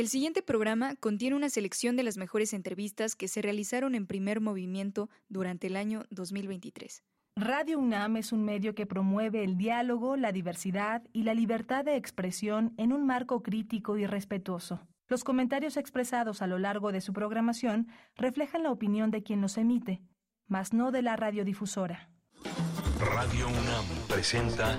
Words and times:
El 0.00 0.08
siguiente 0.08 0.40
programa 0.40 0.96
contiene 0.96 1.36
una 1.36 1.50
selección 1.50 1.94
de 1.94 2.02
las 2.02 2.16
mejores 2.16 2.54
entrevistas 2.54 3.14
que 3.14 3.28
se 3.28 3.42
realizaron 3.42 3.94
en 3.94 4.06
primer 4.06 4.40
movimiento 4.40 5.10
durante 5.28 5.66
el 5.66 5.76
año 5.76 6.06
2023. 6.08 7.04
Radio 7.36 7.78
UNAM 7.78 8.16
es 8.16 8.32
un 8.32 8.42
medio 8.42 8.74
que 8.74 8.86
promueve 8.86 9.44
el 9.44 9.58
diálogo, 9.58 10.16
la 10.16 10.32
diversidad 10.32 11.02
y 11.12 11.24
la 11.24 11.34
libertad 11.34 11.84
de 11.84 11.96
expresión 11.96 12.72
en 12.78 12.94
un 12.94 13.04
marco 13.04 13.42
crítico 13.42 13.98
y 13.98 14.06
respetuoso. 14.06 14.80
Los 15.06 15.22
comentarios 15.22 15.76
expresados 15.76 16.40
a 16.40 16.46
lo 16.46 16.58
largo 16.58 16.92
de 16.92 17.02
su 17.02 17.12
programación 17.12 17.88
reflejan 18.16 18.62
la 18.62 18.72
opinión 18.72 19.10
de 19.10 19.22
quien 19.22 19.42
los 19.42 19.58
emite, 19.58 20.00
mas 20.48 20.72
no 20.72 20.92
de 20.92 21.02
la 21.02 21.16
radiodifusora. 21.16 22.08
Radio 22.98 23.48
UNAM 23.48 23.84
presenta 24.08 24.78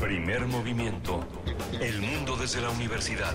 Primer 0.00 0.46
Movimiento. 0.46 1.20
El 1.78 2.00
mundo 2.00 2.36
desde 2.36 2.62
la 2.62 2.70
universidad. 2.70 3.34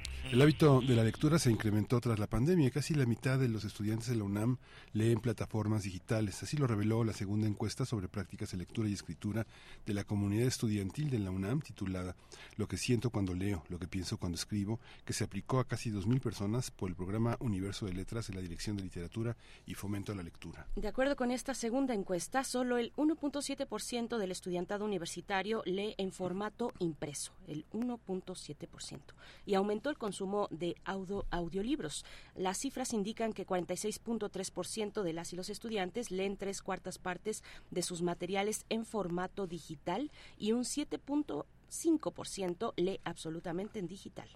El 0.29 0.41
hábito 0.41 0.79
de 0.79 0.95
la 0.95 1.03
lectura 1.03 1.39
se 1.39 1.51
incrementó 1.51 1.99
tras 1.99 2.17
la 2.17 2.27
pandemia. 2.27 2.71
Casi 2.71 2.93
la 2.93 3.05
mitad 3.05 3.37
de 3.37 3.49
los 3.49 3.65
estudiantes 3.65 4.07
de 4.07 4.15
la 4.15 4.23
UNAM 4.23 4.59
leen 4.93 5.19
plataformas 5.19 5.83
digitales. 5.83 6.41
Así 6.41 6.55
lo 6.55 6.67
reveló 6.67 7.03
la 7.03 7.11
segunda 7.11 7.47
encuesta 7.47 7.85
sobre 7.85 8.07
prácticas 8.07 8.51
de 8.51 8.57
lectura 8.57 8.87
y 8.87 8.93
escritura 8.93 9.45
de 9.85 9.93
la 9.93 10.05
comunidad 10.05 10.47
estudiantil 10.47 11.09
de 11.09 11.19
la 11.19 11.31
UNAM, 11.31 11.61
titulada 11.61 12.15
Lo 12.55 12.67
que 12.67 12.77
siento 12.77 13.09
cuando 13.09 13.33
leo, 13.33 13.65
lo 13.67 13.77
que 13.77 13.89
pienso 13.89 14.17
cuando 14.17 14.37
escribo, 14.37 14.79
que 15.03 15.11
se 15.11 15.25
aplicó 15.25 15.59
a 15.59 15.67
casi 15.67 15.91
2.000 15.91 16.21
personas 16.21 16.71
por 16.71 16.89
el 16.89 16.95
programa 16.95 17.35
Universo 17.41 17.85
de 17.85 17.93
Letras 17.93 18.27
de 18.27 18.35
la 18.35 18.41
Dirección 18.41 18.77
de 18.77 18.83
Literatura 18.83 19.35
y 19.65 19.73
Fomento 19.73 20.13
a 20.13 20.15
la 20.15 20.23
Lectura. 20.23 20.65
De 20.77 20.87
acuerdo 20.87 21.17
con 21.17 21.31
esta 21.31 21.53
segunda 21.53 21.93
encuesta, 21.93 22.45
solo 22.45 22.77
el 22.77 22.93
1.7% 22.95 24.17
del 24.17 24.31
estudiantado 24.31 24.85
universitario 24.85 25.61
lee 25.65 25.95
en 25.97 26.13
formato 26.13 26.71
impreso, 26.79 27.33
el 27.47 27.65
1.7%, 27.71 28.99
y 29.45 29.55
aumentó 29.55 29.89
el 29.89 29.97
consumo 30.11 30.49
de 30.51 30.75
audio, 30.83 31.25
audiolibros. 31.31 32.03
Las 32.35 32.57
cifras 32.57 32.91
indican 32.91 33.31
que 33.31 33.47
46.3% 33.47 35.03
de 35.03 35.13
las 35.13 35.31
y 35.31 35.37
los 35.37 35.49
estudiantes 35.49 36.11
leen 36.11 36.35
tres 36.35 36.61
cuartas 36.61 36.97
partes 36.97 37.45
de 37.69 37.81
sus 37.81 38.01
materiales 38.01 38.65
en 38.67 38.85
formato 38.85 39.47
digital 39.47 40.11
y 40.37 40.51
un 40.51 40.63
7.5% 40.63 42.73
lee 42.75 42.99
absolutamente 43.05 43.79
en 43.79 43.87
digital. 43.87 44.27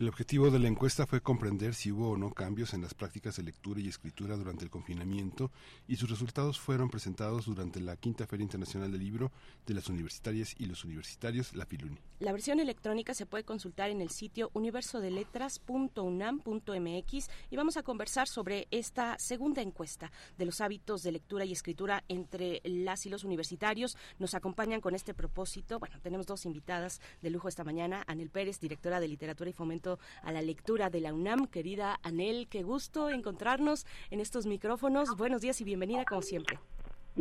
El 0.00 0.08
objetivo 0.08 0.50
de 0.50 0.58
la 0.58 0.66
encuesta 0.66 1.06
fue 1.06 1.20
comprender 1.20 1.74
si 1.74 1.92
hubo 1.92 2.12
o 2.12 2.16
no 2.16 2.30
cambios 2.30 2.72
en 2.72 2.80
las 2.80 2.94
prácticas 2.94 3.36
de 3.36 3.42
lectura 3.42 3.80
y 3.80 3.88
escritura 3.88 4.34
durante 4.34 4.64
el 4.64 4.70
confinamiento 4.70 5.50
y 5.86 5.96
sus 5.96 6.08
resultados 6.08 6.58
fueron 6.58 6.88
presentados 6.88 7.44
durante 7.44 7.82
la 7.82 7.96
Quinta 7.96 8.26
Feria 8.26 8.44
Internacional 8.44 8.90
del 8.90 9.02
Libro 9.02 9.30
de 9.66 9.74
las 9.74 9.90
Universitarias 9.90 10.54
y 10.58 10.64
los 10.64 10.86
Universitarios, 10.86 11.54
la 11.54 11.66
Filuni. 11.66 11.98
La 12.18 12.32
versión 12.32 12.60
electrónica 12.60 13.12
se 13.12 13.26
puede 13.26 13.44
consultar 13.44 13.90
en 13.90 14.00
el 14.00 14.08
sitio 14.08 14.50
universodeletras.unam.mx 14.54 17.30
y 17.50 17.56
vamos 17.56 17.76
a 17.76 17.82
conversar 17.82 18.26
sobre 18.26 18.68
esta 18.70 19.18
segunda 19.18 19.60
encuesta 19.60 20.10
de 20.38 20.46
los 20.46 20.62
hábitos 20.62 21.02
de 21.02 21.12
lectura 21.12 21.44
y 21.44 21.52
escritura 21.52 22.04
entre 22.08 22.62
las 22.64 23.04
y 23.04 23.10
los 23.10 23.24
universitarios. 23.24 23.98
Nos 24.18 24.32
acompañan 24.32 24.80
con 24.80 24.94
este 24.94 25.12
propósito. 25.12 25.78
Bueno, 25.78 26.00
tenemos 26.00 26.26
dos 26.26 26.46
invitadas 26.46 27.02
de 27.20 27.28
lujo 27.28 27.48
esta 27.48 27.64
mañana. 27.64 28.02
Anel 28.06 28.30
Pérez, 28.30 28.60
directora 28.60 28.98
de 28.98 29.08
Literatura 29.08 29.50
y 29.50 29.52
Fomento 29.52 29.89
a 30.22 30.32
la 30.32 30.42
Lectura 30.42 30.90
de 30.90 31.00
la 31.00 31.12
UNAM. 31.12 31.46
Querida 31.46 31.98
Anel, 32.02 32.46
qué 32.48 32.62
gusto 32.62 33.10
encontrarnos 33.10 33.86
en 34.10 34.20
estos 34.20 34.46
micrófonos. 34.46 35.16
Buenos 35.16 35.40
días 35.40 35.60
y 35.60 35.64
bienvenida 35.64 36.04
como 36.04 36.22
siempre. 36.22 36.58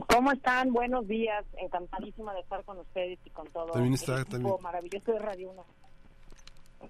¿Cómo 0.07 0.31
están? 0.31 0.71
Buenos 0.71 1.07
días. 1.07 1.45
Encantadísima 1.57 2.33
de 2.33 2.41
estar 2.41 2.63
con 2.63 2.77
ustedes 2.77 3.17
y 3.25 3.29
con 3.31 3.47
todo 3.47 3.67
También 3.71 3.93
está- 3.95 4.13
el 4.15 4.21
equipo 4.21 4.31
también- 4.37 4.55
maravilloso 4.61 5.11
de 5.13 5.19
Radio 5.19 5.51
1. 5.51 5.65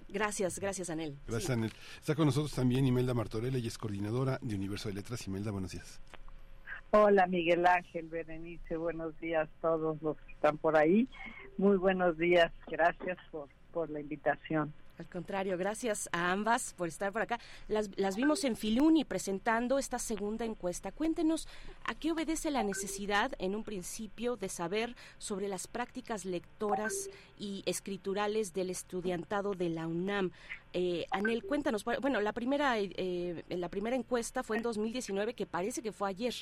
Gracias, 0.10 0.60
gracias 0.60 0.90
Anel. 0.90 1.18
Gracias, 1.26 1.46
Sí. 1.48 1.52
Anel. 1.54 1.72
Está 2.00 2.16
con 2.16 2.26
nosotros 2.26 2.54
también 2.54 2.86
Imelda 2.86 3.14
Martorella, 3.14 3.58
y 3.58 3.68
es 3.68 3.78
coordinadora 3.78 4.38
de 4.42 4.56
Universo 4.56 4.90
de 4.90 4.96
Letras. 4.96 5.26
Imelda, 5.28 5.52
buenos 5.52 5.72
días. 5.72 6.00
Hola 6.92 7.28
Miguel 7.28 7.66
Ángel, 7.68 8.08
Berenice, 8.08 8.76
buenos 8.78 9.18
días 9.20 9.48
a 9.48 9.62
todos 9.62 10.02
los 10.02 10.18
que 10.22 10.32
están 10.34 10.58
por 10.58 10.76
ahí. 10.76 11.08
Muy 11.58 11.78
buenos 11.78 12.18
días, 12.18 12.52
gracias 12.68 13.18
por, 13.32 13.48
por 13.72 13.90
la 13.92 14.00
invitación. 14.00 14.74
Al 15.00 15.08
contrario, 15.08 15.58
gracias 15.58 16.10
a 16.12 16.34
ambas 16.34 16.74
por 16.74 16.90
estar 16.90 17.14
por 17.14 17.22
acá. 17.22 17.40
Las, 17.70 17.90
las 17.98 18.18
vimos 18.18 18.44
en 18.44 18.58
Filuni 18.58 19.06
presentando 19.06 19.80
esta 19.80 19.98
segunda 19.98 20.44
encuesta. 20.44 20.92
Cuéntenos 20.92 21.48
a 21.86 21.96
qué 21.96 22.12
obedece 22.12 22.52
la 22.52 22.64
necesidad, 22.64 23.32
en 23.40 23.56
un 23.56 23.64
principio, 23.64 24.36
de 24.36 24.50
saber 24.50 24.98
sobre 25.18 25.48
las 25.48 25.68
prácticas 25.68 26.26
lectoras 26.26 27.10
y 27.38 27.64
escriturales 27.66 28.54
del 28.54 28.70
estudiantado 28.70 29.54
de 29.54 29.70
la 29.70 29.88
UNAM. 29.88 30.32
Eh, 30.74 31.06
Anel, 31.12 31.44
cuéntanos. 31.44 31.84
Bueno, 31.84 32.22
la 32.22 32.34
primera, 32.34 32.76
eh, 32.78 33.44
la 33.50 33.70
primera 33.70 33.96
encuesta 33.96 34.44
fue 34.44 34.58
en 34.58 34.64
2019, 34.64 35.34
que 35.34 35.46
parece 35.46 35.82
que 35.82 35.92
fue 35.92 36.10
ayer. 36.10 36.34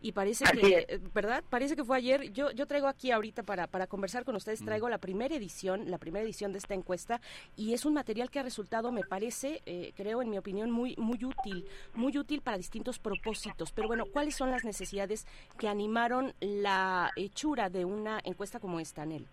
Y 0.00 0.12
parece 0.12 0.44
Así 0.44 0.58
que, 0.58 0.78
es. 0.78 0.84
eh, 0.88 1.00
¿verdad? 1.12 1.42
Parece 1.48 1.74
que 1.74 1.84
fue 1.84 1.96
ayer. 1.96 2.32
Yo, 2.32 2.50
yo 2.52 2.66
traigo 2.66 2.86
aquí 2.86 3.10
ahorita 3.10 3.42
para, 3.42 3.66
para 3.66 3.86
conversar 3.86 4.24
con 4.24 4.36
ustedes, 4.36 4.64
traigo 4.64 4.88
la 4.88 4.98
primera 4.98 5.34
edición, 5.34 5.90
la 5.90 5.98
primera 5.98 6.24
edición 6.24 6.52
de 6.52 6.58
esta 6.58 6.74
encuesta, 6.74 7.20
y 7.56 7.72
es 7.72 7.84
un 7.84 7.94
material 7.94 8.30
que 8.30 8.38
ha 8.38 8.44
resultado, 8.44 8.92
me 8.92 9.02
parece, 9.02 9.60
eh, 9.66 9.92
creo 9.96 10.22
en 10.22 10.30
mi 10.30 10.38
opinión, 10.38 10.70
muy, 10.70 10.94
muy 10.98 11.24
útil, 11.24 11.66
muy 11.94 12.16
útil 12.16 12.42
para 12.42 12.56
distintos 12.56 12.98
propósitos. 13.00 13.72
Pero 13.72 13.88
bueno, 13.88 14.04
¿cuáles 14.06 14.36
son 14.36 14.50
las 14.50 14.64
necesidades 14.64 15.26
que 15.58 15.68
animaron 15.68 16.32
la 16.40 17.10
hechura 17.16 17.68
de 17.68 17.84
una 17.84 18.20
encuesta 18.24 18.60
como 18.60 18.78
esta, 18.78 19.02
Anel? 19.02 19.26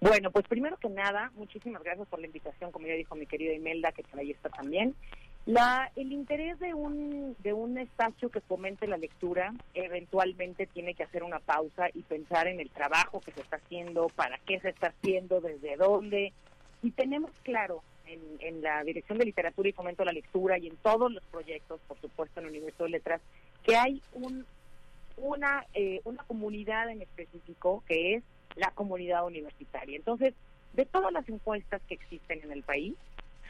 Bueno, 0.00 0.30
pues 0.30 0.46
primero 0.46 0.76
que 0.76 0.90
nada, 0.90 1.32
muchísimas 1.36 1.82
gracias 1.82 2.06
por 2.08 2.20
la 2.20 2.26
invitación, 2.26 2.70
como 2.70 2.86
ya 2.86 2.94
dijo 2.94 3.14
mi 3.14 3.26
querida 3.26 3.54
Imelda, 3.54 3.92
que 3.92 4.02
por 4.02 4.20
ahí 4.20 4.30
está 4.30 4.50
también. 4.50 4.94
La, 5.46 5.90
el 5.96 6.12
interés 6.12 6.58
de 6.58 6.74
un, 6.74 7.36
de 7.38 7.52
un 7.52 7.78
espacio 7.78 8.30
que 8.30 8.40
fomente 8.40 8.88
la 8.88 8.96
lectura 8.96 9.54
eventualmente 9.74 10.66
tiene 10.66 10.94
que 10.94 11.04
hacer 11.04 11.22
una 11.22 11.38
pausa 11.38 11.88
y 11.94 12.02
pensar 12.02 12.48
en 12.48 12.60
el 12.60 12.68
trabajo 12.70 13.20
que 13.20 13.30
se 13.30 13.40
está 13.40 13.56
haciendo, 13.56 14.08
para 14.08 14.38
qué 14.38 14.58
se 14.60 14.70
está 14.70 14.88
haciendo, 14.88 15.40
desde 15.40 15.76
dónde. 15.76 16.32
Y 16.82 16.90
tenemos 16.90 17.30
claro 17.42 17.82
en, 18.06 18.60
la 18.60 18.82
Dirección 18.84 19.18
de 19.18 19.24
Literatura 19.24 19.68
y 19.68 19.72
Fomento 19.72 20.02
a 20.02 20.06
la 20.06 20.12
Lectura 20.12 20.58
y 20.58 20.66
en 20.66 20.76
todos 20.76 21.12
los 21.12 21.24
proyectos, 21.26 21.80
por 21.86 21.98
supuesto 22.00 22.40
en 22.40 22.46
el 22.46 22.52
Universo 22.52 22.84
de 22.84 22.90
Letras, 22.90 23.20
que 23.62 23.76
hay 23.76 24.02
un, 24.12 24.44
una, 25.16 25.64
eh, 25.74 26.00
una 26.04 26.22
comunidad 26.24 26.90
en 26.90 27.02
específico 27.02 27.82
que 27.86 28.14
es 28.14 28.24
la 28.54 28.70
comunidad 28.70 29.26
universitaria. 29.26 29.96
Entonces, 29.96 30.34
de 30.72 30.86
todas 30.86 31.12
las 31.12 31.28
encuestas 31.28 31.82
que 31.88 31.94
existen 31.94 32.42
en 32.42 32.52
el 32.52 32.62
país, 32.62 32.94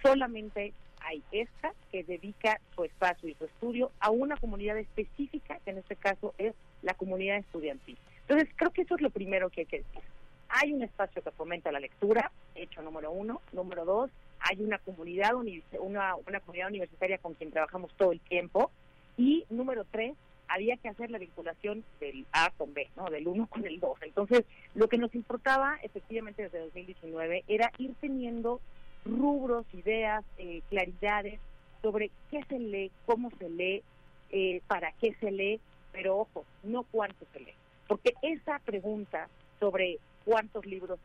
solamente 0.02 0.72
hay 1.00 1.22
esta 1.30 1.72
que 1.92 2.02
dedica 2.04 2.60
su 2.74 2.84
espacio 2.84 3.28
y 3.28 3.34
su 3.34 3.44
estudio 3.44 3.92
a 4.00 4.10
una 4.10 4.36
comunidad 4.36 4.76
específica, 4.78 5.58
que 5.64 5.70
en 5.70 5.78
este 5.78 5.96
caso 5.96 6.34
es 6.38 6.54
la 6.82 6.94
comunidad 6.94 7.36
estudiantil. 7.38 7.96
Entonces, 8.22 8.48
creo 8.56 8.70
que 8.70 8.82
eso 8.82 8.96
es 8.96 9.00
lo 9.00 9.10
primero 9.10 9.50
que 9.50 9.60
hay 9.62 9.66
que 9.66 9.78
decir. 9.78 10.02
Hay 10.48 10.72
un 10.72 10.82
espacio 10.82 11.22
que 11.22 11.30
fomenta 11.32 11.70
la 11.72 11.80
lectura, 11.80 12.30
hecho 12.54 12.82
número 12.82 13.10
uno. 13.10 13.40
Número 13.52 13.84
dos, 13.84 14.10
hay 14.38 14.60
una 14.62 14.78
comunidad, 14.78 15.34
uni- 15.34 15.62
una, 15.80 16.14
una 16.16 16.40
comunidad 16.40 16.68
universitaria 16.68 17.18
con 17.18 17.34
quien 17.34 17.50
trabajamos 17.50 17.92
todo 17.96 18.12
el 18.12 18.20
tiempo. 18.20 18.70
Y 19.16 19.44
número 19.50 19.84
tres, 19.90 20.14
había 20.48 20.76
que 20.76 20.88
hacer 20.88 21.10
la 21.10 21.18
vinculación 21.18 21.84
del 22.00 22.26
A 22.32 22.50
con 22.56 22.74
B, 22.74 22.88
¿no? 22.96 23.10
Del 23.10 23.26
1 23.26 23.46
con 23.46 23.66
el 23.66 23.80
2. 23.80 24.02
Entonces, 24.02 24.44
lo 24.74 24.88
que 24.88 24.98
nos 24.98 25.14
importaba 25.14 25.78
efectivamente 25.82 26.42
desde 26.42 26.60
2019 26.60 27.44
era 27.48 27.72
ir 27.78 27.94
teniendo 28.00 28.60
rubros, 29.04 29.66
ideas, 29.72 30.24
eh, 30.38 30.62
claridades 30.68 31.40
sobre 31.82 32.10
qué 32.30 32.42
se 32.48 32.58
lee, 32.58 32.90
cómo 33.04 33.30
se 33.38 33.48
lee, 33.48 33.82
eh, 34.30 34.60
para 34.66 34.92
qué 34.92 35.14
se 35.20 35.30
lee, 35.30 35.60
pero 35.92 36.18
ojo, 36.18 36.44
no 36.62 36.84
cuánto 36.84 37.24
se 37.32 37.40
lee. 37.40 37.54
Porque 37.86 38.14
esa 38.22 38.58
pregunta 38.60 39.28
sobre 39.60 39.98
cuántos 40.24 40.66
libros 40.66 40.98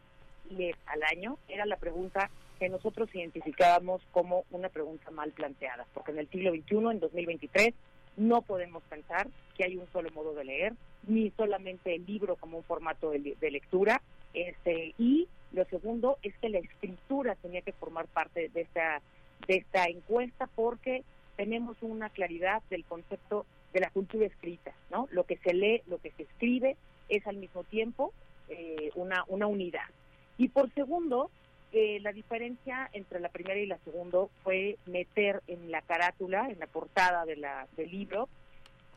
lees 0.50 0.76
al 0.88 1.04
año 1.04 1.38
era 1.48 1.66
la 1.66 1.78
pregunta 1.78 2.30
que 2.60 2.70
nosotros 2.70 3.10
identificábamos 3.14 4.02
como 4.12 4.46
una 4.52 4.70
pregunta 4.70 5.10
mal 5.12 5.32
planteada, 5.32 5.86
porque 5.94 6.12
en 6.12 6.20
el 6.20 6.30
siglo 6.30 6.52
XXI, 6.52 6.92
en 6.92 7.00
2023, 7.00 7.74
no 8.18 8.42
podemos 8.42 8.84
pensar 8.84 9.28
que 9.56 9.64
hay 9.64 9.78
un 9.78 9.88
solo 9.92 10.10
modo 10.12 10.34
de 10.34 10.46
leer, 10.46 10.74
ni 11.08 11.32
solamente 11.32 11.96
el 11.96 12.06
libro 12.06 12.36
como 12.36 12.58
un 12.58 12.64
formato 12.64 13.12
de, 13.12 13.36
de 13.40 13.52
lectura. 13.52 14.02
Este, 14.34 14.94
y 14.98 15.28
lo 15.52 15.66
segundo 15.66 16.18
es 16.24 16.34
que 16.38 16.50
la 16.50 16.60
escritura 16.60 17.36
tenía 17.36 17.62
que 17.62 17.74
formar 17.74 18.08
parte 18.08 18.50
de 18.50 18.62
esta 18.62 19.02
de 19.48 19.56
esta 19.56 19.86
encuesta 19.86 20.48
porque 20.56 21.04
tenemos 21.36 21.76
una 21.82 22.10
claridad 22.10 22.62
del 22.70 22.86
concepto 22.86 23.46
de 23.74 23.80
la 23.80 23.90
cultura 23.90 24.26
escrita, 24.26 24.72
¿no? 24.92 25.08
Lo 25.12 25.26
que 25.26 25.38
se 25.38 25.54
lee, 25.54 25.82
lo 25.88 25.98
que 25.98 26.12
se 26.12 26.24
escribe 26.24 26.78
es 27.10 27.26
al 27.26 27.38
mismo 27.38 27.64
tiempo 27.64 28.14
eh, 28.50 28.92
una, 28.96 29.24
una 29.28 29.48
unidad. 29.48 29.90
Y 30.38 30.50
por 30.50 30.72
segundo, 30.74 31.32
la 31.74 32.12
diferencia 32.12 32.90
entre 32.94 33.20
la 33.20 33.30
primera 33.30 33.60
y 33.60 33.66
la 33.66 33.78
segunda 33.80 34.20
fue 34.44 34.78
meter 34.86 35.42
en 35.48 35.72
la 35.72 35.82
carátula, 35.82 36.50
en 36.50 36.60
la 36.60 36.68
portada 36.68 37.26
de 37.26 37.38
la, 37.38 37.68
del 37.78 37.90
libro, 37.90 38.28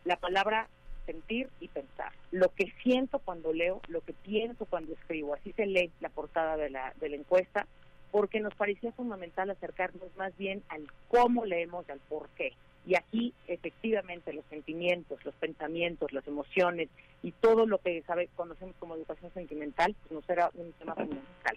la 0.05 0.17
palabra 0.17 0.69
sentir 1.07 1.49
y 1.61 1.69
pensar. 1.69 2.13
Lo 2.31 2.49
que 2.49 2.73
siento 2.83 3.19
cuando 3.19 3.53
leo, 3.53 3.81
lo 3.89 4.01
que 4.01 4.13
pienso 4.13 4.67
cuando 4.67 4.93
escribo. 4.93 5.35
Así 5.35 5.53
se 5.53 5.67
lee 5.67 5.93
la 6.01 6.09
portada 6.09 6.57
de 6.57 6.71
la, 6.71 6.93
de 7.01 7.09
la 7.09 7.17
encuesta, 7.17 7.67
porque 8.11 8.41
nos 8.41 8.55
parecía 8.55 8.93
fundamental 8.93 9.51
acercarnos 9.51 10.15
más 10.17 10.37
bien 10.37 10.63
al 10.69 10.87
cómo 11.09 11.45
leemos 11.45 11.89
al 11.91 12.01
por 12.01 12.29
qué. 12.31 12.53
Y 12.87 12.97
aquí, 12.97 13.33
efectivamente, 13.47 14.33
los 14.33 14.45
sentimientos, 14.47 15.25
los 15.25 15.35
pensamientos, 15.37 16.13
las 16.13 16.27
emociones 16.27 16.89
y 17.23 17.33
todo 17.33 17.65
lo 17.65 17.79
que 17.79 18.03
sabe, 18.03 18.29
conocemos 18.37 18.77
como 18.79 18.95
educación 18.95 19.33
sentimental, 19.33 19.97
pues 20.03 20.13
nos 20.13 20.29
era 20.29 20.51
un 20.55 20.73
tema 20.73 20.95
fundamental. 20.95 21.57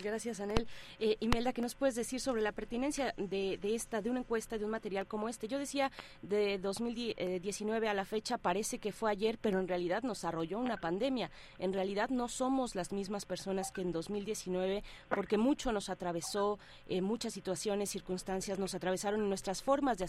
gracias, 0.00 0.40
Anel. 0.40 0.68
Eh, 1.00 1.16
Imelda, 1.18 1.52
¿qué 1.52 1.62
nos 1.62 1.74
puedes 1.74 1.96
decir 1.96 2.20
sobre 2.20 2.42
la 2.42 2.52
pertinencia 2.52 3.12
de, 3.16 3.58
de, 3.60 3.74
esta, 3.74 4.00
de 4.00 4.10
una 4.10 4.20
encuesta, 4.20 4.58
de 4.58 4.64
un 4.64 4.70
material 4.70 5.08
como 5.08 5.28
este? 5.28 5.48
Yo 5.48 5.58
decía, 5.58 5.90
de 6.22 6.58
2019 6.58 7.88
a 7.88 7.94
la 7.94 8.04
fecha 8.04 8.38
parece 8.38 8.78
que 8.78 8.92
fue 8.92 9.10
ayer, 9.10 9.38
pero 9.40 9.58
en 9.58 9.66
realidad 9.66 10.04
nos 10.04 10.24
arrolló 10.24 10.60
una 10.60 10.76
pandemia. 10.76 11.32
En 11.58 11.72
realidad 11.72 12.10
no 12.10 12.28
somos 12.28 12.76
las 12.76 12.92
mismas 12.92 13.26
personas 13.26 13.72
que 13.72 13.80
en 13.80 13.90
2019, 13.90 14.84
porque 15.08 15.38
mucho 15.38 15.72
nos 15.72 15.90
atravesó, 15.90 16.60
eh, 16.88 17.00
muchas 17.00 17.32
situaciones, 17.32 17.90
circunstancias 17.90 18.60
nos 18.60 18.74
atravesaron 18.76 19.24
y 19.24 19.28
nuestras 19.28 19.62
formas 19.62 19.98
de 19.98 20.04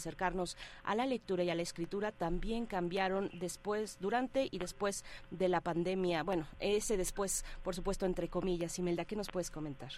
a 0.83 0.95
la 0.95 1.05
lectura 1.05 1.43
y 1.43 1.49
a 1.49 1.55
la 1.55 1.61
escritura 1.63 2.11
también 2.11 2.65
cambiaron 2.65 3.29
después, 3.33 3.97
durante 3.99 4.47
y 4.51 4.59
después 4.59 4.77
después 4.77 5.03
de 5.31 5.47
la 5.47 5.61
pandemia? 5.61 6.23
Bueno, 6.23 6.45
ese 6.59 6.97
después, 6.97 7.45
por 7.63 7.73
supuesto, 7.73 8.05
entre 8.05 8.27
comillas. 8.27 8.77
Imelda, 8.77 9.05
¿qué 9.05 9.15
nos 9.15 9.29
puedes 9.29 9.49
comentar? 9.49 9.89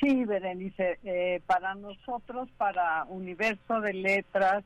Sí, 0.00 0.24
Berenice, 0.24 0.98
eh, 1.04 1.40
para 1.46 1.74
nosotros, 1.74 2.48
para 2.56 3.04
Universo 3.04 3.80
de 3.80 3.92
Letras, 3.92 4.64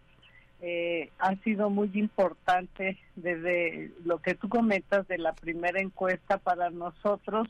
eh, 0.61 1.11
ha 1.19 1.35
sido 1.44 1.70
muy 1.70 1.90
importante 1.94 2.99
desde 3.14 3.93
lo 4.05 4.19
que 4.19 4.35
tú 4.35 4.49
comentas 4.49 5.06
de 5.06 5.19
la 5.19 5.32
primera 5.32 5.81
encuesta 5.81 6.38
para 6.38 6.70
nosotros. 6.70 7.49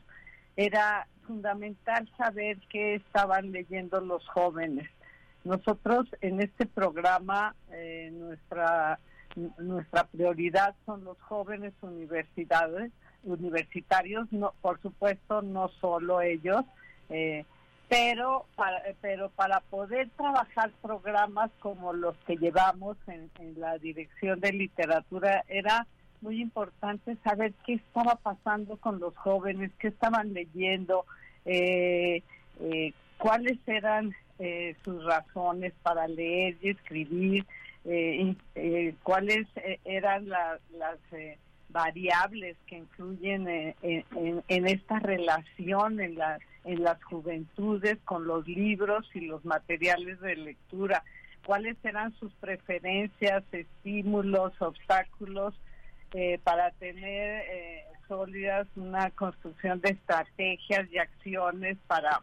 Era 0.57 1.07
fundamental 1.27 2.11
saber 2.17 2.59
qué 2.69 2.97
estaban 2.97 3.53
leyendo 3.53 4.01
los 4.01 4.27
jóvenes. 4.29 4.91
Nosotros 5.49 6.07
en 6.21 6.43
este 6.43 6.67
programa, 6.67 7.55
eh, 7.73 8.11
nuestra 8.13 8.99
nuestra 9.59 10.05
prioridad 10.05 10.75
son 10.85 11.05
los 11.05 11.19
jóvenes 11.23 11.73
universidades, 11.81 12.93
universitarios, 13.25 14.31
no, 14.33 14.53
por 14.61 14.81
supuesto 14.81 15.43
no 15.43 15.69
solo 15.81 16.21
ellos, 16.21 16.65
eh, 17.09 17.45
pero 17.89 18.45
para, 18.57 18.83
pero 19.01 19.31
para 19.31 19.61
poder 19.61 20.11
trabajar 20.17 20.71
programas 20.83 21.51
como 21.61 21.93
los 21.93 22.17
que 22.27 22.37
llevamos 22.37 22.97
en, 23.07 23.31
la 23.57 23.79
dirección 23.79 24.41
de 24.41 24.53
literatura 24.53 25.45
era 25.49 25.87
muy 26.21 26.43
importante 26.43 27.17
saber 27.25 27.55
qué 27.65 27.75
estaba 27.75 28.17
pasando 28.17 28.77
con 28.77 28.99
los 29.01 29.17
jóvenes, 29.17 29.71
qué 29.79 29.89
estaban 29.89 30.35
leyendo, 30.35 31.07
eh, 31.47 32.23
eh, 32.61 32.93
cuáles 33.17 33.59
eran 33.67 34.15
sus 34.85 35.05
razones 35.05 35.73
para 35.83 36.07
leer 36.07 36.57
y 36.61 36.71
escribir, 36.71 37.45
eh, 37.85 38.35
eh, 38.55 38.95
cuáles 39.03 39.47
eh, 39.57 39.81
eran 39.85 40.29
las 40.29 40.59
variables 41.71 42.57
que 42.67 42.77
influyen 42.77 43.49
en, 43.49 44.67
esta 44.67 44.99
relación 44.99 46.01
en, 46.01 46.17
la, 46.17 46.39
en 46.65 46.83
las 46.83 47.03
juventudes 47.05 47.99
con 48.05 48.27
los 48.27 48.47
libros 48.47 49.09
y 49.15 49.21
los 49.21 49.45
materiales 49.45 50.21
de 50.21 50.37
lectura, 50.37 51.03
cuáles 51.47 51.77
eran 51.83 52.15
sus 52.19 52.33
preferencias, 52.35 53.45
estímulos, 53.53 54.53
obstáculos 54.61 55.55
para 56.43 56.71
tener 56.73 57.45
sólidas 58.07 58.67
una 58.77 59.11
construcción 59.11 59.81
de 59.83 59.91
estrategias 59.91 60.91
y 60.91 60.99
acciones 60.99 61.77
para 61.87 62.23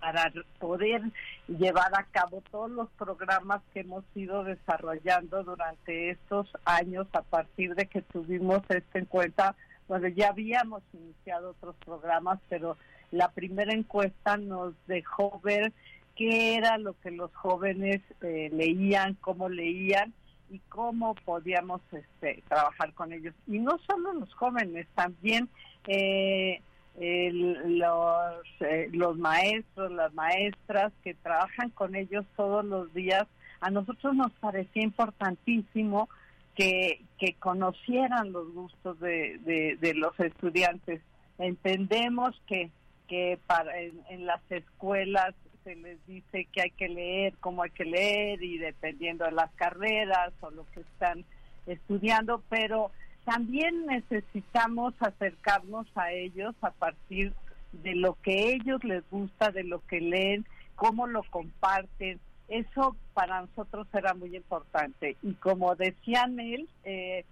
para 0.00 0.32
poder 0.58 1.02
llevar 1.48 1.92
a 1.94 2.04
cabo 2.04 2.42
todos 2.50 2.70
los 2.70 2.88
programas 2.98 3.62
que 3.72 3.80
hemos 3.80 4.04
ido 4.14 4.44
desarrollando 4.44 5.42
durante 5.42 6.10
estos 6.10 6.48
años 6.64 7.06
a 7.12 7.22
partir 7.22 7.74
de 7.74 7.86
que 7.86 8.02
tuvimos 8.02 8.62
esta 8.68 8.98
encuesta. 8.98 9.54
Bueno, 9.88 10.08
ya 10.08 10.28
habíamos 10.28 10.82
iniciado 10.92 11.50
otros 11.50 11.76
programas, 11.84 12.40
pero 12.48 12.76
la 13.10 13.30
primera 13.30 13.72
encuesta 13.72 14.36
nos 14.36 14.74
dejó 14.86 15.40
ver 15.42 15.72
qué 16.16 16.56
era 16.56 16.78
lo 16.78 16.98
que 17.00 17.10
los 17.10 17.32
jóvenes 17.34 18.00
eh, 18.22 18.50
leían, 18.52 19.14
cómo 19.14 19.48
leían 19.48 20.12
y 20.50 20.58
cómo 20.68 21.14
podíamos 21.14 21.80
este, 21.92 22.42
trabajar 22.48 22.92
con 22.94 23.12
ellos. 23.12 23.34
Y 23.46 23.58
no 23.58 23.78
solo 23.86 24.12
los 24.14 24.32
jóvenes, 24.34 24.86
también 24.94 25.48
eh, 25.86 26.60
los, 26.98 28.42
eh, 28.60 28.88
los 28.92 29.18
maestros, 29.18 29.92
las 29.92 30.12
maestras 30.14 30.92
que 31.04 31.14
trabajan 31.14 31.70
con 31.70 31.94
ellos 31.94 32.24
todos 32.36 32.64
los 32.64 32.92
días, 32.94 33.26
a 33.60 33.70
nosotros 33.70 34.14
nos 34.14 34.32
parecía 34.32 34.82
importantísimo 34.82 36.08
que, 36.54 37.02
que 37.18 37.34
conocieran 37.34 38.32
los 38.32 38.52
gustos 38.52 38.98
de, 39.00 39.76
de, 39.80 39.94
los 39.94 40.18
estudiantes. 40.18 41.02
Entendemos 41.38 42.40
que, 42.46 42.70
que 43.08 43.38
para, 43.46 43.78
en 43.78 44.26
las 44.26 44.40
escuelas 44.50 45.34
se 45.64 45.76
les 45.76 46.04
dice 46.06 46.46
que 46.52 46.62
hay 46.62 46.70
que 46.70 46.88
leer, 46.88 47.34
cómo 47.40 47.62
hay 47.62 47.70
que 47.70 47.84
leer 47.84 48.42
y 48.42 48.56
dependiendo 48.56 49.24
de 49.24 49.32
las 49.32 49.50
carreras 49.56 50.32
o 50.40 50.50
lo 50.50 50.64
que 50.70 50.80
están 50.80 51.24
estudiando, 51.66 52.42
pero 52.48 52.92
también 53.26 53.86
necesitamos 53.86 54.94
acercarnos 55.00 55.88
a 55.96 56.12
ellos 56.12 56.54
a 56.62 56.70
partir 56.70 57.32
de 57.72 57.96
lo 57.96 58.14
que 58.22 58.52
ellos 58.52 58.82
les 58.84 59.02
gusta, 59.10 59.50
de 59.50 59.64
lo 59.64 59.84
que 59.86 60.00
leen, 60.00 60.46
cómo 60.76 61.08
lo 61.08 61.24
comparten. 61.24 62.20
Eso 62.48 62.96
para 63.14 63.40
nosotros 63.40 63.88
era 63.92 64.14
muy 64.14 64.36
importante. 64.36 65.16
Y 65.22 65.34
como 65.34 65.74
decía 65.74 66.30
él, 66.38 66.68
eh, 66.84 67.24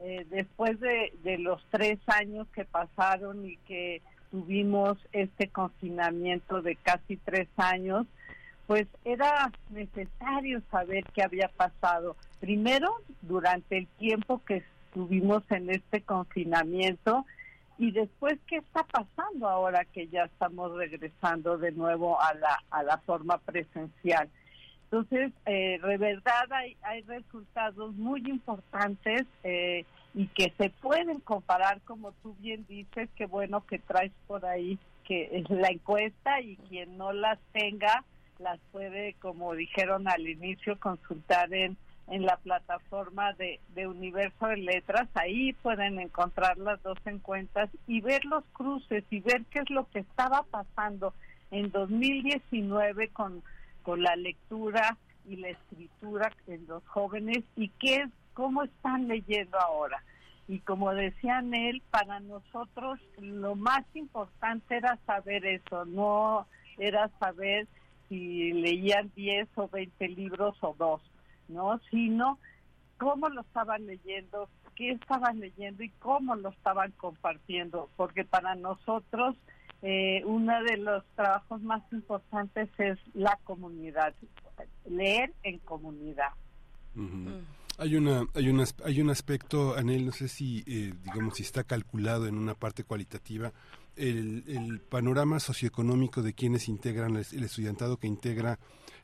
eh, 0.00 0.26
después 0.28 0.78
de, 0.80 1.14
de 1.24 1.38
los 1.38 1.64
tres 1.70 1.98
años 2.08 2.46
que 2.48 2.66
pasaron 2.66 3.46
y 3.46 3.56
que 3.66 4.02
tuvimos 4.30 4.98
este 5.12 5.48
confinamiento 5.48 6.60
de 6.60 6.76
casi 6.76 7.16
tres 7.16 7.48
años, 7.56 8.06
pues 8.66 8.86
era 9.06 9.50
necesario 9.70 10.60
saber 10.70 11.04
qué 11.14 11.22
había 11.22 11.48
pasado. 11.48 12.16
Primero, 12.38 12.96
durante 13.22 13.78
el 13.78 13.86
tiempo 13.86 14.42
que 14.44 14.62
estuvimos 14.98 15.44
en 15.50 15.70
este 15.70 16.00
confinamiento 16.02 17.24
y 17.78 17.92
después 17.92 18.36
qué 18.48 18.56
está 18.56 18.82
pasando 18.82 19.48
ahora 19.48 19.84
que 19.84 20.08
ya 20.08 20.24
estamos 20.24 20.74
regresando 20.74 21.56
de 21.56 21.70
nuevo 21.70 22.20
a 22.20 22.34
la, 22.34 22.58
a 22.70 22.82
la 22.82 22.98
forma 22.98 23.38
presencial. 23.38 24.28
Entonces, 24.84 25.32
eh, 25.46 25.78
de 25.80 25.96
verdad 25.98 26.50
hay, 26.50 26.76
hay 26.82 27.02
resultados 27.02 27.94
muy 27.94 28.22
importantes 28.26 29.24
eh, 29.44 29.84
y 30.14 30.26
que 30.28 30.52
se 30.58 30.70
pueden 30.70 31.20
comparar, 31.20 31.80
como 31.82 32.10
tú 32.22 32.34
bien 32.40 32.66
dices, 32.68 33.08
qué 33.14 33.26
bueno 33.26 33.64
que 33.66 33.78
traes 33.78 34.12
por 34.26 34.44
ahí 34.46 34.78
que 35.04 35.28
es 35.32 35.48
la 35.48 35.68
encuesta 35.68 36.40
y 36.40 36.56
quien 36.68 36.98
no 36.98 37.12
las 37.12 37.38
tenga 37.52 38.04
las 38.38 38.58
puede, 38.72 39.14
como 39.20 39.54
dijeron 39.54 40.08
al 40.08 40.28
inicio, 40.28 40.78
consultar 40.78 41.52
en 41.54 41.76
en 42.10 42.24
la 42.24 42.36
plataforma 42.36 43.32
de, 43.34 43.60
Universo 43.86 44.46
de 44.46 44.56
Letras. 44.56 45.08
Ahí 45.14 45.52
pueden 45.54 46.00
encontrar 46.00 46.58
las 46.58 46.82
dos 46.82 46.98
encuestas 47.04 47.70
y 47.86 48.00
ver 48.00 48.24
los 48.24 48.44
cruces 48.52 49.04
y 49.10 49.20
ver 49.20 49.44
qué 49.50 49.60
es 49.60 49.70
lo 49.70 49.88
que 49.90 50.00
estaba 50.00 50.42
pasando 50.44 51.14
en 51.50 51.70
2019 51.70 53.08
con, 53.08 53.42
con 53.82 54.02
la 54.02 54.16
lectura 54.16 54.96
y 55.26 55.36
la 55.36 55.50
escritura 55.50 56.32
en 56.46 56.66
los 56.66 56.86
jóvenes 56.88 57.44
y 57.56 57.68
qué 57.80 57.96
es, 57.96 58.10
cómo 58.34 58.62
están 58.62 59.08
leyendo 59.08 59.58
ahora. 59.58 60.02
Y 60.46 60.60
como 60.60 60.94
decían 60.94 61.52
él, 61.52 61.82
para 61.90 62.20
nosotros 62.20 62.98
lo 63.18 63.54
más 63.54 63.84
importante 63.94 64.76
era 64.76 64.98
saber 65.04 65.44
eso, 65.44 65.84
no 65.84 66.46
era 66.78 67.10
saber 67.20 67.66
si 68.08 68.52
leían 68.52 69.12
10 69.14 69.48
o 69.56 69.68
20 69.68 70.08
libros 70.08 70.56
o 70.62 70.74
dos 70.78 71.02
¿no? 71.48 71.80
Sino 71.90 72.38
cómo 72.98 73.28
lo 73.28 73.42
estaban 73.42 73.86
leyendo, 73.86 74.48
qué 74.74 74.90
estaban 74.92 75.40
leyendo 75.40 75.82
y 75.82 75.90
cómo 75.98 76.36
lo 76.36 76.50
estaban 76.50 76.92
compartiendo, 76.92 77.88
porque 77.96 78.24
para 78.24 78.54
nosotros 78.54 79.36
eh, 79.82 80.22
uno 80.24 80.62
de 80.64 80.76
los 80.78 81.04
trabajos 81.14 81.62
más 81.62 81.82
importantes 81.92 82.68
es 82.78 82.98
la 83.14 83.38
comunidad, 83.44 84.14
leer 84.88 85.32
en 85.42 85.58
comunidad. 85.58 86.32
Hay 87.78 87.94
una, 87.94 88.26
hay 88.34 88.48
una, 88.48 88.64
hay 88.84 89.00
un 89.00 89.10
aspecto, 89.10 89.76
Anel, 89.76 90.06
no 90.06 90.12
sé 90.12 90.26
si, 90.26 90.64
eh, 90.66 90.92
digamos, 91.04 91.36
si 91.36 91.44
está 91.44 91.62
calculado 91.62 92.26
en 92.26 92.36
una 92.36 92.54
parte 92.54 92.82
cualitativa 92.82 93.52
el, 93.98 94.44
el 94.46 94.80
panorama 94.80 95.40
socioeconómico 95.40 96.22
de 96.22 96.32
quienes 96.32 96.68
integran 96.68 97.16
el, 97.16 97.44
estudiantado 97.44 97.98
que 97.98 98.06
integra 98.06 98.58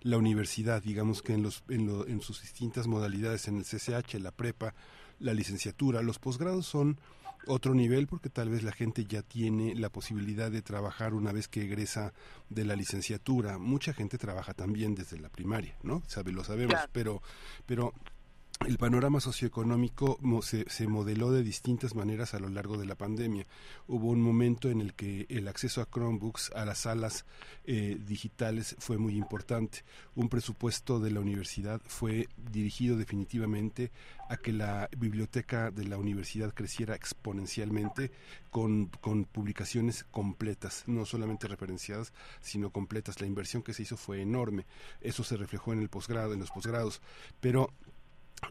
la 0.04 0.18
universidad, 0.18 0.82
digamos 0.82 1.23
que 1.23 1.32
en 1.32 1.42
los, 1.42 1.64
en, 1.68 1.87
lo, 1.87 2.06
en 2.06 2.20
sus 2.20 2.42
distintas 2.42 2.87
modalidades, 2.87 3.49
en 3.49 3.56
el 3.56 3.64
CCH, 3.64 4.14
la 4.20 4.30
prepa, 4.30 4.75
la 5.18 5.34
licenciatura, 5.34 6.02
los 6.02 6.18
posgrados 6.18 6.66
son 6.66 6.99
otro 7.46 7.75
nivel 7.75 8.06
porque 8.06 8.30
tal 8.30 8.49
vez 8.49 8.62
la 8.62 8.73
gente 8.73 9.04
ya 9.06 9.23
tiene 9.23 9.75
la 9.75 9.88
posibilidad 9.88 10.50
de 10.50 10.62
trabajar 10.62 11.14
una 11.14 11.32
vez 11.32 11.49
que 11.49 11.62
egresa 11.62 12.12
de 12.49 12.64
la 12.64 12.76
licenciatura. 12.76 13.58
Mucha 13.58 13.92
gente 13.92 14.18
trabaja 14.18 14.54
también 14.54 14.94
desde 14.94 15.18
la 15.18 15.28
primaria, 15.28 15.76
¿no? 15.82 16.02
Sabe, 16.06 16.32
lo 16.32 16.44
sabemos, 16.44 16.78
pero 16.92 17.23
pero 17.66 17.92
el 18.66 18.78
panorama 18.78 19.20
socioeconómico 19.20 20.18
se, 20.42 20.68
se, 20.70 20.87
modeló 20.87 21.30
de 21.32 21.42
distintas 21.42 21.94
maneras 21.94 22.32
a 22.32 22.38
lo 22.38 22.49
largo 22.49 22.78
de 22.78 22.87
la 22.87 22.94
pandemia. 22.94 23.46
Hubo 23.88 24.08
un 24.08 24.23
momento 24.23 24.70
en 24.70 24.80
el 24.80 24.94
que 24.94 25.26
el 25.28 25.49
acceso 25.49 25.82
a 25.82 25.87
Chromebooks, 25.87 26.52
a 26.54 26.64
las 26.64 26.78
salas 26.78 27.26
eh, 27.66 27.99
digitales, 28.06 28.76
fue 28.78 28.96
muy 28.96 29.16
importante. 29.16 29.84
Un 30.14 30.28
presupuesto 30.28 30.99
de 30.99 31.11
la 31.11 31.20
universidad 31.20 31.82
fue 31.87 32.28
dirigido 32.50 32.96
definitivamente 32.96 33.90
a 34.30 34.38
que 34.38 34.52
la 34.52 34.88
biblioteca 34.96 35.70
de 35.70 35.84
la 35.84 35.99
universidad 35.99 36.54
creciera 36.54 36.94
exponencialmente 36.94 38.12
con, 38.50 38.87
con 39.00 39.25
publicaciones 39.25 40.04
completas, 40.04 40.84
no 40.87 41.04
solamente 41.04 41.49
referenciadas, 41.49 42.14
sino 42.40 42.70
completas. 42.70 43.20
La 43.20 43.26
inversión 43.26 43.62
que 43.62 43.75
se 43.75 43.82
hizo 43.82 43.99
fue 43.99 44.23
enorme. 44.23 44.64
Eso 45.02 45.23
se 45.23 45.37
reflejó 45.37 45.75
en 45.75 45.80
el 45.80 45.90
posgrado, 45.90 46.32
en 46.32 46.40
los 46.40 46.50
posgrados. 46.50 47.02
Pero 47.40 47.70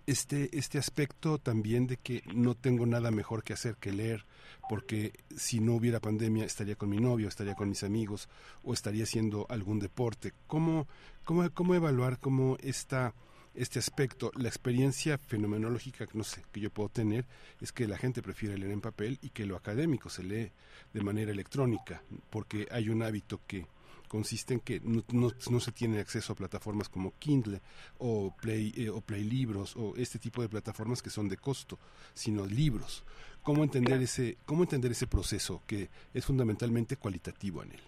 este, 0.07 0.57
este 0.57 0.77
aspecto 0.77 1.38
también 1.38 1.88
de 1.88 1.97
que 1.97 2.23
no 2.33 2.55
tengo 2.55 2.85
nada 2.85 3.12
mejor 3.12 3.43
que 3.43 3.53
hacer 3.53 3.75
que 3.75 3.91
leer, 3.91 4.25
porque 4.69 5.13
si 5.35 5.59
no 5.59 5.75
hubiera 5.75 6.00
pandemia 6.00 6.45
estaría 6.45 6.75
con 6.75 6.89
mi 6.89 6.97
novio, 6.97 7.27
estaría 7.27 7.55
con 7.55 7.69
mis 7.69 7.83
amigos 7.83 8.29
o 8.63 8.73
estaría 8.73 9.03
haciendo 9.03 9.45
algún 9.50 9.79
deporte. 9.79 10.33
¿Cómo, 10.47 10.88
cómo, 11.23 11.50
cómo 11.51 11.75
evaluar 11.75 12.19
cómo 12.19 12.57
está 12.62 13.13
este 13.55 13.77
aspecto, 13.77 14.31
la 14.35 14.47
experiencia 14.47 15.17
fenomenológica, 15.17 16.07
no 16.13 16.23
sé, 16.23 16.43
que 16.51 16.59
yo 16.59 16.71
puedo 16.71 16.89
tener 16.89 17.25
es 17.62 17.71
que 17.71 17.88
la 17.88 17.97
gente 17.97 18.21
prefiere 18.21 18.57
leer 18.57 18.71
en 18.71 18.81
papel 18.81 19.19
y 19.21 19.29
que 19.29 19.45
lo 19.45 19.55
académico 19.55 20.09
se 20.09 20.23
lee 20.23 20.51
de 20.93 21.01
manera 21.01 21.31
electrónica, 21.31 22.01
porque 22.29 22.67
hay 22.71 22.89
un 22.89 23.03
hábito 23.03 23.41
que 23.45 23.67
consiste 24.13 24.53
en 24.53 24.60
que 24.60 24.79
no, 24.79 25.60
se 25.60 25.72
tiene 25.72 26.00
acceso 26.00 26.34
a 26.34 26.36
plataformas 26.36 26.88
como 26.88 27.13
Kindle 27.17 27.60
o 27.98 28.32
Play, 28.39 28.72
eh, 28.77 28.88
o 28.91 29.01
Play 29.01 29.24
Libros 29.24 29.75
o 29.75 29.96
este 29.98 30.20
tipo 30.20 30.43
de 30.43 30.50
plataformas 30.50 31.01
que 31.01 31.10
son 31.10 31.27
de 31.27 31.38
costo, 31.38 31.79
sino 32.13 32.46
libros. 32.46 33.03
¿Cómo 33.41 33.63
entender, 33.63 34.00
ese, 34.03 34.38
¿Cómo 34.46 34.62
entender 34.62 34.91
ese 34.91 35.08
proceso 35.08 35.63
que 35.65 35.89
es 36.13 36.24
fundamentalmente 36.24 36.96
cualitativo 36.96 37.63
en 37.63 37.72
él? 37.72 37.79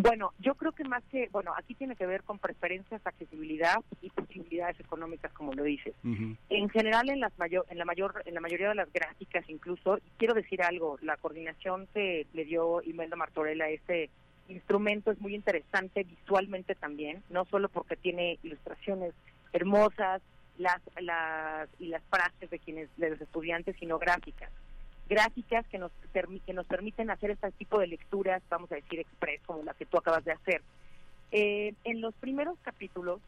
Bueno, 0.00 0.32
yo 0.38 0.54
creo 0.54 0.72
que 0.72 0.84
más 0.84 1.04
que, 1.10 1.28
bueno, 1.30 1.52
aquí 1.58 1.74
tiene 1.74 1.94
que 1.94 2.06
ver 2.06 2.22
con 2.22 2.38
preferencias, 2.38 3.06
accesibilidad 3.06 3.76
y 4.00 4.08
posibilidades 4.08 4.80
económicas, 4.80 5.30
como 5.34 5.52
lo 5.52 5.62
dices. 5.62 5.94
En 6.48 6.70
general, 6.70 7.10
en 7.10 7.20
las 7.20 7.38
mayor, 7.38 7.66
en 7.68 7.76
la 7.76 7.84
mayor, 7.84 8.22
en 8.24 8.32
la 8.32 8.40
mayoría 8.40 8.70
de 8.70 8.76
las 8.76 8.90
gráficas, 8.94 9.44
incluso, 9.48 9.98
quiero 10.16 10.32
decir 10.32 10.62
algo, 10.62 10.98
la 11.02 11.18
coordinación 11.18 11.86
que 11.92 12.26
le 12.32 12.46
dio 12.46 12.80
Imelda 12.82 13.16
Martorella 13.16 13.64
a 13.64 13.70
este 13.70 14.08
instrumento 14.48 15.10
es 15.10 15.20
muy 15.20 15.34
interesante 15.34 16.04
visualmente 16.04 16.74
también, 16.74 17.22
no 17.30 17.44
solo 17.46 17.68
porque 17.68 17.96
tiene 17.96 18.38
ilustraciones 18.42 19.14
hermosas 19.52 20.22
las, 20.58 20.80
las 21.00 21.68
y 21.78 21.86
las 21.86 22.02
frases 22.04 22.50
de 22.50 22.58
quienes 22.58 22.88
de 22.96 23.10
los 23.10 23.20
estudiantes, 23.20 23.76
sino 23.78 23.98
gráficas. 23.98 24.50
Gráficas 25.08 25.66
que 25.68 25.78
nos, 25.78 25.90
que 26.44 26.52
nos 26.52 26.66
permiten 26.66 27.10
hacer 27.10 27.30
este 27.30 27.50
tipo 27.52 27.78
de 27.78 27.86
lecturas, 27.86 28.42
vamos 28.50 28.70
a 28.72 28.74
decir, 28.74 29.00
express, 29.00 29.40
como 29.46 29.62
la 29.62 29.74
que 29.74 29.86
tú 29.86 29.96
acabas 29.96 30.24
de 30.24 30.32
hacer. 30.32 30.62
Eh, 31.30 31.74
en 31.84 32.00
los 32.00 32.14
primeros 32.14 32.58
capítulos, 32.62 33.20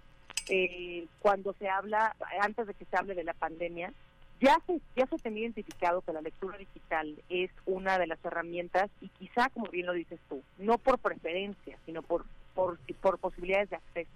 eh, 0.49 1.07
cuando 1.21 1.55
se 1.55 1.69
habla, 1.69 2.15
antes 2.41 2.67
de 2.67 2.75
que 2.75 2.85
se 2.85 2.97
hable 2.97 3.15
de 3.15 3.25
la 3.25 3.35
pandemia, 3.35 3.93
ya 4.40 4.59
se, 4.66 4.80
ya 4.97 5.06
se 5.06 5.18
tenía 5.18 5.42
identificado 5.42 6.00
que 6.00 6.12
la 6.12 6.23
lectura 6.23 6.56
digital 6.56 7.14
es 7.28 7.50
una 7.66 7.99
de 7.99 8.06
las 8.06 8.25
herramientas 8.25 8.90
y 9.00 9.09
quizá, 9.09 9.50
como 9.50 9.66
bien 9.70 9.87
lo 9.87 9.92
dices 9.92 10.18
tú, 10.28 10.42
no 10.59 10.78
por 10.78 10.99
preferencia, 10.99 11.78
sino 11.85 12.02
por, 12.02 12.25
por, 12.54 12.78
por 13.00 13.18
posibilidades 13.18 13.70
de 13.70 13.76
acceso. 13.76 14.11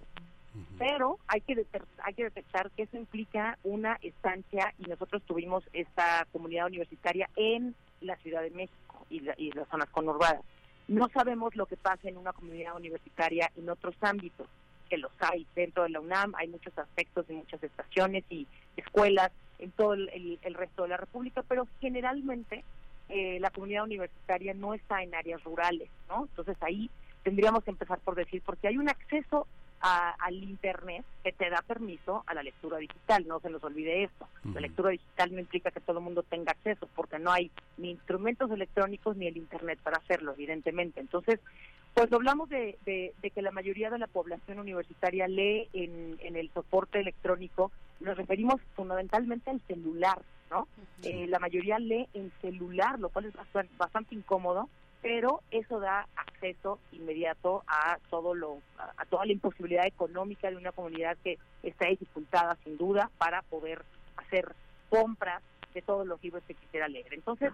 Pero 0.79 1.19
hay 1.27 1.41
que, 1.41 1.67
hay 2.05 2.15
que 2.15 2.25
detectar 2.25 2.71
que 2.71 2.85
eso 2.85 2.97
implica 2.97 3.59
una 3.65 3.99
estancia 4.03 4.73
y 4.79 4.89
nosotros 4.89 5.23
tuvimos 5.27 5.65
esta 5.73 6.27
comunidad 6.33 6.67
universitaria 6.67 7.29
en 7.35 7.75
la 8.01 8.17
Ciudad 8.17 8.41
de 8.43 8.51
México 8.51 9.05
y, 9.11 9.23
y 9.37 9.51
las 9.51 9.69
zonas 9.69 9.91
conurbadas. 9.91 10.43
No 10.87 11.09
sabemos 11.09 11.57
lo 11.57 11.67
que 11.67 11.77
pasa 11.77 12.09
en 12.09 12.17
una 12.17 12.33
comunidad 12.33 12.77
universitaria 12.77 13.51
en 13.57 13.69
otros 13.69 13.97
ámbitos, 14.01 14.47
que 14.89 14.97
los 14.97 15.11
hay 15.19 15.45
dentro 15.57 15.83
de 15.83 15.89
la 15.89 16.01
UNAM, 16.01 16.35
hay 16.37 16.47
muchos 16.47 16.77
aspectos 16.79 17.27
y 17.29 17.33
muchas 17.33 17.63
estaciones 17.63 18.23
y 18.31 18.47
escuelas 18.77 19.33
en 19.59 19.71
todo 19.73 19.95
el, 19.95 20.39
resto 20.55 20.83
de 20.83 20.89
la 20.89 20.97
República, 20.97 21.43
pero 21.47 21.67
generalmente 21.81 22.65
eh, 23.09 23.39
la 23.41 23.51
comunidad 23.51 23.85
universitaria 23.85 24.55
no 24.55 24.75
está 24.75 25.03
en 25.03 25.15
áreas 25.15 25.43
rurales, 25.45 25.89
¿no? 26.09 26.23
Entonces 26.25 26.57
ahí 26.61 26.91
tendríamos 27.23 27.65
que 27.65 27.71
empezar 27.71 27.99
por 28.01 28.15
decir, 28.15 28.43
porque 28.45 28.69
hay 28.69 28.79
un 28.79 28.89
acceso 28.89 29.47
al 29.85 30.43
Internet 30.43 31.05
que 31.23 31.33
te 31.33 31.51
da 31.51 31.61
permiso 31.61 32.25
a 32.27 32.33
la 32.33 32.43
lectura 32.43 32.79
digital, 32.79 33.27
no 33.27 33.39
se 33.41 33.51
nos 33.51 33.63
olvide 33.65 34.05
esto. 34.05 34.27
La 34.55 34.63
lectura 34.63 34.91
digital 34.91 35.35
no 35.35 35.41
implica 35.41 35.71
que 35.71 35.81
todo 35.81 35.99
el 35.99 36.05
mundo 36.05 36.23
tenga 36.23 36.53
acceso, 36.53 36.89
porque 36.95 37.19
no 37.19 37.31
hay 37.31 37.51
ni 37.77 37.91
instrumentos 37.91 38.51
electrónicos 38.51 39.15
ni 39.17 39.27
el 39.27 39.37
Internet 39.37 39.79
para 39.83 39.99
hacerlo, 39.99 40.33
evidentemente. 40.33 41.01
Entonces, 41.01 41.39
pues 41.93 42.11
hablamos 42.13 42.49
de, 42.49 42.79
que 42.87 43.43
la 43.43 43.51
mayoría 43.51 43.91
de 43.91 43.99
la 43.99 44.07
población 44.07 44.59
universitaria 44.59 45.29
lee 45.29 45.69
en, 45.75 46.19
el 46.23 46.51
soporte 46.55 47.01
electrónico, 47.01 47.71
nos 48.01 48.17
referimos 48.17 48.63
fundamentalmente 48.75 49.51
al 49.51 49.61
celular, 49.69 50.23
¿no? 50.51 50.67
Eh, 51.03 51.27
la 51.29 51.39
mayoría 51.39 51.79
lee 51.79 52.09
en 52.15 52.33
celular, 52.41 52.99
lo 52.99 53.11
cual 53.11 53.27
es 53.27 53.35
bastante, 53.77 54.15
incómodo, 54.15 54.69
pero 55.05 55.43
eso 55.51 55.81
da 55.81 56.09
acceso 56.17 56.79
inmediato 56.91 57.63
a 57.67 57.99
todo 58.09 58.33
lo 58.33 58.63
a, 58.79 59.05
toda 59.05 59.27
la 59.27 59.33
imposibilidad 59.33 59.87
económica 59.87 60.49
de 60.51 60.57
una 60.57 60.73
comunidad 60.73 61.19
que 61.23 61.39
está 61.63 61.89
dificultada 61.89 62.57
sin 62.65 62.79
duda 62.79 63.11
para 63.19 63.43
poder 63.43 63.85
hacer 64.17 64.55
compras 64.89 65.43
de 65.75 65.83
todos 65.83 66.07
los 66.07 66.23
libros 66.23 66.43
que 66.49 66.55
quisiera 66.55 66.89
leer. 66.89 67.13
Entonces, 67.13 67.53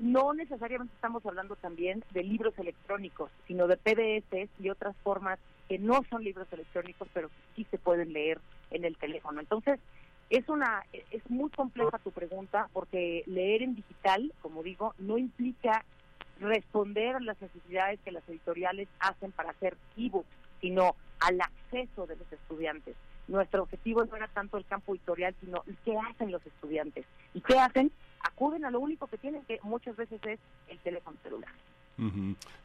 no 0.00 0.34
necesariamente 0.34 0.94
estamos 0.94 1.24
hablando 1.24 1.56
también 1.56 2.04
de 2.10 2.24
libros 2.24 2.58
electrónicos, 2.58 3.30
sino 3.46 3.68
de 3.68 3.78
PDFs 3.78 4.50
y 4.60 4.68
otras 4.68 4.94
formas 5.02 5.38
que 5.70 5.78
no 5.78 6.04
son 6.10 6.22
libros 6.22 6.46
electrónicos, 6.52 7.08
pero 7.14 7.30
sí 7.56 7.66
se 7.70 7.78
pueden 7.78 8.12
leer 8.12 8.38
en 8.70 8.84
el 8.84 8.98
teléfono. 8.98 9.40
Entonces, 9.40 9.80
es 10.28 10.46
una 10.50 10.84
es 11.10 11.22
muy 11.30 11.48
compleja 11.48 11.98
tu 12.00 12.10
pregunta 12.10 12.68
porque 12.74 13.22
leer 13.24 13.62
en 13.62 13.76
digital, 13.76 14.30
como 14.42 14.62
digo, 14.62 14.94
no 14.98 15.16
implica 15.16 15.86
responder 16.40 17.16
a 17.16 17.20
las 17.20 17.40
necesidades 17.40 18.00
que 18.04 18.12
las 18.12 18.28
editoriales 18.28 18.88
hacen 19.00 19.32
para 19.32 19.50
hacer 19.50 19.76
ebooks, 19.96 20.28
sino 20.60 20.96
al 21.20 21.40
acceso 21.40 22.06
de 22.06 22.16
los 22.16 22.32
estudiantes. 22.32 22.96
Nuestro 23.28 23.62
objetivo 23.62 24.04
no 24.04 24.16
era 24.16 24.28
tanto 24.28 24.58
el 24.58 24.66
campo 24.66 24.94
editorial, 24.94 25.34
sino 25.40 25.62
qué 25.84 25.96
hacen 25.96 26.32
los 26.32 26.44
estudiantes. 26.44 27.06
¿Y 27.34 27.40
qué 27.40 27.58
hacen? 27.58 27.92
acuden 28.22 28.64
a 28.64 28.70
lo 28.70 28.80
único 28.80 29.06
que 29.06 29.18
tienen, 29.18 29.42
que 29.44 29.58
muchas 29.62 29.96
veces 29.96 30.20
es 30.24 30.38
el 30.68 30.78
teléfono 30.78 31.16
celular. 31.22 31.50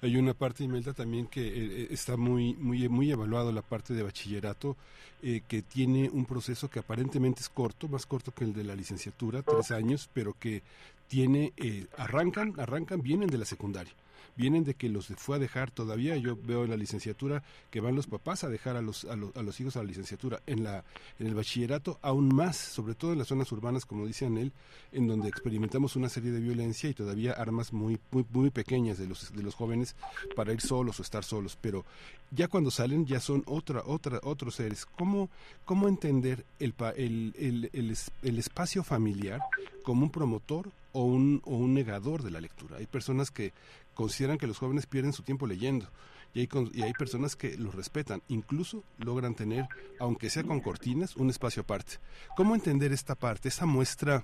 Hay 0.01 0.15
una 0.17 0.33
parte, 0.33 0.63
Imelda, 0.63 0.93
también 0.93 1.27
que 1.27 1.41
eh, 1.41 1.81
eh, 1.83 1.87
está 1.91 2.17
muy, 2.17 2.55
muy, 2.55 2.89
muy 2.89 3.11
evaluado, 3.11 3.51
la 3.51 3.61
parte 3.61 3.93
de 3.93 4.01
bachillerato, 4.01 4.75
eh, 5.21 5.41
que 5.47 5.61
tiene 5.61 6.09
un 6.09 6.25
proceso 6.25 6.69
que 6.69 6.79
aparentemente 6.79 7.41
es 7.41 7.49
corto, 7.49 7.87
más 7.87 8.07
corto 8.07 8.31
que 8.31 8.45
el 8.45 8.53
de 8.53 8.63
la 8.63 8.73
licenciatura, 8.73 9.43
tres 9.43 9.69
años, 9.71 10.09
pero 10.11 10.33
que 10.39 10.63
tiene, 11.07 11.53
arrancan, 11.97 12.53
arrancan, 12.57 13.01
vienen 13.01 13.29
de 13.29 13.37
la 13.37 13.45
secundaria 13.45 13.93
vienen 14.37 14.63
de 14.63 14.75
que 14.75 14.87
los 14.87 15.07
fue 15.07 15.35
a 15.35 15.39
dejar 15.39 15.71
todavía. 15.71 16.15
Yo 16.15 16.37
veo 16.37 16.63
en 16.63 16.69
la 16.69 16.77
licenciatura 16.77 17.43
que 17.71 17.81
van 17.81 17.95
los 17.95 18.07
papás 18.07 18.43
a 18.43 18.49
dejar 18.49 18.77
a 18.77 18.81
los, 18.81 19.03
a 19.05 19.15
los, 19.15 19.35
a 19.35 19.41
los 19.41 19.59
hijos 19.59 19.75
a 19.75 19.79
la 19.79 19.85
licenciatura. 19.85 20.41
En, 20.45 20.63
la, 20.63 20.83
en 21.19 21.27
el 21.27 21.35
bachillerato, 21.35 21.99
aún 22.01 22.33
más, 22.33 22.55
sobre 22.55 22.93
todo 22.93 23.11
en 23.11 23.19
las 23.19 23.27
zonas 23.27 23.51
urbanas, 23.51 23.85
como 23.85 24.05
dice 24.05 24.27
Anel, 24.27 24.53
en 24.93 25.07
donde 25.07 25.27
experimentamos 25.27 25.95
una 25.95 26.07
serie 26.07 26.31
de 26.31 26.39
violencia 26.39 26.89
y 26.89 26.93
todavía 26.93 27.33
armas 27.33 27.73
muy, 27.73 27.99
muy, 28.11 28.25
muy 28.29 28.51
pequeñas 28.51 28.97
de 28.97 29.07
los, 29.07 29.33
de 29.33 29.43
los 29.43 29.55
jóvenes 29.55 29.95
para 30.35 30.53
ir 30.53 30.61
solos 30.61 30.99
o 30.99 31.03
estar 31.03 31.23
solos. 31.23 31.57
Pero 31.59 31.83
ya 32.31 32.47
cuando 32.47 32.69
salen, 32.69 33.05
ya 33.05 33.19
son 33.19 33.43
otra, 33.47 33.81
otra, 33.85 34.19
otros 34.23 34.55
seres. 34.55 34.85
¿Cómo, 34.85 35.29
cómo 35.65 35.87
entender 35.87 36.45
el, 36.59 36.75
el, 36.95 37.69
el, 37.73 37.97
el 38.21 38.39
espacio 38.39 38.83
familiar 38.83 39.41
como 39.83 40.03
un 40.03 40.11
promotor 40.11 40.69
o 40.97 41.03
un, 41.03 41.43
o 41.45 41.55
un 41.55 41.75
negador 41.75 42.23
de 42.23 42.31
la 42.31 42.41
lectura. 42.41 42.77
Hay 42.77 42.87
personas 42.87 43.29
que 43.29 43.53
consideran 43.93 44.39
que 44.39 44.47
los 44.47 44.57
jóvenes 44.57 44.87
pierden 44.87 45.13
su 45.13 45.21
tiempo 45.21 45.45
leyendo 45.45 45.87
y 46.33 46.39
hay, 46.39 46.49
y 46.73 46.81
hay 46.81 46.93
personas 46.93 47.35
que 47.35 47.55
los 47.55 47.75
respetan, 47.75 48.23
incluso 48.29 48.83
logran 48.97 49.35
tener, 49.35 49.67
aunque 49.99 50.31
sea 50.31 50.43
con 50.43 50.59
cortinas, 50.59 51.15
un 51.15 51.29
espacio 51.29 51.61
aparte. 51.61 51.97
¿Cómo 52.35 52.55
entender 52.55 52.91
esta 52.93 53.13
parte? 53.13 53.49
Esa 53.49 53.67
muestra 53.67 54.23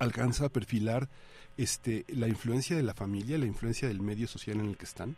alcanza 0.00 0.46
a 0.46 0.48
perfilar 0.48 1.08
este, 1.56 2.04
la 2.08 2.26
influencia 2.26 2.74
de 2.74 2.82
la 2.82 2.94
familia, 2.94 3.38
la 3.38 3.46
influencia 3.46 3.86
del 3.86 4.00
medio 4.00 4.26
social 4.26 4.58
en 4.58 4.70
el 4.70 4.76
que 4.76 4.86
están. 4.86 5.14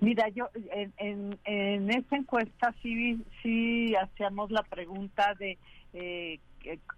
Mira, 0.00 0.28
yo 0.28 0.50
en, 0.70 0.92
en, 0.98 1.38
en 1.46 1.90
esta 1.90 2.16
encuesta 2.16 2.74
sí, 2.82 3.24
sí 3.42 3.94
hacíamos 3.96 4.50
la 4.50 4.62
pregunta 4.64 5.34
de 5.38 5.56
eh, 5.94 6.40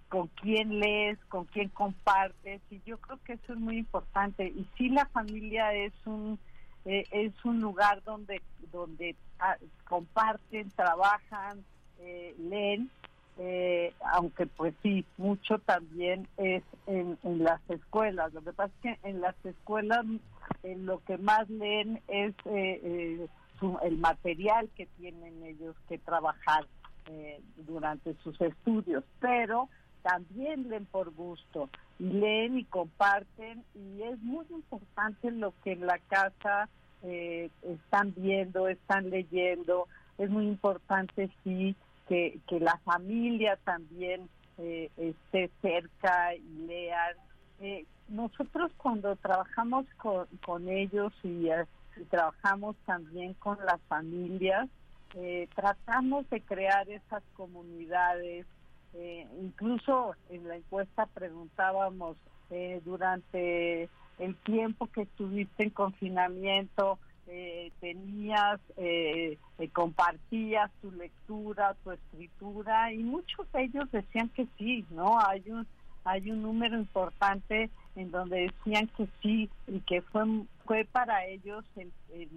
con 0.09 0.29
quién 0.29 0.79
lees, 0.79 1.19
con 1.29 1.45
quién 1.47 1.69
compartes, 1.71 2.61
y 2.71 2.81
yo 2.87 2.99
creo 2.99 3.19
que 3.25 3.35
eso 3.35 3.53
es 3.53 3.59
muy 3.59 3.79
importante. 3.79 4.47
Y 4.47 4.67
sí, 4.77 4.89
la 4.89 5.07
familia 5.07 5.75
es 5.75 5.93
un 6.05 6.39
eh, 6.85 7.05
es 7.11 7.33
un 7.45 7.61
lugar 7.61 8.03
donde 8.05 8.41
donde 8.71 9.17
ah, 9.41 9.57
comparten, 9.89 10.71
trabajan, 10.71 11.65
eh, 11.99 12.35
leen, 12.39 12.91
eh, 13.39 13.93
aunque 14.13 14.47
pues 14.47 14.73
sí, 14.83 15.05
mucho 15.17 15.59
también 15.59 16.29
es 16.37 16.63
en, 16.87 17.19
en, 17.25 17.43
las 17.43 17.61
escuelas. 17.69 18.33
Lo 18.33 18.43
que 18.43 18.53
pasa 18.53 18.73
es 18.77 18.83
que 18.83 19.09
en 19.09 19.21
las 19.21 19.35
escuelas 19.45 20.07
lo 20.63 21.03
que 21.05 21.19
más 21.19 21.49
leen 21.51 22.01
es 22.09 22.35
el 22.47 23.99
material 23.99 24.69
que 24.77 24.87
tienen 24.99 25.43
ellos 25.43 25.75
que 25.89 25.99
trabajar 25.99 26.67
eh, 27.07 27.41
durante 27.57 28.15
sus 28.23 28.41
estudios, 28.41 29.05
pero 29.21 29.69
también 30.03 30.69
leen 30.69 30.87
por 30.87 31.13
gusto 31.13 31.69
y 31.99 32.05
leen 32.05 32.59
y 32.59 32.65
comparten 32.65 33.65
y 33.75 34.03
es 34.03 34.21
muy 34.23 34.45
importante 34.51 35.31
lo 35.31 35.53
que 35.63 35.73
en 35.73 35.87
la 35.87 35.99
casa 35.99 36.69
eh, 37.03 37.51
están 37.63 38.13
viendo, 38.17 38.69
están 38.69 39.11
leyendo, 39.11 39.87
es 40.19 40.31
muy 40.31 40.47
importante 40.47 41.31
sí 41.45 41.77
que, 42.09 42.41
que 42.49 42.61
la 42.61 42.77
familia 42.85 43.59
también 43.65 44.29
eh, 44.59 44.91
esté 44.97 45.51
cerca 45.63 46.35
y 46.35 46.67
lean. 46.67 47.15
nosotros 48.09 48.73
cuando 48.77 49.17
trabajamos 49.17 49.87
con, 49.97 50.27
con 50.45 50.69
ellos 50.69 51.13
y 51.23 51.49
trabajamos 52.11 52.77
también 52.85 53.35
con 53.35 53.59
las 53.65 53.81
familias, 53.83 54.69
eh, 55.15 55.49
tratamos 55.55 56.29
de 56.31 56.41
crear 56.41 56.89
esas 56.89 57.23
comunidades. 57.35 58.47
Eh, 58.95 59.27
incluso 59.41 60.15
en 60.31 60.49
la 60.49 60.57
encuesta 60.57 61.07
preguntábamos 61.07 62.17
eh, 62.51 62.81
durante 62.85 63.89
el 64.19 64.35
tiempo 64.45 64.87
que 64.89 65.03
estuviste 65.03 65.65
en 65.65 65.71
confinamiento, 65.71 66.99
tenías, 67.81 68.61
compartías 69.73 70.71
tu 70.81 70.93
lectura, 70.93 71.75
tu 71.83 71.91
escritura 71.91 72.93
y 72.93 72.99
muchos 72.99 73.51
de 73.51 73.65
ellos 73.65 73.91
decían 73.91 74.29
que 74.29 74.47
sí, 74.57 74.87
¿no? 74.91 75.19
Hay 75.21 75.43
un 75.51 75.67
hay 76.05 76.31
un 76.31 76.43
número 76.43 76.79
importante 76.79 77.69
en 77.97 78.13
donde 78.13 78.43
decían 78.43 78.87
que 78.97 79.09
sí 79.21 79.51
y 79.67 79.81
que 79.81 80.03
fue 80.03 80.23
fue 80.67 80.85
para 80.85 81.27
ellos 81.27 81.65
en 81.77 81.91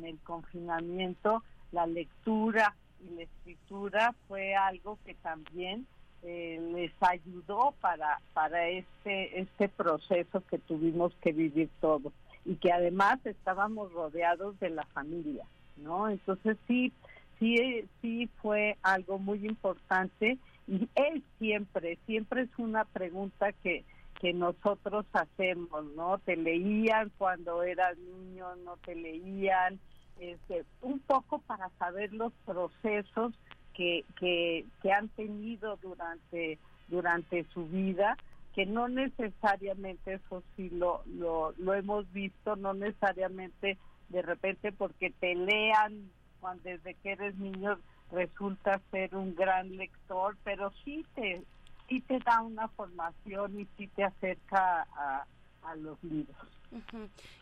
el 0.03 0.17
confinamiento 0.23 1.43
la 1.71 1.87
lectura 1.87 2.75
y 3.01 3.15
la 3.15 3.23
escritura 3.23 4.13
fue 4.27 4.55
algo 4.55 4.97
que 5.05 5.13
también 5.15 5.87
eh, 6.21 6.59
les 6.73 6.91
ayudó 6.99 7.73
para 7.79 8.19
para 8.33 8.67
este 8.67 9.39
este 9.39 9.69
proceso 9.69 10.43
que 10.49 10.57
tuvimos 10.57 11.13
que 11.21 11.31
vivir 11.31 11.69
todos 11.79 12.11
y 12.45 12.55
que 12.55 12.73
además 12.73 13.25
estábamos 13.25 13.93
rodeados 13.93 14.59
de 14.59 14.69
la 14.69 14.85
familia 14.87 15.45
no 15.77 16.09
entonces 16.09 16.57
sí 16.67 16.91
sí 17.39 17.85
sí 18.01 18.29
fue 18.41 18.77
algo 18.81 19.17
muy 19.17 19.45
importante 19.45 20.37
y 20.67 20.89
es 20.95 21.23
siempre 21.37 21.97
siempre 22.05 22.41
es 22.41 22.49
una 22.57 22.83
pregunta 22.83 23.53
que 23.63 23.85
que 24.19 24.33
nosotros 24.33 25.05
hacemos 25.13 25.85
no 25.95 26.17
te 26.17 26.35
leían 26.35 27.13
cuando 27.17 27.63
eras 27.63 27.97
niño 27.97 28.57
no 28.65 28.75
te 28.77 28.93
leían 28.93 29.79
este, 30.19 30.65
un 30.81 30.99
poco 30.99 31.39
para 31.39 31.69
saber 31.79 32.13
los 32.13 32.33
procesos 32.45 33.33
que, 33.73 34.05
que, 34.19 34.91
han 34.91 35.07
tenido 35.09 35.77
durante, 35.77 36.59
durante 36.89 37.45
su 37.53 37.65
vida, 37.67 38.17
que 38.53 38.65
no 38.65 38.89
necesariamente, 38.89 40.15
eso 40.15 40.43
sí 40.55 40.69
lo, 40.69 41.01
lo, 41.05 41.53
lo 41.57 41.73
hemos 41.73 42.11
visto, 42.11 42.57
no 42.57 42.73
necesariamente 42.73 43.77
de 44.09 44.21
repente 44.21 44.71
porque 44.71 45.11
te 45.11 45.35
lean 45.35 46.09
cuando 46.41 46.63
desde 46.63 46.95
que 46.95 47.11
eres 47.11 47.35
niño 47.37 47.79
resulta 48.11 48.81
ser 48.91 49.15
un 49.15 49.35
gran 49.35 49.77
lector, 49.77 50.35
pero 50.43 50.71
sí 50.83 51.05
te, 51.15 51.43
sí 51.87 52.01
te 52.01 52.19
da 52.19 52.41
una 52.41 52.67
formación 52.69 53.59
y 53.59 53.67
sí 53.77 53.87
te 53.87 54.03
acerca 54.03 54.87
a, 54.93 55.25
a 55.63 55.75
los 55.75 56.03
libros. 56.03 56.58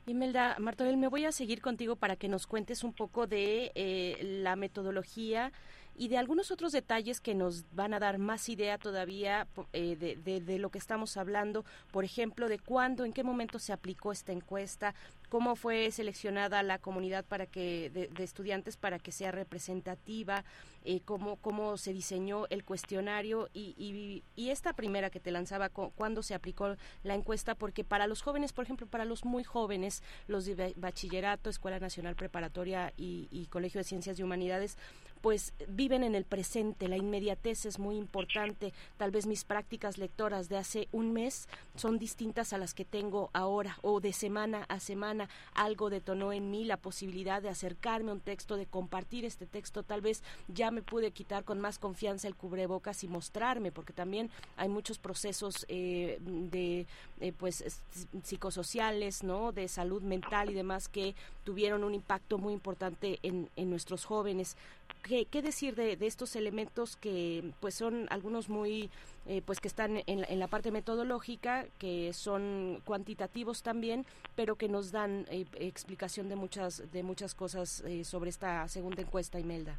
Imelda 0.06 0.56
Martorell, 0.60 0.98
me 0.98 1.08
voy 1.08 1.26
a 1.26 1.32
seguir 1.32 1.62
contigo 1.62 1.96
para 1.96 2.16
que 2.16 2.28
nos 2.28 2.48
cuentes 2.48 2.84
un 2.84 2.94
poco 2.94 3.28
de 3.28 3.72
eh, 3.76 4.18
la 4.42 4.56
metodología 4.56 5.52
y 5.98 6.10
de 6.10 6.18
algunos 6.18 6.52
otros 6.52 6.72
detalles 6.72 7.20
que 7.20 7.34
nos 7.34 7.66
van 7.74 7.94
a 7.94 8.00
dar 8.00 8.20
más 8.20 8.48
idea 8.50 8.78
todavía 8.78 9.48
eh, 9.74 9.96
de, 9.96 10.42
de, 10.42 10.60
lo 10.60 10.70
que 10.70 10.78
estamos 10.78 11.18
hablando, 11.18 11.66
por 11.92 12.06
ejemplo, 12.06 12.48
de 12.48 12.60
cuándo, 12.60 13.04
en 13.04 13.14
qué 13.14 13.24
momento 13.24 13.58
se 13.58 13.74
aplicó 13.74 14.12
esta 14.12 14.32
encuesta, 14.32 14.94
cómo 15.30 15.56
fue 15.56 15.90
seleccionada 15.92 16.62
la 16.62 16.78
comunidad 16.78 17.26
para 17.26 17.48
que 17.48 17.90
de, 17.90 18.24
estudiantes 18.24 18.78
para 18.78 19.00
que 19.00 19.12
sea 19.12 19.32
representativa, 19.32 20.46
eh, 20.86 21.02
cómo, 21.04 21.38
cómo 21.38 21.78
se 21.78 21.94
diseñó 21.94 22.46
el 22.50 22.64
cuestionario 22.64 23.50
y, 23.54 24.24
y, 24.36 24.50
esta 24.50 24.74
primera 24.74 25.10
que 25.10 25.20
te 25.20 25.32
lanzaba, 25.32 25.70
cuándo 25.70 26.24
se 26.24 26.34
aplicó 26.34 26.78
la 27.04 27.16
encuesta, 27.16 27.56
porque 27.56 27.84
para 27.84 28.08
los 28.08 28.22
jóvenes, 28.22 28.54
por 28.54 28.64
ejemplo, 28.64 28.88
para 28.88 29.04
los 29.04 29.26
muy 29.26 29.44
jóvenes, 29.44 30.02
los 30.28 30.46
de 30.46 30.74
bachillerato, 30.78 31.50
Escuela 31.50 31.80
Nacional 31.80 32.16
Preparatoria 32.16 32.94
y 32.96 33.48
Colegio 33.50 33.80
de 33.80 33.84
Ciencias 33.84 34.18
y 34.20 34.24
Humanidades, 34.24 34.78
pues 35.22 35.54
viven 35.68 36.04
en 36.04 36.16
el 36.16 36.26
presente, 36.26 36.88
la 36.88 36.98
inmediatez 36.98 37.66
es 37.66 37.80
muy 37.80 37.96
importante, 37.98 38.74
tal 38.98 39.12
vez 39.12 39.26
mis 39.26 39.44
prácticas 39.44 39.98
lectoras 39.98 40.50
de 40.50 40.58
hace 40.58 40.88
un 40.92 41.14
mes 41.14 41.48
son 41.76 42.00
distintas 42.00 42.54
a 42.54 42.58
las 42.58 42.74
que 42.74 42.86
tengo 42.86 43.30
ahora 43.34 43.78
o 43.82 44.00
de 44.00 44.14
semana 44.14 44.66
a 44.70 44.80
semana 44.80 45.30
algo 45.54 45.90
detonó 45.90 46.34
en 46.34 46.52
mí 46.52 46.66
la 46.66 46.78
posibilidad 46.78 47.42
de 47.42 47.50
acercarme 47.50 48.12
a 48.12 48.14
un 48.14 48.20
texto, 48.20 48.58
de 48.58 48.66
compartir 48.66 49.26
este 49.26 49.46
texto, 49.46 49.84
tal 49.84 50.02
vez 50.02 50.24
ya 50.48 50.72
me 50.72 50.82
pude 50.82 51.12
quitar 51.12 51.44
con 51.44 51.60
más 51.60 51.80
confianza 51.80 52.28
el 52.28 52.36
cubrebocas 52.36 53.04
y 53.04 53.08
mostrarme, 53.08 53.72
porque 53.72 53.94
también 53.94 54.30
hay 54.56 54.70
muchos 54.70 55.00
procesos 55.00 55.66
eh, 55.68 56.20
de 56.22 56.86
eh, 57.20 57.34
pues 57.34 57.82
psicosociales, 58.24 59.24
¿no? 59.24 59.52
de 59.52 59.68
salud 59.68 60.02
mental 60.02 60.50
y 60.50 60.54
demás 60.54 60.88
que 60.88 61.16
tuvieron 61.44 61.84
un 61.84 61.94
impacto 61.94 62.38
muy 62.38 62.54
importante 62.54 63.20
en, 63.24 63.50
en 63.56 63.70
nuestros 63.70 64.06
jóvenes. 64.06 64.58
¿Qué, 65.04 65.42
decir 65.42 65.76
de, 65.76 65.98
estos 66.02 66.36
elementos 66.36 66.98
que 66.98 67.52
pues 67.62 67.76
son 67.76 68.08
algunos 68.10 68.50
muy 68.50 68.90
eh, 69.26 69.42
pues 69.46 69.60
que 69.60 69.68
están 69.68 70.02
en, 70.06 70.40
la 70.40 70.48
parte 70.48 70.72
metodológica 70.72 71.66
que 71.80 72.12
son 72.14 72.82
cuantitativos 72.84 73.64
también 73.64 74.06
pero 74.36 74.56
que 74.56 74.68
nos 74.68 74.92
dan 74.92 75.26
eh, 75.30 75.46
explicación 75.60 76.28
de 76.28 76.36
muchas 76.36 76.92
de 76.92 77.04
muchas 77.04 77.36
cosas 77.36 77.82
eh, 77.82 78.04
sobre 78.04 78.30
esta 78.30 78.68
segunda 78.68 79.02
encuesta 79.02 79.40
Imelda 79.40 79.76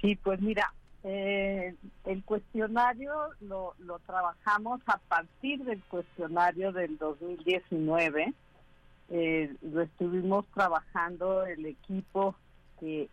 sí 0.00 0.16
pues 0.16 0.40
mira 0.40 0.72
el 1.04 2.24
cuestionario 2.24 3.12
lo, 3.40 3.74
lo 3.78 3.98
trabajamos 4.00 4.80
a 4.86 4.98
partir 4.98 5.62
del 5.64 5.82
cuestionario 5.84 6.72
del 6.72 6.96
2019 6.98 8.32
lo 9.10 9.82
estuvimos 9.82 10.46
trabajando 10.54 11.44
el 11.44 11.66
equipo 11.66 12.34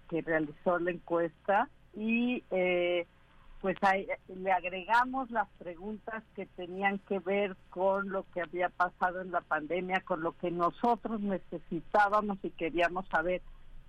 que, 0.09 0.21
realizó 0.21 0.79
la 0.79 0.91
encuesta 0.91 1.69
y 1.95 2.43
eh, 2.51 3.07
pues 3.61 3.77
le 4.27 4.51
agregamos 4.51 5.29
las 5.29 5.47
preguntas 5.59 6.23
que 6.35 6.45
tenían 6.47 6.99
que 6.99 7.19
ver 7.19 7.55
con 7.69 8.09
lo 8.09 8.25
que 8.33 8.41
había 8.41 8.69
pasado 8.69 9.21
en 9.21 9.31
la 9.31 9.41
pandemia, 9.41 10.01
con 10.01 10.21
lo 10.21 10.35
que 10.37 10.49
nosotros 10.51 11.21
necesitábamos 11.21 12.39
y 12.43 12.49
queríamos 12.51 13.07
saber. 13.07 13.41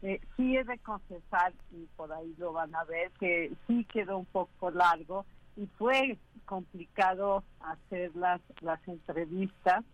Eh, 0.03 0.21
sí 0.37 0.57
he 0.57 0.65
de 0.65 0.79
confesar, 0.79 1.53
y 1.73 1.87
por 1.97 2.13
ahí 2.13 2.35
lo 2.37 2.53
van 2.53 2.75
a 2.75 2.85
ver, 2.85 3.11
que 3.19 3.53
sí 3.67 3.85
quedó 3.85 4.19
un 4.19 4.27
poco 4.27 4.71
largo 4.71 5.25
y 5.57 5.67
fue 5.79 6.19
complicado 6.45 7.45
hacer 7.61 8.15
las, 8.17 8.41
las 8.61 8.87
entrevistas 8.89 9.85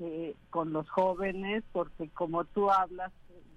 eh, 0.00 0.34
con 0.50 0.72
los 0.72 0.88
jóvenes, 0.90 1.62
porque 1.72 2.08
como 2.08 2.44
tú 2.44 2.70
hablas, 2.70 3.12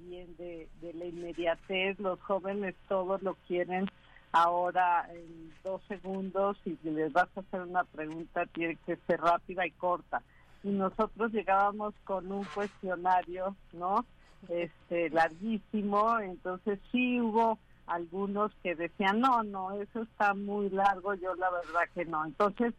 bien 0.08 0.36
de, 0.38 0.70
la 0.94 1.06
inmediatez. 1.06 2.00
Los 2.00 2.22
jóvenes 2.22 2.76
todos 2.88 3.22
lo 3.22 3.36
quieren 3.48 3.88
ahora 4.32 5.08
en 5.14 5.54
dos 5.64 5.82
segundos 5.88 6.58
y 6.66 6.76
si 6.78 6.90
les 6.92 7.12
vas 7.14 7.30
a 7.36 7.40
hacer 7.40 7.62
una 7.62 7.84
pregunta 7.86 8.46
tiene 8.48 8.78
que 8.86 8.98
ser 9.08 9.22
rápida 9.22 9.66
y 9.66 9.72
corta. 9.72 10.22
y 10.64 10.70
nosotros 10.70 11.32
llegábamos 11.32 11.94
con 12.04 12.32
un 12.32 12.44
cuestionario, 12.46 13.56
¿no? 13.74 14.06
Este 14.50 15.10
larguísimo, 15.12 16.20
entonces 16.20 16.80
sí 16.92 17.22
hubo 17.22 17.60
algunos 17.86 18.52
que 18.64 18.76
decían, 18.76 19.20
"No, 19.22 19.44
no, 19.44 19.72
eso 19.82 20.02
está 20.02 20.34
muy 20.34 20.70
largo", 20.70 21.14
yo 21.14 21.36
la 21.36 21.50
verdad 21.52 21.88
que 21.94 22.06
no. 22.06 22.26
Entonces, 22.26 22.74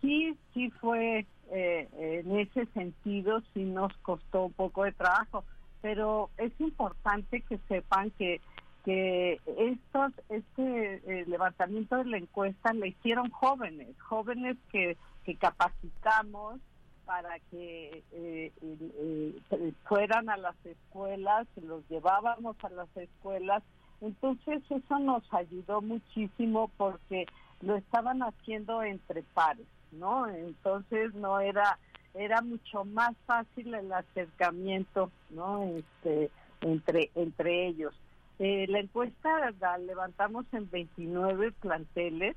sí 0.00 0.36
sí 0.52 0.70
fue 0.80 1.26
eh, 1.50 1.88
en 2.24 2.38
ese 2.38 2.66
sentido 2.72 3.42
sí 3.52 3.64
nos 3.64 3.92
costó 3.98 4.44
un 4.46 4.52
poco 4.52 4.84
de 4.84 4.92
trabajo, 4.92 5.44
pero 5.82 6.30
es 6.38 6.52
importante 6.60 7.42
que 7.42 7.58
sepan 7.68 8.10
que 8.12 8.40
que 8.84 9.40
estos 9.58 10.12
este 10.28 10.94
eh, 11.06 11.24
levantamiento 11.26 11.96
de 11.98 12.04
la 12.06 12.18
encuesta 12.18 12.72
le 12.72 12.88
hicieron 12.88 13.30
jóvenes, 13.30 13.88
jóvenes 14.00 14.56
que, 14.72 14.96
que 15.24 15.36
capacitamos 15.36 16.60
para 17.04 17.38
que 17.50 18.02
eh, 18.12 18.52
eh, 18.60 19.72
fueran 19.84 20.30
a 20.30 20.36
las 20.36 20.56
escuelas, 20.64 21.46
los 21.62 21.88
llevábamos 21.88 22.56
a 22.64 22.70
las 22.70 22.88
escuelas. 22.96 23.62
Entonces 24.00 24.62
eso 24.68 24.98
nos 24.98 25.22
ayudó 25.32 25.80
muchísimo 25.80 26.70
porque 26.76 27.26
lo 27.60 27.76
estaban 27.76 28.22
haciendo 28.22 28.82
entre 28.82 29.22
pares, 29.22 29.66
¿no? 29.92 30.26
Entonces 30.26 31.14
no 31.14 31.38
era 31.38 31.78
era 32.14 32.42
mucho 32.42 32.84
más 32.84 33.16
fácil 33.26 33.74
el 33.74 33.92
acercamiento, 33.92 35.10
¿no? 35.30 35.64
Este 35.64 36.30
entre 36.60 37.10
entre 37.14 37.66
ellos. 37.66 37.94
Eh, 38.38 38.66
la 38.68 38.80
encuesta 38.80 39.52
la 39.60 39.78
levantamos 39.78 40.46
en 40.52 40.68
29 40.70 41.52
planteles, 41.52 42.36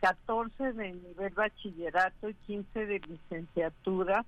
14 0.00 0.72
de 0.72 0.92
nivel 0.92 1.32
bachillerato 1.34 2.28
y 2.28 2.34
15 2.34 2.86
de 2.86 3.00
licenciatura 3.00 4.24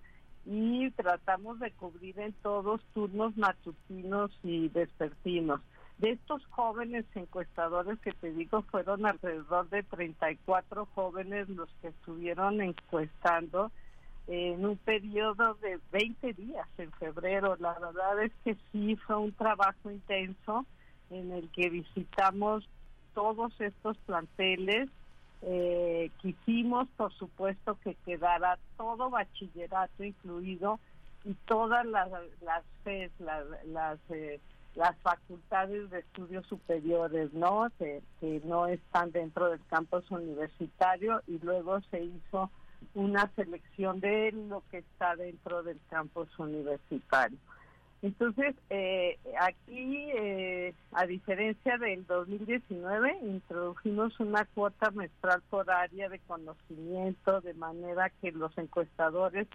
y 0.46 0.90
tratamos 0.92 1.60
de 1.60 1.70
cubrir 1.72 2.18
en 2.18 2.32
todos 2.34 2.80
turnos 2.94 3.36
matutinos 3.36 4.30
y 4.42 4.68
vespertinos. 4.68 5.60
De 5.98 6.12
estos 6.12 6.44
jóvenes 6.46 7.04
encuestadores 7.14 7.98
que 8.00 8.12
te 8.12 8.32
digo, 8.32 8.62
fueron 8.62 9.04
alrededor 9.04 9.68
de 9.68 9.82
34 9.82 10.86
jóvenes 10.94 11.48
los 11.50 11.68
que 11.82 11.88
estuvieron 11.88 12.62
encuestando 12.62 13.70
en 14.30 14.64
un 14.64 14.76
periodo 14.76 15.54
de 15.54 15.80
20 15.90 16.34
días 16.34 16.68
en 16.78 16.92
febrero. 16.92 17.56
La 17.58 17.76
verdad 17.80 18.22
es 18.22 18.32
que 18.44 18.56
sí 18.70 18.94
fue 18.94 19.16
un 19.16 19.32
trabajo 19.32 19.90
intenso 19.90 20.64
en 21.10 21.32
el 21.32 21.50
que 21.50 21.68
visitamos 21.68 22.68
todos 23.12 23.52
estos 23.60 23.98
planteles. 24.06 24.88
Eh, 25.42 26.12
quisimos, 26.22 26.86
por 26.96 27.12
supuesto, 27.14 27.76
que 27.82 27.96
quedara 28.06 28.56
todo 28.76 29.10
bachillerato 29.10 30.04
incluido 30.04 30.78
y 31.24 31.34
todas 31.46 31.84
las 31.86 32.08
las 32.40 32.62
las 33.18 33.44
las, 33.66 33.98
eh, 34.10 34.38
las 34.76 34.96
facultades 34.98 35.90
de 35.90 35.98
estudios 35.98 36.46
superiores, 36.46 37.32
¿no? 37.32 37.68
Que, 37.78 38.00
que 38.20 38.40
no 38.44 38.68
están 38.68 39.10
dentro 39.10 39.50
del 39.50 39.60
campus 39.66 40.08
universitario 40.12 41.20
y 41.26 41.40
luego 41.40 41.80
se 41.90 42.04
hizo 42.04 42.48
una 42.94 43.30
selección 43.36 44.00
de 44.00 44.32
lo 44.32 44.62
que 44.70 44.78
está 44.78 45.16
dentro 45.16 45.62
del 45.62 45.78
campus 45.88 46.28
universitario. 46.38 47.38
Entonces, 48.02 48.54
eh, 48.70 49.18
aquí, 49.38 50.08
eh, 50.16 50.74
a 50.92 51.06
diferencia 51.06 51.76
del 51.76 52.06
2019, 52.06 53.18
introdujimos 53.22 54.18
una 54.20 54.46
cuota 54.46 54.90
menstrual 54.90 55.42
por 55.50 55.70
área 55.70 56.08
de 56.08 56.18
conocimiento, 56.20 57.42
de 57.42 57.52
manera 57.54 58.10
que 58.22 58.32
los 58.32 58.56
encuestadores, 58.56 59.46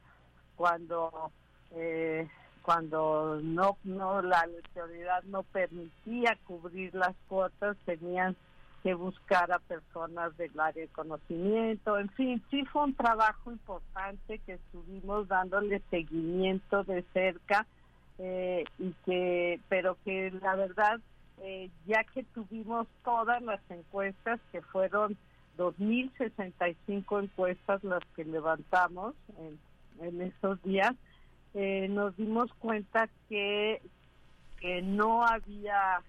cuando 0.55 1.31
eh, 1.71 2.27
cuando 2.61 3.39
no 3.43 3.77
no 3.83 4.21
la 4.21 4.41
autoridad 4.41 5.23
no 5.23 5.43
permitía 5.43 6.37
cubrir 6.45 6.93
las 6.93 7.15
cuotas, 7.27 7.77
tenían 7.85 8.35
que 8.85 8.93
buscar 8.93 9.51
a 9.51 9.57
personas 9.57 10.37
del 10.37 10.59
área 10.59 10.83
de 10.83 10.87
conocimiento, 10.89 11.97
en 11.97 12.07
fin, 12.09 12.43
sí 12.51 12.63
fue 12.65 12.83
un 12.83 12.93
trabajo 12.93 13.51
importante 13.51 14.37
que 14.45 14.53
estuvimos 14.53 15.27
dándole 15.27 15.81
seguimiento 15.89 16.83
de 16.83 17.03
cerca 17.11 17.65
eh, 18.19 18.63
y 18.77 18.93
que 19.03 19.59
pero 19.69 19.97
que 20.05 20.29
la 20.39 20.55
verdad 20.55 20.99
eh, 21.41 21.71
ya 21.87 22.03
que 22.03 22.21
tuvimos 22.25 22.85
todas 23.03 23.41
las 23.41 23.59
encuestas 23.71 24.39
que 24.51 24.61
fueron 24.61 25.17
2.065 25.57 27.23
encuestas 27.23 27.83
las 27.83 28.03
que 28.15 28.23
levantamos 28.23 29.15
en, 29.39 29.57
en 30.05 30.21
esos 30.21 30.61
días 30.61 30.93
eh, 31.55 31.87
nos 31.89 32.15
dimos 32.17 32.53
cuenta 32.59 33.09
que 33.29 33.81
que 34.59 34.83
no 34.83 35.25
había 35.25 36.03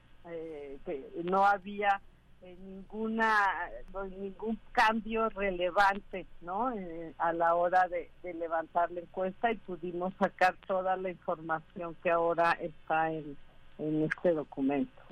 que 0.84 1.08
no 1.24 1.46
había 1.46 2.02
ninguna 2.42 3.70
ningún 4.18 4.58
cambio 4.72 5.28
relevante 5.30 6.26
no 6.42 6.72
eh, 6.72 7.12
a 7.18 7.32
la 7.32 7.54
hora 7.54 7.88
de, 7.88 8.10
levantar 8.34 8.90
la 8.90 9.00
encuesta 9.00 9.50
y 9.50 9.56
pudimos 9.56 10.14
sacar 10.14 10.54
toda 10.66 10.96
la 10.96 11.10
información 11.10 11.96
que 12.02 12.10
ahora 12.10 12.52
está 12.60 13.10
en, 13.10 13.36
este 13.78 14.32
documento 14.32 15.02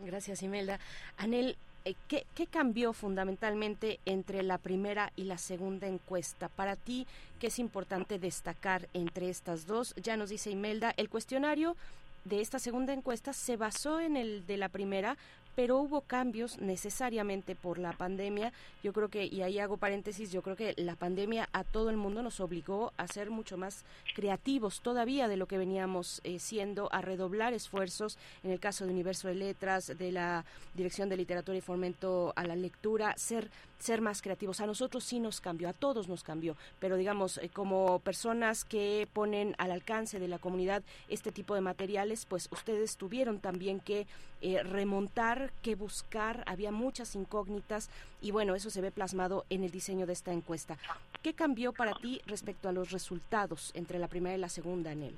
gracias 0.00 0.42
Imelda 0.42 0.78
Anel 1.16 1.56
eh, 1.84 1.94
¿Qué, 2.08 2.26
¿Qué 2.34 2.46
cambió 2.46 2.92
fundamentalmente 2.92 4.00
entre 4.04 4.42
la 4.42 4.58
primera 4.58 5.12
y 5.14 5.24
la 5.24 5.38
segunda 5.38 5.86
encuesta? 5.86 6.48
Para 6.48 6.74
ti, 6.74 7.06
¿qué 7.38 7.46
es 7.46 7.58
importante 7.60 8.18
destacar 8.18 8.88
entre 8.92 9.30
estas 9.30 9.66
dos? 9.66 9.94
Ya 9.94 10.16
nos 10.16 10.30
dice 10.30 10.50
Imelda, 10.50 10.92
el 10.96 11.08
cuestionario 11.08 11.76
de 12.24 12.40
esta 12.40 12.58
segunda 12.58 12.92
encuesta 12.92 13.32
se 13.32 13.56
basó 13.56 14.00
en 14.00 14.16
el 14.16 14.46
de 14.46 14.56
la 14.56 14.68
primera, 14.68 15.16
pero 15.58 15.78
hubo 15.78 16.02
cambios 16.02 16.60
necesariamente 16.60 17.56
por 17.56 17.80
la 17.80 17.92
pandemia. 17.92 18.52
Yo 18.84 18.92
creo 18.92 19.08
que, 19.08 19.26
y 19.26 19.42
ahí 19.42 19.58
hago 19.58 19.76
paréntesis, 19.76 20.30
yo 20.30 20.40
creo 20.40 20.54
que 20.54 20.72
la 20.76 20.94
pandemia 20.94 21.48
a 21.52 21.64
todo 21.64 21.90
el 21.90 21.96
mundo 21.96 22.22
nos 22.22 22.38
obligó 22.38 22.92
a 22.96 23.08
ser 23.08 23.30
mucho 23.30 23.56
más 23.56 23.84
creativos 24.14 24.80
todavía 24.82 25.26
de 25.26 25.36
lo 25.36 25.46
que 25.48 25.58
veníamos 25.58 26.20
eh, 26.22 26.38
siendo, 26.38 26.88
a 26.92 27.02
redoblar 27.02 27.54
esfuerzos 27.54 28.18
en 28.44 28.52
el 28.52 28.60
caso 28.60 28.86
de 28.86 28.92
Universo 28.92 29.26
de 29.26 29.34
Letras, 29.34 29.88
de 29.98 30.12
la 30.12 30.44
Dirección 30.74 31.08
de 31.08 31.16
Literatura 31.16 31.58
y 31.58 31.60
Fomento 31.60 32.32
a 32.36 32.44
la 32.44 32.54
Lectura, 32.54 33.14
ser 33.16 33.50
ser 33.78 34.00
más 34.00 34.22
creativos. 34.22 34.60
A 34.60 34.66
nosotros 34.66 35.04
sí 35.04 35.20
nos 35.20 35.40
cambió, 35.40 35.68
a 35.68 35.72
todos 35.72 36.08
nos 36.08 36.22
cambió, 36.22 36.56
pero 36.78 36.96
digamos, 36.96 37.38
eh, 37.38 37.48
como 37.48 38.00
personas 38.00 38.64
que 38.64 39.08
ponen 39.12 39.54
al 39.58 39.70
alcance 39.70 40.18
de 40.18 40.28
la 40.28 40.38
comunidad 40.38 40.82
este 41.08 41.32
tipo 41.32 41.54
de 41.54 41.60
materiales, 41.60 42.26
pues 42.26 42.48
ustedes 42.50 42.96
tuvieron 42.96 43.40
también 43.40 43.80
que 43.80 44.06
eh, 44.40 44.62
remontar, 44.62 45.52
que 45.62 45.74
buscar, 45.74 46.44
había 46.46 46.70
muchas 46.70 47.14
incógnitas 47.14 47.90
y 48.20 48.30
bueno, 48.30 48.54
eso 48.54 48.70
se 48.70 48.80
ve 48.80 48.90
plasmado 48.90 49.44
en 49.50 49.64
el 49.64 49.70
diseño 49.70 50.06
de 50.06 50.12
esta 50.12 50.32
encuesta. 50.32 50.76
¿Qué 51.22 51.34
cambió 51.34 51.72
para 51.72 51.94
ti 51.94 52.20
respecto 52.26 52.68
a 52.68 52.72
los 52.72 52.90
resultados 52.90 53.72
entre 53.74 53.98
la 53.98 54.08
primera 54.08 54.36
y 54.36 54.40
la 54.40 54.48
segunda, 54.48 54.92
Anel? 54.92 55.16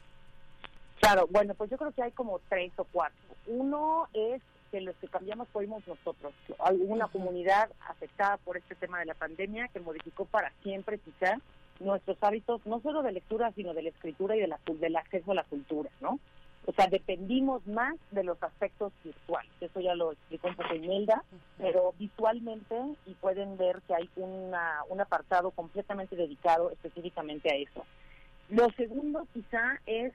Claro, 1.00 1.26
bueno, 1.30 1.54
pues 1.54 1.70
yo 1.70 1.78
creo 1.78 1.92
que 1.92 2.02
hay 2.02 2.12
como 2.12 2.40
tres 2.48 2.72
o 2.76 2.84
cuatro. 2.84 3.16
Uno 3.46 4.08
es 4.12 4.42
que 4.70 4.80
los 4.80 4.96
que 4.96 5.08
cambiamos 5.08 5.48
fuimos 5.48 5.86
nosotros, 5.86 6.32
alguna 6.58 7.08
comunidad 7.08 7.70
afectada 7.88 8.36
por 8.38 8.56
este 8.56 8.74
tema 8.74 8.98
de 8.98 9.06
la 9.06 9.14
pandemia 9.14 9.68
que 9.68 9.80
modificó 9.80 10.24
para 10.24 10.52
siempre 10.62 10.98
quizá 10.98 11.38
nuestros 11.80 12.18
hábitos, 12.22 12.64
no 12.66 12.80
solo 12.80 13.02
de 13.02 13.12
lectura, 13.12 13.52
sino 13.52 13.74
de 13.74 13.82
la 13.82 13.88
escritura 13.88 14.36
y 14.36 14.40
de 14.40 14.46
la, 14.46 14.60
del 14.66 14.96
acceso 14.96 15.32
a 15.32 15.34
la 15.34 15.44
cultura, 15.44 15.90
¿no? 16.00 16.20
O 16.66 16.72
sea, 16.72 16.86
dependimos 16.88 17.66
más 17.66 17.94
de 18.10 18.22
los 18.22 18.40
aspectos 18.42 18.92
virtuales. 19.02 19.50
Eso 19.60 19.80
ya 19.80 19.94
lo 19.94 20.12
explicó 20.12 20.48
un 20.48 20.56
poco 20.56 20.74
Imelda, 20.74 21.24
pero 21.56 21.94
visualmente, 21.98 22.76
y 23.06 23.14
pueden 23.14 23.56
ver 23.56 23.80
que 23.88 23.94
hay 23.94 24.10
una, 24.16 24.82
un 24.90 25.00
apartado 25.00 25.50
completamente 25.52 26.16
dedicado 26.16 26.70
específicamente 26.70 27.50
a 27.50 27.56
eso. 27.56 27.84
Lo 28.50 28.70
segundo 28.72 29.26
quizá 29.32 29.80
es 29.86 30.12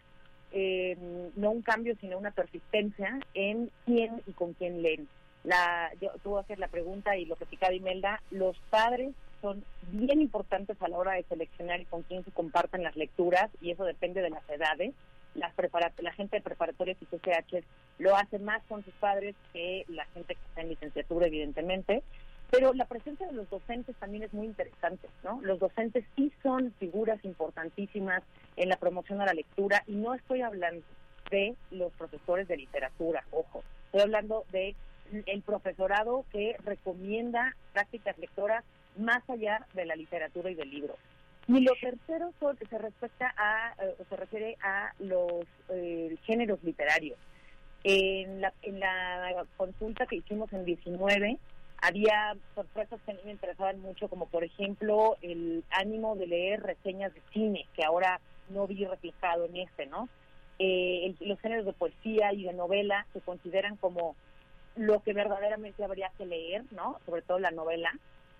eh, 0.57 0.97
no 1.35 1.51
un 1.51 1.61
cambio, 1.61 1.95
sino 1.99 2.17
una 2.17 2.31
persistencia 2.31 3.19
en 3.33 3.69
quién 3.85 4.21
y 4.25 4.31
con 4.31 4.53
quién 4.53 4.81
leen. 4.81 5.07
La, 5.43 5.91
yo, 6.01 6.11
tú 6.23 6.37
haces 6.37 6.57
la 6.57 6.69
pregunta 6.69 7.17
y 7.17 7.25
lo 7.25 7.35
que 7.35 7.45
picaba 7.45 7.73
Imelda, 7.73 8.21
los 8.31 8.57
padres 8.69 9.13
son 9.41 9.65
bien 9.91 10.21
importantes 10.21 10.81
a 10.81 10.87
la 10.87 10.97
hora 10.97 11.11
de 11.11 11.23
seleccionar 11.23 11.81
y 11.81 11.85
con 11.85 12.03
quién 12.03 12.23
se 12.23 12.31
comparten 12.31 12.83
las 12.83 12.95
lecturas 12.95 13.51
y 13.61 13.71
eso 13.71 13.83
depende 13.83 14.21
de 14.21 14.29
las 14.29 14.49
edades. 14.49 14.93
Las 15.35 15.53
la 15.99 16.13
gente 16.13 16.37
de 16.37 16.41
preparatorias 16.41 16.97
y 17.01 17.05
CCH 17.05 17.65
lo 17.99 18.15
hace 18.15 18.39
más 18.39 18.63
con 18.69 18.85
sus 18.85 18.93
padres 18.93 19.35
que 19.51 19.83
la 19.89 20.05
gente 20.05 20.35
que 20.35 20.41
está 20.47 20.61
en 20.61 20.69
licenciatura, 20.69 21.27
evidentemente. 21.27 22.01
Pero 22.51 22.73
la 22.73 22.85
presencia 22.85 23.27
de 23.27 23.33
los 23.33 23.49
docentes 23.49 23.95
también 23.97 24.23
es 24.23 24.33
muy 24.33 24.45
interesante, 24.45 25.09
¿no? 25.23 25.39
Los 25.41 25.59
docentes 25.59 26.05
sí 26.15 26.31
son 26.43 26.73
figuras 26.79 27.23
importantísimas 27.25 28.23
en 28.55 28.69
la 28.69 28.77
promoción 28.77 29.21
a 29.21 29.25
la 29.25 29.33
lectura 29.33 29.83
y 29.87 29.95
no 29.95 30.13
estoy 30.13 30.41
hablando 30.41 30.85
de 31.31 31.55
los 31.71 31.91
profesores 31.93 32.47
de 32.47 32.57
literatura, 32.57 33.23
ojo, 33.31 33.63
estoy 33.85 34.01
hablando 34.01 34.45
de 34.51 34.75
el 35.25 35.41
profesorado 35.41 36.25
que 36.31 36.55
recomienda 36.63 37.55
prácticas 37.73 38.17
lectoras 38.17 38.63
más 38.97 39.27
allá 39.29 39.65
de 39.73 39.85
la 39.85 39.95
literatura 39.95 40.49
y 40.49 40.55
del 40.55 40.69
libro. 40.69 40.95
Y 41.47 41.59
lo 41.59 41.73
tercero 41.79 42.33
se 42.39 42.77
respecta 42.77 43.33
a, 43.37 43.75
eh, 43.83 43.95
se 44.09 44.15
refiere 44.15 44.57
a 44.63 44.93
los 44.99 45.45
eh, 45.69 46.15
géneros 46.25 46.63
literarios. 46.63 47.17
En 47.83 48.41
la, 48.41 48.51
en 48.63 48.79
la 48.79 49.45
consulta 49.57 50.07
que 50.07 50.15
hicimos 50.15 50.51
en 50.53 50.65
19 50.65 51.37
había 51.85 52.35
sorpresas 52.55 52.99
que 53.05 53.11
a 53.11 53.13
mí 53.13 53.19
me 53.25 53.31
interesaban 53.31 53.79
mucho, 53.79 54.07
como 54.07 54.25
por 54.25 54.43
ejemplo 54.43 55.17
el 55.21 55.63
ánimo 55.69 56.15
de 56.15 56.25
leer 56.25 56.63
reseñas 56.63 57.13
de 57.13 57.21
cine, 57.31 57.67
que 57.75 57.83
ahora 57.83 58.19
no 58.49 58.65
vi 58.65 58.85
reflejado 58.85 59.45
en 59.45 59.57
este, 59.57 59.85
¿no? 59.85 60.09
Eh, 60.57 61.13
los 61.19 61.39
géneros 61.41 61.65
de 61.65 61.73
poesía 61.73 62.33
y 62.33 62.43
de 62.43 62.53
novela 62.53 63.05
se 63.13 63.21
consideran 63.21 63.75
como 63.75 64.15
lo 64.75 65.03
que 65.03 65.13
verdaderamente 65.13 65.83
habría 65.83 66.11
que 66.17 66.25
leer, 66.25 66.63
¿no? 66.71 66.97
Sobre 67.05 67.21
todo 67.21 67.37
la 67.37 67.51
novela, 67.51 67.91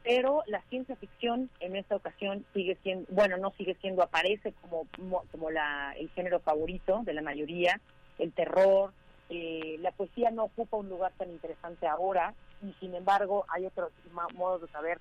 pero 0.03 0.41
la 0.47 0.61
ciencia 0.69 0.95
ficción 0.95 1.51
en 1.59 1.75
esta 1.75 1.95
ocasión 1.95 2.45
sigue 2.53 2.77
siendo, 2.81 3.05
bueno, 3.11 3.37
no 3.37 3.51
sigue 3.51 3.75
siendo, 3.75 4.01
aparece 4.01 4.53
como, 4.53 4.87
como 5.31 5.51
la, 5.51 5.93
el 5.97 6.09
género 6.09 6.39
favorito 6.39 7.01
de 7.03 7.13
la 7.13 7.21
mayoría, 7.21 7.79
el 8.17 8.31
terror, 8.31 8.91
eh, 9.29 9.77
la 9.81 9.91
poesía 9.91 10.31
no 10.31 10.45
ocupa 10.45 10.77
un 10.77 10.89
lugar 10.89 11.11
tan 11.17 11.29
interesante 11.29 11.85
ahora 11.85 12.33
y 12.61 12.73
sin 12.79 12.95
embargo 12.95 13.45
hay 13.49 13.65
otros 13.65 13.91
modos 14.35 14.61
de 14.61 14.67
saber 14.69 14.99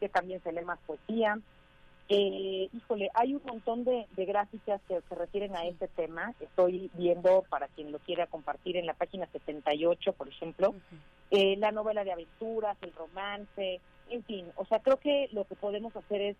que 0.00 0.08
también 0.08 0.42
se 0.42 0.52
lee 0.52 0.64
más 0.64 0.78
poesía. 0.86 1.38
Eh, 2.08 2.68
híjole, 2.72 3.10
hay 3.14 3.34
un 3.34 3.42
montón 3.44 3.84
de, 3.84 4.06
gráficas 4.16 4.80
que 4.86 5.00
se 5.08 5.14
refieren 5.14 5.56
a 5.56 5.66
este 5.66 5.88
tema. 5.88 6.34
Estoy 6.40 6.90
viendo, 6.94 7.44
para 7.48 7.66
quien 7.68 7.90
lo 7.90 7.98
quiera 7.98 8.26
compartir, 8.26 8.76
en 8.76 8.86
la 8.86 8.94
página 8.94 9.26
78, 9.32 10.12
por 10.12 10.28
ejemplo, 10.28 10.74
eh, 11.30 11.56
la 11.56 11.72
novela 11.72 12.04
de 12.04 12.12
aventuras, 12.12 12.76
el 12.82 12.92
romance, 12.92 13.80
en 14.08 14.22
fin, 14.24 14.46
o 14.54 14.64
sea, 14.66 14.78
creo 14.78 14.98
que 14.98 15.28
lo 15.32 15.44
que 15.44 15.56
podemos 15.56 15.94
hacer 15.96 16.20
es 16.20 16.36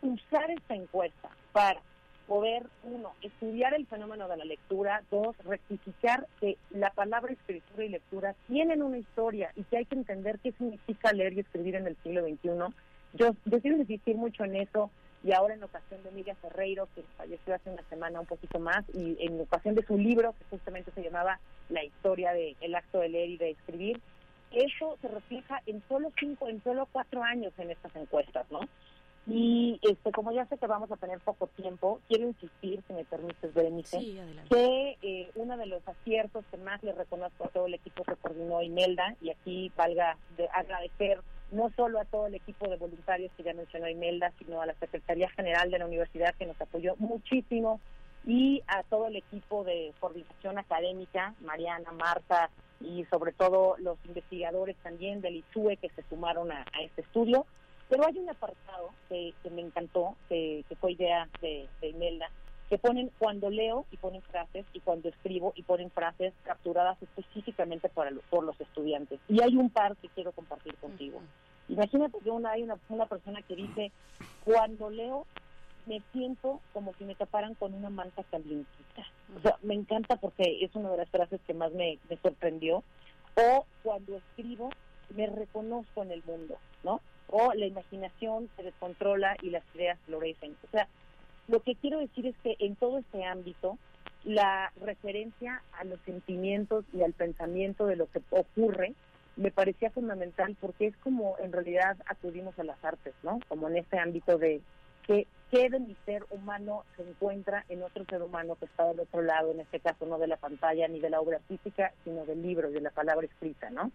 usar 0.00 0.50
esta 0.50 0.74
encuesta 0.74 1.28
para 1.52 1.80
poder, 2.26 2.64
uno, 2.84 3.12
estudiar 3.22 3.74
el 3.74 3.86
fenómeno 3.86 4.28
de 4.28 4.36
la 4.36 4.44
lectura, 4.44 5.02
dos, 5.10 5.36
rectificar 5.44 6.26
que 6.40 6.56
la 6.70 6.90
palabra 6.90 7.32
escritura 7.32 7.84
y 7.84 7.88
lectura 7.88 8.34
tienen 8.48 8.82
una 8.82 8.98
historia 8.98 9.52
y 9.56 9.64
que 9.64 9.78
hay 9.78 9.84
que 9.84 9.96
entender 9.96 10.38
qué 10.38 10.52
significa 10.52 11.12
leer 11.12 11.34
y 11.34 11.40
escribir 11.40 11.76
en 11.76 11.86
el 11.86 11.96
siglo 12.02 12.22
XXI. 12.22 12.74
Yo, 13.14 13.36
yo 13.44 13.58
insistir 13.62 14.16
mucho 14.16 14.44
en 14.44 14.56
eso 14.56 14.90
y 15.24 15.32
ahora 15.32 15.54
en 15.54 15.62
ocasión 15.62 16.02
de 16.02 16.08
Emilia 16.08 16.34
Ferreiro, 16.36 16.88
que 16.94 17.04
falleció 17.16 17.54
hace 17.54 17.70
una 17.70 17.82
semana 17.88 18.20
un 18.20 18.26
poquito 18.26 18.58
más, 18.58 18.84
y 18.92 19.16
en 19.20 19.40
ocasión 19.40 19.74
de 19.74 19.86
su 19.86 19.96
libro, 19.96 20.34
que 20.38 20.44
justamente 20.50 20.90
se 20.92 21.02
llamaba 21.02 21.38
La 21.68 21.84
historia 21.84 22.32
del 22.32 22.74
acto 22.74 22.98
de 22.98 23.08
leer 23.08 23.30
y 23.30 23.36
de 23.36 23.50
escribir, 23.50 24.00
eso 24.50 24.98
se 25.00 25.08
refleja 25.08 25.62
en 25.66 25.82
solo 25.88 26.10
cinco, 26.18 26.48
en 26.48 26.62
solo 26.62 26.88
cuatro 26.90 27.22
años 27.22 27.52
en 27.58 27.70
estas 27.70 27.94
encuestas, 27.96 28.50
¿no? 28.50 28.60
Y 29.26 29.78
este, 29.82 30.10
como 30.10 30.32
ya 30.32 30.46
sé 30.46 30.58
que 30.58 30.66
vamos 30.66 30.90
a 30.90 30.96
tener 30.96 31.20
poco 31.20 31.46
tiempo, 31.46 32.00
quiero 32.08 32.26
insistir, 32.26 32.82
si 32.86 32.92
me 32.92 33.04
permites, 33.04 33.54
Berenice, 33.54 33.98
que 34.50 34.98
eh, 35.00 35.30
uno 35.36 35.56
de 35.56 35.66
los 35.66 35.86
aciertos 35.86 36.44
que 36.50 36.56
más 36.56 36.82
le 36.82 36.92
reconozco 36.92 37.44
a 37.44 37.48
todo 37.48 37.66
el 37.66 37.74
equipo 37.74 38.02
que 38.02 38.16
coordinó 38.16 38.62
Imelda, 38.62 39.14
y 39.20 39.30
aquí 39.30 39.70
valga 39.76 40.16
de 40.36 40.48
agradecer 40.48 41.20
no 41.52 41.70
solo 41.76 42.00
a 42.00 42.04
todo 42.04 42.26
el 42.26 42.34
equipo 42.34 42.68
de 42.68 42.76
voluntarios 42.76 43.30
que 43.36 43.44
ya 43.44 43.54
mencionó 43.54 43.88
Imelda, 43.88 44.32
sino 44.38 44.60
a 44.60 44.66
la 44.66 44.74
Secretaría 44.74 45.28
General 45.30 45.70
de 45.70 45.78
la 45.78 45.86
Universidad 45.86 46.34
que 46.34 46.46
nos 46.46 46.60
apoyó 46.60 46.96
muchísimo, 46.96 47.80
y 48.26 48.62
a 48.66 48.82
todo 48.84 49.06
el 49.06 49.16
equipo 49.16 49.64
de 49.64 49.92
coordinación 50.00 50.58
académica, 50.58 51.34
Mariana, 51.40 51.92
Marta, 51.92 52.50
y 52.80 53.04
sobre 53.10 53.32
todo 53.32 53.76
los 53.78 53.96
investigadores 54.06 54.76
también 54.82 55.20
del 55.20 55.36
ISUE 55.36 55.76
que 55.76 55.88
se 55.90 56.02
sumaron 56.08 56.50
a, 56.52 56.64
este 56.82 57.02
estudio. 57.02 57.46
Pero 57.92 58.06
hay 58.06 58.16
un 58.16 58.30
apartado 58.30 58.88
que, 59.10 59.34
me 59.50 59.60
encantó, 59.60 60.16
que, 60.26 60.64
fue 60.80 60.92
idea 60.92 61.28
de, 61.42 61.68
Imelda, 61.82 62.30
que 62.70 62.78
ponen 62.78 63.10
cuando 63.18 63.50
leo 63.50 63.84
y 63.90 63.98
ponen 63.98 64.22
frases 64.22 64.64
y 64.72 64.80
cuando 64.80 65.10
escribo 65.10 65.52
y 65.56 65.62
ponen 65.62 65.90
frases 65.90 66.32
capturadas 66.42 66.96
específicamente 67.02 67.90
para, 67.90 68.10
por 68.30 68.44
los 68.44 68.58
estudiantes. 68.58 69.20
Y 69.28 69.42
hay 69.42 69.56
un 69.56 69.68
par 69.68 69.94
que 69.98 70.08
quiero 70.08 70.32
compartir 70.32 70.74
contigo. 70.76 71.20
Imagínate 71.68 72.18
que 72.20 72.30
una, 72.30 72.52
hay 72.52 72.62
una, 72.62 72.78
una 72.88 73.04
persona 73.04 73.42
que 73.42 73.56
dice, 73.56 73.92
cuando 74.42 74.88
leo 74.88 75.26
me 75.84 76.00
siento 76.12 76.62
como 76.72 76.94
si 76.94 77.04
me 77.04 77.14
taparan 77.14 77.54
con 77.56 77.74
una 77.74 77.90
manta 77.90 78.24
calientita. 78.30 79.02
O 79.36 79.40
sea, 79.42 79.58
me 79.60 79.74
encanta 79.74 80.16
porque 80.16 80.64
es 80.64 80.74
una 80.74 80.92
de 80.92 80.96
las 80.96 81.10
frases 81.10 81.42
que 81.46 81.52
más 81.52 81.72
me, 81.72 81.98
sorprendió. 82.22 82.84
O 83.36 83.66
cuando 83.82 84.16
escribo, 84.16 84.70
me 85.14 85.26
reconozco 85.26 86.02
en 86.02 86.12
el 86.12 86.22
mundo, 86.24 86.56
¿no? 86.84 87.02
O 87.28 87.52
la 87.54 87.66
imaginación 87.66 88.48
se 88.56 88.62
descontrola 88.62 89.36
y 89.42 89.50
las 89.50 89.62
ideas 89.74 89.98
florecen. 90.06 90.56
O 90.64 90.70
sea, 90.70 90.88
lo 91.48 91.60
que 91.60 91.74
quiero 91.74 91.98
decir 91.98 92.26
es 92.26 92.36
que 92.42 92.56
en 92.58 92.76
todo 92.76 92.98
este 92.98 93.24
ámbito, 93.24 93.78
la 94.24 94.72
referencia 94.80 95.62
a 95.72 95.84
los 95.84 96.00
sentimientos 96.02 96.84
y 96.92 97.02
al 97.02 97.12
pensamiento 97.12 97.86
de 97.86 97.96
lo 97.96 98.06
que 98.06 98.20
ocurre 98.30 98.94
me 99.36 99.50
parecía 99.50 99.90
fundamental 99.90 100.56
porque 100.60 100.86
es 100.86 100.96
como 100.98 101.36
en 101.38 101.52
realidad 101.52 101.96
acudimos 102.06 102.58
a 102.58 102.64
las 102.64 102.82
artes, 102.84 103.14
¿no? 103.22 103.40
Como 103.48 103.68
en 103.68 103.78
este 103.78 103.98
ámbito 103.98 104.38
de 104.38 104.60
que 105.06 105.26
qué 105.50 105.68
de 105.68 105.80
mi 105.80 105.96
ser 106.06 106.24
humano 106.30 106.84
se 106.96 107.02
encuentra 107.02 107.64
en 107.68 107.82
otro 107.82 108.04
ser 108.04 108.22
humano 108.22 108.56
que 108.56 108.66
está 108.66 108.86
del 108.88 109.00
otro 109.00 109.22
lado, 109.22 109.50
en 109.50 109.60
este 109.60 109.80
caso 109.80 110.06
no 110.06 110.18
de 110.18 110.26
la 110.26 110.36
pantalla 110.36 110.86
ni 110.88 111.00
de 111.00 111.10
la 111.10 111.20
obra 111.20 111.38
artística, 111.38 111.92
sino 112.04 112.24
del 112.24 112.42
libro 112.42 112.70
y 112.70 112.74
de 112.74 112.80
la 112.80 112.90
palabra 112.90 113.26
escrita, 113.26 113.70
¿no? 113.70 113.90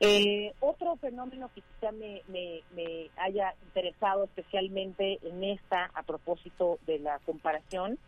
Eh, 0.00 0.52
otro 0.60 0.96
fenómeno 0.96 1.50
que 1.54 1.62
quizá 1.62 1.92
me, 1.92 2.22
me, 2.28 3.10
haya 3.16 3.54
interesado 3.66 4.24
especialmente 4.24 5.18
en 5.22 5.44
esta, 5.44 5.90
a 5.94 6.02
propósito 6.02 6.78
de 6.86 6.98
la 6.98 7.18
comparación, 7.20 7.98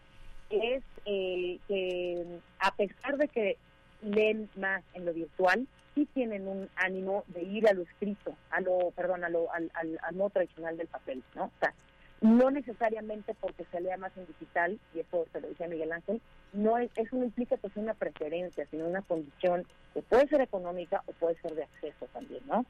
es 0.51 0.83
eh, 1.05 1.59
que 1.69 2.25
a 2.59 2.75
pesar 2.75 3.17
de 3.17 3.29
que 3.29 3.57
leen 4.03 4.51
más 4.57 4.83
en 4.95 5.07
lo 5.07 5.15
virtual, 5.15 5.67
sí 5.95 6.07
tienen 6.13 6.47
un 6.47 6.69
ánimo 6.77 7.25
de 7.29 7.43
ir 7.43 7.69
a 7.69 7.73
lo 7.73 7.83
escrito, 7.83 8.35
a 8.51 8.61
lo, 8.61 8.91
perdón, 8.91 9.25
a 9.25 9.29
lo, 9.29 9.51
al, 9.53 9.71
al, 9.75 9.99
al 10.03 10.31
tradicional 10.31 10.77
del 10.77 10.89
papel, 10.89 11.23
¿no? 11.35 11.45
O 11.45 11.53
sea, 11.61 11.73
no 12.21 12.51
necesariamente 12.51 13.35
porque 13.35 13.65
se 13.71 13.81
lea 13.81 13.97
más 13.97 14.17
en 14.17 14.27
digital, 14.27 14.79
y 14.95 15.01
eso 15.01 15.27
se 15.33 15.41
lo 15.41 15.49
dice 15.49 15.69
Miguel 15.69 15.93
Ángel, 15.93 16.21
no 16.53 16.79
es, 16.79 16.91
eso 16.97 17.17
no 17.17 17.25
implica 17.25 17.57
que 17.57 17.69
sea 17.69 17.83
una 17.83 17.95
preferencia, 17.95 18.67
sino 18.71 18.87
una 18.87 19.03
condición 19.03 19.67
que 19.93 20.03
puede 20.03 20.29
ser 20.29 20.41
económica 20.41 21.03
o 21.07 21.13
puede 21.13 21.37
ser 21.41 21.55
de 21.55 21.65
acceso 21.65 22.07
también, 22.13 22.43
¿no? 22.47 22.65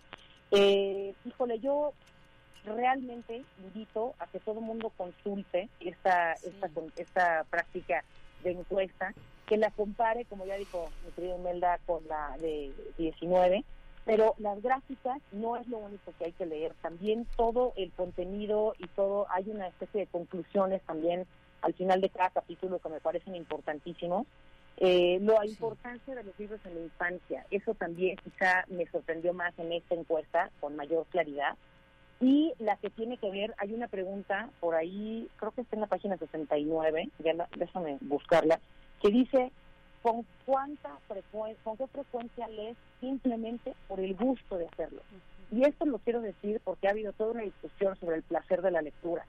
Eh, 0.50 1.14
híjole, 1.24 1.59
yo 1.61 1.92
realmente 2.64 3.44
invito 3.62 4.14
a 4.18 4.26
que 4.26 4.40
todo 4.40 4.59
el 4.59 4.64
mundo 4.64 4.92
consulte 4.96 5.68
esta, 5.80 6.32
esta, 6.32 6.70
esta 6.96 7.44
práctica 7.44 8.04
de 8.42 8.52
encuesta, 8.52 9.14
que 9.46 9.56
la 9.56 9.70
compare, 9.70 10.24
como 10.24 10.44
ya 10.44 10.56
dijo 10.56 10.90
mi 11.04 11.12
querido 11.12 11.38
Melda, 11.38 11.78
con 11.87 12.06
la 12.09 12.37
de 12.38 12.72
19, 12.98 13.64
pero 14.06 14.34
las 14.38 14.62
gráficas 14.62 15.20
no 15.32 15.56
es 15.56 15.66
lo 15.66 15.78
único 15.78 16.14
que 16.16 16.26
hay 16.26 16.32
que 16.32 16.46
leer, 16.46 16.72
también 16.80 17.26
todo 17.36 17.72
el 17.76 17.90
contenido 17.92 18.74
y 18.78 18.86
todo, 18.86 19.26
hay 19.30 19.50
una 19.50 19.66
especie 19.66 20.02
de 20.02 20.06
conclusiones 20.06 20.80
también 20.82 21.26
al 21.60 21.74
final 21.74 22.00
de 22.00 22.08
cada 22.08 22.30
capítulo 22.30 22.78
que 22.78 22.88
me 22.88 23.00
parecen 23.00 23.34
importantísimos. 23.34 24.26
Eh, 24.78 25.18
la 25.22 25.44
importancia 25.44 26.14
de 26.14 26.22
los 26.22 26.38
libros 26.38 26.60
en 26.64 26.74
la 26.74 26.80
infancia, 26.82 27.46
eso 27.50 27.74
también 27.74 28.16
quizá 28.22 28.64
me 28.68 28.86
sorprendió 28.86 29.32
más 29.32 29.58
en 29.58 29.72
esta 29.72 29.96
encuesta 29.96 30.50
con 30.60 30.76
mayor 30.76 31.06
claridad. 31.06 31.56
Y 32.20 32.54
la 32.58 32.76
que 32.76 32.90
tiene 32.90 33.18
que 33.18 33.30
ver, 33.30 33.54
hay 33.58 33.74
una 33.74 33.88
pregunta 33.88 34.50
por 34.60 34.76
ahí, 34.76 35.28
creo 35.36 35.50
que 35.50 35.62
está 35.62 35.76
en 35.76 35.80
la 35.80 35.88
página 35.88 36.16
69, 36.16 37.10
ya 37.18 37.48
déjame 37.56 37.98
buscarla, 38.02 38.60
que 39.02 39.08
dice, 39.08 39.50
con 40.02 40.26
cuánta 40.44 40.90
frecuencia, 41.09 41.62
con 41.64 41.76
qué 41.76 41.87
frecuencia 41.87 42.48
lees 42.48 42.76
simplemente 43.00 43.74
por 43.88 44.00
el 44.00 44.14
gusto 44.14 44.59
de 44.59 44.66
hacerlo. 44.66 45.02
Y 45.50 45.64
esto 45.64 45.87
lo 45.87 45.98
quiero 45.98 46.20
decir 46.20 46.61
porque 46.64 46.88
ha 46.88 46.90
habido 46.90 47.12
toda 47.12 47.32
una 47.32 47.42
discusión 47.42 47.96
sobre 47.96 48.16
el 48.16 48.22
placer 48.22 48.62
de 48.62 48.70
la 48.70 48.82
lectura. 48.82 49.24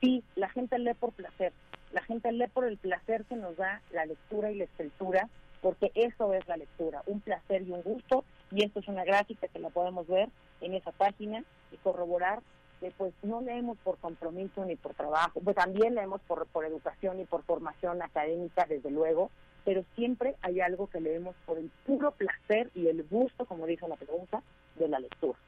Sí, 0.00 0.22
la 0.36 0.48
gente 0.50 0.78
lee 0.78 0.94
por 0.94 1.12
placer, 1.12 1.52
la 1.92 2.02
gente 2.02 2.30
lee 2.32 2.48
por 2.52 2.66
el 2.66 2.76
placer 2.76 3.24
que 3.24 3.36
nos 3.36 3.56
da 3.56 3.80
la 3.92 4.04
lectura 4.04 4.50
y 4.50 4.56
la 4.56 4.64
escritura, 4.64 5.28
porque 5.62 5.90
eso 5.94 6.34
es 6.34 6.46
la 6.46 6.58
lectura, 6.58 7.02
un 7.06 7.20
placer 7.20 7.62
y 7.62 7.70
un 7.70 7.82
gusto, 7.82 8.24
y 8.50 8.64
esto 8.64 8.80
es 8.80 8.88
una 8.88 9.04
gráfica 9.04 9.48
que 9.48 9.58
la 9.58 9.70
podemos 9.70 10.06
ver 10.06 10.28
en 10.60 10.74
esa 10.74 10.92
página 10.92 11.42
y 11.72 11.76
corroborar 11.78 12.42
que 12.80 12.90
pues 12.90 13.14
no 13.22 13.40
leemos 13.40 13.78
por 13.78 13.96
compromiso 13.98 14.64
ni 14.64 14.76
por 14.76 14.94
trabajo, 14.94 15.40
pues 15.42 15.56
también 15.56 15.94
leemos 15.94 16.20
por, 16.22 16.46
por 16.48 16.66
educación 16.66 17.20
y 17.20 17.24
por 17.24 17.42
formación 17.44 18.02
académica, 18.02 18.66
desde 18.68 18.90
luego, 18.90 19.30
pero 19.64 19.84
siempre 19.94 20.36
hay 20.42 20.60
algo 20.60 20.88
que 20.88 21.00
leemos 21.00 21.34
por 21.46 21.58
el 21.58 21.70
puro 21.86 22.12
placer 22.12 22.70
y 22.74 22.88
el 22.88 23.02
gusto, 23.04 23.46
como 23.46 23.66
dice 23.66 23.88
la 23.88 23.96
pregunta, 23.96 24.42
de 24.76 24.88
la 24.88 25.00
lectura. 25.00 25.38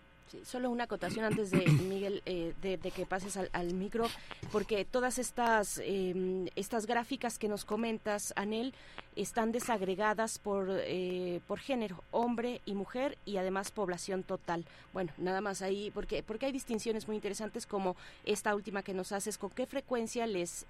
solo 0.42 0.70
una 0.70 0.84
acotación 0.84 1.24
antes 1.24 1.50
de 1.50 1.66
Miguel 1.88 2.22
eh, 2.24 2.54
de, 2.62 2.78
que 2.78 3.04
pases 3.04 3.36
al, 3.36 3.74
micro, 3.74 4.06
porque 4.52 4.84
todas 4.84 5.18
estas 5.18 5.80
em, 5.84 6.46
estas 6.56 6.86
gráficas 6.86 7.38
que 7.38 7.48
nos 7.48 7.64
comentas, 7.64 8.32
Anel, 8.36 8.72
están 9.16 9.52
desagregadas 9.52 10.38
por 10.38 10.68
eh, 10.70 11.40
por 11.46 11.58
género, 11.58 12.02
hombre 12.10 12.60
y 12.64 12.74
mujer 12.74 13.18
y 13.26 13.36
además 13.36 13.70
población 13.70 14.22
total. 14.22 14.64
Bueno, 14.92 15.12
nada 15.18 15.40
más 15.40 15.60
ahí, 15.62 15.90
porque 15.92 16.22
porque 16.22 16.46
hay 16.46 16.52
distinciones 16.52 17.06
muy 17.06 17.16
interesantes 17.16 17.66
como 17.66 17.96
esta 18.24 18.54
última 18.54 18.82
que 18.82 18.94
nos 18.94 19.12
haces, 19.12 19.36
con 19.36 19.50
qué 19.50 19.66
frecuencia 19.66 20.26
les 20.26 20.64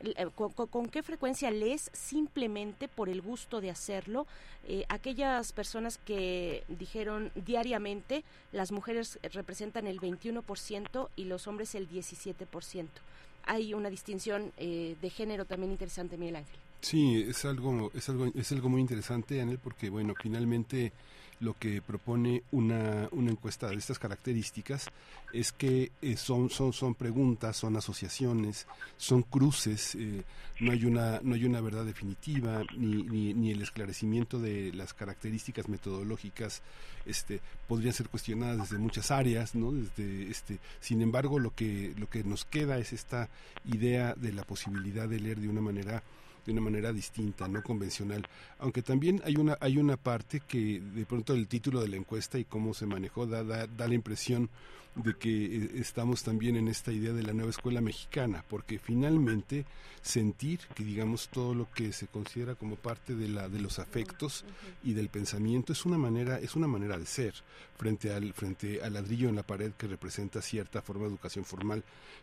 eh, 0.00 0.26
¿Con, 0.34 0.86
qué 0.88 1.02
frecuencia 1.02 1.50
lees 1.50 1.90
simplemente 1.92 2.88
por 2.88 3.08
el 3.08 3.22
gusto 3.22 3.60
de 3.60 3.70
hacerlo? 3.70 4.26
Eh, 4.68 4.84
aquellas 4.88 5.52
personas 5.52 5.98
que 5.98 6.64
dijeron 6.68 7.30
diariamente, 7.34 8.24
las 8.52 8.72
mujeres 8.72 9.18
representan 9.32 9.86
el 9.86 10.00
21% 10.00 11.08
y 11.16 11.24
los 11.24 11.46
hombres 11.46 11.74
el 11.74 11.88
17%. 11.88 12.86
Hay 13.46 13.74
una 13.74 13.90
distinción 13.90 14.52
eh, 14.56 14.96
de 15.00 15.10
género 15.10 15.44
también 15.44 15.72
interesante, 15.72 16.16
Miguel 16.16 16.36
Ángel. 16.36 16.58
Sí, 16.80 17.24
es 17.28 17.44
algo, 17.44 17.90
es 17.94 18.08
algo, 18.08 18.26
es 18.34 18.52
algo 18.52 18.68
muy 18.68 18.80
interesante, 18.80 19.40
Anel, 19.40 19.58
porque 19.58 19.88
bueno, 19.88 20.14
finalmente 20.20 20.92
lo 21.40 21.54
que 21.58 21.82
propone 21.82 22.42
una, 22.50 23.08
una 23.12 23.30
encuesta 23.30 23.68
de 23.68 23.76
estas 23.76 23.98
características 23.98 24.88
es 25.32 25.52
que 25.52 25.92
eh, 26.00 26.16
son, 26.16 26.50
son, 26.50 26.72
son 26.72 26.94
preguntas, 26.94 27.56
son 27.56 27.76
asociaciones, 27.76 28.66
son 28.96 29.22
cruces, 29.22 29.94
eh, 29.96 30.22
no, 30.60 30.72
hay 30.72 30.84
una, 30.86 31.20
no 31.22 31.34
hay 31.34 31.44
una 31.44 31.60
verdad 31.60 31.84
definitiva, 31.84 32.62
ni, 32.76 33.02
ni, 33.02 33.34
ni, 33.34 33.50
el 33.50 33.60
esclarecimiento 33.60 34.38
de 34.38 34.72
las 34.72 34.94
características 34.94 35.68
metodológicas 35.68 36.62
este, 37.04 37.40
podrían 37.68 37.92
ser 37.92 38.08
cuestionadas 38.08 38.70
desde 38.70 38.78
muchas 38.78 39.10
áreas, 39.10 39.54
¿no? 39.54 39.72
Desde, 39.72 40.30
este, 40.30 40.58
sin 40.80 41.02
embargo, 41.02 41.38
lo 41.38 41.54
que, 41.54 41.94
lo 41.98 42.08
que 42.08 42.24
nos 42.24 42.44
queda 42.44 42.78
es 42.78 42.92
esta 42.92 43.28
idea 43.66 44.14
de 44.14 44.32
la 44.32 44.44
posibilidad 44.44 45.08
de 45.08 45.20
leer 45.20 45.40
de 45.40 45.48
una 45.48 45.60
manera 45.60 46.02
de 46.46 46.52
una 46.52 46.60
manera 46.60 46.92
distinta, 46.92 47.48
no 47.48 47.62
convencional. 47.62 48.26
Aunque 48.58 48.82
también 48.82 49.20
hay 49.24 49.36
una, 49.36 49.58
hay 49.60 49.78
una 49.78 49.96
parte 49.96 50.40
que 50.46 50.80
de 50.80 51.04
pronto 51.04 51.34
el 51.34 51.48
título 51.48 51.80
de 51.80 51.88
la 51.88 51.96
encuesta 51.96 52.38
y 52.38 52.44
cómo 52.44 52.72
se 52.72 52.86
manejó 52.86 53.26
da, 53.26 53.42
da, 53.42 53.66
da 53.66 53.88
la 53.88 53.94
impresión 53.94 54.48
de 54.96 55.14
que 55.14 55.56
eh, 55.56 55.70
estamos 55.74 56.22
también 56.22 56.56
en 56.56 56.68
esta 56.68 56.90
idea 56.90 57.12
de 57.12 57.22
la 57.22 57.32
nueva 57.32 57.50
escuela 57.50 57.80
mexicana, 57.80 58.44
porque 58.48 58.78
finalmente 58.78 59.64
sentir 60.02 60.60
que 60.74 60.84
digamos 60.84 61.28
todo 61.28 61.54
lo 61.54 61.68
que 61.72 61.92
se 61.92 62.06
considera 62.06 62.54
como 62.54 62.76
parte 62.76 63.16
de 63.16 63.28
la 63.28 63.48
de 63.48 63.58
los 63.58 63.80
afectos 63.80 64.44
y 64.84 64.92
del 64.92 65.08
pensamiento 65.08 65.72
es 65.72 65.84
una 65.84 65.98
manera 65.98 66.38
es 66.38 66.54
una 66.54 66.68
manera 66.68 66.96
de 66.96 67.06
ser 67.06 67.34
frente 67.76 68.12
al 68.12 68.32
frente 68.32 68.80
al 68.82 68.94
ladrillo 68.94 69.28
en 69.28 69.34
la 69.34 69.42
pared 69.42 69.72
que 69.72 69.88
representa 69.88 70.40
cierta 70.40 70.80
forma 70.80 71.04
de 71.04 71.10
educación 71.10 71.44
formal. 71.44 71.82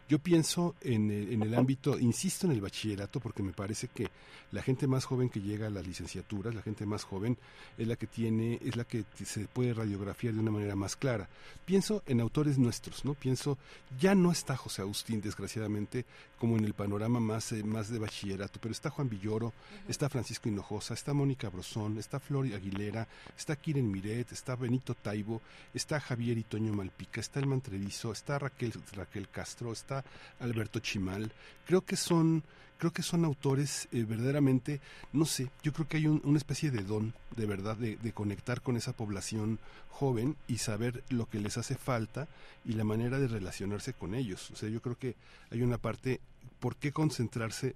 Yo 0.09 0.19
pienso 0.19 0.75
en 0.81 1.11
el, 1.11 1.33
en 1.33 1.43
el 1.43 1.53
ámbito, 1.55 1.99
insisto 1.99 2.47
en 2.47 2.53
el 2.53 2.61
bachillerato 2.61 3.19
porque 3.19 3.43
me 3.43 3.51
parece 3.51 3.89
que 3.89 4.07
la 4.51 4.61
gente 4.61 4.87
más 4.87 5.05
joven 5.05 5.29
que 5.29 5.41
llega 5.41 5.67
a 5.67 5.69
las 5.69 5.85
licenciaturas, 5.85 6.55
la 6.55 6.61
gente 6.61 6.85
más 6.85 7.03
joven 7.03 7.37
es 7.77 7.87
la 7.87 7.95
que 7.97 8.07
tiene 8.07 8.59
es 8.63 8.75
la 8.77 8.85
que 8.85 9.03
se 9.25 9.45
puede 9.47 9.73
radiografiar 9.73 10.33
de 10.33 10.39
una 10.39 10.51
manera 10.51 10.75
más 10.75 10.95
clara. 10.95 11.27
Pienso 11.65 12.01
en 12.07 12.21
autores 12.21 12.57
nuestros, 12.63 13.05
¿no? 13.05 13.13
Pienso, 13.13 13.57
ya 13.99 14.15
no 14.15 14.31
está 14.31 14.57
José 14.57 14.81
Agustín, 14.81 15.21
desgraciadamente, 15.21 16.05
como 16.39 16.57
en 16.57 16.65
el 16.65 16.73
panorama 16.73 17.19
más, 17.19 17.51
eh, 17.51 17.63
más 17.63 17.89
de 17.89 17.99
bachillerato, 17.99 18.59
pero 18.61 18.71
está 18.71 18.89
Juan 18.89 19.09
Villoro, 19.09 19.53
está 19.87 20.09
Francisco 20.09 20.49
Hinojosa, 20.49 20.93
está 20.93 21.13
Mónica 21.13 21.49
Brosón, 21.49 21.97
está 21.97 22.19
Flor 22.19 22.45
Aguilera, 22.47 23.07
está 23.37 23.55
Kiren 23.55 23.91
Miret, 23.91 24.31
está 24.31 24.55
Benito 24.55 24.95
Taibo, 24.95 25.41
está 25.73 25.99
Javier 25.99 26.37
y 26.37 26.43
Toño 26.43 26.73
Malpica, 26.73 27.21
está 27.21 27.39
El 27.39 27.47
Mantreviso, 27.47 28.11
está 28.11 28.39
Raquel, 28.39 28.73
Raquel 28.93 29.29
Castro, 29.29 29.71
está 29.71 30.03
Alberto 30.39 30.79
Chimal. 30.79 31.31
Creo 31.65 31.81
que 31.81 31.95
son 31.95 32.43
creo 32.77 32.91
que 32.91 33.03
son 33.03 33.25
autores 33.25 33.87
eh, 33.91 34.03
verdaderamente, 34.03 34.81
no 35.11 35.25
sé, 35.25 35.49
yo 35.61 35.73
creo 35.73 35.87
que 35.87 35.97
hay 35.97 36.07
una 36.07 36.37
especie 36.37 36.71
de 36.71 36.83
don, 36.83 37.13
de 37.35 37.45
verdad, 37.45 37.77
de, 37.77 38.13
conectar 38.13 38.61
con 38.61 38.77
esa 38.77 38.93
población 38.93 39.59
joven 39.89 40.35
y 40.47 40.57
saber 40.57 41.03
lo 41.09 41.27
que 41.27 41.39
les 41.39 41.57
hace 41.57 41.75
falta 41.75 42.27
y 42.65 42.73
la 42.73 42.83
manera 42.83 43.19
de 43.19 43.27
relacionarse 43.27 43.93
con 43.93 44.15
ellos. 44.15 44.51
O 44.51 44.55
sea, 44.55 44.69
yo 44.69 44.81
creo 44.81 44.97
que 44.97 45.15
hay 45.51 45.61
una 45.61 45.77
parte, 45.77 46.19
¿por 46.59 46.75
qué 46.75 46.91
concentrarse 46.91 47.75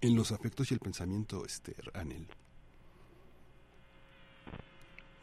en 0.00 0.16
los 0.16 0.32
afectos 0.32 0.70
y 0.70 0.74
el 0.74 0.80
pensamiento, 0.80 1.44
este, 1.44 1.74
Anel? 1.94 2.26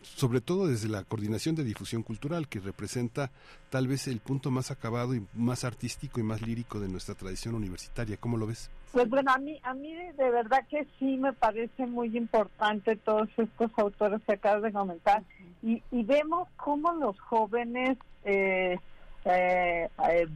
sobre 0.04 0.42
todo 0.42 0.68
desde 0.68 0.88
la 0.88 1.04
coordinación 1.04 1.56
de 1.56 1.64
difusión 1.64 2.04
cultural, 2.04 2.48
que 2.48 2.60
representa 2.60 3.32
tal 3.70 3.88
vez 3.88 4.08
el 4.08 4.20
punto 4.20 4.52
más 4.52 4.72
acabado 4.72 5.16
y 5.16 5.26
más 5.34 5.64
artístico 5.64 6.20
y 6.20 6.24
más 6.24 6.42
lírico 6.42 6.80
de 6.80 6.90
nuestra 6.90 7.16
tradición 7.16 7.56
universitaria. 7.56 8.18
¿Cómo 8.18 8.38
lo 8.38 8.48
ves? 8.48 8.70
Pues 8.92 9.10
bueno, 9.10 9.32
a 9.32 9.38
mí, 9.38 9.60
a 9.64 9.74
mí 9.74 9.94
de 9.94 10.30
verdad 10.30 10.66
que 10.70 10.86
sí 11.00 11.18
me 11.18 11.32
parece 11.32 11.86
muy 11.86 12.16
importante 12.18 12.98
todos 12.98 13.30
estos 13.38 13.72
autores 13.78 14.22
que 14.26 14.34
acabas 14.34 14.64
de 14.64 14.74
comentar. 14.74 15.24
Y, 15.64 15.82
vemos 15.92 16.50
cómo 16.58 16.92
los 16.94 17.20
jóvenes 17.20 17.98
eh, 18.26 18.78
eh, 19.26 19.90
eh, 20.10 20.28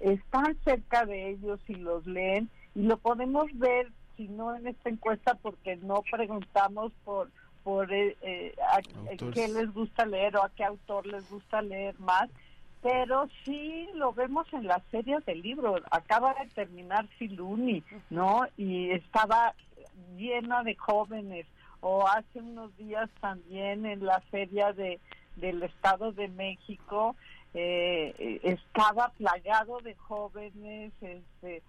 están 0.00 0.56
cerca 0.64 1.06
de 1.06 1.30
ellos 1.30 1.60
y 1.68 1.76
los 1.76 2.06
leen. 2.06 2.50
Y 2.74 2.82
lo 2.82 2.96
podemos 2.98 3.46
ver 3.54 3.90
si 4.16 4.28
no 4.28 4.54
en 4.54 4.66
esta 4.66 4.90
encuesta 4.90 5.34
porque 5.34 5.76
no 5.76 6.02
preguntamos 6.10 6.92
por 7.04 7.30
por 7.62 7.92
eh, 7.92 8.16
eh 8.22 8.54
a, 8.72 8.80
qué 9.32 9.48
les 9.48 9.72
gusta 9.72 10.04
leer 10.04 10.36
o 10.36 10.42
a 10.42 10.50
qué 10.50 10.64
autor 10.64 11.06
les 11.06 11.28
gusta 11.30 11.62
leer 11.62 11.98
más, 12.00 12.28
pero 12.82 13.28
sí 13.44 13.88
lo 13.94 14.12
vemos 14.12 14.46
en 14.52 14.66
las 14.66 14.82
series 14.90 15.24
de 15.24 15.36
libros. 15.36 15.80
Acaba 15.90 16.34
de 16.34 16.48
terminar 16.50 17.06
Filuni, 17.18 17.82
¿no? 18.10 18.42
Y 18.56 18.90
estaba 18.90 19.54
llena 20.16 20.62
de 20.64 20.74
jóvenes. 20.76 21.46
O 21.80 22.06
hace 22.06 22.40
unos 22.40 22.76
días 22.76 23.10
también 23.20 23.86
en 23.86 24.04
la 24.04 24.20
feria 24.30 24.72
de 24.72 25.00
del 25.36 25.62
Estado 25.62 26.12
de 26.12 26.28
México 26.28 27.16
eh, 27.54 28.40
estaba 28.42 29.10
plagado 29.10 29.80
de 29.80 29.94
jóvenes, 29.94 30.92
este, 31.00 31.62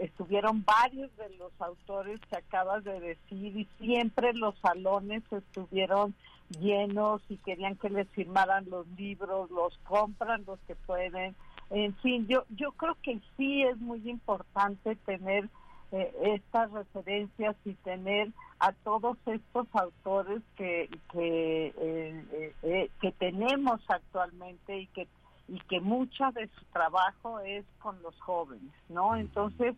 estuvieron 0.00 0.64
varios 0.64 1.14
de 1.16 1.28
los 1.36 1.52
autores 1.58 2.20
que 2.30 2.36
acabas 2.36 2.84
de 2.84 2.98
decir 3.00 3.56
y 3.56 3.68
siempre 3.78 4.32
los 4.32 4.56
salones 4.58 5.22
estuvieron 5.30 6.14
llenos 6.50 7.22
y 7.28 7.36
querían 7.38 7.76
que 7.76 7.90
les 7.90 8.08
firmaran 8.10 8.68
los 8.70 8.86
libros, 8.96 9.50
los 9.50 9.76
compran 9.84 10.44
los 10.46 10.58
que 10.60 10.74
pueden. 10.74 11.34
En 11.70 11.94
fin, 11.96 12.26
yo 12.26 12.44
yo 12.50 12.72
creo 12.72 12.96
que 13.02 13.20
sí 13.36 13.62
es 13.62 13.76
muy 13.78 14.08
importante 14.08 14.96
tener 14.96 15.48
eh, 15.92 16.12
estas 16.22 16.70
referencias 16.72 17.56
y 17.64 17.74
tener 17.74 18.30
a 18.58 18.72
todos 18.72 19.18
estos 19.26 19.66
autores 19.74 20.42
que 20.56 20.88
que, 21.12 21.74
eh, 21.76 22.54
eh, 22.62 22.90
que 23.00 23.12
tenemos 23.12 23.80
actualmente 23.88 24.78
y 24.78 24.86
que 24.88 25.06
y 25.48 25.58
que 25.60 25.80
mucho 25.80 26.30
de 26.32 26.46
su 26.48 26.64
trabajo 26.72 27.40
es 27.40 27.64
con 27.80 28.00
los 28.02 28.18
jóvenes, 28.20 28.74
¿no? 28.90 29.16
Entonces, 29.16 29.74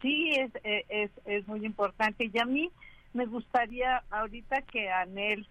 sí 0.00 0.32
es, 0.32 0.50
es, 0.64 1.12
es 1.26 1.46
muy 1.46 1.64
importante. 1.64 2.28
Y 2.32 2.38
a 2.40 2.44
mí 2.44 2.72
me 3.12 3.26
gustaría, 3.26 4.02
ahorita 4.10 4.62
que 4.62 4.90
Anel 4.90 5.46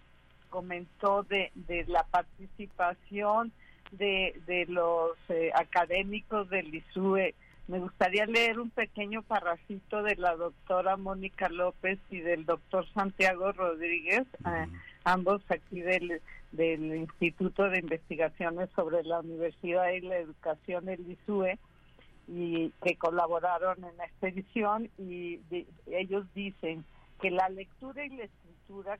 comentó 0.52 1.22
de, 1.24 1.50
de 1.54 1.84
la 1.88 2.04
participación 2.04 3.52
de, 3.90 4.38
de 4.46 4.66
los 4.66 5.16
eh, 5.30 5.50
académicos 5.54 6.48
del 6.50 6.74
ISUE, 6.74 7.34
me 7.68 7.78
gustaría 7.78 8.26
leer 8.26 8.60
un 8.60 8.70
pequeño 8.70 9.22
parrafito 9.22 10.02
de 10.02 10.16
la 10.16 10.36
doctora 10.36 10.96
Mónica 10.98 11.48
López 11.48 11.98
y 12.10 12.20
del 12.20 12.44
doctor 12.44 12.86
Santiago 12.92 13.52
Rodríguez, 13.52 14.24
eh, 14.44 14.66
ambos 15.04 15.42
aquí 15.48 15.80
del, 15.80 16.20
del 16.50 16.94
Instituto 16.94 17.70
de 17.70 17.78
Investigaciones 17.78 18.68
sobre 18.76 19.02
la 19.04 19.20
Universidad 19.20 19.90
y 19.92 20.00
la 20.02 20.18
Educación, 20.18 20.88
el 20.90 21.10
ISUE, 21.10 21.58
y 22.28 22.70
que 22.84 22.96
colaboraron 22.96 23.78
en 23.78 24.00
esta 24.04 24.28
edición 24.28 24.90
y 24.98 25.40
ellos 25.86 26.26
dicen 26.34 26.84
que 27.22 27.30
la 27.30 27.48
lectura 27.48 28.04
y 28.04 28.10
la 28.10 28.24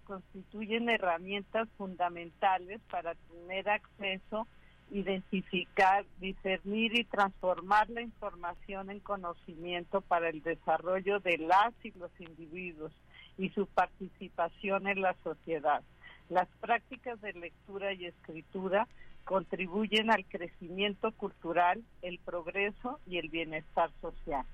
constituyen 0.05 0.89
herramientas 0.89 1.69
fundamentales 1.77 2.81
para 2.91 3.15
tener 3.15 3.69
acceso, 3.69 4.47
identificar, 4.91 6.05
discernir 6.21 6.99
y 6.99 7.05
transformar 7.05 7.89
la 7.91 8.03
información 8.03 8.91
en 8.91 9.01
conocimiento 9.01 10.01
para 10.01 10.29
el 10.29 10.43
desarrollo 10.43 11.21
de 11.21 11.39
las 11.39 11.73
y 11.83 11.93
los 11.93 12.11
individuos 12.21 12.93
y 13.39 13.49
su 13.51 13.67
participación 13.67 14.87
en 14.87 15.01
la 15.01 15.15
sociedad. 15.25 15.83
Las 16.29 16.49
prácticas 16.61 17.21
de 17.21 17.33
lectura 17.33 17.93
y 17.93 18.07
escritura 18.07 18.87
contribuyen 19.25 20.11
al 20.11 20.25
crecimiento 20.27 21.13
cultural, 21.13 21.83
el 22.03 22.19
progreso 22.19 22.99
y 23.07 23.19
el 23.19 23.29
bienestar 23.29 23.91
social. 24.01 24.45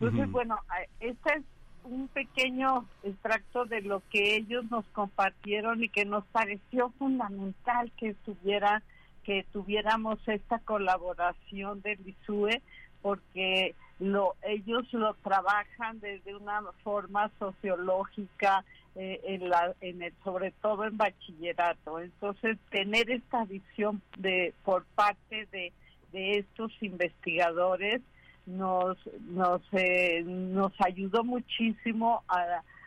Entonces, 0.00 0.30
bueno, 0.30 0.58
este 0.98 1.34
es 1.34 1.44
un 1.84 2.08
pequeño 2.08 2.86
extracto 3.02 3.64
de 3.64 3.82
lo 3.82 4.02
que 4.10 4.36
ellos 4.36 4.70
nos 4.70 4.84
compartieron 4.86 5.82
y 5.82 5.88
que 5.88 6.04
nos 6.04 6.24
pareció 6.26 6.90
fundamental 6.98 7.90
que 7.96 8.08
estuviera 8.08 8.82
que 9.24 9.44
tuviéramos 9.52 10.18
esta 10.26 10.58
colaboración 10.60 11.82
del 11.82 11.98
ISUE 12.08 12.62
porque 13.02 13.74
lo, 13.98 14.34
ellos 14.42 14.90
lo 14.92 15.14
trabajan 15.14 16.00
desde 16.00 16.34
una 16.34 16.62
forma 16.82 17.30
sociológica, 17.38 18.64
eh, 18.96 19.20
en 19.24 19.48
la, 19.48 19.74
en 19.80 20.02
el, 20.02 20.12
sobre 20.24 20.50
todo 20.50 20.84
en 20.84 20.96
bachillerato. 20.96 22.00
Entonces, 22.00 22.58
tener 22.70 23.10
esta 23.10 23.44
visión 23.44 24.02
de 24.18 24.52
por 24.64 24.84
parte 24.96 25.46
de, 25.52 25.72
de 26.12 26.38
estos 26.38 26.72
investigadores 26.82 28.02
nos 28.46 28.96
nos 29.22 29.62
eh, 29.72 30.22
nos 30.24 30.72
ayudó 30.80 31.24
muchísimo 31.24 32.24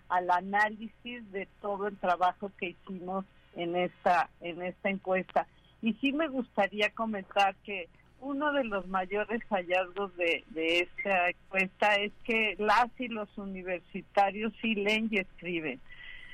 al 0.09 0.29
análisis 0.29 1.31
de 1.31 1.47
todo 1.61 1.87
el 1.87 1.97
trabajo 1.97 2.51
que 2.57 2.69
hicimos 2.69 3.25
en 3.55 3.75
esta 3.75 4.29
en 4.41 4.61
esta 4.61 4.89
encuesta 4.89 5.47
y 5.81 5.93
sí 5.95 6.13
me 6.13 6.29
gustaría 6.29 6.89
comentar 6.91 7.55
que 7.65 7.89
uno 8.23 8.53
de 8.53 8.63
los 8.63 8.87
mayores 8.87 9.41
hallazgos 9.49 10.15
de, 10.15 10.45
esta 10.55 11.29
encuesta 11.29 11.95
es 11.95 12.13
que 12.23 12.55
las 12.57 12.87
y 12.97 13.09
los 13.09 13.27
universitarios 13.37 14.53
sí 14.61 14.75
leen 14.75 15.09
y 15.11 15.17
escriben. 15.17 15.81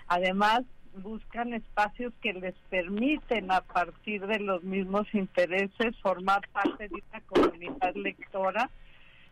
Además, 0.07 0.61
buscan 1.01 1.53
espacios 1.53 2.13
que 2.21 2.33
les 2.33 2.53
permiten 2.69 3.51
a 3.51 3.61
partir 3.61 4.25
de 4.27 4.39
los 4.39 4.63
mismos 4.63 5.07
intereses 5.13 5.97
formar 6.01 6.47
parte 6.49 6.87
de 6.87 7.01
una 7.09 7.21
comunidad 7.21 7.95
lectora 7.95 8.69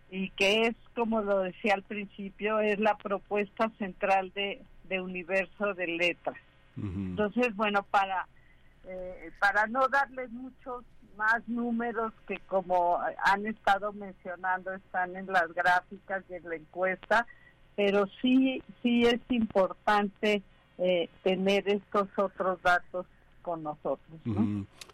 y 0.09 0.29
que 0.31 0.67
es, 0.67 0.75
como 0.95 1.21
lo 1.21 1.39
decía 1.39 1.73
al 1.73 1.83
principio, 1.83 2.59
es 2.59 2.79
la 2.79 2.97
propuesta 2.97 3.69
central 3.77 4.31
de, 4.33 4.61
Universo 5.01 5.73
de 5.73 5.87
Letras. 5.87 6.37
Entonces, 6.77 7.55
bueno, 7.55 7.83
para, 7.83 8.27
eh, 8.87 9.31
para 9.39 9.65
no 9.67 9.87
darles 9.87 10.29
muchos 10.31 10.85
más 11.17 11.47
números 11.47 12.13
que 12.27 12.37
como 12.47 12.99
han 13.25 13.47
estado 13.47 13.91
mencionando 13.91 14.73
están 14.73 15.15
en 15.15 15.25
las 15.27 15.51
gráficas 15.53 16.23
y 16.29 16.35
en 16.35 16.47
la 16.47 16.55
encuesta, 16.55 17.25
pero 17.75 18.07
sí, 18.21 18.61
sí 18.81 19.03
es 19.03 19.19
importante 19.29 20.43
eh, 20.77 21.09
tener 21.23 21.67
estos 21.67 22.07
otros 22.17 22.61
datos 22.61 23.05
con 23.41 23.63
nosotros. 23.63 24.19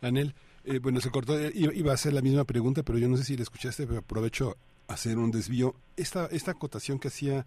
Anel, 0.01 0.33
eh, 0.63 0.79
bueno, 0.79 1.01
se 1.01 1.11
cortó, 1.11 1.37
eh, 1.37 1.51
iba 1.53 1.91
a 1.91 1.95
hacer 1.95 2.13
la 2.13 2.21
misma 2.21 2.45
pregunta, 2.45 2.83
pero 2.83 2.97
yo 2.97 3.07
no 3.09 3.17
sé 3.17 3.23
si 3.25 3.35
la 3.35 3.43
escuchaste, 3.43 3.85
pero 3.85 3.99
aprovecho 3.99 4.55
hacer 4.87 5.17
un 5.17 5.31
desvío. 5.31 5.75
Esta, 5.95 6.25
esta 6.27 6.51
acotación 6.51 6.99
que 6.99 7.09
hacía 7.09 7.45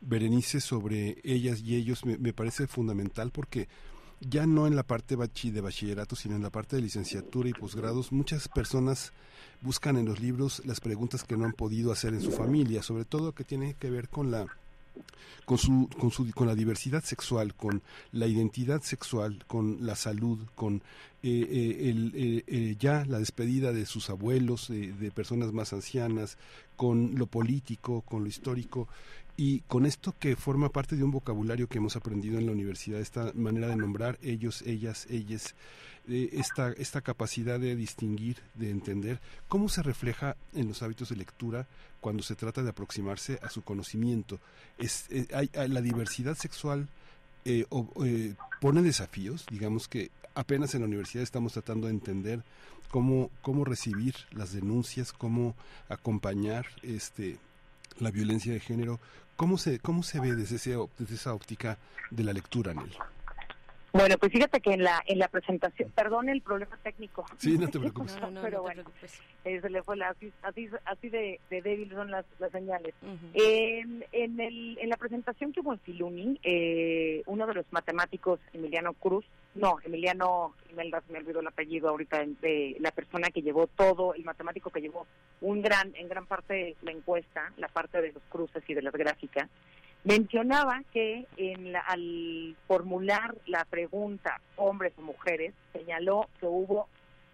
Berenice 0.00 0.60
sobre 0.60 1.18
ellas 1.24 1.60
y 1.60 1.76
ellos 1.76 2.04
me, 2.04 2.18
me 2.18 2.32
parece 2.32 2.66
fundamental 2.66 3.30
porque 3.30 3.68
ya 4.20 4.46
no 4.46 4.66
en 4.66 4.76
la 4.76 4.82
parte 4.82 5.16
de 5.16 5.60
bachillerato, 5.60 6.16
sino 6.16 6.36
en 6.36 6.42
la 6.42 6.50
parte 6.50 6.76
de 6.76 6.82
licenciatura 6.82 7.48
y 7.48 7.52
posgrados, 7.52 8.12
muchas 8.12 8.48
personas 8.48 9.12
buscan 9.60 9.96
en 9.96 10.06
los 10.06 10.20
libros 10.20 10.62
las 10.64 10.80
preguntas 10.80 11.24
que 11.24 11.36
no 11.36 11.44
han 11.44 11.52
podido 11.52 11.92
hacer 11.92 12.14
en 12.14 12.20
su 12.20 12.32
familia, 12.32 12.82
sobre 12.82 13.04
todo 13.04 13.32
que 13.32 13.44
tiene 13.44 13.74
que 13.74 13.90
ver 13.90 14.08
con 14.08 14.30
la 14.30 14.46
con 15.44 15.58
su, 15.58 15.88
con 15.98 16.10
su 16.10 16.30
con 16.32 16.46
la 16.46 16.54
diversidad 16.54 17.02
sexual, 17.02 17.54
con 17.54 17.82
la 18.12 18.26
identidad 18.26 18.82
sexual, 18.82 19.44
con 19.46 19.78
la 19.80 19.94
salud, 19.94 20.38
con 20.54 20.82
eh, 21.22 21.30
eh, 21.30 21.90
el, 21.90 22.44
eh, 22.46 22.76
ya 22.78 23.04
la 23.06 23.18
despedida 23.18 23.72
de 23.72 23.86
sus 23.86 24.10
abuelos, 24.10 24.68
de 24.68 25.10
personas 25.10 25.52
más 25.52 25.72
ancianas, 25.72 26.38
con 26.76 27.14
lo 27.16 27.26
político, 27.26 28.02
con 28.02 28.22
lo 28.22 28.28
histórico 28.28 28.88
y 29.40 29.60
con 29.68 29.86
esto 29.86 30.16
que 30.18 30.34
forma 30.34 30.68
parte 30.70 30.96
de 30.96 31.04
un 31.04 31.12
vocabulario 31.12 31.68
que 31.68 31.78
hemos 31.78 31.94
aprendido 31.94 32.40
en 32.40 32.46
la 32.46 32.50
universidad, 32.50 32.98
esta 32.98 33.30
manera 33.36 33.68
de 33.68 33.76
nombrar 33.76 34.18
ellos, 34.20 34.62
ellas, 34.62 35.06
ellas, 35.08 35.54
eh, 36.08 36.30
esta, 36.32 36.72
esta 36.72 37.02
capacidad 37.02 37.60
de 37.60 37.76
distinguir, 37.76 38.38
de 38.54 38.68
entender, 38.68 39.20
cómo 39.46 39.68
se 39.68 39.84
refleja 39.84 40.36
en 40.54 40.66
los 40.66 40.82
hábitos 40.82 41.10
de 41.10 41.16
lectura 41.16 41.68
cuando 42.00 42.24
se 42.24 42.34
trata 42.34 42.64
de 42.64 42.70
aproximarse 42.70 43.38
a 43.40 43.48
su 43.48 43.62
conocimiento. 43.62 44.40
Es, 44.76 45.06
eh, 45.10 45.28
la 45.68 45.82
diversidad 45.82 46.36
sexual 46.36 46.88
eh, 47.44 47.64
pone 48.60 48.82
desafíos, 48.82 49.46
digamos 49.48 49.86
que 49.86 50.10
apenas 50.34 50.74
en 50.74 50.80
la 50.80 50.88
universidad 50.88 51.22
estamos 51.22 51.52
tratando 51.52 51.86
de 51.86 51.92
entender 51.92 52.42
cómo, 52.90 53.30
cómo 53.40 53.64
recibir 53.64 54.16
las 54.32 54.52
denuncias, 54.52 55.12
cómo 55.12 55.54
acompañar 55.88 56.66
este 56.82 57.38
la 58.00 58.10
violencia 58.10 58.52
de 58.52 58.60
género, 58.60 59.00
¿Cómo 59.38 59.56
se, 59.56 59.78
cómo 59.78 60.02
se 60.02 60.18
ve 60.18 60.34
desde, 60.34 60.56
desde 60.98 61.14
esa 61.14 61.32
óptica 61.32 61.78
de 62.10 62.24
la 62.24 62.32
lectura, 62.32 62.74
Nel? 62.74 62.90
Bueno, 63.98 64.16
pues 64.16 64.30
fíjate 64.30 64.60
que 64.60 64.74
en 64.74 64.84
la 64.84 65.02
en 65.06 65.18
la 65.18 65.26
presentación, 65.26 65.90
perdón 65.90 66.28
el 66.28 66.40
problema 66.40 66.76
técnico. 66.84 67.26
Sí, 67.36 67.58
no 67.58 67.68
te 67.68 67.80
preocupes. 67.80 68.16
pero 68.40 68.62
bueno, 68.62 68.84
eh, 69.44 69.60
se 69.60 69.68
le 69.68 69.82
fue 69.82 69.96
la, 69.96 70.10
así, 70.10 70.70
así 70.84 71.08
de, 71.08 71.40
de 71.50 71.62
débil 71.62 71.90
son 71.90 72.08
las, 72.08 72.24
las 72.38 72.52
señales. 72.52 72.94
en, 73.34 74.04
en, 74.12 74.40
el, 74.40 74.78
en 74.80 74.88
la 74.88 74.96
presentación 74.96 75.52
que 75.52 75.60
hubo 75.60 75.72
en 75.72 75.80
Filuni, 75.80 76.38
eh, 76.44 77.24
uno 77.26 77.44
de 77.48 77.54
los 77.54 77.66
matemáticos, 77.72 78.38
Emiliano 78.52 78.92
Cruz, 78.92 79.24
no, 79.56 79.78
Emiliano 79.84 80.54
Imelda, 80.70 81.02
se 81.04 81.12
me 81.12 81.18
olvidó 81.18 81.40
el 81.40 81.48
apellido 81.48 81.88
ahorita, 81.88 82.24
de 82.40 82.76
la 82.78 82.92
persona 82.92 83.30
que 83.30 83.42
llevó 83.42 83.66
todo, 83.66 84.14
el 84.14 84.24
matemático 84.24 84.70
que 84.70 84.80
llevó 84.80 85.08
un 85.40 85.60
gran, 85.60 85.92
en 85.96 86.08
gran 86.08 86.26
parte 86.26 86.76
la 86.82 86.92
encuesta, 86.92 87.52
la 87.56 87.66
parte 87.66 88.00
de 88.00 88.12
los 88.12 88.22
cruces 88.28 88.62
y 88.68 88.74
de 88.74 88.82
las 88.82 88.94
gráficas, 88.94 89.48
mencionaba 90.04 90.82
que 90.92 91.26
en 91.36 91.74
al 91.76 92.56
formular 92.66 93.34
la 93.46 93.64
pregunta 93.64 94.40
hombres 94.56 94.92
o 94.96 95.02
mujeres, 95.02 95.54
señaló 95.72 96.28
que 96.40 96.46
hubo, 96.46 96.88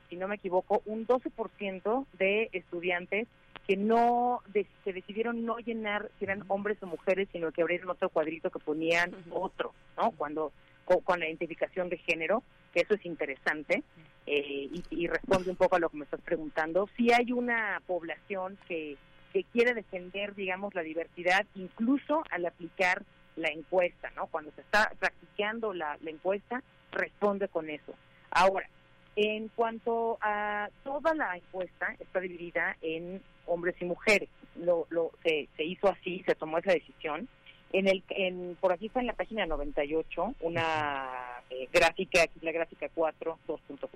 si 0.09 0.17
no 0.17 0.29
me 0.29 0.37
equivoco, 0.37 0.83
un 0.87 1.07
12% 1.07 2.07
de 2.19 2.49
estudiantes 2.53 3.29
que 3.67 3.77
no 3.77 4.43
que 4.53 4.93
decidieron 4.93 5.45
no 5.47 5.57
llenar 5.59 6.11
si 6.19 6.25
eran 6.25 6.45
hombres 6.49 6.77
o 6.83 6.87
mujeres, 6.87 7.29
sino 7.33 7.51
que 7.51 7.63
abrieron 7.63 7.89
otro 7.91 8.11
cuadrito 8.11 8.51
que 8.51 8.59
ponían 8.59 9.15
otro, 9.31 9.73
¿no? 9.97 10.11
Cuando 10.13 10.53
con, 10.85 11.21
la 11.21 11.27
identificación 11.27 11.89
de 11.89 11.99
género, 11.99 12.43
que 12.73 12.81
eso 12.81 12.95
es 12.95 13.07
interesante 13.07 13.83
eh, 14.27 14.69
y, 14.91 15.07
responde 15.07 15.51
un 15.51 15.57
poco 15.57 15.77
a 15.77 15.79
lo 15.79 15.89
que 15.89 15.99
me 15.99 16.05
estás 16.05 16.21
preguntando. 16.21 16.89
Si 16.97 17.13
hay 17.13 17.33
una 17.33 17.81
población 17.87 18.59
que, 18.69 18.97
que 19.35 19.43
quiere 19.43 19.75
defender, 19.75 20.37
digamos, 20.37 20.75
la 20.75 20.83
diversidad, 20.83 21.45
incluso 21.57 22.23
al 22.31 22.47
aplicar 22.47 23.03
la 23.35 23.49
encuesta, 23.49 24.09
¿no? 24.15 24.29
Cuando 24.29 24.53
se 24.53 24.61
está 24.61 24.93
practicando 25.01 25.75
la, 25.75 25.99
encuesta, 26.07 26.63
responde 26.93 27.49
con 27.49 27.69
eso. 27.69 27.95
Ahora, 28.31 28.69
en 29.17 29.49
cuanto 29.49 30.19
a 30.21 30.69
toda 30.85 31.15
la 31.15 31.37
encuesta, 31.37 31.97
está 31.99 32.21
dividida 32.21 32.77
en 32.81 33.21
hombres 33.47 33.75
y 33.81 33.87
mujeres. 33.87 34.29
Lo, 34.55 34.87
lo, 34.91 35.11
se, 35.25 35.49
se 35.57 35.65
hizo 35.65 35.89
así, 35.89 36.23
se 36.25 36.37
tomó 36.37 36.59
esa 36.59 36.73
decisión. 36.73 37.29
En 37.73 37.89
el, 37.89 38.05
en, 38.11 38.57
por 38.61 38.73
aquí 38.73 38.87
está 38.87 39.01
en 39.01 39.09
la 39.09 39.15
página 39.15 39.47
98 39.47 40.37
una 40.43 41.09
eh, 41.51 41.69
gráfica, 41.73 42.23
aquí 42.23 42.39
la 42.41 42.53
gráfica 42.53 42.89
4, 42.95 43.37
2.4, 43.49 43.89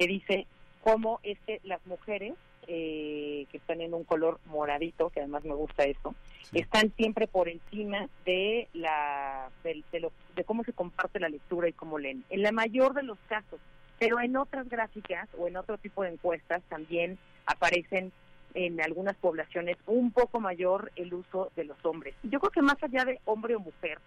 que 0.00 0.06
dice 0.08 0.46
cómo 0.82 1.20
es 1.22 1.38
que 1.46 1.60
las 1.62 1.86
mujeres 1.86 2.34
eh, 2.66 3.46
que 3.50 3.56
están 3.56 3.80
en 3.80 3.94
un 3.94 4.04
color 4.04 4.38
moradito, 4.46 5.10
que 5.10 5.20
además 5.20 5.44
me 5.44 5.54
gusta 5.54 5.84
eso, 5.84 6.14
están 6.52 6.92
siempre 6.96 7.26
por 7.26 7.48
encima 7.48 8.08
de 8.24 8.68
la 8.72 9.48
de, 9.62 9.82
de, 9.92 10.00
lo, 10.00 10.12
de 10.36 10.44
cómo 10.44 10.64
se 10.64 10.72
comparte 10.72 11.20
la 11.20 11.28
lectura 11.28 11.68
y 11.68 11.72
cómo 11.72 11.98
leen. 11.98 12.24
En 12.30 12.42
la 12.42 12.52
mayor 12.52 12.94
de 12.94 13.02
los 13.02 13.18
casos, 13.28 13.60
pero 13.98 14.20
en 14.20 14.36
otras 14.36 14.68
gráficas 14.68 15.28
o 15.38 15.48
en 15.48 15.56
otro 15.56 15.78
tipo 15.78 16.02
de 16.02 16.10
encuestas 16.10 16.62
también 16.68 17.18
aparecen 17.46 18.12
en 18.54 18.80
algunas 18.80 19.16
poblaciones 19.16 19.76
un 19.86 20.12
poco 20.12 20.40
mayor 20.40 20.92
el 20.96 21.12
uso 21.12 21.50
de 21.56 21.64
los 21.64 21.84
hombres. 21.84 22.14
Yo 22.22 22.38
creo 22.40 22.50
que 22.50 22.62
más 22.62 22.82
allá 22.82 23.04
de 23.04 23.20
hombre 23.24 23.56
o 23.56 23.60
mujer, 23.60 23.98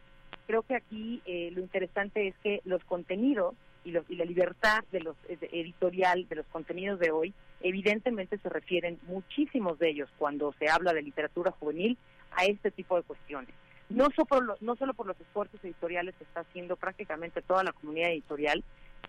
creo 0.45 0.63
que 0.63 0.75
aquí 0.75 1.21
eh, 1.25 1.51
lo 1.53 1.61
interesante 1.61 2.27
es 2.27 2.35
que 2.43 2.61
los 2.63 2.83
contenidos 2.85 3.55
y, 3.87 4.13
y 4.13 4.15
la 4.17 4.25
libertad 4.25 4.83
de 4.91 4.99
los 4.99 5.15
editorial 5.27 6.27
de 6.27 6.35
los 6.35 6.45
contenidos 6.47 6.99
de 6.99 7.11
hoy, 7.11 7.33
evidentemente 7.61 8.37
se 8.37 8.49
refieren 8.49 8.99
muchísimos 9.03 9.79
de 9.79 9.89
ellos 9.89 10.09
cuando 10.17 10.53
se 10.59 10.69
habla 10.69 10.93
de 10.93 11.01
literatura 11.01 11.51
juvenil 11.51 11.97
a 12.31 12.45
este 12.45 12.71
tipo 12.71 12.97
de 12.97 13.03
cuestiones. 13.03 13.53
No 13.89 14.09
solo, 14.15 14.25
por 14.25 14.43
los, 14.43 14.61
no 14.61 14.75
solo 14.75 14.93
por 14.93 15.07
los 15.07 15.19
esfuerzos 15.19 15.63
editoriales 15.63 16.13
que 16.15 16.25
está 16.25 16.41
haciendo 16.41 16.75
prácticamente 16.75 17.41
toda 17.41 17.63
la 17.63 17.71
comunidad 17.71 18.11
editorial, 18.11 18.63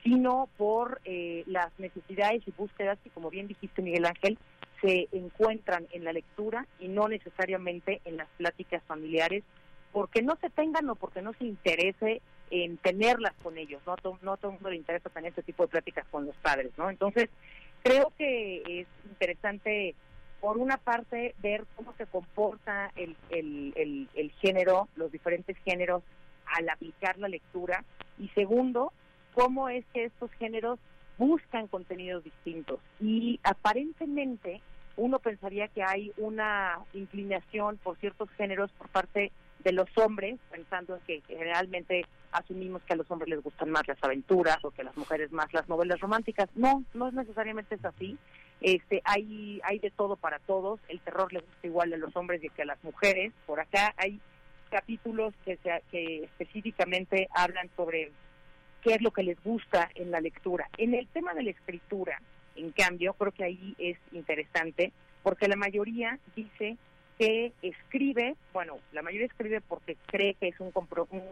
sino 0.05 0.49
por 0.57 1.01
eh, 1.05 1.43
las 1.47 1.77
necesidades 1.79 2.47
y 2.47 2.53
búsquedas 2.53 2.99
que, 3.03 3.11
como 3.11 3.31
bien 3.31 3.49
dijiste, 3.49 3.83
Miguel 3.83 4.07
Ángel, 4.07 4.39
se 4.81 5.09
encuentran 5.11 5.89
en 5.91 6.05
la 6.05 6.13
lectura 6.13 6.67
y 6.79 6.87
no 6.87 7.09
necesariamente 7.09 8.01
en 8.05 8.17
las 8.17 8.29
pláticas 8.37 8.83
familiares, 8.85 9.43
porque 9.93 10.23
no 10.23 10.37
se 10.41 10.51
tengan 10.51 10.89
o 10.89 10.95
porque 10.95 11.23
no 11.23 11.33
se 11.33 11.45
interese 11.45 12.23
en 12.51 12.77
tenerlas 12.79 13.35
con 13.43 13.59
ellos, 13.59 13.81
no 13.87 13.93
a, 13.93 13.97
no 14.23 14.37
todo 14.37 14.51
el 14.51 14.55
mundo 14.55 14.71
le 14.71 14.77
interesa 14.77 15.11
tener 15.11 15.31
este 15.31 15.43
tipo 15.43 15.65
de 15.65 15.69
pláticas 15.69 16.07
con 16.11 16.27
los 16.27 16.37
padres, 16.37 16.73
¿no? 16.77 16.91
Entonces, 16.91 17.29
creo 17.83 18.13
que 18.17 18.63
es 18.81 18.87
interesante, 19.11 19.95
por 20.41 20.59
una 20.59 20.77
parte, 20.77 21.35
ver 21.43 21.65
cómo 21.77 21.95
se 21.97 22.07
comporta 22.07 22.91
el, 22.97 23.17
el, 23.31 24.09
el 24.15 24.31
género, 24.41 24.89
los 24.97 25.13
diferentes 25.13 25.57
géneros 25.65 26.03
al 26.47 26.69
aplicar 26.69 27.19
la 27.19 27.29
lectura, 27.29 27.85
y 28.19 28.29
segundo, 28.29 28.93
cómo 29.35 29.69
es 29.69 29.85
que 29.93 30.05
estos 30.05 30.31
géneros 30.33 30.79
buscan 31.19 31.67
contenidos 31.67 32.25
distintos 32.25 32.81
y 33.01 33.41
aparentemente 33.43 34.61
uno 34.97 35.19
pensaría 35.19 35.69
que 35.69 35.83
hay 35.83 36.13
una 36.17 36.79
inclinación 36.95 37.77
por 37.79 37.97
ciertos 37.99 38.31
géneros 38.31 38.71
por 38.73 38.89
parte 38.89 39.33
de 39.69 39.75
los 39.75 39.99
hombres, 39.99 40.41
pensando 40.51 40.97
en 40.97 41.03
que 41.03 41.23
generalmente 41.29 42.07
asumimos 42.33 42.81
que 42.85 42.95
a 42.95 42.97
los 42.97 43.11
hombres 43.11 43.29
les 43.29 43.43
gustan 43.43 43.69
más 43.69 43.87
las 43.87 44.03
aventuras 44.03 44.57
o 44.65 44.71
que 44.71 44.81
a 44.81 44.85
las 44.85 44.97
mujeres 44.97 45.31
más 45.31 45.53
las 45.53 45.69
novelas 45.69 46.01
románticas. 46.01 46.49
No, 46.55 46.85
no 46.95 47.09
es 47.09 47.13
necesariamente 47.13 47.75
es 47.75 47.85
así. 47.85 48.17
Este, 48.63 49.03
hay, 49.05 49.61
hay 49.65 49.79
de 49.79 49.91
todo 49.91 50.17
para 50.17 50.39
todos. 50.39 50.81
El 50.89 51.01
terror 51.01 51.31
les 51.35 51.45
gusta 51.45 51.67
igual 51.67 51.93
a 51.93 51.99
los 51.99 52.17
hombres 52.17 52.41
que 52.57 52.63
a 52.63 52.65
las 52.65 52.83
mujeres. 52.83 53.35
Por 53.45 53.61
acá 53.61 53.93
hay 53.99 54.19
capítulos 54.71 55.35
que, 55.45 55.59
se, 55.59 55.83
que 55.91 56.25
específicamente 56.25 57.29
hablan 57.35 57.69
sobre 57.77 58.11
qué 58.83 58.95
es 58.95 59.03
lo 59.03 59.11
que 59.11 59.23
les 59.23 59.43
gusta 59.45 59.91
en 59.97 60.11
la 60.11 60.21
lectura. 60.23 60.71
En 60.79 60.95
el 60.95 61.07
tema 61.09 61.35
de 61.35 61.43
la 61.43 61.51
escritura, 61.51 62.23
en 62.57 62.71
cambio, 62.71 63.13
creo 63.13 63.33
que 63.33 63.45
ahí 63.45 63.75
es 63.77 63.99
interesante 64.13 64.93
porque 65.23 65.47
la 65.47 65.57
mayoría 65.57 66.19
dice 66.35 66.79
que 67.19 67.53
escribe, 67.63 68.37
bueno, 68.53 68.79
la 68.93 69.03
mayoría 69.03 69.27
escribe 69.27 69.61
porque 69.61 69.97
cree 70.07 70.35
que 70.35 70.49
es 70.49 70.61
un, 70.61 70.73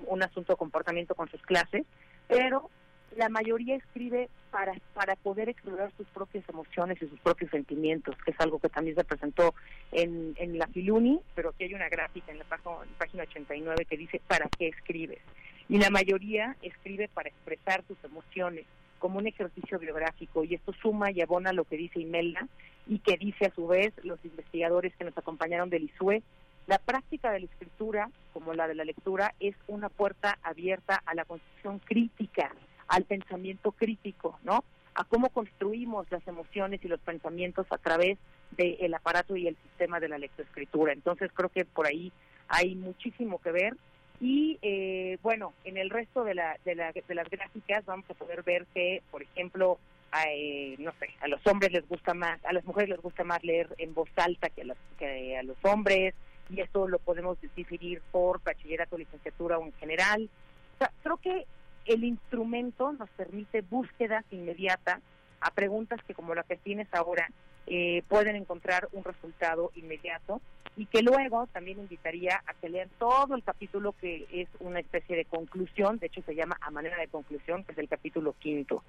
un, 0.07 0.23
asunto 0.23 0.53
de 0.53 0.57
comportamiento 0.57 1.15
con 1.15 1.31
sus 1.31 1.41
clases, 1.43 1.87
pero 2.27 2.71
la 3.17 3.29
mayoría 3.29 3.77
escribe 3.77 4.29
para, 4.51 4.75
para 4.95 5.15
poder 5.17 5.49
explorar 5.49 5.93
sus 5.97 6.07
propias 6.09 6.47
emociones 6.49 7.01
y 7.01 7.09
sus 7.09 7.21
propios 7.21 7.51
sentimientos, 7.51 8.17
que 8.25 8.33
es 8.33 8.41
algo 8.41 8.59
que 8.59 8.69
también 8.69 8.97
se 8.97 9.05
presentó 9.05 9.55
en, 9.93 10.35
en 10.39 10.59
la 10.59 10.67
Filuni, 10.67 11.21
pero 11.35 11.51
aquí 11.51 11.65
hay 11.65 11.75
una 11.75 11.89
gráfica 11.89 12.33
en 12.33 12.39
la 12.39 12.45
página, 12.45 12.77
página 12.99 13.23
89 13.23 13.85
que 13.85 13.97
dice 13.97 14.21
¿para 14.27 14.49
qué 14.59 14.69
escribes? 14.69 15.21
Y 15.69 15.79
la 15.79 15.91
mayoría 15.91 16.57
escribe 16.63 17.09
para 17.09 17.29
expresar 17.29 17.85
sus 17.87 18.03
emociones 18.05 18.67
como 18.99 19.19
un 19.19 19.27
ejercicio 19.27 19.79
biográfico 19.79 20.45
y 20.45 20.55
esto 20.55 20.73
suma 20.73 21.11
y 21.11 21.21
abona 21.21 21.53
lo 21.53 21.65
que 21.65 21.77
dice 21.77 22.01
Imelda 22.01 22.49
y 22.87 22.99
que 23.01 23.17
dice 23.17 23.47
a 23.47 23.55
su 23.55 23.67
vez 23.67 23.93
los 24.05 24.25
investigadores 24.25 24.95
que 24.97 25.05
nos 25.05 25.17
acompañaron 25.17 25.71
del 25.71 25.85
ISUE. 25.85 26.23
La 26.67 26.79
práctica 26.79 27.31
de 27.31 27.41
la 27.41 27.47
escritura, 27.47 28.11
como 28.33 28.55
la 28.55 28.67
de 28.67 28.75
la 28.75 28.85
lectura, 28.85 29.35
es 29.39 29.55
una 29.69 29.89
puerta 29.89 30.39
abierta 30.43 31.01
a 31.07 31.15
la 31.15 31.25
construcción 31.25 31.79
crítica, 31.79 32.53
al 32.89 33.05
pensamiento 33.05 33.73
crítico, 33.73 34.39
¿no? 34.43 34.65
A 34.95 35.05
cómo 35.05 35.29
construimos 35.29 36.11
las 36.11 36.27
emociones 36.27 36.85
y 36.85 36.89
los 36.89 37.01
pensamientos 37.01 37.67
a 37.71 37.79
través 37.79 38.19
del 38.53 38.95
aparato 38.95 39.37
y 39.37 39.47
el 39.47 39.57
sistema 39.57 40.01
de 40.01 40.09
la 40.09 40.19
lectoescritura. 40.19 40.93
Entonces 40.93 41.31
creo 41.35 41.51
que 41.51 41.65
por 41.65 41.87
ahí 41.87 42.13
hay 42.49 42.75
muchísimo 42.75 43.41
que 43.41 43.53
ver 43.53 43.77
y 44.21 44.59
eh, 44.63 45.19
bueno, 45.23 45.53
en 45.65 45.77
el 45.77 45.91
resto 45.91 46.25
de, 46.25 46.35
la, 46.35 46.59
de, 46.65 46.75
la, 46.75 46.93
de 46.93 47.15
las 47.15 47.29
gráficas 47.29 47.85
vamos 47.85 48.09
a 48.11 48.15
poder 48.15 48.43
ver 48.43 48.67
que, 48.75 49.03
por 49.11 49.23
ejemplo, 49.23 49.79
eh, 50.27 50.77
no 50.79 50.93
sé, 50.99 51.09
a 51.21 51.29
los 51.29 51.45
hombres 51.47 51.73
les 51.73 51.87
gusta 51.89 52.15
más, 52.15 52.43
a 52.45 52.53
las 52.53 52.65
mujeres 52.65 52.91
les 52.91 53.01
gusta 53.01 53.25
más 53.25 53.43
leer 53.45 53.69
en 53.79 53.93
voz 53.95 54.09
alta 54.17 54.49
que 54.49 54.63
a, 54.63 54.65
los, 54.65 54.77
que 54.99 55.37
a 55.37 55.43
los 55.43 55.57
hombres, 55.63 56.15
y 56.49 56.61
esto 56.61 56.89
lo 56.89 56.99
podemos 56.99 57.39
definir 57.41 58.01
por 58.13 58.43
bachillerato, 58.43 58.97
licenciatura 58.97 59.59
o 59.59 59.65
en 59.65 59.73
general. 59.75 60.31
O 60.75 60.79
sea, 60.79 60.93
creo 61.03 61.17
que 61.19 61.47
el 61.87 62.05
instrumento 62.05 62.93
nos 62.93 63.11
permite 63.11 63.63
búsquedas 63.63 64.25
inmediatas 64.31 65.01
a 65.41 65.51
preguntas 65.51 66.01
que 66.07 66.15
como 66.15 66.35
la 66.35 66.43
que 66.45 66.57
tienes 66.57 66.93
ahora 66.93 67.29
eh, 67.67 68.03
pueden 68.09 68.37
encontrar 68.37 68.89
un 68.93 69.05
resultado 69.05 69.73
inmediato 69.75 70.41
y 70.77 70.87
que 70.87 71.03
luego 71.03 71.47
también 71.53 71.79
invitaría 71.79 72.43
a 72.47 72.55
que 72.55 72.69
lean 72.69 72.91
todo 72.99 73.35
el 73.35 73.43
capítulo 73.43 73.95
que 74.01 74.27
es 74.31 74.49
una 74.61 74.81
especie 74.81 75.17
de 75.17 75.25
conclusión, 75.25 75.99
de 75.99 76.07
hecho 76.07 76.23
se 76.23 76.35
llama 76.35 76.59
a 76.61 76.71
manera 76.71 76.99
de 76.99 77.09
conclusión, 77.09 77.65
que 77.65 77.73
es 77.73 77.79
el 77.79 77.89
capítulo 77.89 78.35
quinto. 78.39 78.83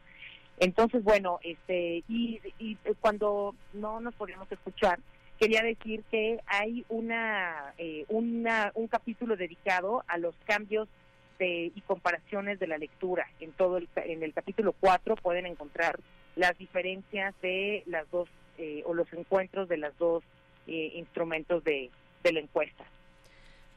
Entonces, 0.60 1.04
bueno, 1.04 1.40
este 1.44 2.04
y, 2.08 2.42
y 2.60 2.78
cuando 3.00 3.56
no 3.74 4.00
nos 4.00 4.16
podíamos 4.16 4.52
escuchar, 4.52 5.00
quería 5.40 5.62
decir 5.62 6.04
que 6.10 6.40
hay 6.48 6.86
una, 6.90 7.74
eh, 7.78 8.06
una 8.10 8.72
un 8.76 8.88
capítulo 8.88 9.36
dedicado 9.36 10.04
a 10.08 10.18
los 10.18 10.36
cambios 10.46 10.88
de, 11.40 11.72
y 11.74 11.82
comparaciones 11.82 12.60
de 12.60 12.68
la 12.68 12.78
lectura. 12.78 13.28
En 13.40 13.52
todo 13.52 13.78
el, 13.78 13.88
en 13.96 14.24
el 14.24 14.34
capítulo 14.34 14.74
4 14.80 15.16
pueden 15.16 15.46
encontrar 15.46 16.00
las 16.36 16.58
diferencias 16.58 17.34
de 17.42 17.84
las 17.86 18.10
dos 18.12 18.30
eh, 18.58 18.84
o 18.86 18.94
los 18.94 19.12
encuentros 19.14 19.68
de 19.70 19.78
las 19.78 19.98
dos 19.98 20.24
eh, 20.68 20.92
instrumentos 20.96 21.64
de, 21.64 21.90
de 22.24 22.34
la 22.34 22.40
encuesta. 22.40 22.86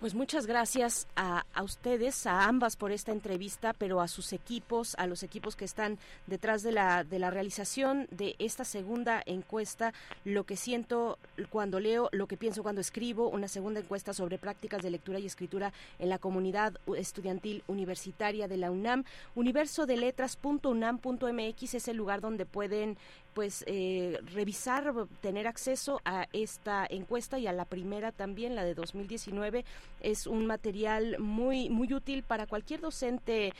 Pues 0.00 0.14
muchas 0.14 0.46
gracias 0.46 1.06
a, 1.14 1.44
a, 1.52 1.62
ustedes, 1.62 2.26
a 2.26 2.46
ambas 2.46 2.76
por 2.76 2.90
esta 2.90 3.12
entrevista, 3.12 3.74
pero 3.74 4.00
a 4.00 4.08
sus 4.08 4.32
equipos, 4.32 4.94
a 4.96 5.06
los 5.06 5.22
equipos 5.22 5.56
que 5.56 5.66
están 5.66 5.98
detrás 6.26 6.62
de 6.62 6.72
la, 6.72 7.04
de 7.04 7.18
la 7.18 7.28
realización 7.28 8.08
de 8.10 8.34
esta 8.38 8.64
segunda 8.64 9.22
encuesta, 9.26 9.92
lo 10.24 10.44
que 10.44 10.56
siento 10.56 11.18
cuando 11.50 11.80
leo, 11.80 12.08
lo 12.12 12.28
que 12.28 12.38
pienso 12.38 12.62
cuando 12.62 12.80
escribo, 12.80 13.28
una 13.28 13.46
segunda 13.46 13.80
encuesta 13.80 14.14
sobre 14.14 14.38
prácticas 14.38 14.80
de 14.80 14.88
lectura 14.88 15.18
y 15.18 15.26
escritura 15.26 15.74
en 15.98 16.08
la 16.08 16.18
comunidad 16.18 16.80
estudiantil 16.96 17.62
universitaria 17.66 18.48
de 18.48 18.56
la 18.56 18.70
UNAM. 18.70 19.04
Universo 19.34 19.84
de 19.84 19.98
letras.unam.mx 19.98 21.74
es 21.74 21.88
el 21.88 21.98
lugar 21.98 22.22
donde 22.22 22.46
pueden 22.46 22.96
pues 23.40 23.64
eh, 23.66 24.18
revisar, 24.34 24.92
tener 25.22 25.46
acceso 25.46 26.02
a 26.04 26.26
esta 26.34 26.86
encuesta 26.90 27.38
y 27.38 27.46
a 27.46 27.54
la 27.54 27.64
primera 27.64 28.12
también, 28.12 28.54
la 28.54 28.64
de 28.64 28.74
2019, 28.74 29.64
es 30.02 30.26
un 30.26 30.44
material 30.44 31.16
muy 31.18 31.70
muy 31.70 31.90
útil 31.94 32.22
para 32.22 32.46
cualquier 32.46 32.82
docente 32.82 33.54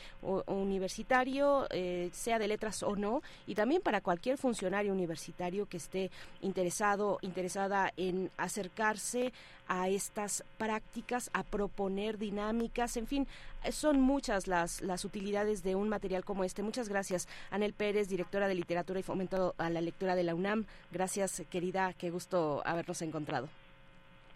universitario, 0.45 1.65
eh, 1.71 2.11
sea 2.13 2.37
de 2.37 2.47
letras 2.47 2.83
o 2.83 2.95
no, 2.95 3.23
y 3.47 3.55
también 3.55 3.81
para 3.81 4.01
cualquier 4.01 4.37
funcionario 4.37 4.93
universitario 4.93 5.65
que 5.65 5.77
esté 5.77 6.11
interesado, 6.41 7.17
interesada 7.23 7.91
en 7.97 8.29
acercarse 8.37 9.33
a 9.73 9.87
estas 9.87 10.43
prácticas, 10.57 11.29
a 11.33 11.43
proponer 11.43 12.17
dinámicas, 12.17 12.97
en 12.97 13.07
fin, 13.07 13.25
son 13.71 14.01
muchas 14.01 14.47
las, 14.47 14.81
las 14.81 15.05
utilidades 15.05 15.63
de 15.63 15.75
un 15.75 15.87
material 15.87 16.25
como 16.25 16.43
este. 16.43 16.61
Muchas 16.61 16.89
gracias, 16.89 17.29
Anel 17.51 17.71
Pérez, 17.71 18.09
directora 18.09 18.49
de 18.49 18.55
literatura 18.55 18.99
y 18.99 19.03
fomento 19.03 19.55
a 19.57 19.69
la 19.69 19.79
lectura 19.79 20.15
de 20.15 20.23
la 20.23 20.35
UNAM. 20.35 20.65
Gracias, 20.91 21.43
querida, 21.49 21.93
qué 21.93 22.09
gusto 22.09 22.61
habernos 22.65 23.01
encontrado. 23.01 23.47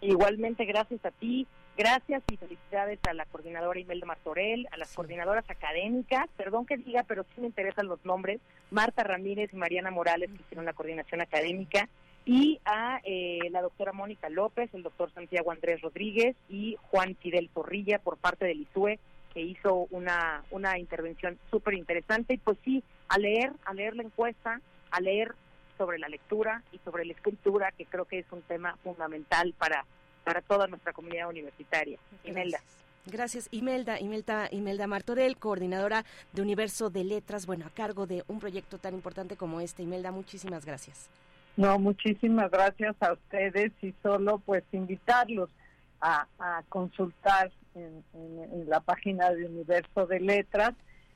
Igualmente, 0.00 0.64
gracias 0.64 1.04
a 1.04 1.10
ti. 1.10 1.46
Gracias 1.76 2.22
y 2.32 2.38
felicidades 2.38 2.98
a 3.06 3.12
la 3.12 3.26
coordinadora 3.26 3.78
Imelda 3.78 4.06
Martorell, 4.06 4.66
a 4.70 4.78
las 4.78 4.94
coordinadoras 4.94 5.44
académicas, 5.50 6.30
perdón 6.38 6.64
que 6.64 6.78
diga, 6.78 7.04
pero 7.06 7.24
sí 7.34 7.42
me 7.42 7.48
interesan 7.48 7.86
los 7.86 8.02
nombres, 8.06 8.40
Marta 8.70 9.04
Ramírez 9.04 9.52
y 9.52 9.56
Mariana 9.56 9.90
Morales, 9.90 10.30
que 10.30 10.40
hicieron 10.40 10.64
la 10.64 10.72
coordinación 10.72 11.20
académica, 11.20 11.90
y 12.26 12.60
a 12.64 13.00
eh, 13.04 13.38
la 13.50 13.62
doctora 13.62 13.92
Mónica 13.92 14.28
López, 14.28 14.68
el 14.74 14.82
doctor 14.82 15.12
Santiago 15.12 15.52
Andrés 15.52 15.80
Rodríguez 15.80 16.34
y 16.48 16.76
Juan 16.90 17.14
Fidel 17.14 17.48
Zorrilla 17.54 18.00
por 18.00 18.18
parte 18.18 18.44
del 18.44 18.62
ISUE, 18.62 18.98
que 19.32 19.40
hizo 19.40 19.86
una, 19.90 20.42
una 20.50 20.76
intervención 20.76 21.38
súper 21.50 21.74
interesante. 21.74 22.34
Y 22.34 22.38
pues 22.38 22.58
sí, 22.64 22.82
a 23.08 23.16
leer, 23.16 23.52
a 23.64 23.72
leer 23.72 23.94
la 23.94 24.02
encuesta, 24.02 24.60
a 24.90 25.00
leer 25.00 25.36
sobre 25.78 26.00
la 26.00 26.08
lectura 26.08 26.64
y 26.72 26.78
sobre 26.78 27.04
la 27.04 27.12
escritura, 27.12 27.70
que 27.70 27.86
creo 27.86 28.06
que 28.06 28.18
es 28.18 28.26
un 28.32 28.42
tema 28.42 28.76
fundamental 28.82 29.54
para, 29.56 29.84
para 30.24 30.40
toda 30.40 30.66
nuestra 30.66 30.92
comunidad 30.92 31.28
universitaria. 31.28 31.96
Imelda. 32.24 32.58
Gracias, 33.04 33.46
Imelda, 33.52 34.00
Imelda, 34.00 34.48
Imelda 34.50 34.88
Martorell, 34.88 35.36
coordinadora 35.36 36.04
de 36.32 36.42
Universo 36.42 36.90
de 36.90 37.04
Letras, 37.04 37.46
bueno, 37.46 37.66
a 37.66 37.70
cargo 37.70 38.08
de 38.08 38.24
un 38.26 38.40
proyecto 38.40 38.78
tan 38.78 38.94
importante 38.94 39.36
como 39.36 39.60
este. 39.60 39.84
Imelda, 39.84 40.10
muchísimas 40.10 40.66
gracias. 40.66 41.08
No, 41.56 41.78
muchísimas 41.78 42.50
gracias 42.50 42.94
a 43.00 43.14
ustedes 43.14 43.72
y 43.80 43.94
solo 44.02 44.38
pues 44.38 44.62
invitarlos 44.72 45.48
a, 46.00 46.26
consultar 46.68 47.50
en, 47.74 48.04
la 48.68 48.80
página 48.80 49.30
de 49.30 49.46
Universo 49.46 50.06
de 50.06 50.20
Letras. 50.20 50.74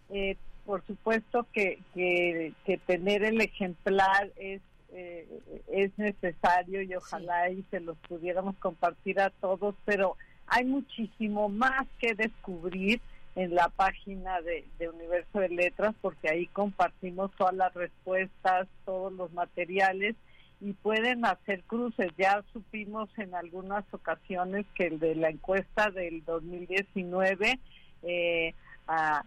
Eh, 0.08 0.36
por 0.64 0.84
supuesto 0.86 1.46
que, 1.52 1.80
que, 1.94 2.80
tener 2.86 3.22
el 3.24 3.40
ejemplar 3.40 4.30
es 4.36 4.60
eh, 4.92 5.28
es 5.68 5.96
necesario 5.98 6.82
y 6.82 6.92
ojalá 6.96 7.48
y 7.50 7.64
se 7.70 7.78
los 7.78 7.96
pudiéramos 8.08 8.56
compartir 8.56 9.20
a 9.20 9.30
todos, 9.30 9.76
pero 9.84 10.16
hay 10.48 10.64
muchísimo 10.64 11.48
más 11.48 11.86
que 12.00 12.14
descubrir 12.14 13.00
en 13.36 13.54
la 13.54 13.68
página 13.68 14.40
de, 14.40 14.66
de, 14.80 14.88
Universo 14.88 15.38
de 15.38 15.48
Letras 15.48 15.94
porque 16.00 16.28
ahí 16.28 16.46
compartimos 16.48 17.30
todas 17.36 17.54
las 17.54 17.72
respuestas, 17.74 18.66
todos 18.84 19.12
los 19.12 19.32
materiales 19.32 20.16
y 20.60 20.72
pueden 20.74 21.24
hacer 21.24 21.62
cruces. 21.64 22.12
Ya 22.18 22.42
supimos 22.52 23.08
en 23.18 23.34
algunas 23.34 23.84
ocasiones 23.92 24.66
que 24.74 24.86
el 24.86 24.98
de 24.98 25.14
la 25.14 25.30
encuesta 25.30 25.90
del 25.90 26.24
2019, 26.24 27.58
eh, 28.02 28.54
a, 28.86 29.22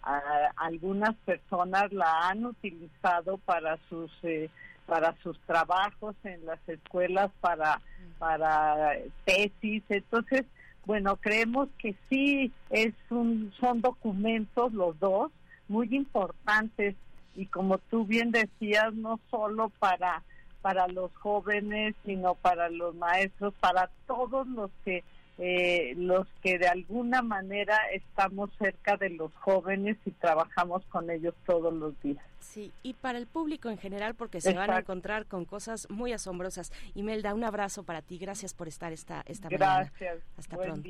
algunas 0.58 1.16
personas 1.26 1.92
la 1.94 2.28
han 2.28 2.46
utilizado 2.46 3.38
para 3.38 3.78
sus 3.90 4.12
eh, 4.24 4.50
para 4.86 5.16
sus 5.24 5.40
trabajos 5.42 6.16
en 6.26 6.46
las 6.46 6.60
escuelas 6.68 7.32
para 7.40 7.80
para 8.20 8.98
tesis 9.24 9.82
entonces 9.88 10.44
bueno 10.86 11.16
creemos 11.16 11.70
que 11.78 11.96
sí 12.10 12.52
es 12.70 12.94
un 13.10 13.54
son 13.62 13.80
documentos 13.80 14.74
los 14.74 15.00
dos 15.00 15.32
muy 15.70 15.96
importantes 15.96 16.96
y 17.36 17.46
como 17.48 17.78
tú 17.78 18.06
bien 18.06 18.32
decías, 18.32 18.94
no 18.94 19.20
solo 19.30 19.70
para 19.80 20.24
para 20.64 20.88
los 20.88 21.14
jóvenes, 21.18 21.94
sino 22.06 22.36
para 22.36 22.70
los 22.70 22.96
maestros, 22.96 23.54
para 23.60 23.90
todos 24.08 24.48
los 24.48 24.72
que 24.86 25.04
eh, 25.40 25.94
los 25.98 26.28
que 26.44 26.60
de 26.60 26.68
alguna 26.68 27.22
manera 27.24 27.76
estamos 27.92 28.52
cerca 28.60 28.98
de 28.98 29.10
los 29.10 29.34
jóvenes 29.34 29.98
y 30.06 30.12
trabajamos 30.12 30.86
con 30.86 31.10
ellos 31.10 31.34
todos 31.46 31.74
los 31.74 32.00
días. 32.02 32.24
Sí, 32.40 32.72
y 32.82 32.94
para 32.94 33.18
el 33.18 33.26
público 33.26 33.70
en 33.70 33.78
general, 33.78 34.16
porque 34.16 34.40
se 34.42 34.54
van 34.54 34.70
a 34.70 34.80
encontrar 34.80 35.26
con 35.26 35.46
cosas 35.46 35.90
muy 35.90 36.14
asombrosas. 36.14 36.72
Imelda, 36.94 37.34
un 37.34 37.44
abrazo 37.44 37.84
para 37.84 38.02
ti. 38.02 38.18
Gracias 38.20 38.54
por 38.54 38.68
estar 38.68 38.94
esta, 38.94 39.24
esta 39.26 39.50
Gracias. 39.50 40.00
mañana. 40.00 40.22
Hasta 40.38 40.58
pronto. 40.58 40.90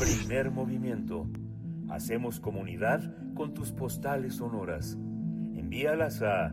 Primer 0.00 0.50
movimiento. 0.50 1.26
Hacemos 1.88 2.40
comunidad 2.40 3.00
con 3.34 3.54
tus 3.54 3.72
postales 3.72 4.36
sonoras. 4.36 4.94
Envíalas 5.54 6.20
a 6.22 6.52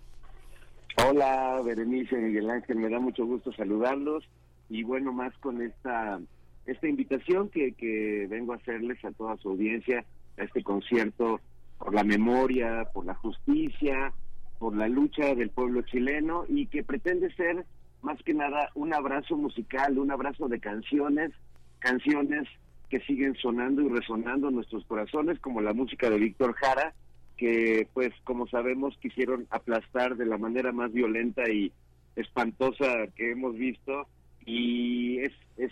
Hola, 1.05 1.61
Berenice, 1.63 2.15
Miguel 2.17 2.49
Ángel. 2.49 2.77
Me 2.77 2.89
da 2.89 2.99
mucho 2.99 3.25
gusto 3.25 3.51
saludarlos. 3.53 4.23
Y 4.69 4.83
bueno, 4.83 5.13
más 5.13 5.33
con 5.37 5.61
esta, 5.61 6.19
esta 6.65 6.87
invitación 6.87 7.49
que, 7.49 7.73
que 7.73 8.27
vengo 8.29 8.53
a 8.53 8.57
hacerles 8.57 9.03
a 9.05 9.11
toda 9.11 9.37
su 9.37 9.49
audiencia 9.49 10.03
a 10.37 10.43
este 10.43 10.63
concierto 10.63 11.39
por 11.77 11.93
la 11.93 12.03
memoria, 12.03 12.85
por 12.93 13.05
la 13.05 13.13
justicia, 13.15 14.11
por 14.59 14.75
la 14.75 14.87
lucha 14.87 15.35
del 15.35 15.49
pueblo 15.49 15.81
chileno 15.83 16.45
y 16.47 16.67
que 16.67 16.83
pretende 16.83 17.33
ser 17.35 17.65
más 18.01 18.21
que 18.23 18.33
nada 18.33 18.69
un 18.75 18.93
abrazo 18.93 19.35
musical, 19.37 19.97
un 19.97 20.11
abrazo 20.11 20.47
de 20.47 20.59
canciones, 20.59 21.31
canciones 21.79 22.47
que 22.89 22.99
siguen 23.01 23.35
sonando 23.35 23.81
y 23.81 23.89
resonando 23.89 24.49
en 24.49 24.55
nuestros 24.55 24.85
corazones, 24.85 25.39
como 25.39 25.61
la 25.61 25.73
música 25.73 26.09
de 26.09 26.17
Víctor 26.17 26.53
Jara, 26.53 26.93
que 27.35 27.88
pues 27.93 28.13
como 28.23 28.47
sabemos 28.47 28.97
quisieron 29.01 29.45
aplastar 29.49 30.15
de 30.15 30.25
la 30.25 30.38
manera 30.38 30.71
más 30.71 30.91
violenta 30.91 31.49
y 31.49 31.71
espantosa 32.15 33.07
que 33.15 33.31
hemos 33.31 33.55
visto 33.55 34.07
y 34.45 35.19
es, 35.19 35.33
es 35.57 35.71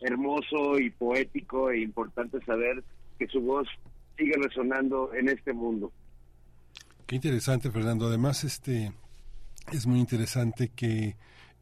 hermoso 0.00 0.78
y 0.78 0.90
poético 0.90 1.70
e 1.70 1.80
importante 1.80 2.38
saber 2.44 2.84
que 3.18 3.26
su 3.26 3.40
voz 3.40 3.66
sigue 4.16 4.34
resonando 4.40 5.12
en 5.14 5.28
este 5.28 5.52
mundo. 5.52 5.90
Qué 7.06 7.16
interesante, 7.16 7.70
Fernando. 7.70 8.06
Además, 8.06 8.44
este 8.44 8.92
es 9.72 9.86
muy 9.86 10.00
interesante 10.00 10.70
que 10.74 11.16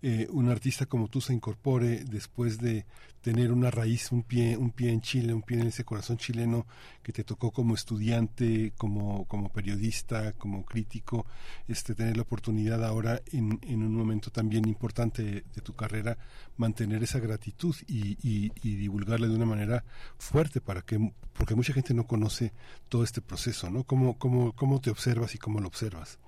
eh, 0.07 0.29
un 0.31 0.51
artista 0.51 0.85
como 0.85 1.09
tú 1.09 1.23
se 1.23 1.33
incorpore 1.33 2.05
después 2.05 2.59
de 2.59 2.85
tener 3.23 3.51
una 3.53 3.71
raíz, 3.71 4.13
un 4.13 4.23
pie, 4.23 4.55
un 4.55 4.71
pie 4.71 4.93
en 4.93 5.01
Chile, 5.01 5.33
un 5.33 5.41
pie 5.41 5.59
en 5.59 5.69
ese 5.69 5.83
corazón 5.83 6.19
chileno 6.19 6.67
que 7.03 7.11
te 7.11 7.25
tocó 7.25 7.53
como 7.53 7.75
estudiante, 7.75 8.75
como, 8.77 9.25
como 9.25 9.49
periodista, 9.49 10.33
como 10.33 10.63
crítico, 10.67 11.25
este, 11.69 11.95
tener 11.95 12.19
la 12.19 12.25
oportunidad 12.25 12.85
ahora 12.85 13.23
en, 13.33 13.59
en 13.63 13.83
un 13.83 13.95
momento 13.95 14.31
también 14.31 14.69
importante 14.69 15.23
de, 15.23 15.63
tu 15.63 15.75
carrera, 15.75 16.19
mantener 16.59 17.03
esa 17.03 17.19
gratitud 17.19 17.75
y, 17.87 18.19
y, 18.23 18.53
y, 18.63 18.75
divulgarla 18.75 19.27
de 19.27 19.37
una 19.37 19.47
manera 19.47 19.85
fuerte 20.19 20.61
para 20.61 20.83
que, 20.83 21.15
porque 21.33 21.55
mucha 21.55 21.73
gente 21.73 21.95
no 21.95 22.07
conoce 22.07 22.53
todo 22.91 23.05
este 23.05 23.23
proceso, 23.23 23.71
¿no? 23.71 23.85
¿Cómo, 23.85 24.19
cómo, 24.19 24.53
cómo 24.53 24.83
te 24.83 24.91
observas 24.91 25.35
y 25.35 25.39
cómo 25.39 25.61
lo 25.61 25.69
observas? 25.69 26.19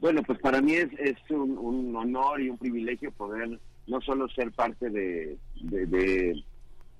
Bueno, 0.00 0.22
pues 0.22 0.38
para 0.40 0.60
mí 0.60 0.74
es, 0.74 0.88
es 0.98 1.16
un, 1.30 1.94
honor 1.96 2.40
y 2.40 2.50
un 2.50 2.58
privilegio 2.58 3.10
poder 3.12 3.58
no 3.86 4.00
solo 4.00 4.28
ser 4.28 4.50
parte 4.52 4.90
de, 4.90 5.36
de, 5.60 6.42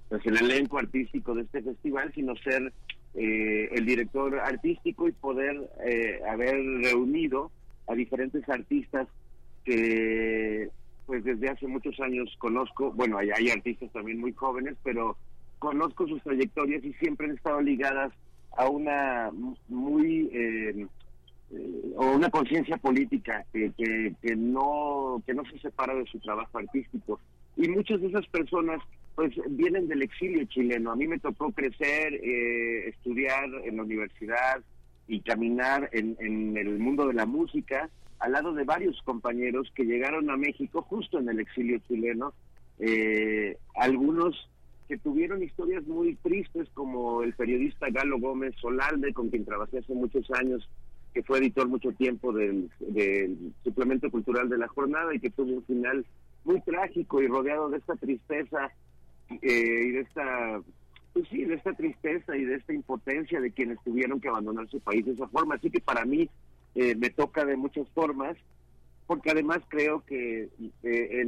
pues 0.09 0.25
el 0.27 0.37
elenco 0.39 0.79
artístico 0.79 1.35
de 1.35 1.43
este 1.43 1.63
festival, 1.63 2.13
sino 2.15 2.37
ser 2.37 2.73
eh, 3.15 3.69
el 3.73 3.87
director 3.87 4.39
artístico 4.39 5.09
y 5.09 5.13
poder 5.13 5.71
eh, 5.87 6.21
haber 6.29 6.57
reunido 6.57 7.51
a 7.87 7.95
diferentes 7.95 8.49
artistas 8.49 9.09
que 9.65 10.69
pues 11.07 11.23
desde 11.25 11.51
hace 11.51 11.67
muchos 11.67 11.99
años 12.01 12.35
conozco, 12.39 12.91
bueno, 12.93 13.19
hay, 13.19 13.31
hay 13.31 13.51
artistas 13.51 13.93
también 13.93 14.21
muy 14.21 14.33
jóvenes, 14.33 14.77
pero 14.83 15.17
conozco 15.59 16.07
sus 16.07 16.23
trayectorias 16.23 16.83
y 16.85 16.93
siempre 16.95 17.27
han 17.27 17.37
estado 17.37 17.61
ligadas 17.61 18.13
a 18.57 18.69
una 18.69 19.31
muy 19.69 20.31
eh, 20.33 20.87
eh, 21.55 21.93
o 21.97 22.13
una 22.13 22.31
conciencia 22.31 22.77
política 22.77 23.45
que, 23.53 23.73
que, 23.77 24.37
no 24.37 25.23
que 25.27 25.35
no 25.35 25.45
se 25.45 25.59
separa 25.59 25.95
de 25.95 26.07
su 26.07 26.19
trabajo 26.21 26.59
artístico. 26.59 27.21
Y 27.57 27.69
muchas 27.69 28.01
de 28.01 28.09
esas 28.09 28.27
personas 28.29 28.81
pues 29.15 29.33
vienen 29.51 29.87
del 29.87 30.03
exilio 30.03 30.45
chileno. 30.47 30.91
A 30.91 30.97
mí 30.97 31.07
me 31.07 31.19
tocó 31.19 31.53
crecer 31.53 32.15
eh, 32.15 32.89
estudiar 32.89 33.45
en 33.65 33.77
la 33.77 33.85
universidad 33.85 34.61
y 35.07 35.21
caminar 35.21 35.89
en, 35.93 36.17
en 36.19 36.57
el 36.57 36.79
mundo 36.79 37.07
de 37.07 37.15
la 37.15 37.27
música 37.27 37.89
al 38.19 38.33
lado 38.33 38.55
de 38.55 38.65
varios 38.65 39.01
compañeros 39.03 39.71
que 39.75 39.85
llegaron 39.85 40.31
a 40.31 40.37
México 40.37 40.83
justo 40.83 41.19
en 41.19 41.29
el 41.29 41.41
exilio 41.41 41.79
chileno. 41.87 42.33
Eh, 42.79 43.57
algunos 43.77 44.49
que 44.89 44.99
tuvieron 44.99 45.43
historias 45.43 45.87
muy 45.87 46.15
tristes 46.17 46.69
como 46.75 47.23
el 47.23 47.35
periodista 47.35 47.87
Galo 47.91 48.19
Gómez 48.19 48.55
Solalde 48.61 49.13
con 49.13 49.31
quien 49.31 49.45
trabajé 49.45 49.79
hace 49.79 49.95
muchos 49.95 50.31
años 50.33 50.69
que 51.15 51.23
fue 51.23 51.39
editor 51.39 51.69
mucho 51.69 51.93
tiempo 51.93 52.33
del, 52.33 52.69
suplemento 53.63 54.11
cultural 54.11 54.49
de 54.49 54.59
la 54.59 54.69
jornada 54.69 55.15
y 55.15 55.21
que 55.21 55.31
tuvo 55.31 55.53
un 55.53 55.65
final 55.65 56.05
muy 56.45 56.61
trágico 56.63 57.23
y 57.23 57.29
rodeado 57.29 57.71
de 57.71 57.79
esta 57.79 57.95
tristeza 57.95 58.71
eh, 59.31 59.81
y 59.87 59.91
de 59.93 60.01
esta 60.01 60.61
pues 61.13 61.29
sí, 61.29 61.45
de 61.45 61.55
esta 61.55 61.73
tristeza 61.73 62.37
y 62.37 62.45
de 62.45 62.57
esta 62.57 62.73
impotencia 62.73 63.41
de 63.41 63.53
quienes 63.53 63.79
tuvieron 63.85 64.21
que 64.21 64.29
abandonar 64.29 64.69
su 64.69 64.81
país 64.81 65.07
de 65.07 65.13
esa 65.13 65.29
forma. 65.29 65.55
Así 65.55 65.71
que 65.71 65.81
para 65.81 66.05
mí 66.05 66.29
eh, 66.75 66.97
me 66.97 67.11
toca 67.11 67.45
de 67.45 67.57
muchas 67.57 67.89
formas, 67.91 68.37
porque 69.07 69.31
además 69.31 69.61
creo 69.69 70.05
que 70.05 70.49
eh, 70.83 71.25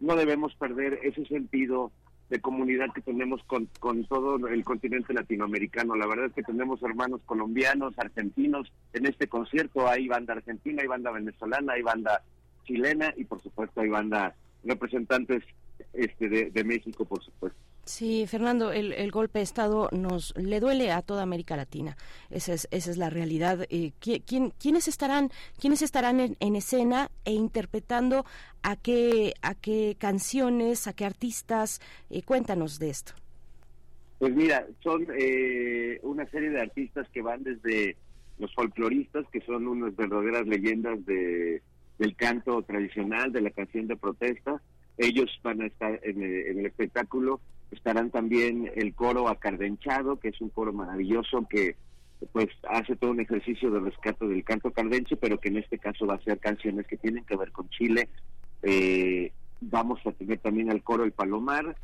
no 0.00 0.16
debemos 0.16 0.54
perder 0.54 1.00
ese 1.02 1.26
sentido 1.26 1.92
de 2.34 2.40
comunidad 2.40 2.92
que 2.92 3.00
tenemos 3.00 3.44
con, 3.44 3.68
con 3.78 4.04
todo 4.06 4.48
el 4.48 4.64
continente 4.64 5.14
latinoamericano. 5.14 5.94
La 5.94 6.08
verdad 6.08 6.26
es 6.26 6.32
que 6.32 6.42
tenemos 6.42 6.82
hermanos 6.82 7.20
colombianos, 7.26 7.96
argentinos. 7.96 8.72
En 8.92 9.06
este 9.06 9.28
concierto 9.28 9.86
hay 9.86 10.08
banda 10.08 10.32
argentina, 10.32 10.82
hay 10.82 10.88
banda 10.88 11.12
venezolana, 11.12 11.74
hay 11.74 11.82
banda 11.82 12.24
chilena 12.64 13.14
y 13.16 13.22
por 13.22 13.40
supuesto 13.40 13.80
hay 13.80 13.88
banda 13.88 14.34
representantes 14.64 15.44
este 15.92 16.28
de, 16.28 16.50
de 16.50 16.64
México, 16.64 17.04
por 17.04 17.22
supuesto. 17.22 17.60
Sí, 17.84 18.26
Fernando, 18.26 18.72
el, 18.72 19.10
golpe 19.10 19.40
de 19.40 19.42
Estado 19.42 19.90
nos 19.92 20.34
le 20.38 20.58
duele 20.58 20.90
a 20.90 21.02
toda 21.02 21.22
América 21.22 21.54
Latina. 21.54 21.96
Esa 22.30 22.54
es, 22.54 22.66
esa 22.70 22.90
es 22.90 22.96
la 22.96 23.10
realidad. 23.10 23.66
Eh, 23.68 23.92
¿quién, 24.00 24.52
quiénes 24.58 24.88
estarán, 24.88 25.28
quiénes 25.60 25.82
estarán 25.82 26.18
en, 26.18 26.56
escena 26.56 27.10
e 27.26 27.32
interpretando 27.32 28.24
a 28.62 28.76
qué, 28.76 29.34
a 29.42 29.54
qué 29.54 29.96
canciones, 29.98 30.86
a 30.86 30.94
qué 30.94 31.04
artistas? 31.04 31.80
Eh, 32.08 32.22
cuéntanos 32.22 32.78
de 32.78 32.88
esto. 32.88 33.12
Pues 34.18 34.34
mira, 34.34 34.66
son 34.82 35.06
eh, 35.18 36.00
una 36.02 36.26
serie 36.30 36.48
de 36.50 36.62
artistas 36.62 37.06
que 37.12 37.20
van 37.20 37.42
desde 37.42 37.96
los 38.38 38.52
folcloristas, 38.54 39.26
que 39.30 39.42
son 39.42 39.68
unas 39.68 39.94
verdaderas 39.94 40.46
leyendas 40.46 41.04
de, 41.04 41.60
del 41.98 42.16
canto 42.16 42.62
tradicional, 42.62 43.30
de 43.30 43.42
la 43.42 43.50
canción 43.50 43.86
de 43.88 43.96
protesta. 43.96 44.62
Ellos 44.96 45.38
van 45.42 45.60
a 45.60 45.66
estar 45.66 46.00
en 46.02 46.22
el 46.22 46.64
espectáculo 46.64 47.40
estarán 47.74 48.10
también 48.10 48.70
el 48.74 48.94
coro 48.94 49.28
acardenchado, 49.28 50.18
que 50.18 50.28
es 50.28 50.40
un 50.40 50.48
coro 50.48 50.72
maravilloso 50.72 51.46
que 51.48 51.76
pues 52.32 52.48
hace 52.68 52.96
todo 52.96 53.10
un 53.10 53.20
ejercicio 53.20 53.70
de 53.70 53.80
rescate 53.80 54.26
del 54.26 54.44
canto 54.44 54.70
cardenche, 54.70 55.16
pero 55.16 55.38
que 55.38 55.48
en 55.48 55.58
este 55.58 55.78
caso 55.78 56.06
va 56.06 56.14
a 56.14 56.22
ser 56.22 56.38
canciones 56.38 56.86
que 56.86 56.96
tienen 56.96 57.24
que 57.24 57.36
ver 57.36 57.52
con 57.52 57.68
Chile. 57.68 58.08
Eh, 58.62 59.32
vamos 59.60 60.00
a 60.06 60.12
tener 60.12 60.38
también 60.38 60.70
al 60.70 60.82
coro 60.82 61.04
El 61.04 61.12
Palomar, 61.12 61.76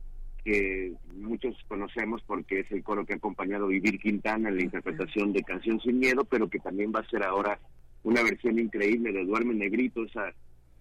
que 0.45 0.95
muchos 1.17 1.55
conocemos 1.69 2.23
porque 2.27 2.61
es 2.61 2.73
el 2.73 2.83
coro 2.83 3.05
que 3.05 3.13
ha 3.13 3.17
acompañado 3.17 3.67
a 3.67 3.69
Vivir 3.69 3.99
Quintana 3.99 4.49
en 4.49 4.57
la 4.57 4.63
interpretación 4.63 5.33
de 5.33 5.43
Canción 5.43 5.81
Sin 5.81 5.99
Miedo, 5.99 6.25
pero 6.25 6.49
que 6.49 6.59
también 6.59 6.93
va 6.95 7.01
a 7.01 7.11
ser 7.11 7.23
ahora 7.23 7.59
una 8.03 8.23
versión 8.23 8.59
increíble 8.59 9.13
de 9.13 9.27
Duerme 9.27 9.55
Negrito, 9.55 10.05
esa, 10.05 10.33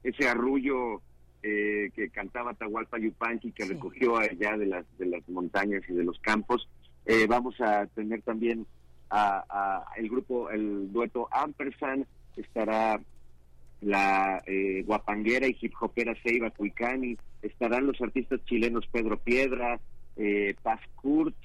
ese 0.04 0.30
arrullo 0.30 1.02
eh, 1.44 1.90
que 1.96 2.10
cantaba 2.10 2.54
Tahualpa 2.54 2.98
Yupanqui, 3.00 3.52
que 3.52 3.66
recogió 3.66 4.18
allá 4.18 4.58
de 4.58 4.66
las, 4.66 4.86
de 4.98 5.06
las 5.06 5.28
montañas 5.30 5.84
y 5.88 5.94
de 5.94 6.04
los 6.04 6.20
campos. 6.20 6.68
Eh, 7.06 7.26
vamos 7.28 7.60
a 7.62 7.86
tener 7.88 8.22
también 8.22 8.66
a, 9.10 9.86
el 9.98 10.10
grupo, 10.10 10.50
el 10.50 10.92
dueto 10.92 11.28
Ampersand, 11.32 12.06
estará 12.36 13.00
la 13.82 14.44
eh, 14.46 14.84
guapanguera 14.86 15.48
y 15.48 15.58
hip 15.60 15.74
hopera 15.80 16.14
Seiba 16.22 16.50
Cuicani, 16.52 17.18
estarán 17.42 17.88
los 17.88 18.00
artistas 18.02 18.44
chilenos 18.46 18.86
Pedro 18.92 19.18
Piedra, 19.18 19.80
eh, 20.18 20.54
Paz 20.62 20.82
Kurt, 20.96 21.36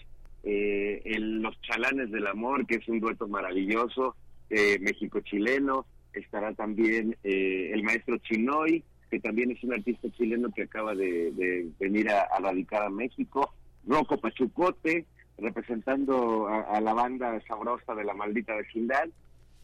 eh, 0.43 1.01
Los 1.19 1.61
Chalanes 1.63 2.11
del 2.11 2.27
Amor, 2.27 2.67
que 2.67 2.77
es 2.77 2.89
un 2.89 3.01
dueto 3.01 3.29
maravilloso, 3.29 4.17
eh, 4.51 4.79
México-chileno, 4.81 5.87
estará 6.13 6.53
también 6.55 7.17
el 7.23 7.83
maestro 7.83 8.19
Chinoy, 8.19 8.85
que 9.15 9.21
también 9.21 9.53
es 9.53 9.63
un 9.63 9.73
artista 9.73 10.09
chileno 10.11 10.51
que 10.51 10.65
acaba 10.65 10.93
de, 10.93 11.71
venir 11.79 12.11
a, 12.11 12.27
radicar 12.41 12.83
a 12.83 12.91
México, 12.91 13.55
Rocco 13.87 14.19
Pachucote, 14.19 15.07
representando 15.39 16.49
a, 16.49 16.81
la 16.81 16.95
banda 16.95 17.41
sabrosa 17.47 17.95
de 17.95 18.03
la 18.03 18.13
maldita 18.13 18.57
vecindad, 18.57 19.09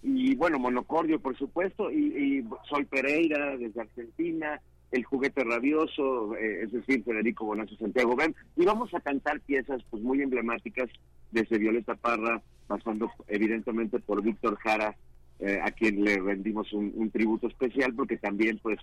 y 0.05 0.37
bueno, 0.37 0.61
Monocordio, 0.61 1.19
por 1.19 1.37
supuesto, 1.37 1.91
y, 1.91 2.47
Sol 2.69 2.87
Pereira 2.87 3.57
desde 3.57 3.81
Argentina, 3.81 4.61
El 4.93 5.03
Juguete 5.03 5.43
Rabioso, 5.43 6.37
eh, 6.37 6.63
es 6.63 6.71
decir, 6.71 7.03
Federico 7.03 7.45
Bonazo 7.45 7.75
Santiago 7.75 8.15
Ben, 8.15 8.37
y 8.55 8.65
vamos 8.65 8.95
a 8.95 9.01
cantar 9.01 9.41
piezas 9.41 9.83
pues 9.91 10.01
muy 10.01 10.23
emblemáticas 10.23 10.89
desde 11.33 11.59
Violeta 11.59 11.97
Parra, 11.97 12.41
pasando 12.69 13.11
evidentemente 13.27 13.99
por 13.99 14.23
Víctor 14.23 14.57
Jara, 14.59 14.95
eh, 15.43 15.59
a 15.63 15.71
quien 15.71 16.05
le 16.05 16.19
rendimos 16.19 16.71
un, 16.75 17.11
tributo 17.11 17.49
especial, 17.49 17.95
porque 17.95 18.19
también 18.19 18.59
pues 18.63 18.79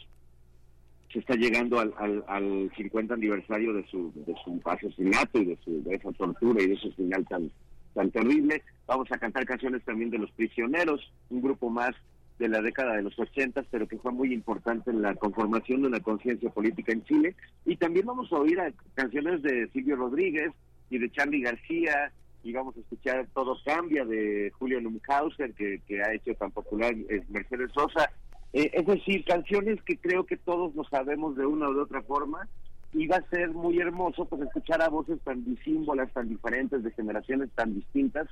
se 1.11 1.19
está 1.19 1.35
llegando 1.35 1.79
al, 1.79 1.93
al, 2.27 2.71
50 2.75 3.13
aniversario 3.13 3.73
de 3.73 3.85
su, 3.87 4.11
de 4.13 4.35
su 4.43 4.61
asesinato 4.65 5.39
y 5.39 5.45
de, 5.45 5.57
su, 5.63 5.83
de 5.83 5.95
esa 5.95 6.11
tortura 6.11 6.61
y 6.61 6.67
de 6.67 6.73
ese 6.73 6.91
final 6.91 7.25
tan, 7.27 7.49
tan 7.93 8.11
terrible. 8.11 8.61
Vamos 8.85 9.11
a 9.11 9.17
cantar 9.17 9.45
canciones 9.45 9.83
también 9.83 10.09
de 10.09 10.17
Los 10.17 10.31
Prisioneros, 10.31 11.11
un 11.29 11.41
grupo 11.41 11.69
más 11.69 11.91
de 12.39 12.49
la 12.49 12.61
década 12.61 12.95
de 12.95 13.03
los 13.03 13.17
80, 13.17 13.63
pero 13.71 13.87
que 13.87 13.97
fue 13.97 14.11
muy 14.11 14.33
importante 14.33 14.91
en 14.91 15.01
la 15.01 15.15
conformación 15.15 15.81
de 15.81 15.87
una 15.87 15.99
conciencia 15.99 16.49
política 16.49 16.91
en 16.91 17.03
Chile. 17.05 17.35
Y 17.65 17.77
también 17.77 18.05
vamos 18.05 18.31
a 18.31 18.37
oír 18.37 18.59
canciones 18.93 19.41
de 19.41 19.67
Silvio 19.69 19.95
Rodríguez 19.95 20.51
y 20.89 20.99
de 20.99 21.11
Charlie 21.11 21.41
García, 21.41 22.11
y 22.43 22.53
vamos 22.53 22.77
a 22.77 22.79
escuchar 22.79 23.27
Todo 23.33 23.57
Cambia 23.65 24.05
de 24.05 24.51
Julio 24.57 24.79
Lumhauser, 24.79 25.53
que, 25.53 25.81
que 25.87 26.01
ha 26.01 26.13
hecho 26.13 26.33
tan 26.35 26.51
popular 26.51 26.95
Mercedes 27.29 27.71
Sosa. 27.73 28.09
Eh, 28.53 28.71
es 28.73 28.85
decir, 28.85 29.23
canciones 29.25 29.81
que 29.83 29.97
creo 29.97 30.25
que 30.25 30.37
todos 30.37 30.73
lo 30.75 30.83
sabemos 30.85 31.35
de 31.35 31.45
una 31.45 31.69
u 31.69 31.73
de 31.73 31.81
otra 31.81 32.01
forma, 32.01 32.47
y 32.93 33.07
va 33.07 33.17
a 33.17 33.29
ser 33.29 33.49
muy 33.51 33.79
hermoso 33.79 34.25
pues 34.25 34.41
escuchar 34.41 34.81
a 34.81 34.89
voces 34.89 35.19
tan 35.21 35.43
disímbolas, 35.43 36.11
tan 36.13 36.29
diferentes, 36.29 36.83
de 36.83 36.91
generaciones 36.91 37.49
tan 37.51 37.73
distintas, 37.73 38.27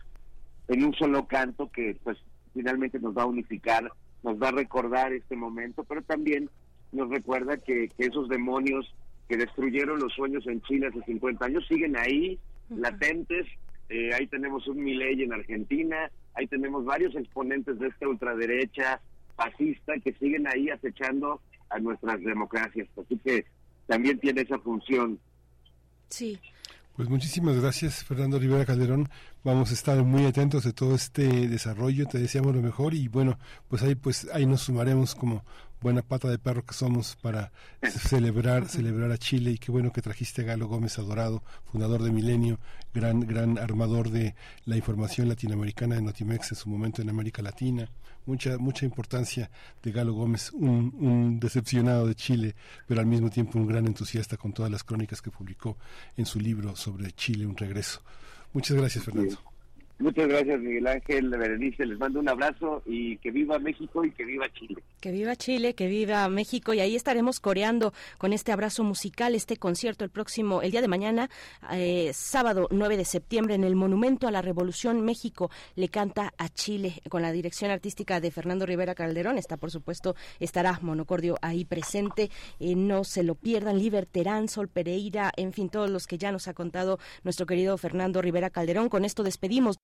en 0.68 0.84
un 0.84 0.94
solo 0.94 1.28
canto 1.28 1.70
que 1.72 1.98
pues 2.04 2.18
finalmente 2.54 3.00
nos 3.00 3.16
va 3.16 3.24
a 3.24 3.28
unificar, 3.28 3.92
nos 4.24 4.42
va 4.42 4.50
a 4.50 4.54
recordar 4.54 5.14
este 5.14 5.36
momento, 5.36 5.84
pero 5.84 6.02
también 6.02 6.50
nos 6.92 7.10
recuerda 7.10 7.58
que, 7.58 7.90
esos 7.98 8.30
demonios 8.30 8.94
que 9.28 9.38
destruyeron 9.38 10.00
los 10.00 10.14
sueños 10.14 10.48
en 10.48 10.62
Chile 10.62 10.88
hace 10.88 11.04
50 11.04 11.46
años 11.46 11.68
siguen 11.68 11.98
ahí, 11.98 12.40
latentes. 12.70 13.46
Eh, 13.90 14.12
ahí 14.14 14.28
tenemos 14.28 14.68
un 14.68 14.84
Milei 14.84 15.22
en 15.22 15.34
Argentina, 15.34 16.10
ahí 16.34 16.48
tenemos 16.48 16.86
varios 16.86 17.16
exponentes 17.16 17.78
de 17.78 17.88
esta 17.88 18.08
ultraderecha 18.08 19.02
fascista 19.36 19.94
que 20.04 20.14
siguen 20.14 20.48
ahí 20.48 20.70
acechando 20.70 21.42
a 21.70 21.80
nuestras 21.80 22.22
democracias. 22.22 22.88
Así 22.98 23.18
que 23.24 23.46
también 23.88 24.20
tiene 24.20 24.42
esa 24.42 24.60
función. 24.60 25.20
Sí. 26.10 26.40
Pues 26.96 27.10
muchísimas 27.10 27.60
gracias, 27.60 28.06
Fernando 28.06 28.40
Rivera 28.40 28.66
Calderón. 28.66 29.10
Vamos 29.44 29.72
a 29.72 29.74
estar 29.74 30.02
muy 30.02 30.26
atentos 30.26 30.64
de 30.64 30.72
todo 30.72 30.96
este 30.96 31.50
desarrollo. 31.50 32.08
Te 32.08 32.20
deseamos 32.20 32.56
lo 32.56 32.62
mejor 32.62 32.94
y 32.94 33.10
bueno, 33.10 33.38
pues 33.68 33.84
ahí 33.84 33.96
pues 33.96 34.30
ahí 34.34 34.46
nos 34.46 34.62
sumaremos 34.62 35.14
como 35.14 35.44
buena 35.86 36.02
pata 36.02 36.28
de 36.28 36.40
perro 36.40 36.66
que 36.66 36.74
somos 36.74 37.16
para 37.22 37.52
celebrar 37.84 38.68
celebrar 38.68 39.12
a 39.12 39.20
Chile 39.20 39.52
y 39.52 39.60
qué 39.60 39.72
bueno 39.72 39.94
que 39.94 40.02
trajiste 40.02 40.42
a 40.42 40.46
Galo 40.46 40.68
Gómez 40.68 40.98
Adorado, 40.98 41.44
fundador 41.72 42.02
de 42.02 42.12
Milenio, 42.12 42.58
gran 42.92 43.20
gran 43.20 43.60
armador 43.60 44.10
de 44.10 44.34
la 44.66 44.78
información 44.78 45.30
latinoamericana 45.30 45.94
de 45.94 46.02
Notimex 46.02 46.54
en 46.54 46.58
su 46.58 46.70
momento 46.70 47.04
en 47.04 47.10
América 47.10 47.44
Latina 47.44 47.88
mucha 48.26 48.58
mucha 48.58 48.84
importancia 48.84 49.52
de 49.84 49.92
Galo 49.92 50.14
Gómez, 50.14 50.52
un, 50.54 51.40
decepcionado 51.40 52.08
de 52.08 52.16
Chile, 52.16 52.56
pero 52.88 53.00
al 53.00 53.06
mismo 53.06 53.30
tiempo 53.30 53.60
un 53.60 53.68
gran 53.68 53.86
entusiasta 53.86 54.38
con 54.38 54.54
todas 54.54 54.72
las 54.72 54.84
crónicas 54.84 55.22
que 55.22 55.30
publicó 55.30 55.78
en 56.18 56.26
su 56.26 56.40
libro 56.40 56.76
sobre 56.76 57.12
Chile, 57.12 57.46
un 57.46 57.56
regreso. 57.56 58.02
Muchas 58.54 58.76
gracias, 58.76 59.04
Fernando. 59.04 59.38
Muchas 59.98 60.28
gracias, 60.28 60.60
Miguel 60.60 60.88
Ángel, 60.88 61.30
Berenice. 61.30 61.86
Les 61.86 61.98
mando 61.98 62.20
un 62.20 62.28
abrazo 62.28 62.84
y 62.86 63.16
que 63.18 63.32
viva 63.32 63.58
México 63.60 64.04
y 64.04 64.12
que 64.12 64.26
viva 64.26 64.46
Chile. 64.52 64.84
Que 65.00 65.12
viva 65.12 65.38
Chile, 65.38 65.74
que 65.74 65.88
viva 65.88 66.28
México. 66.28 66.74
Y 66.74 66.82
ahí 66.82 66.98
estaremos 66.98 67.40
coreando 67.40 67.94
con 68.18 68.34
este 68.34 68.52
abrazo 68.52 68.84
musical, 68.84 69.36
este 69.36 69.56
concierto 69.56 70.04
el 70.04 70.10
próximo, 70.10 70.62
el 70.62 70.72
día 70.72 70.82
de 70.82 70.90
mañana, 70.90 71.30
eh, 71.72 72.12
sábado 72.14 72.68
9 72.72 72.98
de 72.98 73.06
septiembre, 73.06 73.56
en 73.56 73.64
el 73.64 73.78
Monumento 73.78 74.28
a 74.28 74.32
la 74.32 74.42
Revolución 74.42 75.00
México. 75.00 75.50
Le 75.76 75.88
canta 75.88 76.34
a 76.38 76.50
Chile 76.50 77.02
con 77.10 77.22
la 77.22 77.32
dirección 77.32 77.72
artística 77.72 78.20
de 78.20 78.32
Fernando 78.32 78.66
Rivera 78.66 78.96
Calderón. 78.96 79.38
Está, 79.38 79.56
por 79.56 79.72
supuesto, 79.72 80.16
estará 80.42 80.78
Monocordio 80.82 81.38
ahí 81.42 81.64
presente. 81.64 82.30
Eh, 82.60 82.76
no 82.76 83.06
se 83.06 83.24
lo 83.24 83.36
pierdan. 83.36 83.80
Liberterán, 83.80 84.50
Sol 84.50 84.68
Pereira, 84.68 85.32
en 85.38 85.54
fin, 85.54 85.70
todos 85.70 85.90
los 85.90 86.06
que 86.06 86.18
ya 86.18 86.34
nos 86.34 86.50
ha 86.50 86.54
contado 86.54 87.00
nuestro 87.24 87.46
querido 87.46 87.78
Fernando 87.78 88.22
Rivera 88.22 88.50
Calderón. 88.50 88.90
Con 88.90 89.06
esto 89.06 89.24
despedimos. 89.24 89.78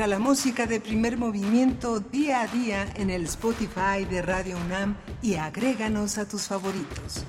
Encuentra 0.00 0.18
la 0.18 0.24
música 0.24 0.66
de 0.66 0.80
primer 0.80 1.18
movimiento 1.18 2.00
día 2.00 2.40
a 2.40 2.46
día 2.46 2.90
en 2.96 3.10
el 3.10 3.24
Spotify 3.24 4.06
de 4.08 4.22
Radio 4.22 4.56
UNAM 4.56 4.96
y 5.20 5.34
agréganos 5.34 6.16
a 6.16 6.26
tus 6.26 6.48
favoritos. 6.48 7.26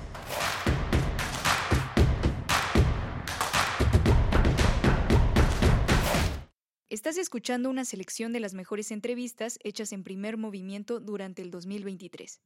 Estás 6.88 7.18
escuchando 7.18 7.68
una 7.68 7.84
selección 7.84 8.32
de 8.32 8.40
las 8.40 8.54
mejores 8.54 8.90
entrevistas 8.90 9.58
hechas 9.64 9.92
en 9.92 10.02
primer 10.02 10.38
movimiento 10.38 10.98
durante 10.98 11.42
el 11.42 11.50
2023. 11.50 12.40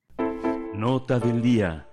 Nota 0.74 1.20
del 1.20 1.40
día. 1.40 1.86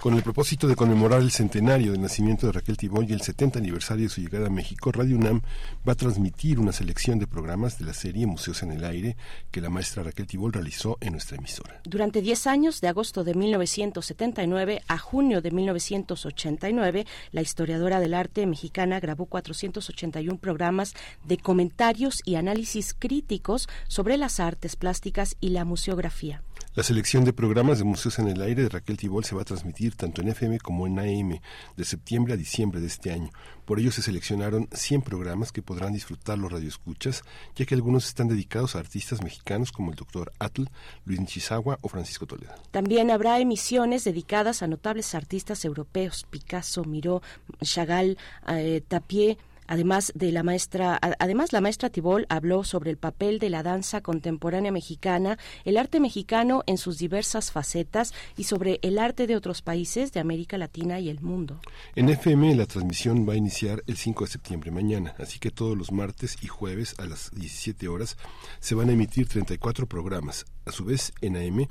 Con 0.00 0.14
el 0.14 0.22
propósito 0.22 0.68
de 0.68 0.76
conmemorar 0.76 1.20
el 1.22 1.32
centenario 1.32 1.90
del 1.90 2.00
nacimiento 2.00 2.46
de 2.46 2.52
Raquel 2.52 2.76
Tibol 2.76 3.10
y 3.10 3.12
el 3.12 3.20
70 3.20 3.58
aniversario 3.58 4.04
de 4.04 4.08
su 4.08 4.20
llegada 4.20 4.46
a 4.46 4.50
México, 4.50 4.92
Radio 4.92 5.16
UNAM 5.16 5.40
va 5.86 5.94
a 5.94 5.96
transmitir 5.96 6.60
una 6.60 6.70
selección 6.70 7.18
de 7.18 7.26
programas 7.26 7.80
de 7.80 7.84
la 7.84 7.92
serie 7.92 8.24
Museos 8.24 8.62
en 8.62 8.70
el 8.70 8.84
Aire 8.84 9.16
que 9.50 9.60
la 9.60 9.70
maestra 9.70 10.04
Raquel 10.04 10.28
Tibol 10.28 10.52
realizó 10.52 10.98
en 11.00 11.14
nuestra 11.14 11.36
emisora. 11.36 11.80
Durante 11.82 12.22
10 12.22 12.46
años, 12.46 12.80
de 12.80 12.86
agosto 12.86 13.24
de 13.24 13.34
1979 13.34 14.82
a 14.86 14.98
junio 14.98 15.42
de 15.42 15.50
1989, 15.50 17.04
la 17.32 17.42
historiadora 17.42 17.98
del 17.98 18.14
arte 18.14 18.46
mexicana 18.46 19.00
grabó 19.00 19.26
481 19.26 20.38
programas 20.38 20.94
de 21.24 21.38
comentarios 21.38 22.22
y 22.24 22.36
análisis 22.36 22.94
críticos 22.96 23.68
sobre 23.88 24.16
las 24.16 24.38
artes 24.38 24.76
plásticas 24.76 25.36
y 25.40 25.48
la 25.48 25.64
museografía. 25.64 26.44
La 26.78 26.84
selección 26.84 27.24
de 27.24 27.32
programas 27.32 27.78
de 27.78 27.84
Museos 27.84 28.20
en 28.20 28.28
el 28.28 28.40
Aire 28.40 28.62
de 28.62 28.68
Raquel 28.68 28.96
Tibol 28.96 29.24
se 29.24 29.34
va 29.34 29.42
a 29.42 29.44
transmitir 29.44 29.96
tanto 29.96 30.22
en 30.22 30.28
FM 30.28 30.60
como 30.60 30.86
en 30.86 31.00
AM 31.00 31.40
de 31.76 31.84
septiembre 31.84 32.34
a 32.34 32.36
diciembre 32.36 32.80
de 32.80 32.86
este 32.86 33.10
año. 33.10 33.32
Por 33.64 33.80
ello 33.80 33.90
se 33.90 34.00
seleccionaron 34.00 34.68
100 34.70 35.02
programas 35.02 35.50
que 35.50 35.60
podrán 35.60 35.92
disfrutar 35.92 36.38
los 36.38 36.52
radioescuchas, 36.52 37.24
ya 37.56 37.66
que 37.66 37.74
algunos 37.74 38.06
están 38.06 38.28
dedicados 38.28 38.76
a 38.76 38.78
artistas 38.78 39.24
mexicanos 39.24 39.72
como 39.72 39.90
el 39.90 39.96
doctor 39.96 40.30
Atl, 40.38 40.66
Luis 41.04 41.20
Chisagua 41.26 41.80
o 41.82 41.88
Francisco 41.88 42.26
Toledo. 42.26 42.54
También 42.70 43.10
habrá 43.10 43.40
emisiones 43.40 44.04
dedicadas 44.04 44.62
a 44.62 44.68
notables 44.68 45.16
artistas 45.16 45.64
europeos, 45.64 46.28
Picasso, 46.30 46.84
Miró, 46.84 47.22
Chagall, 47.60 48.18
eh, 48.46 48.82
Tapier, 48.86 49.36
Además 49.68 50.12
de 50.14 50.32
la 50.32 50.42
maestra, 50.42 50.98
además 51.18 51.52
la 51.52 51.60
maestra 51.60 51.90
Tibol 51.90 52.26
habló 52.30 52.64
sobre 52.64 52.90
el 52.90 52.96
papel 52.96 53.38
de 53.38 53.50
la 53.50 53.62
danza 53.62 54.00
contemporánea 54.00 54.72
mexicana, 54.72 55.38
el 55.64 55.76
arte 55.76 56.00
mexicano 56.00 56.64
en 56.66 56.78
sus 56.78 56.98
diversas 56.98 57.52
facetas 57.52 58.14
y 58.36 58.44
sobre 58.44 58.80
el 58.82 58.98
arte 58.98 59.26
de 59.26 59.36
otros 59.36 59.62
países 59.62 60.12
de 60.12 60.20
América 60.20 60.58
Latina 60.58 60.98
y 60.98 61.10
el 61.10 61.20
mundo. 61.20 61.60
En 61.94 62.08
FM 62.08 62.54
la 62.56 62.66
transmisión 62.66 63.28
va 63.28 63.34
a 63.34 63.36
iniciar 63.36 63.84
el 63.86 63.96
5 63.96 64.24
de 64.24 64.30
septiembre 64.30 64.70
mañana, 64.70 65.14
así 65.18 65.38
que 65.38 65.50
todos 65.50 65.76
los 65.76 65.92
martes 65.92 66.38
y 66.40 66.46
jueves 66.48 66.94
a 66.98 67.04
las 67.04 67.30
17 67.32 67.88
horas 67.88 68.16
se 68.60 68.74
van 68.74 68.88
a 68.88 68.92
emitir 68.92 69.28
34 69.28 69.86
programas. 69.86 70.46
A 70.64 70.72
su 70.72 70.84
vez, 70.84 71.12
en 71.20 71.36
AM 71.36 71.68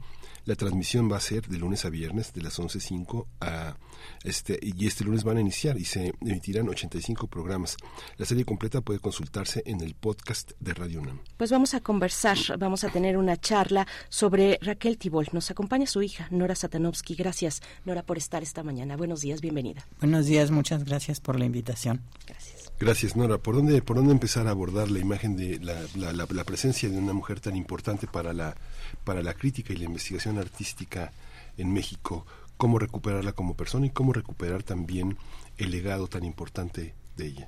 la 0.47 0.55
transmisión 0.55 1.11
va 1.11 1.17
a 1.17 1.19
ser 1.19 1.45
de 1.47 1.57
lunes 1.57 1.83
a 1.83 1.89
viernes 1.89 2.31
de 2.31 2.41
las 2.41 2.57
11.05 2.57 3.25
a 3.41 3.75
este 4.23 4.59
y 4.61 4.87
este 4.87 5.03
lunes 5.03 5.23
van 5.23 5.37
a 5.37 5.41
iniciar 5.41 5.77
y 5.77 5.85
se 5.85 6.13
emitirán 6.21 6.69
85 6.69 7.27
programas. 7.27 7.77
La 8.17 8.25
serie 8.25 8.45
completa 8.45 8.81
puede 8.81 8.99
consultarse 8.99 9.63
en 9.65 9.81
el 9.81 9.95
podcast 9.95 10.51
de 10.59 10.73
Radio 10.73 11.01
UNAM. 11.01 11.19
Pues 11.37 11.51
vamos 11.51 11.73
a 11.73 11.81
conversar, 11.81 12.37
vamos 12.57 12.83
a 12.83 12.89
tener 12.89 13.17
una 13.17 13.37
charla 13.37 13.87
sobre 14.09 14.59
Raquel 14.61 14.97
Tibol. 14.97 15.27
Nos 15.31 15.51
acompaña 15.51 15.85
su 15.85 16.01
hija, 16.01 16.27
Nora 16.31 16.55
Satanovsky. 16.55 17.15
Gracias, 17.15 17.61
Nora, 17.85 18.03
por 18.03 18.17
estar 18.17 18.43
esta 18.43 18.63
mañana. 18.63 18.97
Buenos 18.97 19.21
días, 19.21 19.41
bienvenida. 19.41 19.85
Buenos 19.99 20.25
días, 20.25 20.51
muchas 20.51 20.83
gracias 20.83 21.19
por 21.19 21.39
la 21.39 21.45
invitación. 21.45 22.01
Gracias. 22.25 22.71
Gracias, 22.79 23.15
Nora. 23.15 23.39
¿Por 23.39 23.55
dónde, 23.55 23.81
por 23.81 23.95
dónde 23.95 24.11
empezar 24.11 24.45
a 24.47 24.51
abordar 24.51 24.91
la 24.91 24.99
imagen 24.99 25.35
de 25.35 25.59
la, 25.59 25.81
la, 25.95 26.13
la, 26.13 26.27
la 26.29 26.43
presencia 26.43 26.87
de 26.89 26.97
una 26.97 27.11
mujer 27.11 27.39
tan 27.39 27.55
importante 27.55 28.05
para 28.05 28.33
la, 28.33 28.55
para 29.03 29.23
la 29.23 29.33
crítica 29.33 29.73
y 29.73 29.77
la 29.77 29.85
investigación 29.85 30.37
artística 30.37 31.11
en 31.57 31.73
México? 31.73 32.25
¿Cómo 32.57 32.79
recuperarla 32.79 33.33
como 33.33 33.55
persona 33.55 33.85
y 33.85 33.91
cómo 33.91 34.13
recuperar 34.13 34.63
también 34.63 35.17
el 35.57 35.71
legado 35.71 36.07
tan 36.07 36.23
importante 36.23 36.93
de 37.15 37.27
ella? 37.27 37.47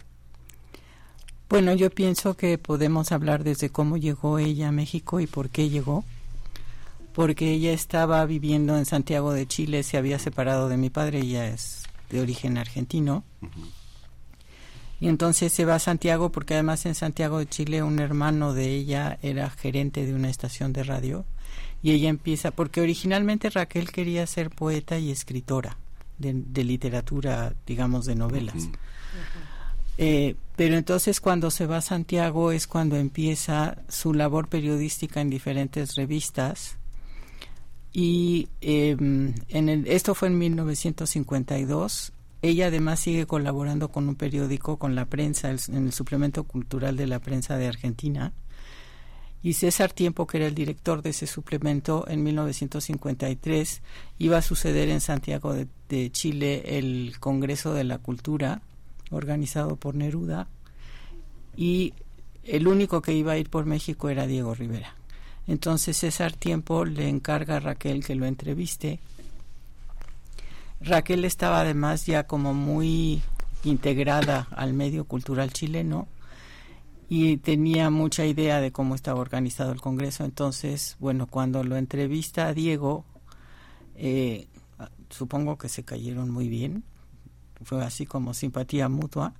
Bueno, 1.50 1.74
yo 1.74 1.90
pienso 1.90 2.38
que 2.38 2.60
podemos 2.60 3.12
hablar 3.12 3.44
desde 3.44 3.72
cómo 3.72 3.98
llegó 3.98 4.38
ella 4.38 4.68
a 4.68 4.72
México 4.72 5.20
y 5.20 5.26
por 5.26 5.50
qué 5.50 5.70
llegó. 5.70 6.04
Porque 7.14 7.52
ella 7.52 7.74
estaba 7.74 8.24
viviendo 8.26 8.78
en 8.78 8.86
Santiago 8.86 9.34
de 9.34 9.48
Chile, 9.48 9.82
se 9.82 9.98
había 9.98 10.20
separado 10.20 10.70
de 10.70 10.78
mi 10.78 10.92
padre, 10.92 11.20
ella 11.20 11.48
es 11.48 11.84
de 12.12 12.22
origen 12.22 12.58
argentino. 12.58 13.24
Uh 13.42 13.48
-huh. 13.48 13.70
Y 15.02 15.08
entonces 15.08 15.52
se 15.52 15.66
va 15.66 15.76
a 15.76 15.80
Santiago 15.80 16.32
porque 16.32 16.54
además 16.54 16.86
en 16.86 16.94
Santiago 16.94 17.40
de 17.40 17.48
Chile 17.48 17.84
un 17.84 18.00
hermano 18.00 18.54
de 18.54 18.68
ella 18.68 19.18
era 19.22 19.50
gerente 19.50 20.06
de 20.06 20.14
una 20.14 20.30
estación 20.30 20.72
de 20.74 20.84
radio 20.84 21.26
y 21.82 21.92
ella 21.92 22.10
empieza, 22.10 22.52
porque 22.52 22.82
originalmente 22.82 23.50
Raquel 23.50 23.92
quería 23.92 24.26
ser 24.28 24.50
poeta 24.50 24.98
y 24.98 25.12
escritora 25.12 25.78
de, 26.18 26.34
de 26.34 26.64
literatura, 26.64 27.54
digamos, 27.66 28.06
de 28.06 28.16
novelas. 28.16 28.56
Uh 28.56 28.60
-huh. 28.60 28.74
eh, 29.98 30.36
pero 30.56 30.76
entonces 30.76 31.22
cuando 31.22 31.52
se 31.52 31.66
va 31.66 31.78
a 31.78 31.82
Santiago 31.82 32.52
es 32.52 32.68
cuando 32.68 32.98
empieza 32.98 33.78
su 33.88 34.14
labor 34.14 34.50
periodística 34.50 35.22
en 35.22 35.30
diferentes 35.30 35.96
revistas 35.96 36.78
y 37.94 38.50
eh, 38.62 38.96
en 39.00 39.70
el, 39.70 39.88
esto 39.88 40.14
fue 40.14 40.28
en 40.28 40.38
1952 40.38 42.14
ella 42.42 42.68
además 42.68 43.02
sigue 43.02 43.26
colaborando 43.26 43.90
con 43.90 44.08
un 44.08 44.16
periódico, 44.16 44.78
con 44.78 44.96
la 44.96 45.06
prensa, 45.06 45.50
el, 45.50 45.60
en 45.70 45.88
el 45.88 45.94
suplemento 45.94 46.44
cultural 46.44 46.96
de 46.96 47.08
la 47.08 47.20
prensa 47.20 47.58
de 47.58 47.68
Argentina. 47.68 48.34
Y 49.42 49.54
César 49.54 49.94
Tiempo, 49.94 50.28
que 50.28 50.38
era 50.38 50.48
el 50.48 50.56
director 50.56 51.02
de 51.02 51.12
ese 51.12 51.28
suplemento, 51.28 52.06
en 52.08 52.24
1953 52.24 53.82
iba 54.18 54.38
a 54.38 54.42
suceder 54.42 54.90
en 54.90 55.00
Santiago 55.00 55.54
de, 55.54 56.12
Chile 56.12 56.78
el 56.78 57.16
Congreso 57.20 57.74
de 57.74 57.84
la 57.84 57.98
Cultura, 57.98 58.62
organizado 59.12 59.76
por 59.76 59.96
Neruda, 59.96 60.48
y 61.56 61.94
el 62.44 62.68
único 62.68 63.02
que 63.02 63.14
iba 63.14 63.32
a 63.34 63.38
ir 63.38 63.50
por 63.50 63.66
México 63.66 64.10
era 64.10 64.28
Diego 64.28 64.54
Rivera. 64.54 64.96
Entonces 65.48 65.98
César 65.98 66.34
Tiempo 66.34 66.86
le 66.86 67.10
encarga 67.10 67.56
a 67.58 67.60
Raquel 67.60 68.06
que 68.06 68.16
lo 68.16 68.26
entreviste 68.26 69.00
Raquel 70.82 71.26
estaba 71.26 71.62
además 71.62 72.06
ya 72.06 72.26
como 72.26 72.54
muy 72.54 73.22
integrada 73.64 74.48
al 74.52 74.74
medio 74.74 75.04
cultural 75.04 75.52
chileno 75.52 76.08
y 77.10 77.38
tenía 77.38 77.90
mucha 77.90 78.26
idea 78.26 78.62
de 78.62 78.72
cómo 78.72 78.94
estaba 78.94 79.20
organizado 79.20 79.72
el 79.72 79.82
Congreso. 79.82 80.24
Entonces, 80.24 80.96
bueno, 81.00 81.26
cuando 81.26 81.64
lo 81.64 81.76
entrevista 81.76 82.48
a 82.48 82.54
Diego, 82.54 83.04
eh, 83.96 84.48
supongo 85.10 85.58
que 85.58 85.70
se 85.70 85.84
cayeron 85.84 86.30
muy 86.30 86.48
bien, 86.48 86.84
fue 87.64 87.84
así 87.84 88.06
como 88.06 88.34
simpatía 88.34 88.88
mutua. 88.90 89.34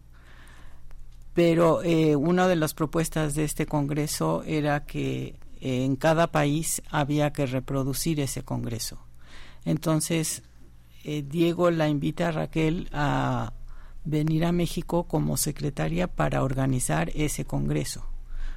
Pero 1.34 1.84
eh, 1.84 2.16
una 2.16 2.48
de 2.48 2.56
las 2.56 2.74
propuestas 2.74 3.36
de 3.36 3.44
este 3.44 3.68
Congreso 3.68 4.44
era 4.46 4.86
que 4.86 5.36
eh, 5.62 5.86
en 5.86 5.96
cada 5.96 6.32
país 6.32 6.82
había 6.90 7.32
que 7.32 7.46
reproducir 7.46 8.20
ese 8.20 8.44
Congreso. 8.44 8.98
Entonces, 9.64 10.42
eh, 11.04 11.24
Diego 11.26 11.70
la 11.72 11.88
invita 11.88 12.30
a 12.30 12.32
Raquel 12.32 12.90
a 12.92 13.54
venir 14.06 14.46
a 14.46 14.52
México 14.52 15.04
como 15.04 15.38
secretaria 15.38 16.08
para 16.08 16.44
organizar 16.44 17.12
ese 17.16 17.46
congreso, 17.46 18.06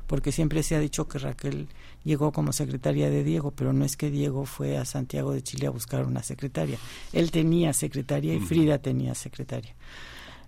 porque 0.06 0.32
siempre 0.32 0.62
se 0.62 0.76
ha 0.76 0.80
dicho 0.80 1.08
que 1.08 1.18
Raquel 1.18 1.68
llegó 2.04 2.32
como 2.32 2.52
secretaria 2.52 3.10
de 3.10 3.24
Diego, 3.24 3.50
pero 3.52 3.72
no 3.72 3.84
es 3.84 3.96
que 3.96 4.10
Diego 4.10 4.44
fue 4.44 4.76
a 4.76 4.84
Santiago 4.84 5.32
de 5.32 5.42
Chile 5.42 5.66
a 5.66 5.70
buscar 5.70 6.04
una 6.04 6.22
secretaria. 6.22 6.78
Él 7.12 7.30
tenía 7.30 7.72
secretaria 7.72 8.34
y 8.34 8.40
Frida 8.40 8.78
tenía 8.78 9.14
secretaria. 9.14 9.74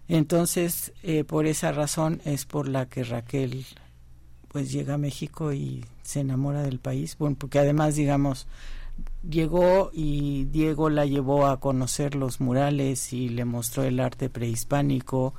Entonces, 0.08 0.92
eh, 1.02 1.24
por 1.24 1.46
esa 1.46 1.72
razón 1.72 2.20
es 2.24 2.44
por 2.44 2.68
la 2.68 2.88
que 2.88 3.04
Raquel 3.04 3.64
pues 4.48 4.70
llega 4.70 4.94
a 4.94 4.98
México 4.98 5.52
y 5.52 5.84
se 6.02 6.20
enamora 6.20 6.62
del 6.62 6.78
país, 6.78 7.16
bueno, 7.18 7.36
porque 7.36 7.58
además, 7.58 7.96
digamos, 7.96 8.46
llegó 9.28 9.90
y 9.92 10.44
Diego 10.46 10.90
la 10.90 11.06
llevó 11.06 11.46
a 11.46 11.58
conocer 11.60 12.14
los 12.14 12.40
murales 12.40 13.12
y 13.12 13.28
le 13.28 13.44
mostró 13.44 13.84
el 13.84 14.00
arte 14.00 14.28
prehispánico 14.28 15.34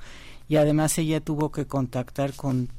y 0.47 0.57
además 0.57 0.97
ella 0.97 1.21
tuvo 1.21 1.51
que 1.51 1.65
contactar 1.65 2.33
con 2.33 2.69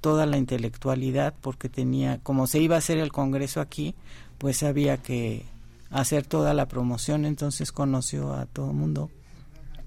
toda 0.00 0.26
la 0.26 0.36
intelectualidad 0.36 1.34
porque 1.40 1.68
tenía, 1.68 2.18
como 2.22 2.46
se 2.46 2.60
iba 2.60 2.74
a 2.74 2.78
hacer 2.78 2.98
el 2.98 3.12
congreso 3.12 3.60
aquí, 3.60 3.94
pues 4.38 4.62
había 4.62 4.96
que 4.96 5.44
hacer 5.90 6.26
toda 6.26 6.54
la 6.54 6.66
promoción, 6.66 7.24
entonces 7.24 7.70
conoció 7.70 8.32
a 8.32 8.46
todo 8.46 8.70
el 8.70 8.76
mundo. 8.76 9.10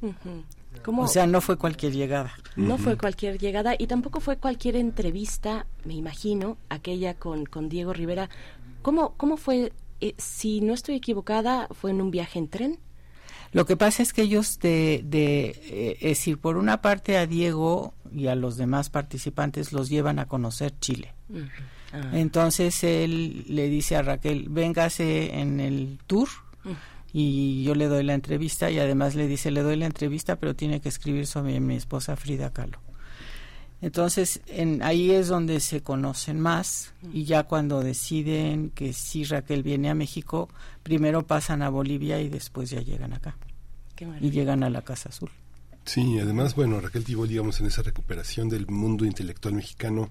Uh 0.01 0.07
-huh. 0.07 0.43
¿Cómo? 0.83 1.03
O 1.03 1.07
sea, 1.07 1.25
no 1.25 1.41
fue 1.41 1.57
cualquier 1.57 1.93
llegada. 1.93 2.33
No 2.55 2.75
uh 2.75 2.77
-huh. 2.77 2.81
fue 2.81 2.97
cualquier 2.97 3.37
llegada 3.39 3.75
y 3.77 3.87
tampoco 3.87 4.19
fue 4.19 4.37
cualquier 4.37 4.75
entrevista, 4.75 5.65
me 5.83 5.95
imagino, 5.95 6.57
aquella 6.69 7.15
con, 7.15 7.45
con 7.45 7.69
Diego 7.69 7.91
Rivera. 7.93 8.29
¿Cómo, 8.81 9.13
cómo 9.17 9.35
fue 9.35 9.73
eh, 10.01 10.15
si 10.17 10.61
no 10.61 10.73
estoy 10.73 10.95
equivocada, 10.95 11.67
fue 11.71 11.91
en 11.91 12.01
un 12.01 12.11
viaje 12.11 12.39
en 12.39 12.47
tren. 12.47 12.79
Lo 13.51 13.65
que 13.65 13.77
pasa 13.77 14.03
es 14.03 14.11
que 14.11 14.23
ellos, 14.23 14.59
de, 14.59 15.01
de 15.05 15.45
eh, 15.65 15.97
es 16.01 16.17
decir, 16.17 16.37
por 16.37 16.57
una 16.57 16.81
parte 16.81 17.17
a 17.17 17.25
Diego 17.25 17.93
y 18.13 18.27
a 18.27 18.35
los 18.35 18.57
demás 18.57 18.89
participantes 18.89 19.71
los 19.71 19.89
llevan 19.89 20.19
a 20.19 20.27
conocer 20.27 20.77
Chile. 20.79 21.13
Ah. 21.93 22.11
Entonces 22.13 22.83
él 22.83 23.45
le 23.47 23.69
dice 23.69 23.95
a 23.95 24.01
Raquel, 24.01 24.49
véngase 24.49 25.39
en 25.39 25.59
el 25.59 25.99
tour 26.05 26.27
y 27.13 27.63
yo 27.63 27.75
le 27.75 27.87
doy 27.87 28.03
la 28.03 28.13
entrevista 28.13 28.69
y 28.69 28.79
además 28.79 29.15
le 29.15 29.27
dice, 29.27 29.49
le 29.51 29.61
doy 29.61 29.77
la 29.77 29.85
entrevista, 29.85 30.35
pero 30.35 30.53
tiene 30.53 30.81
que 30.81 30.89
escribir 30.89 31.25
sobre 31.27 31.61
mi 31.61 31.75
esposa 31.75 32.17
Frida 32.17 32.51
Kahlo. 32.51 32.79
Entonces 33.85 34.41
en, 34.47 34.81
ahí 34.81 35.11
es 35.11 35.27
donde 35.27 35.59
se 35.59 35.83
conocen 35.83 36.39
más 36.39 36.91
y 37.13 37.25
ya 37.25 37.43
cuando 37.43 37.83
deciden 37.83 38.71
que 38.71 38.93
sí 38.93 39.25
Raquel 39.25 39.61
viene 39.61 39.91
a 39.91 39.93
México, 39.93 40.49
primero 40.81 41.27
pasan 41.27 41.61
a 41.61 41.69
Bolivia 41.69 42.19
y 42.19 42.27
después 42.27 42.71
ya 42.71 42.81
llegan 42.81 43.13
acá 43.13 43.37
Qué 43.95 44.07
y 44.21 44.31
llegan 44.31 44.63
a 44.63 44.71
la 44.71 44.81
Casa 44.81 45.09
Azul. 45.09 45.29
Sí, 45.85 46.17
además, 46.19 46.55
bueno, 46.55 46.81
Raquel 46.81 47.03
Tibol, 47.03 47.27
digamos, 47.29 47.59
en 47.59 47.67
esa 47.67 47.83
recuperación 47.83 48.49
del 48.49 48.65
mundo 48.67 49.05
intelectual 49.05 49.53
mexicano, 49.53 50.09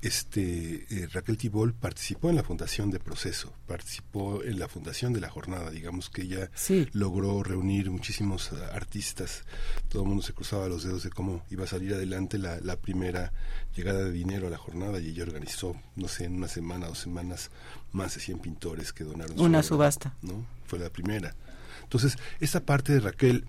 este 0.00 0.86
eh, 0.88 1.08
Raquel 1.12 1.36
Tibol 1.36 1.74
participó 1.74 2.30
en 2.30 2.36
la 2.36 2.44
fundación 2.44 2.90
de 2.92 3.00
Proceso, 3.00 3.52
participó 3.66 4.44
en 4.44 4.58
la 4.60 4.68
fundación 4.68 5.12
de 5.12 5.20
la 5.20 5.28
jornada, 5.28 5.70
digamos 5.70 6.10
que 6.10 6.22
ella 6.22 6.48
Sí. 6.54 6.86
logró 6.92 7.42
reunir 7.42 7.90
muchísimos 7.90 8.52
eh, 8.52 8.56
artistas, 8.72 9.42
todo 9.88 10.02
el 10.02 10.08
mundo 10.08 10.22
se 10.22 10.32
cruzaba 10.32 10.68
los 10.68 10.84
dedos 10.84 11.02
de 11.02 11.10
cómo 11.10 11.42
iba 11.50 11.64
a 11.64 11.68
salir 11.68 11.92
adelante 11.94 12.38
la, 12.38 12.60
la 12.60 12.76
primera 12.76 13.32
llegada 13.74 14.04
de 14.04 14.12
dinero 14.12 14.46
a 14.46 14.50
la 14.50 14.58
jornada 14.58 15.00
y 15.00 15.08
ella 15.08 15.24
organizó, 15.24 15.74
no 15.96 16.06
sé, 16.06 16.26
en 16.26 16.36
una 16.36 16.46
semana, 16.48 16.86
dos 16.86 16.98
semanas, 17.00 17.50
más 17.90 18.14
de 18.14 18.20
100 18.20 18.38
pintores 18.38 18.92
que 18.92 19.02
donaron 19.02 19.36
su 19.36 19.42
Una 19.42 19.58
obra, 19.58 19.62
subasta. 19.68 20.14
¿no? 20.22 20.46
Fue 20.66 20.78
la 20.78 20.90
primera. 20.90 21.34
Entonces, 21.82 22.16
esa 22.40 22.60
parte 22.64 22.92
de 22.92 23.00
Raquel 23.00 23.44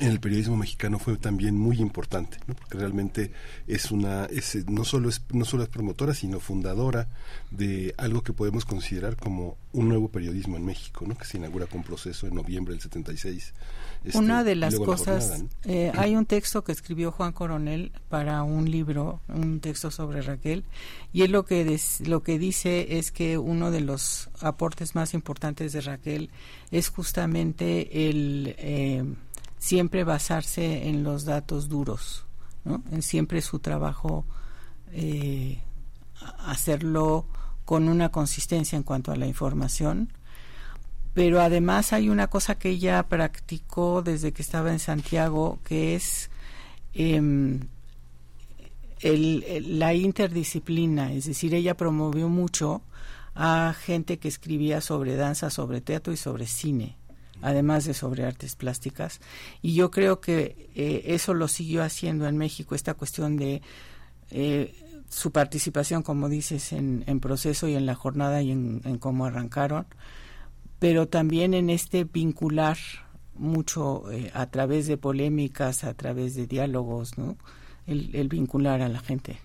en 0.00 0.08
el 0.08 0.20
periodismo 0.20 0.56
mexicano 0.56 0.98
fue 0.98 1.16
también 1.16 1.56
muy 1.56 1.78
importante, 1.78 2.38
¿no? 2.46 2.54
porque 2.54 2.76
realmente 2.76 3.32
es 3.66 3.90
una, 3.90 4.26
es, 4.26 4.54
eh, 4.54 4.64
no 4.68 4.84
solo 4.84 5.08
es, 5.08 5.22
no 5.32 5.44
solo 5.46 5.62
es 5.62 5.70
promotora, 5.70 6.12
sino 6.14 6.40
fundadora 6.40 7.08
de 7.50 7.94
algo 7.96 8.22
que 8.22 8.34
podemos 8.34 8.66
considerar 8.66 9.16
como 9.16 9.56
un 9.72 9.88
nuevo 9.88 10.08
periodismo 10.08 10.56
en 10.58 10.66
México, 10.66 11.04
¿no? 11.08 11.16
que 11.16 11.24
se 11.24 11.38
inaugura 11.38 11.66
con 11.66 11.82
proceso 11.82 12.26
en 12.26 12.34
noviembre 12.34 12.74
del 12.74 12.82
76. 12.82 13.54
Este, 14.04 14.18
Una 14.18 14.44
de 14.44 14.54
las 14.56 14.74
la 14.74 14.84
cosas, 14.84 15.24
jornada, 15.30 15.38
¿no? 15.64 15.72
eh, 15.72 15.92
hay 15.96 16.14
un 16.16 16.26
texto 16.26 16.62
que 16.62 16.72
escribió 16.72 17.10
Juan 17.10 17.32
Coronel 17.32 17.90
para 18.10 18.42
un 18.42 18.70
libro, 18.70 19.20
un 19.28 19.58
texto 19.60 19.90
sobre 19.90 20.20
Raquel, 20.20 20.64
y 21.14 21.22
él 21.22 21.32
lo 21.32 21.46
que, 21.46 21.64
des- 21.64 22.06
lo 22.06 22.22
que 22.22 22.38
dice 22.38 22.98
es 22.98 23.10
que 23.10 23.38
uno 23.38 23.70
de 23.70 23.80
los 23.80 24.28
aportes 24.40 24.94
más 24.94 25.14
importantes 25.14 25.72
de 25.72 25.80
Raquel 25.80 26.30
es 26.70 26.90
justamente 26.90 28.08
el 28.10 28.54
eh, 28.58 29.02
siempre 29.58 30.04
basarse 30.04 30.88
en 30.88 31.02
los 31.02 31.24
datos 31.24 31.68
duros, 31.68 32.24
¿no? 32.64 32.82
en 32.92 33.02
siempre 33.02 33.40
su 33.42 33.58
trabajo 33.58 34.24
eh, 34.92 35.60
hacerlo 36.46 37.26
con 37.64 37.88
una 37.88 38.10
consistencia 38.10 38.76
en 38.76 38.82
cuanto 38.82 39.12
a 39.12 39.16
la 39.16 39.26
información. 39.26 40.12
Pero 41.14 41.40
además 41.40 41.92
hay 41.92 42.08
una 42.10 42.28
cosa 42.28 42.56
que 42.56 42.70
ella 42.70 43.02
practicó 43.08 44.02
desde 44.02 44.32
que 44.32 44.42
estaba 44.42 44.70
en 44.72 44.78
Santiago, 44.78 45.58
que 45.64 45.94
es 45.96 46.30
em, 46.94 47.60
el- 49.00 49.78
la 49.78 49.94
interdisciplina, 49.94 51.12
es 51.12 51.26
decir, 51.26 51.54
ella 51.54 51.76
promovió 51.76 52.28
mucho 52.28 52.82
a 53.34 53.74
gente 53.80 54.18
que 54.18 54.28
escribía 54.28 54.80
sobre 54.80 55.14
danza, 55.16 55.50
sobre 55.50 55.80
teatro 55.80 56.12
y 56.12 56.16
sobre 56.16 56.46
cine, 56.46 56.96
además 57.42 57.84
de 57.84 57.94
sobre 57.94 58.24
artes 58.24 58.56
plásticas. 58.56 59.20
Y 59.62 59.74
yo 59.74 59.90
creo 59.90 60.20
que 60.20 60.70
eh, 60.74 61.02
eso 61.06 61.34
lo 61.34 61.48
siguió 61.48 61.82
haciendo 61.82 62.26
en 62.26 62.36
México, 62.36 62.74
esta 62.74 62.94
cuestión 62.94 63.36
de 63.36 63.62
eh, 64.30 64.74
su 65.08 65.32
participación, 65.32 66.02
como 66.02 66.28
dices, 66.28 66.72
en, 66.72 67.04
en 67.06 67.20
proceso 67.20 67.68
y 67.68 67.74
en 67.74 67.86
la 67.86 67.94
jornada 67.94 68.42
y 68.42 68.50
en, 68.50 68.82
en 68.84 68.98
cómo 68.98 69.26
arrancaron, 69.26 69.86
pero 70.78 71.08
también 71.08 71.54
en 71.54 71.70
este 71.70 72.04
vincular 72.04 72.76
mucho 73.34 74.10
eh, 74.10 74.30
a 74.34 74.46
través 74.46 74.86
de 74.86 74.96
polémicas, 74.96 75.84
a 75.84 75.94
través 75.94 76.34
de 76.34 76.46
diálogos, 76.46 77.16
¿no? 77.18 77.36
El, 77.86 78.14
el 78.14 78.28
vincular 78.28 78.82
a 78.82 78.88
la 78.88 79.00
gente. 79.00 79.38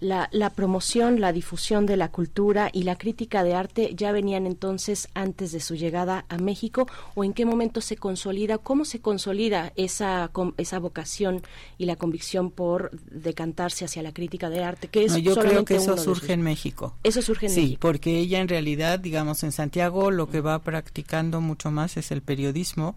La, 0.00 0.28
la 0.32 0.50
promoción, 0.50 1.20
la 1.20 1.32
difusión 1.32 1.86
de 1.86 1.96
la 1.96 2.10
cultura 2.10 2.70
y 2.72 2.84
la 2.84 2.96
crítica 2.96 3.42
de 3.42 3.54
arte 3.54 3.92
ya 3.94 4.12
venían 4.12 4.46
entonces 4.46 5.08
antes 5.14 5.52
de 5.52 5.60
su 5.60 5.74
llegada 5.74 6.24
a 6.28 6.38
México 6.38 6.86
o 7.14 7.24
en 7.24 7.32
qué 7.32 7.44
momento 7.44 7.80
se 7.80 7.96
consolida, 7.96 8.58
cómo 8.58 8.84
se 8.84 9.00
consolida 9.00 9.72
esa, 9.76 10.30
esa 10.56 10.78
vocación 10.78 11.42
y 11.78 11.86
la 11.86 11.96
convicción 11.96 12.50
por 12.50 12.90
decantarse 13.10 13.84
hacia 13.84 14.02
la 14.02 14.12
crítica 14.12 14.50
de 14.50 14.62
arte, 14.62 14.88
que 14.88 15.04
es 15.04 15.12
No, 15.12 15.18
yo 15.18 15.36
creo 15.36 15.64
que 15.64 15.76
eso 15.76 15.96
surge 15.96 16.32
en 16.32 16.42
México. 16.42 16.94
Eso 17.02 17.22
surge 17.22 17.46
en 17.46 17.52
sí, 17.52 17.60
México. 17.62 17.80
porque 17.80 18.18
ella 18.18 18.40
en 18.40 18.48
realidad, 18.48 18.98
digamos, 18.98 19.42
en 19.42 19.52
Santiago 19.52 20.10
lo 20.10 20.28
que 20.28 20.40
va 20.40 20.58
practicando 20.60 21.40
mucho 21.40 21.70
más 21.70 21.96
es 21.96 22.10
el 22.10 22.22
periodismo, 22.22 22.96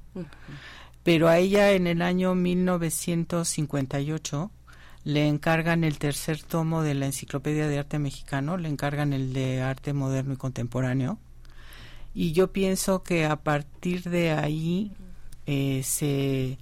pero 1.04 1.28
a 1.28 1.38
ella 1.38 1.72
en 1.72 1.88
el 1.88 2.02
año 2.02 2.36
1958 2.36 4.52
le 5.04 5.28
encargan 5.28 5.84
el 5.84 5.98
tercer 5.98 6.44
tomo 6.44 6.84
de 6.84 6.94
la 6.94 7.08
Enciclopedia 7.08 7.68
de 7.68 7.80
Arte 7.80 8.00
Mexicano, 8.00 8.58
le 8.58 8.70
encargan 8.70 9.14
el 9.14 9.34
de 9.34 9.62
Arte 9.62 9.94
Moderno 9.94 10.34
y 10.34 10.38
Contemporáneo, 10.38 11.18
y 12.14 12.34
yo 12.34 12.52
pienso 12.52 13.04
que 13.04 13.26
a 13.26 13.38
partir 13.38 14.04
de 14.04 14.32
ahí 14.32 14.92
eh, 15.46 15.82
se, 15.84 16.58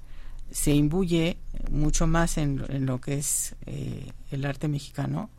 se 0.52 0.74
imbuye 0.74 1.38
mucho 1.72 2.08
más 2.08 2.38
en, 2.38 2.64
en 2.70 2.86
lo 2.86 3.02
que 3.02 3.16
es 3.16 3.56
eh, 3.66 4.12
el 4.32 4.46
arte 4.46 4.68
mexicano, 4.68 5.30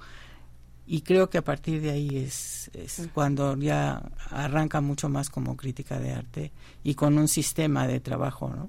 y 0.87 1.03
creo 1.03 1.31
que 1.31 1.39
a 1.39 1.45
partir 1.45 1.81
de 1.81 1.93
ahí 1.93 2.17
es, 2.17 2.69
es 2.75 3.09
cuando 3.15 3.57
ya 3.57 4.03
arranca 4.29 4.81
mucho 4.81 5.09
más 5.09 5.31
como 5.31 5.57
crítica 5.57 6.01
de 6.01 6.13
arte 6.13 6.53
y 6.83 6.95
con 6.95 7.17
un 7.17 7.29
sistema 7.29 7.87
de 7.87 8.01
trabajo, 8.01 8.49
¿no? 8.51 8.69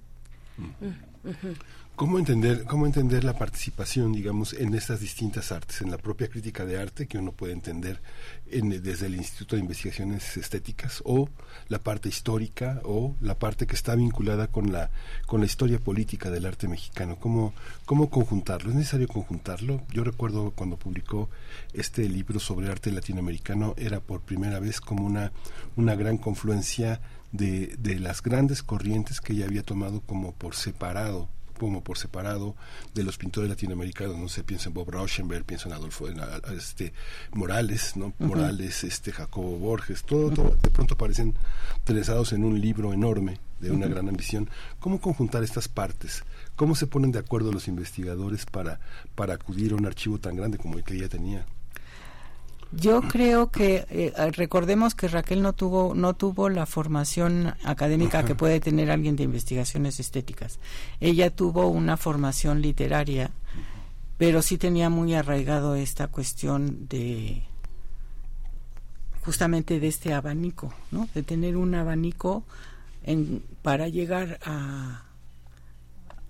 ¿Cómo 1.95 2.17
entender, 2.17 2.63
¿Cómo 2.63 2.87
entender 2.87 3.23
la 3.23 3.37
participación, 3.37 4.11
digamos, 4.11 4.53
en 4.53 4.73
estas 4.73 5.01
distintas 5.01 5.51
artes, 5.51 5.81
en 5.81 5.91
la 5.91 5.99
propia 5.99 6.29
crítica 6.29 6.65
de 6.65 6.79
arte 6.79 7.05
que 7.05 7.19
uno 7.19 7.31
puede 7.31 7.53
entender 7.53 8.01
en- 8.49 8.81
desde 8.81 9.05
el 9.05 9.15
Instituto 9.15 9.55
de 9.55 9.61
Investigaciones 9.61 10.35
Estéticas 10.35 11.03
o 11.05 11.29
la 11.67 11.77
parte 11.77 12.09
histórica 12.09 12.81
o 12.85 13.15
la 13.21 13.37
parte 13.37 13.67
que 13.67 13.75
está 13.75 13.93
vinculada 13.93 14.47
con 14.47 14.71
la, 14.71 14.89
con 15.27 15.41
la 15.41 15.45
historia 15.45 15.77
política 15.77 16.31
del 16.31 16.47
arte 16.47 16.67
mexicano? 16.67 17.17
¿Cómo, 17.19 17.53
¿Cómo 17.85 18.09
conjuntarlo? 18.09 18.71
¿Es 18.71 18.75
necesario 18.77 19.07
conjuntarlo? 19.07 19.83
Yo 19.93 20.03
recuerdo 20.03 20.51
cuando 20.55 20.77
publicó 20.77 21.29
este 21.73 22.09
libro 22.09 22.39
sobre 22.39 22.71
arte 22.71 22.91
latinoamericano, 22.91 23.75
era 23.77 23.99
por 23.99 24.21
primera 24.21 24.59
vez 24.59 24.81
como 24.81 25.05
una, 25.05 25.31
una 25.75 25.93
gran 25.93 26.17
confluencia 26.17 26.99
de, 27.31 27.75
de 27.77 27.99
las 27.99 28.23
grandes 28.23 28.63
corrientes 28.63 29.21
que 29.21 29.33
ella 29.33 29.45
había 29.45 29.61
tomado 29.61 30.01
como 30.01 30.31
por 30.33 30.55
separado 30.55 31.29
como 31.61 31.83
por 31.83 31.99
separado 31.99 32.55
de 32.95 33.03
los 33.03 33.17
pintores 33.19 33.47
latinoamericanos, 33.47 34.17
no 34.17 34.27
sé, 34.29 34.43
pienso 34.43 34.69
en 34.69 34.73
Bob 34.73 34.89
Rauschenberg, 34.89 35.45
pienso 35.45 35.67
en 35.69 35.75
Adolfo, 35.75 36.07
en, 36.09 36.19
a- 36.19 36.23
a- 36.43 36.53
este 36.57 36.91
Morales, 37.33 37.95
¿no? 37.95 38.13
Morales, 38.17 38.83
este 38.83 39.11
Jacobo 39.11 39.57
Borges, 39.59 40.03
todo, 40.03 40.31
todo 40.31 40.57
de 40.61 40.69
pronto 40.71 40.95
aparecen 40.95 41.35
trezados 41.83 42.33
en 42.33 42.43
un 42.43 42.59
libro 42.59 42.93
enorme 42.93 43.39
de 43.59 43.69
una 43.69 43.85
gran 43.87 44.09
ambición. 44.09 44.49
¿Cómo 44.79 44.99
conjuntar 44.99 45.43
estas 45.43 45.67
partes? 45.67 46.23
¿Cómo 46.55 46.73
se 46.73 46.87
ponen 46.87 47.11
de 47.11 47.19
acuerdo 47.19 47.51
los 47.51 47.67
investigadores 47.67 48.47
para, 48.47 48.79
para 49.13 49.35
acudir 49.35 49.73
a 49.73 49.75
un 49.75 49.85
archivo 49.85 50.17
tan 50.17 50.35
grande 50.35 50.57
como 50.57 50.77
el 50.79 50.83
que 50.83 50.95
ella 50.95 51.09
tenía? 51.09 51.45
Yo 52.71 53.01
creo 53.01 53.51
que 53.51 53.85
eh, 53.89 54.13
recordemos 54.31 54.95
que 54.95 55.09
Raquel 55.09 55.41
no 55.41 55.53
tuvo 55.53 55.93
no 55.93 56.13
tuvo 56.13 56.49
la 56.49 56.65
formación 56.65 57.53
académica 57.63 58.19
Ajá. 58.19 58.27
que 58.27 58.35
puede 58.35 58.59
tener 58.59 58.91
alguien 58.91 59.15
de 59.15 59.23
investigaciones 59.23 59.99
estéticas. 59.99 60.59
Ella 60.99 61.35
tuvo 61.35 61.67
una 61.67 61.97
formación 61.97 62.61
literaria, 62.61 63.31
pero 64.17 64.41
sí 64.41 64.57
tenía 64.57 64.89
muy 64.89 65.13
arraigado 65.15 65.75
esta 65.75 66.07
cuestión 66.07 66.87
de 66.87 67.43
justamente 69.25 69.79
de 69.79 69.87
este 69.87 70.13
abanico, 70.13 70.73
¿no? 70.91 71.09
De 71.13 71.23
tener 71.23 71.57
un 71.57 71.75
abanico 71.75 72.43
en, 73.03 73.43
para 73.61 73.87
llegar 73.89 74.39
a 74.43 75.03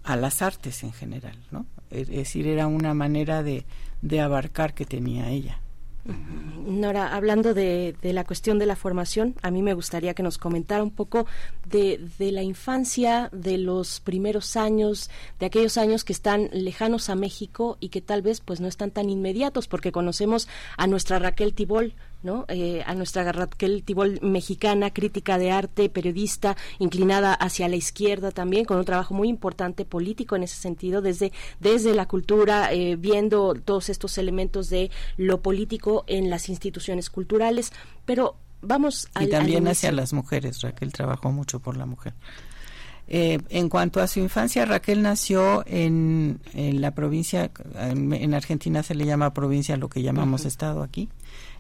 a 0.04 0.16
las 0.16 0.42
artes 0.42 0.84
en 0.84 0.94
general, 0.94 1.38
¿no? 1.52 1.66
Es 1.92 2.08
decir, 2.08 2.48
era 2.48 2.68
una 2.68 2.94
manera 2.94 3.44
de, 3.44 3.66
de 4.02 4.22
abarcar 4.22 4.74
que 4.74 4.86
tenía 4.86 5.30
ella. 5.30 5.60
Nora, 6.04 7.16
hablando 7.16 7.54
de, 7.54 7.96
de, 8.02 8.14
la 8.14 8.24
cuestión 8.24 8.58
de 8.58 8.66
la 8.66 8.76
formación, 8.76 9.36
a 9.42 9.52
mí 9.52 9.62
me 9.62 9.74
gustaría 9.74 10.14
que 10.14 10.24
nos 10.24 10.38
comentara 10.38 10.84
un 10.84 10.92
poco 10.92 11.28
de, 11.66 12.10
de, 12.18 12.32
la 12.32 12.42
infancia, 12.42 13.30
de 13.32 13.58
los 13.58 14.00
primeros 14.00 14.56
años, 14.56 15.10
de 15.40 15.46
aquellos 15.46 15.78
años 15.78 16.04
que 16.04 16.14
están 16.14 16.50
lejanos 16.54 17.10
a 17.10 17.16
México 17.16 17.78
y 17.80 17.90
que 17.90 18.02
tal 18.02 18.22
vez 18.22 18.42
pues 18.42 18.62
no 18.62 18.68
están 18.68 18.92
tan 18.92 19.10
inmediatos, 19.10 19.68
porque 19.68 19.92
conocemos 19.92 20.48
a 20.78 20.88
nuestra 20.88 21.20
Raquel 21.20 21.54
Tibol, 21.54 21.94
¿no? 22.24 22.46
Eh, 22.48 22.84
a 22.86 22.94
nuestra 22.96 23.30
Raquel 23.32 23.84
Tibol 23.84 24.20
mexicana, 24.22 24.92
crítica 24.92 25.38
de 25.38 25.52
arte, 25.52 25.90
periodista, 25.90 26.56
inclinada 26.80 27.34
hacia 27.34 27.68
la 27.68 27.76
izquierda 27.76 28.32
también, 28.32 28.66
con 28.66 28.78
un 28.78 28.86
trabajo 28.86 29.14
muy 29.14 29.30
importante 29.30 29.86
político 29.86 30.36
en 30.36 30.44
ese 30.44 30.56
sentido, 30.56 31.02
desde, 31.02 31.32
desde 31.60 31.94
la 31.94 32.08
cultura, 32.08 32.72
eh, 32.72 32.96
viendo 32.96 33.54
todos 33.54 33.90
estos 33.90 34.18
elementos 34.18 34.70
de 34.70 34.92
lo 35.18 35.42
político 35.42 36.04
en 36.08 36.30
las 36.30 36.50
instituciones 36.50 37.10
culturales, 37.10 37.72
pero 38.06 38.36
vamos 38.62 39.10
a... 39.14 39.24
Y 39.24 39.30
también 39.30 39.68
hacia 39.68 39.92
las 39.92 40.14
mujeres, 40.14 40.62
Raquel 40.62 40.92
trabajó 40.92 41.32
mucho 41.32 41.60
por 41.60 41.78
la 41.78 41.86
mujer. 41.86 42.14
Eh, 43.14 43.40
en 43.50 43.68
cuanto 43.68 44.00
a 44.00 44.08
su 44.08 44.22
infancia, 44.22 44.64
Raquel 44.66 45.02
nació 45.02 45.66
en, 45.68 46.40
en 46.54 46.80
la 46.80 46.92
provincia, 46.92 47.52
en, 47.76 48.14
en, 48.14 48.34
Argentina 48.34 48.84
se 48.84 48.96
le 48.96 49.06
llama 49.06 49.34
provincia 49.34 49.76
lo 49.76 49.90
que 49.90 50.02
llamamos 50.02 50.46
estado 50.46 50.82
aquí, 50.82 51.10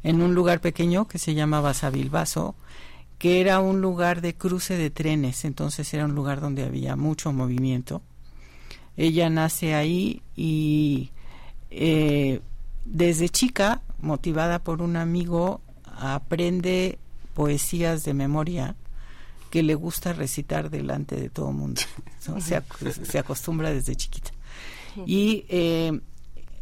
en 0.03 0.21
un 0.21 0.33
lugar 0.35 0.61
pequeño 0.61 1.07
que 1.07 1.19
se 1.19 1.33
llamaba 1.33 1.73
Sabilbaso, 1.73 2.55
que 3.17 3.39
era 3.39 3.59
un 3.59 3.81
lugar 3.81 4.21
de 4.21 4.33
cruce 4.33 4.75
de 4.77 4.89
trenes, 4.89 5.45
entonces 5.45 5.93
era 5.93 6.05
un 6.05 6.15
lugar 6.15 6.41
donde 6.41 6.63
había 6.63 6.95
mucho 6.95 7.31
movimiento. 7.31 8.01
Ella 8.97 9.29
nace 9.29 9.75
ahí 9.75 10.21
y 10.35 11.11
eh, 11.69 12.41
desde 12.85 13.29
chica, 13.29 13.81
motivada 14.01 14.59
por 14.59 14.81
un 14.81 14.95
amigo, 14.95 15.61
aprende 15.85 16.97
poesías 17.35 18.03
de 18.03 18.13
memoria 18.13 18.75
que 19.51 19.63
le 19.63 19.75
gusta 19.75 20.13
recitar 20.13 20.69
delante 20.69 21.15
de 21.15 21.29
todo 21.29 21.49
el 21.49 21.55
mundo. 21.55 21.81
Se, 22.39 22.61
se, 23.05 23.19
acostumbra 23.19 23.71
desde 23.71 23.95
chiquita. 23.95 24.31
Y 25.05 25.45
eh, 25.49 25.99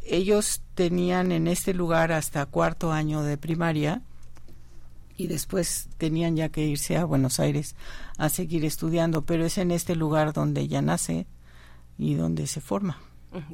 ellos 0.10 0.62
tenían 0.76 1.32
en 1.32 1.48
este 1.48 1.74
lugar 1.74 2.12
hasta 2.12 2.46
cuarto 2.46 2.92
año 2.92 3.24
de 3.24 3.38
primaria 3.38 4.02
y 5.18 5.28
después 5.28 5.90
tenían 5.98 6.36
ya 6.36 6.50
que 6.50 6.66
irse 6.66 6.98
a 6.98 7.06
Buenos 7.06 7.40
Aires 7.40 7.76
a 8.18 8.30
seguir 8.30 8.66
estudiando, 8.66 9.24
pero 9.24 9.46
es 9.46 9.58
en 9.58 9.72
este 9.72 9.96
lugar 9.96 10.34
donde 10.34 10.62
ella 10.62 10.82
nace 10.82 11.28
y 11.98 12.16
donde 12.16 12.48
se 12.48 12.62
forma. 12.62 13.00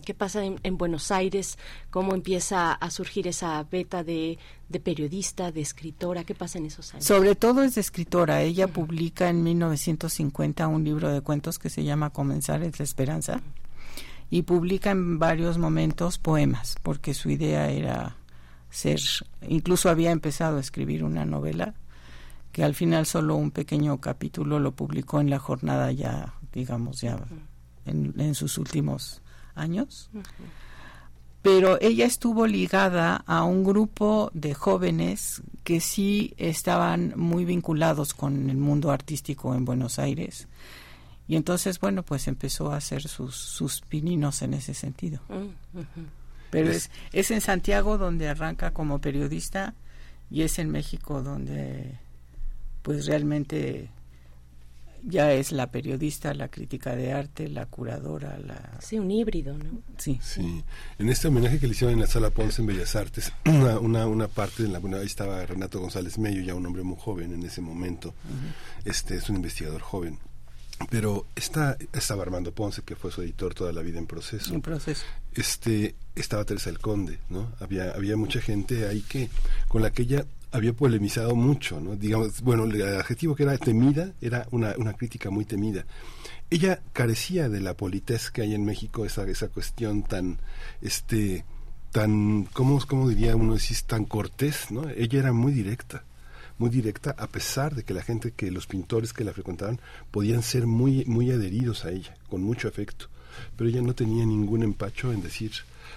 ¿Qué 0.05 0.13
pasa 0.13 0.45
en, 0.45 0.77
Buenos 0.77 1.11
Aires? 1.11 1.57
¿Cómo 1.89 2.13
empieza 2.13 2.71
a 2.71 2.89
surgir 2.91 3.27
esa 3.27 3.61
beta 3.63 4.05
de, 4.05 4.39
periodista, 4.83 5.51
de 5.51 5.59
escritora? 5.59 6.23
¿Qué 6.23 6.33
pasa 6.33 6.59
en 6.59 6.67
esos 6.67 6.93
años? 6.93 7.03
Sobre 7.03 7.35
todo 7.35 7.61
es 7.61 7.75
de 7.75 7.81
escritora. 7.81 8.41
Ella 8.41 8.67
publica 8.67 9.29
en 9.29 9.43
1950 9.43 10.67
un 10.67 10.85
libro 10.85 11.11
de 11.11 11.19
cuentos 11.19 11.59
que 11.59 11.69
se 11.69 11.83
llama 11.83 12.11
Comenzar 12.11 12.63
es 12.63 12.79
la 12.79 12.85
esperanza 12.85 13.41
y 14.29 14.43
publica 14.43 14.91
en 14.91 15.19
varios 15.19 15.57
momentos 15.57 16.17
poemas, 16.17 16.75
porque 16.81 17.13
su 17.13 17.29
idea 17.29 17.69
era 17.69 18.15
ser, 18.69 18.99
incluso 19.47 19.89
había 19.89 20.11
empezado 20.11 20.57
a 20.57 20.61
escribir 20.61 21.03
una 21.03 21.25
novela 21.25 21.73
que 22.51 22.63
al 22.63 22.73
final 22.73 23.05
solo 23.05 23.35
un 23.35 23.51
pequeño 23.51 23.99
capítulo 23.99 24.59
lo 24.59 24.71
publicó 24.71 25.19
en 25.19 25.29
la 25.29 25.39
jornada 25.39 25.91
ya, 25.91 26.35
digamos, 26.53 27.01
ya 27.01 27.17
en, 27.85 28.33
sus 28.33 28.57
últimos 28.57 29.21
años. 29.55 30.09
Pero 31.41 31.77
ella 31.81 32.05
estuvo 32.05 32.47
ligada 32.47 33.23
a 33.27 33.43
un 33.43 33.63
grupo 33.63 34.31
de 34.33 34.53
jóvenes 34.53 35.43
que 35.63 35.81
sí 35.81 36.33
estaban 36.37 37.13
muy 37.17 37.45
vinculados 37.45 38.13
con 38.13 38.49
el 38.49 38.57
mundo 38.57 38.89
artístico 38.89 39.53
en 39.53 39.65
Buenos 39.65 39.99
Aires 39.99 40.47
y 41.27 41.35
entonces, 41.35 41.79
bueno, 41.79 42.03
pues 42.03 42.27
empezó 42.27 42.71
a 42.71 42.77
hacer 42.77 43.07
sus, 43.07 43.35
sus 43.35 43.81
pininos 43.81 44.41
en 44.41 44.53
ese 44.53 44.73
sentido. 44.73 45.21
Mm, 45.29 45.81
Pero 46.51 46.71
es, 46.71 46.91
es 47.11 47.31
en 47.31 47.41
Santiago 47.41 47.97
donde 47.97 48.29
arranca 48.29 48.71
como 48.71 49.01
periodista 49.01 49.73
y 50.29 50.43
es 50.43 50.59
en 50.59 50.69
México 50.69 51.21
donde 51.23 51.97
pues 52.81 53.07
realmente 53.07 53.89
ya 55.07 55.31
es 55.31 55.51
la 55.51 55.71
periodista, 55.71 56.33
la 56.33 56.49
crítica 56.49 56.95
de 56.95 57.13
arte, 57.13 57.47
la 57.47 57.67
curadora, 57.67 58.37
la... 58.39 58.79
Sí, 58.81 58.97
un 58.97 59.11
híbrido, 59.11 59.57
¿no? 59.57 59.81
Sí. 59.97 60.19
Sí. 60.21 60.63
En 60.97 61.09
este 61.09 61.27
homenaje 61.27 61.59
que 61.59 61.67
le 61.67 61.73
hicieron 61.73 61.93
en 61.93 62.01
la 62.01 62.07
Sala 62.07 62.31
Ponce 62.31 62.61
en 62.61 62.67
Bellas 62.67 62.95
Artes, 62.95 63.31
una, 63.45 63.79
una, 63.79 64.07
una 64.07 64.27
parte, 64.27 64.63
en 64.63 64.73
la, 64.73 64.79
bueno, 64.79 64.97
ahí 64.97 65.05
estaba 65.05 65.45
Renato 65.45 65.79
González 65.79 66.17
Mello, 66.17 66.41
ya 66.41 66.55
un 66.55 66.65
hombre 66.65 66.83
muy 66.83 66.97
joven 66.99 67.33
en 67.33 67.43
ese 67.43 67.61
momento, 67.61 68.15
este 68.83 69.15
es 69.15 69.29
un 69.29 69.35
investigador 69.37 69.81
joven, 69.81 70.19
pero 70.89 71.25
está, 71.35 71.77
estaba 71.93 72.23
Armando 72.23 72.53
Ponce, 72.53 72.81
que 72.83 72.95
fue 72.95 73.11
su 73.11 73.21
editor 73.21 73.53
toda 73.53 73.71
la 73.71 73.81
vida 73.81 73.99
en 73.99 74.07
proceso. 74.07 74.53
En 74.53 74.61
proceso. 74.61 75.03
Este, 75.33 75.95
estaba 76.15 76.45
Teresa 76.45 76.69
el 76.69 76.79
Conde, 76.79 77.19
¿no? 77.29 77.51
Había, 77.59 77.91
había 77.91 78.17
mucha 78.17 78.41
gente 78.41 78.87
ahí 78.87 79.01
que, 79.01 79.29
con 79.67 79.81
la 79.81 79.91
que 79.91 80.03
ella 80.03 80.25
había 80.51 80.73
polemizado 80.73 81.35
mucho, 81.35 81.79
¿no? 81.79 81.95
Digamos, 81.95 82.41
bueno, 82.41 82.65
el 82.65 82.81
adjetivo 82.99 83.35
que 83.35 83.43
era 83.43 83.57
temida 83.57 84.13
era 84.21 84.47
una, 84.51 84.73
una 84.77 84.93
crítica 84.93 85.29
muy 85.29 85.45
temida. 85.45 85.85
Ella 86.49 86.81
carecía 86.93 87.49
de 87.49 87.59
la 87.59 87.75
politez 87.75 88.29
que 88.29 88.41
hay 88.41 88.53
en 88.53 88.65
México, 88.65 89.05
esa, 89.05 89.23
esa 89.27 89.47
cuestión 89.47 90.03
tan, 90.03 90.39
este, 90.81 91.43
tan, 91.91 92.45
¿cómo, 92.53 92.79
cómo 92.87 93.09
diría 93.09 93.35
uno 93.35 93.55
decís, 93.55 93.85
tan 93.85 94.05
cortés, 94.05 94.71
¿no? 94.71 94.89
Ella 94.89 95.19
era 95.19 95.33
muy 95.33 95.53
directa 95.53 96.03
muy 96.57 96.69
directa, 96.69 97.15
a 97.17 97.27
pesar 97.27 97.75
de 97.75 97.83
que 97.83 97.93
la 97.93 98.01
gente, 98.01 98.31
que 98.31 98.51
los 98.51 98.67
pintores 98.67 99.13
que 99.13 99.23
la 99.23 99.33
frecuentaban, 99.33 99.79
podían 100.11 100.43
ser 100.43 100.67
muy, 100.67 101.05
muy 101.05 101.31
adheridos 101.31 101.85
a 101.85 101.91
ella, 101.91 102.15
con 102.29 102.41
mucho 102.41 102.67
afecto. 102.67 103.07
Pero 103.57 103.69
ella 103.69 103.81
no 103.81 103.93
tenía 103.93 104.25
ningún 104.25 104.63
empacho 104.63 105.11
en 105.11 105.21
decir 105.21 105.51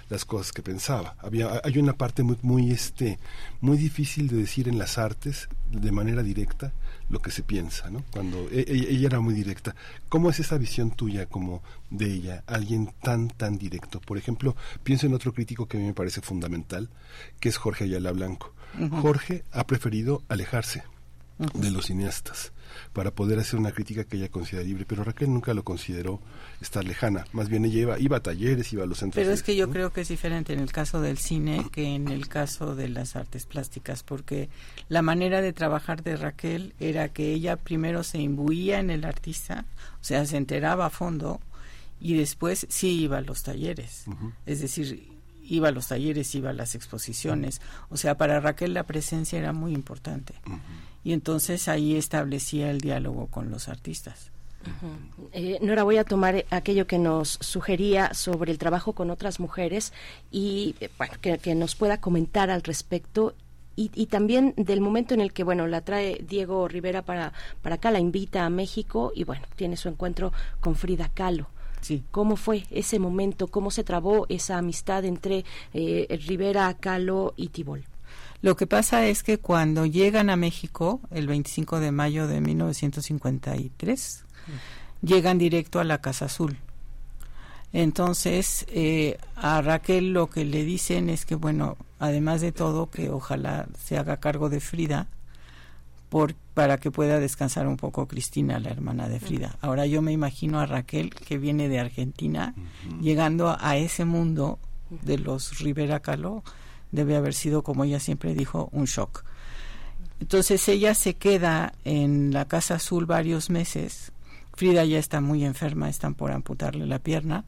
las 0.09 0.25
cosas 0.25 0.53
que 0.53 0.63
pensaba. 0.63 1.17
Había, 1.19 1.61
hay 1.63 1.79
una 1.79 1.93
parte 1.93 2.23
muy, 2.23 2.39
muy, 2.43 2.71
este, 2.71 3.19
muy 3.61 3.77
difícil 3.77 4.29
de 4.29 4.37
decir 4.37 4.69
en 4.69 4.79
las 4.79 4.99
artes 4.99 5.49
de 5.71 5.93
manera 5.93 6.23
directa 6.23 6.73
lo 7.09 7.21
que 7.21 7.31
se 7.31 7.43
piensa, 7.43 7.91
¿no? 7.91 8.05
Cuando 8.11 8.49
e, 8.51 8.61
e, 8.61 8.93
ella, 8.93 9.07
era 9.07 9.21
muy 9.21 9.35
directa. 9.35 9.75
¿Cómo 10.09 10.31
es 10.31 10.41
esa 10.41 10.59
visión 10.59 10.91
tuya 10.91 11.27
como 11.27 11.63
de 11.91 12.13
ella, 12.13 12.45
alguien 12.47 12.93
tan, 13.03 13.29
tan 13.29 13.59
directo? 13.59 14.01
Por 14.01 14.19
ejemplo, 14.19 14.57
pienso 14.83 15.07
en 15.07 15.15
otro 15.15 15.33
crítico 15.33 15.67
que 15.67 15.79
a 15.79 15.81
mí 15.81 15.87
me 15.87 15.95
parece 15.95 16.21
fundamental, 16.21 16.89
que 17.41 17.49
es 17.49 17.57
Jorge 17.57 17.85
Ayala 17.85 18.13
Blanco. 18.13 18.53
Jorge 18.91 19.45
ha 19.53 19.67
preferido 19.67 20.23
alejarse 20.29 20.85
de 21.55 21.71
los 21.71 21.87
cineastas 21.87 22.53
para 22.93 23.11
poder 23.13 23.39
hacer 23.39 23.59
una 23.59 23.73
crítica 23.73 24.05
que 24.05 24.17
ella 24.17 24.29
considera 24.29 24.67
libre, 24.67 24.85
pero 24.87 25.05
Raquel 25.05 25.33
nunca 25.33 25.55
lo 25.55 25.63
consideró 25.63 26.21
estar 26.61 26.85
lejana, 26.85 27.25
más 27.33 27.49
bien 27.49 27.65
ella 27.65 27.81
iba, 27.81 27.99
iba 27.99 28.17
a 28.19 28.23
talleres, 28.23 28.73
iba 28.73 28.85
a 28.85 28.87
los 28.87 28.99
centros. 28.99 29.23
Pero 29.23 29.33
es 29.33 29.43
que 29.43 29.57
yo 29.57 29.71
creo 29.71 29.93
que 29.93 30.01
es 30.03 30.09
diferente 30.09 30.53
en 30.53 30.61
el 30.61 30.73
caso 30.73 31.01
del 31.01 31.19
cine 31.19 31.67
que 31.73 31.95
en 31.95 32.09
el 32.09 32.29
caso 32.29 32.75
de 32.75 32.89
las 32.89 33.17
artes 33.17 33.47
plásticas, 33.47 34.03
porque 34.03 34.49
la 34.89 35.03
manera 35.03 35.41
de 35.41 35.53
trabajar 35.53 36.03
de 36.03 36.17
Raquel 36.17 36.75
era 36.81 37.09
que 37.09 37.33
ella 37.33 37.57
primero 37.57 38.03
se 38.03 38.19
imbuía 38.19 38.81
en 38.81 38.91
el 38.91 39.05
artista, 39.05 39.65
o 40.01 40.05
sea, 40.05 40.25
se 40.27 40.37
enteraba 40.37 40.87
a 40.87 40.91
fondo 40.91 41.41
y 42.01 42.15
después 42.15 42.67
sí 42.69 43.01
iba 43.01 43.19
a 43.19 43.23
los 43.23 43.43
talleres, 43.43 44.05
es 44.47 44.61
decir, 44.61 45.18
iba 45.49 45.69
a 45.69 45.73
los 45.73 45.89
talleres, 45.89 46.35
iba 46.35 46.51
a 46.51 46.55
las 46.55 46.75
exposiciones. 46.75 47.61
O 47.89 47.97
sea, 47.97 48.17
para 48.17 48.41
Raquel 48.41 48.75
la 48.75 48.85
presencia 48.85 49.39
era 49.39 49.53
muy 49.53 49.73
importante. 49.73 50.35
Y 51.05 51.13
entonces 51.13 51.69
ahí 51.69 51.97
establecía 51.97 52.71
el 52.71 52.81
diálogo 52.81 53.27
con 53.29 53.51
los 53.51 53.69
artistas. 53.69 54.31
Eh, 55.33 55.59
Nora, 55.63 55.83
voy 55.83 55.99
a 55.99 56.05
tomar 56.05 56.45
aquello 56.51 56.87
que 56.87 56.99
nos 56.99 57.39
sugería 57.41 58.13
sobre 58.13 58.53
el 58.53 58.59
trabajo 58.59 58.93
con 58.93 59.11
otras 59.11 59.41
mujeres 59.41 59.93
y 60.31 60.75
eh, 60.81 60.91
bueno, 60.99 61.15
que, 61.21 61.55
nos 61.55 61.75
pueda 61.75 62.01
comentar 62.01 62.51
al 62.51 62.63
respecto 62.63 63.35
y, 63.77 63.91
y, 63.95 64.07
también 64.07 64.55
del 64.57 64.81
momento 64.81 65.15
en 65.15 65.21
el 65.21 65.33
que, 65.33 65.45
bueno, 65.45 65.69
la 65.69 65.83
trae 65.83 66.21
Diego 66.27 66.67
Rivera 66.67 67.03
para, 67.03 67.33
para 67.63 67.77
acá, 67.77 67.93
la 67.93 68.01
invita 68.01 68.45
a 68.45 68.51
México 68.51 69.13
y, 69.15 69.23
bueno, 69.23 69.47
tiene 69.55 69.77
su 69.77 69.89
encuentro 69.89 70.33
con 70.61 70.75
Frida 70.75 71.09
Kahlo. 71.15 71.49
¿Cómo 72.11 72.37
fue 72.37 72.65
ese 72.71 72.99
momento? 72.99 73.49
¿Cómo 73.49 73.71
se 73.71 73.85
trabó 73.85 74.27
esa 74.29 74.59
amistad 74.59 75.05
entre 75.05 75.45
eh, 75.73 76.07
Rivera, 76.27 76.73
Calo 76.75 77.35
y 77.37 77.49
Tibol? 77.49 77.85
Lo 78.41 78.57
que 78.57 78.67
pasa 78.67 79.07
es 79.07 79.23
que 79.23 79.39
cuando 79.39 79.85
llegan 79.85 80.31
a 80.31 80.37
México, 80.37 81.01
el 81.11 81.27
25 81.27 81.81
de 81.81 81.91
mayo 81.91 82.29
de 82.29 82.41
1953, 82.41 84.25
llegan 85.03 85.39
directo 85.39 85.81
a 85.81 85.85
la 85.85 86.01
Casa 86.01 86.27
Azul. 86.27 86.57
Entonces, 87.73 88.65
eh, 88.69 89.19
a 89.37 89.61
Raquel 89.61 90.13
lo 90.13 90.31
que 90.31 90.45
le 90.45 90.65
dicen 90.65 91.11
es 91.11 91.27
que, 91.27 91.35
bueno, 91.35 91.77
además 91.99 92.41
de 92.41 92.53
todo, 92.53 92.91
que 92.91 93.11
ojalá 93.11 93.69
se 93.79 93.99
haga 93.99 94.19
cargo 94.19 94.49
de 94.49 94.61
Frida, 94.61 95.09
por, 96.09 96.35
para 96.55 96.79
que 96.79 96.91
pueda 96.91 97.19
descansar 97.19 97.67
un 97.67 97.77
poco 97.77 98.09
Cristina, 98.09 98.59
la 98.59 98.71
hermana 98.71 99.09
de 99.09 99.21
Frida. 99.21 99.57
Ahora 99.61 99.87
yo 99.87 100.03
me 100.03 100.13
imagino 100.13 100.61
a 100.61 100.67
Raquel, 100.67 101.11
que 101.15 101.39
viene 101.39 101.69
de 101.69 101.79
Argentina, 101.79 102.55
llegando 103.01 103.57
a, 103.59 103.77
ese 103.77 104.05
mundo 104.05 104.59
de 104.91 105.19
los 105.19 105.59
Rivera 105.61 106.01
Caló, 106.01 106.43
debe 106.93 107.17
haber 107.17 107.35
sido, 107.35 107.63
como 107.63 107.85
ella 107.85 108.01
siempre 108.01 108.35
dijo, 108.35 108.69
un 108.73 108.87
shock. 108.87 109.25
Entonces 110.21 110.67
ella 110.69 110.95
se 110.95 111.15
queda 111.15 111.75
en 111.85 112.33
la 112.33 112.47
Casa 112.47 112.77
Azul 112.77 113.07
varios 113.07 113.51
meses. 113.51 114.13
Frida 114.55 114.85
ya 114.85 114.99
está 114.99 115.21
muy 115.21 115.45
enferma, 115.45 115.89
están 115.89 116.15
por 116.15 116.33
amputarle 116.33 116.87
la 116.87 116.99
pierna. 116.99 117.45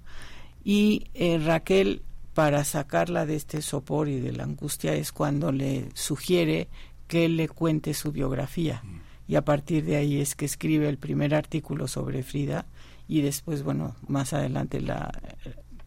Y 0.62 1.08
eh, 1.14 1.40
Raquel, 1.44 2.02
para 2.34 2.62
sacarla 2.64 3.26
de 3.26 3.36
este 3.36 3.62
sopor 3.62 4.08
y 4.08 4.20
de 4.20 4.32
la 4.32 4.44
angustia, 4.44 4.94
es 4.94 5.10
cuando 5.10 5.50
le 5.50 5.88
sugiere 5.94 6.68
que 7.10 7.28
le 7.28 7.48
cuente 7.48 7.92
su 7.92 8.12
biografía. 8.12 8.84
Y 9.26 9.34
a 9.34 9.44
partir 9.44 9.84
de 9.84 9.96
ahí 9.96 10.20
es 10.20 10.36
que 10.36 10.44
escribe 10.44 10.88
el 10.88 10.96
primer 10.96 11.34
artículo 11.34 11.88
sobre 11.88 12.22
Frida 12.22 12.66
y 13.08 13.20
después, 13.20 13.64
bueno, 13.64 13.96
más 14.06 14.32
adelante 14.32 14.80
la, 14.80 15.10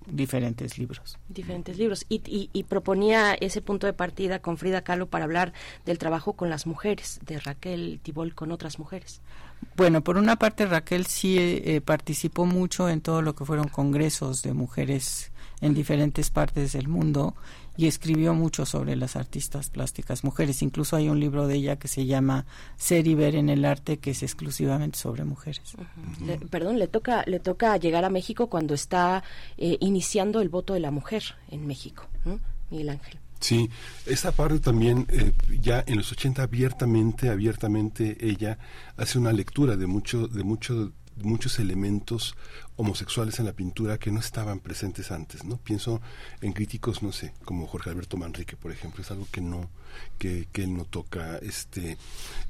diferentes 0.06 0.78
libros. 0.78 1.18
Diferentes 1.30 1.78
libros. 1.78 2.06
Y, 2.10 2.50
y, 2.52 2.64
proponía 2.64 3.36
ese 3.36 3.62
punto 3.62 3.88
de 3.88 3.94
partida 3.94 4.40
con 4.40 4.58
Frida 4.58 4.82
Kahlo 4.82 5.08
para 5.08 5.24
hablar 5.24 5.54
del 5.86 5.98
trabajo 5.98 6.34
con 6.34 6.50
las 6.50 6.68
mujeres, 6.68 7.22
de 7.26 7.40
Raquel 7.40 8.02
Tibol 8.04 8.36
con 8.36 8.52
otras 8.52 8.78
mujeres. 8.78 9.22
Bueno, 9.78 10.04
por 10.04 10.18
una 10.18 10.36
parte 10.36 10.66
Raquel 10.66 11.06
sí 11.06 11.38
eh, 11.40 11.80
participó 11.80 12.46
mucho 12.46 12.90
en 12.90 13.00
todo 13.00 13.22
lo 13.22 13.34
que 13.34 13.46
fueron 13.46 13.70
congresos 13.70 14.42
de 14.42 14.54
mujeres 14.54 15.32
en 15.62 15.74
diferentes 15.74 16.30
partes 16.30 16.74
del 16.74 16.90
mundo 16.90 17.34
y 17.76 17.88
escribió 17.88 18.34
mucho 18.34 18.66
sobre 18.66 18.96
las 18.96 19.16
artistas 19.16 19.70
plásticas 19.70 20.24
mujeres. 20.24 20.62
Incluso 20.62 20.96
hay 20.96 21.10
un 21.10 21.20
libro 21.20 21.48
de 21.48 21.56
ella 21.56 21.78
que 21.78 21.88
se 21.88 22.06
llama 22.06 22.46
Ser 22.78 23.08
y 23.08 23.16
ver 23.16 23.36
en 23.36 23.50
el 23.50 23.66
arte 23.66 23.98
que 23.98 24.12
es 24.12 24.24
exclusivamente 24.24 24.98
sobre 24.98 25.24
mujeres. 25.24 25.62
perdón, 26.50 26.80
le 26.80 26.88
toca 26.88 27.24
le 27.26 27.40
toca 27.40 27.76
llegar 27.78 28.06
a 28.06 28.10
México 28.10 28.48
cuando 28.48 28.74
está 28.74 29.24
eh, 29.58 29.78
iniciando 29.80 30.42
el 30.42 30.50
voto 30.50 30.74
de 30.74 30.80
la 30.80 30.92
mujer 30.92 31.24
en 31.50 31.66
México, 31.68 32.08
¿no? 32.26 32.40
Miguel 32.70 32.90
Ángel. 32.90 33.20
Sí, 33.40 33.70
esa 34.06 34.32
parte 34.32 34.60
también, 34.60 35.06
eh, 35.10 35.34
ya 35.60 35.84
en 35.86 35.98
los 35.98 36.12
80 36.14 36.44
abiertamente, 36.44 37.30
abiertamente 37.30 38.18
ella 38.22 38.58
hace 38.96 39.20
una 39.20 39.34
lectura 39.34 39.76
de 39.76 39.86
mucho, 39.86 40.28
de 40.30 40.44
mucho 40.44 40.94
muchos 41.22 41.60
elementos 41.60 42.36
homosexuales 42.76 43.40
en 43.40 43.46
la 43.46 43.54
pintura 43.54 43.98
que 43.98 44.12
no 44.12 44.20
estaban 44.20 44.60
presentes 44.60 45.12
antes, 45.12 45.44
¿no? 45.44 45.58
Pienso 45.58 46.02
en 46.42 46.54
críticos, 46.54 47.04
no 47.04 47.12
sé, 47.12 47.34
como 47.46 47.68
Jorge 47.68 47.92
Alberto 47.92 48.18
Manrique, 48.18 48.56
por 48.56 48.72
ejemplo, 48.72 49.04
es 49.04 49.12
algo 49.12 49.28
que 49.32 49.42
no, 49.42 49.70
que, 50.18 50.48
que 50.52 50.64
él 50.64 50.76
no 50.76 50.86
toca, 50.86 51.38
este, 51.38 51.98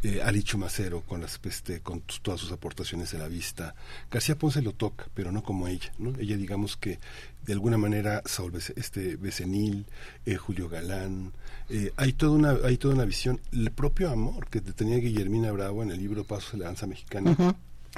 eh, 0.04 0.22
Macero 0.58 1.02
con 1.02 1.22
las, 1.22 1.40
este, 1.44 1.82
con 1.82 2.02
todas 2.22 2.40
sus 2.40 2.52
aportaciones 2.52 3.12
de 3.12 3.18
la 3.18 3.28
vista, 3.28 3.76
García 4.10 4.38
Ponce 4.38 4.62
lo 4.62 4.74
toca, 4.74 5.08
pero 5.14 5.32
no 5.32 5.44
como 5.44 5.68
ella, 5.68 5.92
¿no? 5.98 6.14
Ella 6.20 6.38
digamos 6.38 6.78
que 6.78 7.00
de 7.46 7.54
alguna 7.54 7.78
manera 7.78 8.22
Saúl 8.26 8.54
este 8.76 9.18
Becenil, 9.18 9.86
eh, 10.26 10.36
Julio 10.36 10.70
Galán, 10.70 11.34
eh, 11.70 11.92
hay 11.98 12.14
toda 12.14 12.32
una, 12.34 12.58
hay 12.64 12.78
toda 12.78 12.96
una 12.96 13.06
visión, 13.06 13.42
el 13.52 13.72
propio 13.72 14.10
amor 14.10 14.48
que 14.48 14.62
tenía 14.62 14.98
Guillermina 14.98 15.52
Bravo 15.52 15.84
en 15.84 15.92
el 15.92 16.00
libro 16.00 16.24
Pasos 16.24 16.54
de 16.54 16.60
la 16.60 16.66
danza 16.66 16.88
mexicana. 16.88 17.36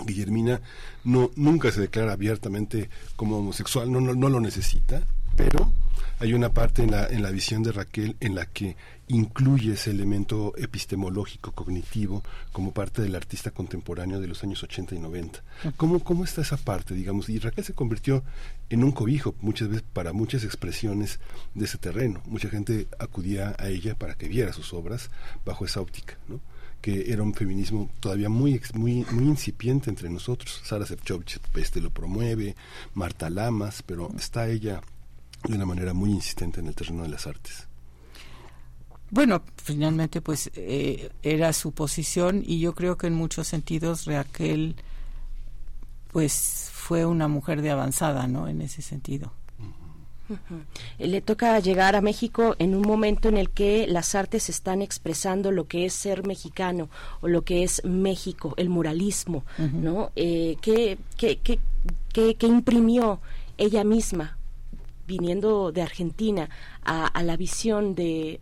Guillermina 0.04 0.62
no 1.04 1.32
nunca 1.36 1.72
se 1.72 1.82
declara 1.82 2.14
abiertamente 2.14 2.90
como 3.16 3.38
homosexual, 3.38 3.92
no, 3.92 4.02
no, 4.02 4.30
lo 4.30 4.40
necesita, 4.40 5.02
pero 5.36 5.72
hay 6.20 6.34
una 6.34 6.54
parte 6.54 6.84
en 6.84 6.92
la, 6.92 7.08
en 7.08 7.22
la 7.22 7.32
visión 7.32 7.64
de 7.64 7.72
Raquel 7.72 8.16
en 8.20 8.36
la 8.36 8.46
que 8.46 8.76
incluye 9.08 9.74
ese 9.74 9.92
elemento 9.92 10.54
epistemológico, 10.58 11.52
cognitivo, 11.52 12.24
como 12.52 12.72
parte 12.72 13.02
del 13.02 13.16
artista 13.16 13.52
contemporáneo 13.52 14.20
de 14.20 14.28
los 14.28 14.44
años 14.44 14.64
80 14.64 14.96
y 14.96 15.00
90. 15.00 15.44
¿Cómo, 15.78 16.00
¿Cómo 16.00 16.24
está 16.24 16.42
esa 16.42 16.58
parte, 16.58 16.94
digamos? 16.94 17.30
Y 17.30 17.40
Raquel 17.40 17.64
se 17.64 17.74
convirtió 17.74 18.24
en 18.70 18.84
un 18.84 18.92
cobijo 18.92 19.36
muchas 19.42 19.68
veces 19.68 19.84
para 19.94 20.14
muchas 20.14 20.44
expresiones 20.44 21.20
de 21.54 21.66
ese 21.66 21.78
terreno. 21.78 22.22
Mucha 22.26 22.50
gente 22.50 22.88
acudía 22.98 23.56
a 23.60 23.70
ella 23.70 23.96
para 23.96 24.16
que 24.16 24.28
viera 24.28 24.54
sus 24.54 24.74
obras 24.74 25.12
bajo 25.46 25.66
esa 25.66 25.82
óptica, 25.82 26.18
¿no? 26.28 26.40
Que 26.86 27.12
era 27.12 27.24
un 27.24 27.34
feminismo 27.34 27.90
todavía 28.00 28.30
muy 28.30 28.62
muy 28.76 29.04
muy 29.12 29.24
incipiente 29.24 29.90
entre 29.90 30.08
nosotros. 30.08 30.62
Sara 30.64 30.86
Sefcovic 30.86 31.40
este 31.56 31.82
lo 31.82 31.90
promueve, 31.90 32.56
Marta 32.94 33.28
Lamas, 33.28 33.82
pero 33.82 34.12
está 34.16 34.48
ella 34.48 34.82
de 35.48 35.56
una 35.56 35.66
manera 35.66 35.96
muy 35.96 36.12
insistente 36.12 36.60
en 36.60 36.68
el 36.68 36.76
terreno 36.76 37.02
de 37.02 37.10
las 37.10 37.26
artes. 37.26 37.68
Bueno, 39.10 39.42
finalmente 39.58 40.22
pues 40.22 40.52
eh, 40.54 41.10
era 41.24 41.54
su 41.54 41.72
posición 41.72 42.44
y 42.46 42.60
yo 42.60 42.76
creo 42.76 43.00
que 43.00 43.08
en 43.08 43.16
muchos 43.16 43.48
sentidos 43.48 44.06
Raquel 44.06 44.76
pues 46.12 46.70
fue 46.72 47.04
una 47.04 47.28
mujer 47.28 47.64
de 47.64 47.72
avanzada, 47.72 48.28
¿no? 48.28 48.48
En 48.48 48.62
ese 48.62 48.84
sentido. 48.84 49.34
Le 50.98 51.22
toca 51.22 51.60
llegar 51.60 51.96
a 51.96 52.02
México 52.02 52.56
en 52.60 52.76
un 52.76 52.82
momento 52.82 53.30
en 53.30 53.38
el 53.38 53.50
que 53.50 53.88
las 53.88 54.16
artes 54.16 54.50
están 54.50 54.82
expresando 54.82 55.52
lo 55.52 55.68
que 55.68 55.86
es 55.86 55.94
ser 55.94 56.26
mexicano 56.26 56.90
o 57.22 57.28
lo 57.28 57.44
que 57.44 57.64
es 57.64 57.84
México, 57.86 58.54
el 58.58 58.70
muralismo, 58.70 59.44
¿no? 59.58 60.12
Eh, 60.16 60.58
¿qué, 60.62 60.98
imprimió 62.42 63.20
ella 63.58 63.84
misma 63.84 64.38
viniendo 65.08 65.72
de 65.72 65.82
Argentina 65.82 66.50
a, 66.84 67.22
la 67.24 67.38
visión 67.38 67.96
de 67.96 68.40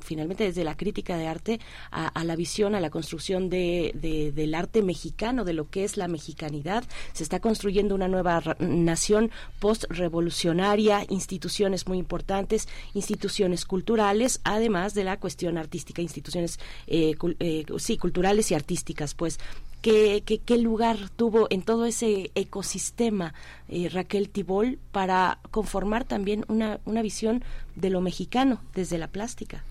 finalmente 0.00 0.44
desde 0.44 0.64
la 0.64 0.76
crítica 0.76 1.16
de 1.16 1.26
arte 1.26 1.60
a, 1.90 2.24
la 2.24 2.36
visión, 2.36 2.74
a 2.74 2.80
la 2.80 2.90
construcción 2.90 3.48
de, 3.48 4.32
del 4.34 4.54
arte 4.54 4.82
mexicano, 4.82 5.44
de 5.44 5.52
lo 5.52 5.68
que 5.68 5.84
es 5.84 5.96
la 5.96 6.08
mexicanidad. 6.08 6.84
Se 7.12 7.22
está 7.22 7.40
construyendo 7.40 7.94
una 7.94 8.08
nueva 8.08 8.42
nación 8.58 9.30
post-revolucionaria, 9.58 11.04
instituciones 11.08 11.86
muy 11.86 11.98
importantes, 11.98 12.68
instituciones 12.94 13.64
culturales, 13.64 14.40
además 14.44 14.94
de 14.94 15.04
la 15.04 15.18
cuestión 15.18 15.58
artística, 15.58 16.02
instituciones 16.02 16.58
eh, 16.86 17.14
eh, 17.38 17.64
sí, 17.78 17.96
culturales 17.96 18.50
y 18.50 18.54
artísticas, 18.54 19.14
pues 19.14 19.38
¿Qué, 19.82 20.22
qué, 20.44 20.58
lugar 20.58 21.08
tuvo 21.16 21.46
en 21.48 21.62
todo 21.62 21.86
ese 21.86 22.32
ecosistema 22.34 23.32
eh, 23.68 23.88
Raquel 23.88 24.28
Tibol 24.28 24.78
para 24.92 25.38
conformar 25.50 26.04
también 26.04 26.44
una, 26.48 26.80
una 26.84 27.00
visión 27.00 27.42
de 27.76 27.88
lo 27.88 28.02
mexicano 28.02 28.60
desde 28.74 28.98
la 28.98 29.08
plástica? 29.08 29.64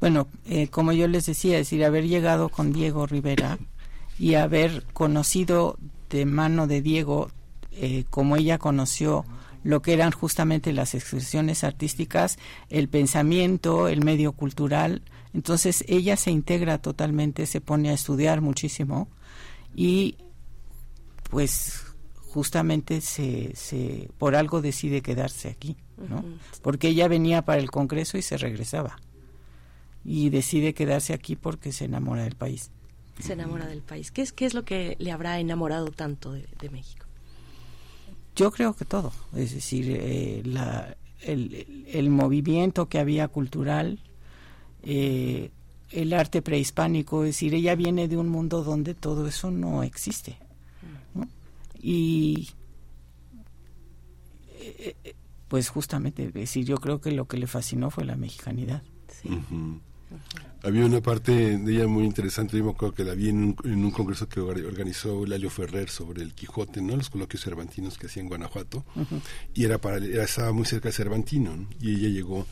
Bueno, 0.00 0.28
eh, 0.46 0.68
como 0.68 0.92
yo 0.92 1.08
les 1.08 1.26
decía, 1.26 1.58
es 1.58 1.66
decir, 1.66 1.84
haber 1.84 2.06
llegado 2.06 2.48
con 2.48 2.72
Diego 2.72 3.06
Rivera 3.06 3.58
y 4.18 4.34
haber 4.34 4.84
conocido 4.92 5.78
de 6.10 6.26
mano 6.26 6.66
de 6.66 6.82
Diego, 6.82 7.30
eh, 7.72 8.04
como 8.10 8.36
ella 8.36 8.58
conoció 8.58 9.24
lo 9.62 9.80
que 9.80 9.94
eran 9.94 10.12
justamente 10.12 10.72
las 10.72 10.94
expresiones 10.94 11.64
artísticas, 11.64 12.38
el 12.68 12.88
pensamiento, 12.88 13.88
el 13.88 14.04
medio 14.04 14.32
cultural. 14.32 15.02
Entonces 15.32 15.84
ella 15.88 16.16
se 16.16 16.30
integra 16.30 16.78
totalmente, 16.78 17.46
se 17.46 17.60
pone 17.60 17.88
a 17.88 17.94
estudiar 17.94 18.42
muchísimo 18.42 19.08
y 19.74 20.16
pues 21.30 21.82
justamente 22.34 23.00
se, 23.00 23.56
se 23.56 24.10
por 24.18 24.36
algo 24.36 24.60
decide 24.60 25.00
quedarse 25.00 25.48
aquí, 25.48 25.76
¿no? 26.08 26.24
Porque 26.62 26.88
ella 26.88 27.08
venía 27.08 27.42
para 27.42 27.60
el 27.60 27.70
Congreso 27.70 28.18
y 28.18 28.22
se 28.22 28.36
regresaba 28.36 28.96
y 30.04 30.30
decide 30.30 30.74
quedarse 30.74 31.14
aquí 31.14 31.36
porque 31.36 31.72
se 31.72 31.86
enamora 31.86 32.24
del 32.24 32.36
país. 32.36 32.70
Se 33.18 33.32
enamora 33.32 33.66
del 33.66 33.82
país. 33.82 34.10
¿Qué 34.10 34.22
es, 34.22 34.32
qué 34.32 34.44
es 34.44 34.54
lo 34.54 34.64
que 34.64 34.96
le 34.98 35.12
habrá 35.12 35.38
enamorado 35.38 35.90
tanto 35.90 36.32
de, 36.32 36.70
México? 36.70 37.06
Yo 38.36 38.50
creo 38.50 38.74
que 38.74 38.84
todo, 38.84 39.12
es 39.34 39.54
decir, 39.54 39.86
eh, 39.88 40.42
la, 40.44 40.96
el, 41.20 41.84
el, 41.88 42.10
movimiento 42.10 42.88
que 42.88 42.98
había 42.98 43.28
cultural, 43.28 44.00
eh, 44.82 45.50
el 45.90 46.12
arte 46.12 46.42
prehispánico, 46.42 47.22
es 47.22 47.28
decir, 47.28 47.54
ella 47.54 47.76
viene 47.76 48.08
de 48.08 48.16
un 48.16 48.28
mundo 48.28 48.64
donde 48.64 48.94
todo 48.94 49.28
eso 49.28 49.50
no 49.52 49.84
existe. 49.84 50.36
Y 51.80 52.48
eh, 54.58 55.14
pues 55.48 55.68
justamente, 55.68 56.24
es 56.24 56.34
decir, 56.34 56.64
yo 56.64 56.78
creo 56.78 57.00
que 57.00 57.12
lo 57.12 57.28
que 57.28 57.36
le 57.36 57.46
fascinó 57.46 57.90
fue 57.90 58.04
la 58.04 58.16
mexicanidad. 58.16 58.82
Sí. 59.08 59.28
Había 60.62 60.86
una 60.86 61.02
parte 61.02 61.58
de 61.58 61.74
ella 61.74 61.86
muy 61.86 62.04
interesante, 62.04 62.56
yo 62.56 62.64
me 62.64 62.70
acuerdo 62.70 62.94
que 62.94 63.04
la 63.04 63.14
vi 63.14 63.28
en 63.28 63.54
un, 63.64 63.90
congreso 63.90 64.30
que 64.30 64.40
organizó 64.40 65.26
Lalio 65.26 65.50
Ferrer 65.50 65.90
sobre 65.90 66.22
el 66.22 66.32
Quijote, 66.32 66.80
¿no? 66.80 66.96
Los 66.96 67.10
coloquios 67.10 67.42
cervantinos 67.42 67.98
que 67.98 68.06
hacía 68.06 68.22
en 68.22 68.28
Guanajuato, 68.28 68.82
y 69.52 69.64
era 69.64 69.78
para, 69.78 69.98
era, 69.98 70.24
estaba 70.24 70.52
muy 70.52 70.64
cerca 70.64 70.88
de 70.88 70.94
Cervantino, 70.94 71.68
y 71.80 71.96
ella 71.96 72.08
llegó 72.08 72.46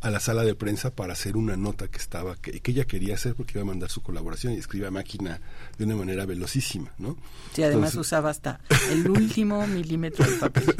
a 0.00 0.10
la 0.10 0.20
sala 0.20 0.44
de 0.44 0.54
prensa 0.54 0.94
para 0.94 1.14
hacer 1.14 1.36
una 1.36 1.56
nota 1.56 1.88
que 1.88 1.98
estaba 1.98 2.36
que, 2.36 2.60
ella 2.64 2.84
quería 2.84 3.14
hacer 3.14 3.34
porque 3.34 3.52
iba 3.54 3.62
a 3.62 3.64
mandar 3.64 3.90
su 3.90 4.02
colaboración 4.02 4.52
y 4.52 4.56
escribía 4.56 4.90
máquina 4.90 5.40
de 5.78 5.84
una 5.84 5.96
manera 5.96 6.26
velocísima, 6.26 6.92
¿no? 6.98 7.16
Sí, 7.54 7.62
además 7.62 7.94
usaba 7.94 8.30
hasta 8.30 8.60
el 8.90 9.08
último 9.10 9.66
milímetro 9.68 10.28
de 10.28 10.36
papel. 10.36 10.64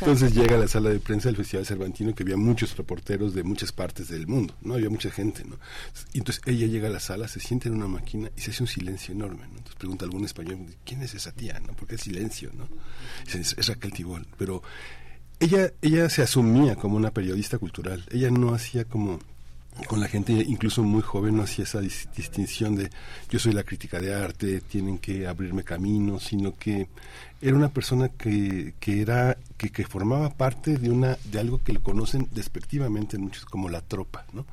Entonces 0.00 0.34
llega 0.34 0.56
a 0.56 0.58
la 0.58 0.68
sala 0.68 0.90
de 0.90 1.00
prensa 1.00 1.28
del 1.28 1.36
Festival 1.36 1.64
Cervantino 1.64 2.14
que 2.14 2.22
había 2.22 2.36
muchos 2.36 2.76
reporteros 2.76 3.34
de 3.34 3.42
muchas 3.42 3.72
partes 3.72 4.08
del 4.08 4.26
mundo, 4.26 4.54
¿no? 4.60 4.74
Había 4.74 4.90
mucha 4.90 5.10
gente, 5.10 5.44
¿no? 5.44 5.58
Entonces 6.12 6.42
ella 6.46 6.66
llega 6.66 6.88
a 6.88 6.90
la 6.90 7.00
sala, 7.00 7.26
se 7.26 7.40
siente 7.40 7.68
en 7.68 7.74
una 7.74 7.88
máquina 7.88 8.30
y 8.36 8.40
se 8.42 8.50
hace 8.50 8.62
un 8.62 8.68
silencio 8.68 9.14
enorme, 9.14 9.46
¿no? 9.48 9.58
Entonces 9.58 9.76
pregunta 9.76 10.04
a 10.04 10.06
algún 10.06 10.24
español, 10.24 10.66
¿quién 10.84 11.02
es 11.02 11.14
esa 11.14 11.32
tía, 11.32 11.58
no? 11.60 11.72
¿Por 11.72 11.88
qué 11.88 11.94
el 11.94 12.00
silencio, 12.00 12.50
no? 12.54 12.68
es 13.32 13.66
Raquel 13.66 13.92
Tibol, 13.92 14.26
pero 14.36 14.62
ella, 15.40 15.72
ella 15.82 16.08
se 16.08 16.22
asumía 16.22 16.76
como 16.76 16.96
una 16.96 17.10
periodista 17.10 17.58
cultural. 17.58 18.04
Ella 18.10 18.30
no 18.30 18.54
hacía 18.54 18.84
como 18.84 19.18
con 19.86 20.00
la 20.00 20.08
gente 20.08 20.32
incluso 20.32 20.82
muy 20.82 21.00
joven 21.00 21.36
no 21.36 21.42
hacía 21.44 21.64
esa 21.64 21.80
dis- 21.80 22.10
distinción 22.14 22.76
de 22.76 22.90
yo 23.30 23.38
soy 23.38 23.52
la 23.52 23.62
crítica 23.62 23.98
de 23.98 24.12
arte, 24.14 24.60
tienen 24.60 24.98
que 24.98 25.26
abrirme 25.26 25.62
camino, 25.64 26.20
sino 26.20 26.54
que 26.56 26.88
era 27.40 27.56
una 27.56 27.70
persona 27.70 28.08
que, 28.10 28.74
que 28.78 29.00
era 29.00 29.38
que, 29.56 29.70
que 29.70 29.86
formaba 29.86 30.28
parte 30.30 30.76
de 30.76 30.90
una 30.90 31.16
de 31.24 31.40
algo 31.40 31.62
que 31.62 31.72
le 31.72 31.80
conocen 31.80 32.28
despectivamente 32.32 33.16
en 33.16 33.22
muchos 33.22 33.46
como 33.46 33.70
la 33.70 33.80
tropa, 33.80 34.26
¿no? 34.34 34.44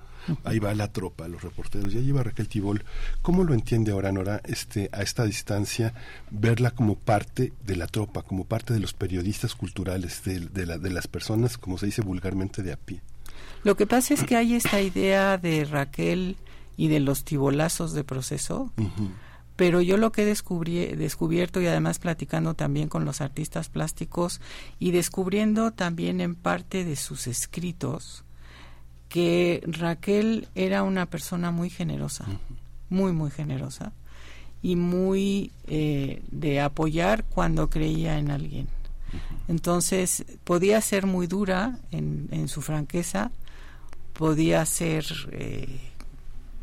Ahí 0.44 0.60
va 0.60 0.74
la 0.76 0.92
tropa, 0.92 1.28
los 1.28 1.42
reporteros. 1.42 1.94
Ya 1.94 2.00
lleva 2.02 2.24
Raquel 2.24 2.48
Tibol. 2.48 2.84
¿Cómo 3.22 3.44
lo 3.44 3.54
entiende 3.54 3.92
ahora 3.92 4.12
Nora 4.12 4.42
este, 4.46 4.90
a 4.92 5.02
esta 5.02 5.24
distancia, 5.26 5.94
verla 6.32 6.72
como 6.72 6.96
parte 6.96 7.54
de 7.66 7.76
la 7.76 7.88
tropa, 7.88 8.22
como 8.24 8.44
parte 8.46 8.74
de 8.74 8.80
los 8.80 8.94
periodistas 8.94 9.56
culturales, 9.56 10.24
de, 10.24 10.40
de, 10.42 10.66
la- 10.66 10.78
de 10.78 10.90
las 10.90 11.08
personas, 11.08 11.58
como 11.58 11.78
se 11.78 11.86
dice 11.88 12.02
vulgarmente, 12.02 12.64
de 12.64 12.74
a 12.74 12.78
pie? 12.78 13.02
Lo 13.64 13.76
que 13.76 13.88
pasa 13.88 14.14
es 14.14 14.24
que 14.24 14.36
hay 14.36 14.54
esta 14.54 14.82
idea 14.82 15.38
de 15.38 15.66
Raquel 15.66 16.38
y 16.78 16.88
de 16.90 17.00
los 17.00 17.24
tibolazos 17.24 17.94
de 17.94 18.04
proceso, 18.04 18.72
pero 19.56 19.82
yo 19.82 19.98
lo 19.98 20.12
que 20.12 20.22
he 20.22 20.26
descubrí- 20.32 20.96
descubierto 20.96 21.60
y 21.62 21.66
además 21.68 21.98
platicando 22.00 22.54
también 22.54 22.88
con 22.90 23.04
los 23.06 23.20
artistas 23.22 23.70
plásticos 23.70 24.40
y 24.80 24.92
descubriendo 24.92 25.72
también 25.72 26.22
en 26.22 26.36
parte 26.36 26.86
de 26.86 26.96
sus 26.96 27.26
escritos 27.28 28.24
que 29.10 29.64
Raquel 29.66 30.48
era 30.56 30.84
una 30.84 31.06
persona 31.06 31.52
muy 31.52 31.70
generosa, 31.70 32.26
muy, 32.90 33.12
muy 33.14 33.32
generosa 33.32 33.94
y 34.62 34.76
muy 34.76 35.52
eh, 35.68 36.22
de 36.32 36.62
apoyar 36.62 37.24
cuando 37.26 37.70
creía 37.70 38.18
en 38.18 38.32
alguien. 38.32 38.68
Entonces 39.48 40.26
podía 40.44 40.82
ser 40.82 41.06
muy 41.06 41.28
dura 41.28 41.80
en, 41.92 42.28
en 42.32 42.48
su 42.50 42.62
franqueza, 42.62 43.32
podía 44.14 44.66
ser 44.66 45.06
eh, 45.32 45.80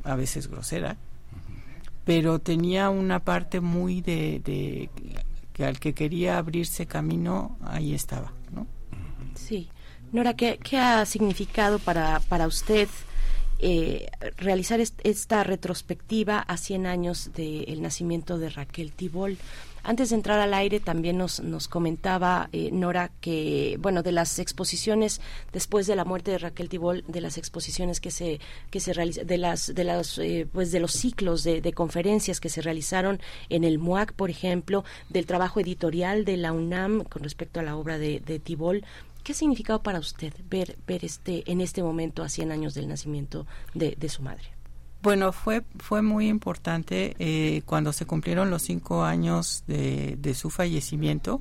a 0.02 0.14
veces 0.14 0.48
grosera, 0.48 0.96
pero 2.04 2.38
tenía 2.38 2.90
una 2.90 3.20
parte 3.20 3.60
muy 3.60 4.02
de, 4.02 4.40
de 4.44 4.90
que 5.54 5.64
al 5.64 5.78
que 5.78 5.94
quería 5.94 6.36
abrirse 6.36 6.84
camino, 6.86 7.56
ahí 7.62 7.94
estaba, 7.94 8.32
¿no? 8.52 8.66
Sí. 9.34 9.70
Nora, 10.14 10.34
¿qué, 10.34 10.58
ha 10.78 11.04
significado 11.06 11.80
para, 11.80 12.20
para 12.28 12.46
usted 12.46 12.88
eh, 13.58 14.06
realizar 14.36 14.78
est- 14.80 15.00
esta 15.02 15.42
retrospectiva 15.42 16.38
a 16.38 16.56
100 16.56 16.86
años 16.86 17.30
del 17.34 17.82
nacimiento 17.82 18.38
de 18.38 18.48
Raquel 18.48 18.92
Tibol? 18.92 19.38
Antes 19.82 20.10
de 20.10 20.14
entrar 20.14 20.38
al 20.38 20.54
aire 20.54 20.78
también 20.78 21.18
nos, 21.18 21.40
nos 21.40 21.66
comentaba 21.66 22.48
eh, 22.52 22.70
Nora 22.70 23.10
que, 23.20 23.76
bueno, 23.80 24.04
de 24.04 24.12
las 24.12 24.38
exposiciones 24.38 25.20
después 25.52 25.88
de 25.88 25.96
la 25.96 26.04
muerte 26.04 26.30
de 26.30 26.38
Raquel 26.38 26.68
Tibol, 26.68 27.02
de 27.08 27.20
las 27.20 27.36
exposiciones 27.36 28.00
que 28.00 28.12
se 28.12 28.38
que 28.70 28.78
se 28.78 28.94
de 28.94 29.36
las 29.36 29.74
de 29.74 29.84
las 29.84 30.16
eh, 30.18 30.46
pues 30.50 30.70
de 30.70 30.78
los 30.78 30.92
ciclos 30.92 31.42
de, 31.42 31.60
de 31.60 31.72
conferencias 31.72 32.38
que 32.38 32.50
se 32.50 32.62
realizaron 32.62 33.20
en 33.48 33.64
el 33.64 33.80
MUAC, 33.80 34.12
por 34.12 34.30
ejemplo, 34.30 34.84
del 35.10 35.26
trabajo 35.26 35.58
editorial 35.58 36.24
de 36.24 36.36
la 36.36 36.52
UNAM 36.52 37.02
con 37.02 37.24
respecto 37.24 37.58
a 37.58 37.64
la 37.64 37.76
obra 37.76 37.98
de, 37.98 38.20
de 38.20 38.38
Tibol. 38.38 38.84
¿Qué 39.24 39.32
ha 39.32 39.34
significado 39.34 39.82
para 39.82 39.98
usted 39.98 40.32
ver 40.50 40.78
ver 40.86 41.04
este 41.04 41.50
en 41.50 41.60
este 41.60 41.82
momento 41.82 42.22
a 42.22 42.28
100 42.28 42.52
años 42.52 42.74
del 42.74 42.88
nacimiento 42.88 43.46
de, 43.74 43.96
de 43.98 44.08
su 44.08 44.22
madre? 44.22 44.44
Bueno, 45.02 45.32
fue, 45.32 45.62
fue 45.78 46.02
muy 46.02 46.28
importante 46.28 47.14
eh, 47.18 47.62
cuando 47.66 47.92
se 47.92 48.06
cumplieron 48.06 48.50
los 48.50 48.62
cinco 48.62 49.04
años 49.04 49.64
de, 49.66 50.16
de 50.18 50.34
su 50.34 50.50
fallecimiento. 50.50 51.40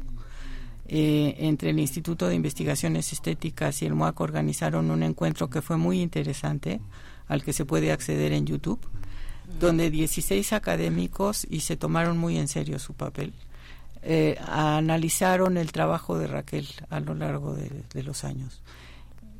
eh, 0.85 1.35
entre 1.39 1.69
el 1.71 1.79
Instituto 1.79 2.27
de 2.27 2.35
Investigaciones 2.35 3.13
Estéticas 3.13 3.81
y 3.81 3.85
el 3.85 3.95
MUAC 3.95 4.19
organizaron 4.21 4.91
un 4.91 5.03
encuentro 5.03 5.49
que 5.49 5.61
fue 5.61 5.77
muy 5.77 6.01
interesante, 6.01 6.81
al 7.27 7.43
que 7.43 7.53
se 7.53 7.65
puede 7.65 7.91
acceder 7.91 8.33
en 8.33 8.45
YouTube, 8.45 8.81
donde 9.59 9.89
16 9.89 10.53
académicos, 10.53 11.47
y 11.49 11.61
se 11.61 11.77
tomaron 11.77 12.17
muy 12.17 12.37
en 12.37 12.47
serio 12.47 12.79
su 12.79 12.93
papel, 12.93 13.33
eh, 14.05 14.37
analizaron 14.47 15.55
el 15.55 15.71
trabajo 15.71 16.17
de 16.17 16.27
Raquel 16.27 16.67
a 16.89 16.99
lo 16.99 17.13
largo 17.13 17.55
de, 17.55 18.03
los 18.03 18.25
años. 18.25 18.61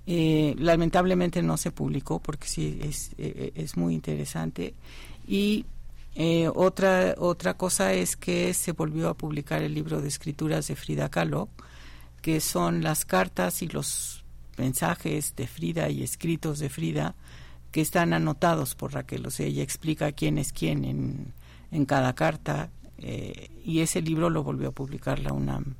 Eh, 0.08 0.56
lamentablemente 0.58 1.44
no 1.44 1.58
se 1.58 1.72
publicó 1.72 2.20
porque 2.20 2.48
sí 2.48 2.80
es, 2.82 3.12
eh, 3.18 3.68
muy 3.76 3.94
interesante 3.94 4.74
y 5.28 5.66
otra 6.54 7.16
otra 7.18 7.56
cosa 7.56 7.94
es 7.94 8.16
que 8.16 8.54
se 8.54 8.72
volvió 8.74 9.10
a 9.10 9.16
publicar 9.16 9.64
el 9.64 9.74
libro 9.74 10.00
de 10.00 10.08
escrituras 10.08 10.68
de 10.68 10.76
Frida 10.76 11.10
Kahlo 11.10 11.50
que 12.22 12.40
son 12.40 12.84
las 12.84 13.04
cartas 13.04 13.64
y 13.64 13.68
los 13.68 14.24
mensajes 14.58 15.36
de 15.36 15.48
Frida 15.48 15.90
y 15.90 16.04
escritos 16.04 16.60
de 16.60 16.70
Frida 16.70 17.16
que 17.72 17.82
están 17.82 18.14
anotados 18.14 18.76
por 18.76 18.94
Raquel 18.94 19.26
o 19.26 19.32
sea 19.32 19.48
ella 19.48 19.64
explica 19.64 20.12
quién 20.12 20.38
es 20.38 20.54
quién 20.54 20.86
en, 20.86 21.34
en 21.72 21.86
cada 21.86 22.14
carta 22.14 22.70
eh, 23.04 23.50
y 23.64 23.80
ese 23.80 24.02
libro 24.02 24.30
lo 24.30 24.44
volvió 24.44 24.70
a 24.70 24.72
publicar 24.72 25.20
la 25.20 25.34
UNAM 25.34 25.76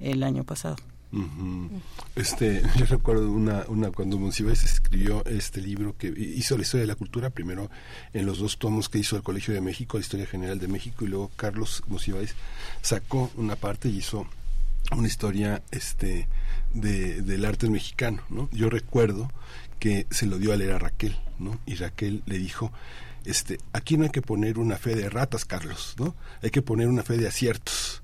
el 0.00 0.22
año 0.22 0.44
pasado 0.44 0.76
Ujú. 1.14 1.70
Este, 2.16 2.62
yo 2.76 2.86
recuerdo 2.86 3.30
una, 3.30 3.64
una 3.68 3.90
cuando 3.92 4.18
Monsiváis 4.18 4.64
escribió 4.64 5.24
este 5.26 5.60
libro 5.60 5.96
que 5.96 6.08
hizo 6.08 6.56
la 6.56 6.62
historia 6.62 6.82
de 6.82 6.88
la 6.88 6.96
cultura, 6.96 7.30
primero 7.30 7.70
en 8.12 8.26
los 8.26 8.38
dos 8.38 8.58
tomos 8.58 8.88
que 8.88 8.98
hizo 8.98 9.16
el 9.16 9.22
Colegio 9.22 9.54
de 9.54 9.60
México, 9.60 9.96
la 9.96 10.02
Historia 10.02 10.26
General 10.26 10.58
de 10.58 10.68
México, 10.68 11.04
y 11.04 11.08
luego 11.08 11.30
Carlos 11.36 11.84
Monsiváis 11.86 12.34
sacó 12.82 13.30
una 13.36 13.54
parte 13.54 13.88
y 13.88 13.98
hizo 13.98 14.26
una 14.90 15.06
historia 15.06 15.62
este 15.70 16.26
de, 16.72 17.22
del 17.22 17.44
arte 17.44 17.70
mexicano, 17.70 18.22
¿no? 18.28 18.48
Yo 18.50 18.68
recuerdo 18.68 19.30
que 19.78 20.06
se 20.10 20.26
lo 20.26 20.38
dio 20.38 20.52
a 20.52 20.56
leer 20.56 20.72
a 20.72 20.78
Raquel, 20.78 21.16
¿no? 21.38 21.58
Y 21.64 21.76
Raquel 21.76 22.22
le 22.26 22.38
dijo, 22.38 22.72
este, 23.24 23.58
aquí 23.72 23.96
no 23.96 24.04
hay 24.04 24.10
que 24.10 24.22
poner 24.22 24.58
una 24.58 24.76
fe 24.76 24.94
de 24.94 25.08
ratas, 25.08 25.44
Carlos, 25.44 25.94
¿no? 25.98 26.14
Hay 26.42 26.50
que 26.50 26.62
poner 26.62 26.88
una 26.88 27.02
fe 27.02 27.16
de 27.16 27.28
aciertos 27.28 28.02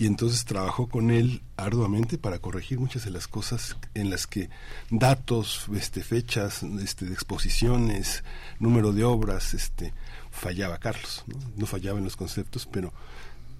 y 0.00 0.06
entonces 0.06 0.46
trabajó 0.46 0.88
con 0.88 1.10
él 1.10 1.42
arduamente 1.58 2.16
para 2.16 2.38
corregir 2.38 2.80
muchas 2.80 3.04
de 3.04 3.10
las 3.10 3.28
cosas 3.28 3.76
en 3.92 4.08
las 4.08 4.26
que 4.26 4.48
datos, 4.88 5.66
este, 5.76 6.02
fechas, 6.02 6.62
este, 6.62 7.04
de 7.04 7.12
exposiciones, 7.12 8.24
número 8.58 8.94
de 8.94 9.04
obras, 9.04 9.52
este, 9.52 9.92
fallaba 10.30 10.78
Carlos, 10.78 11.24
no, 11.54 11.66
fallaba 11.66 11.98
en 11.98 12.04
los 12.04 12.16
conceptos, 12.16 12.66
pero, 12.66 12.94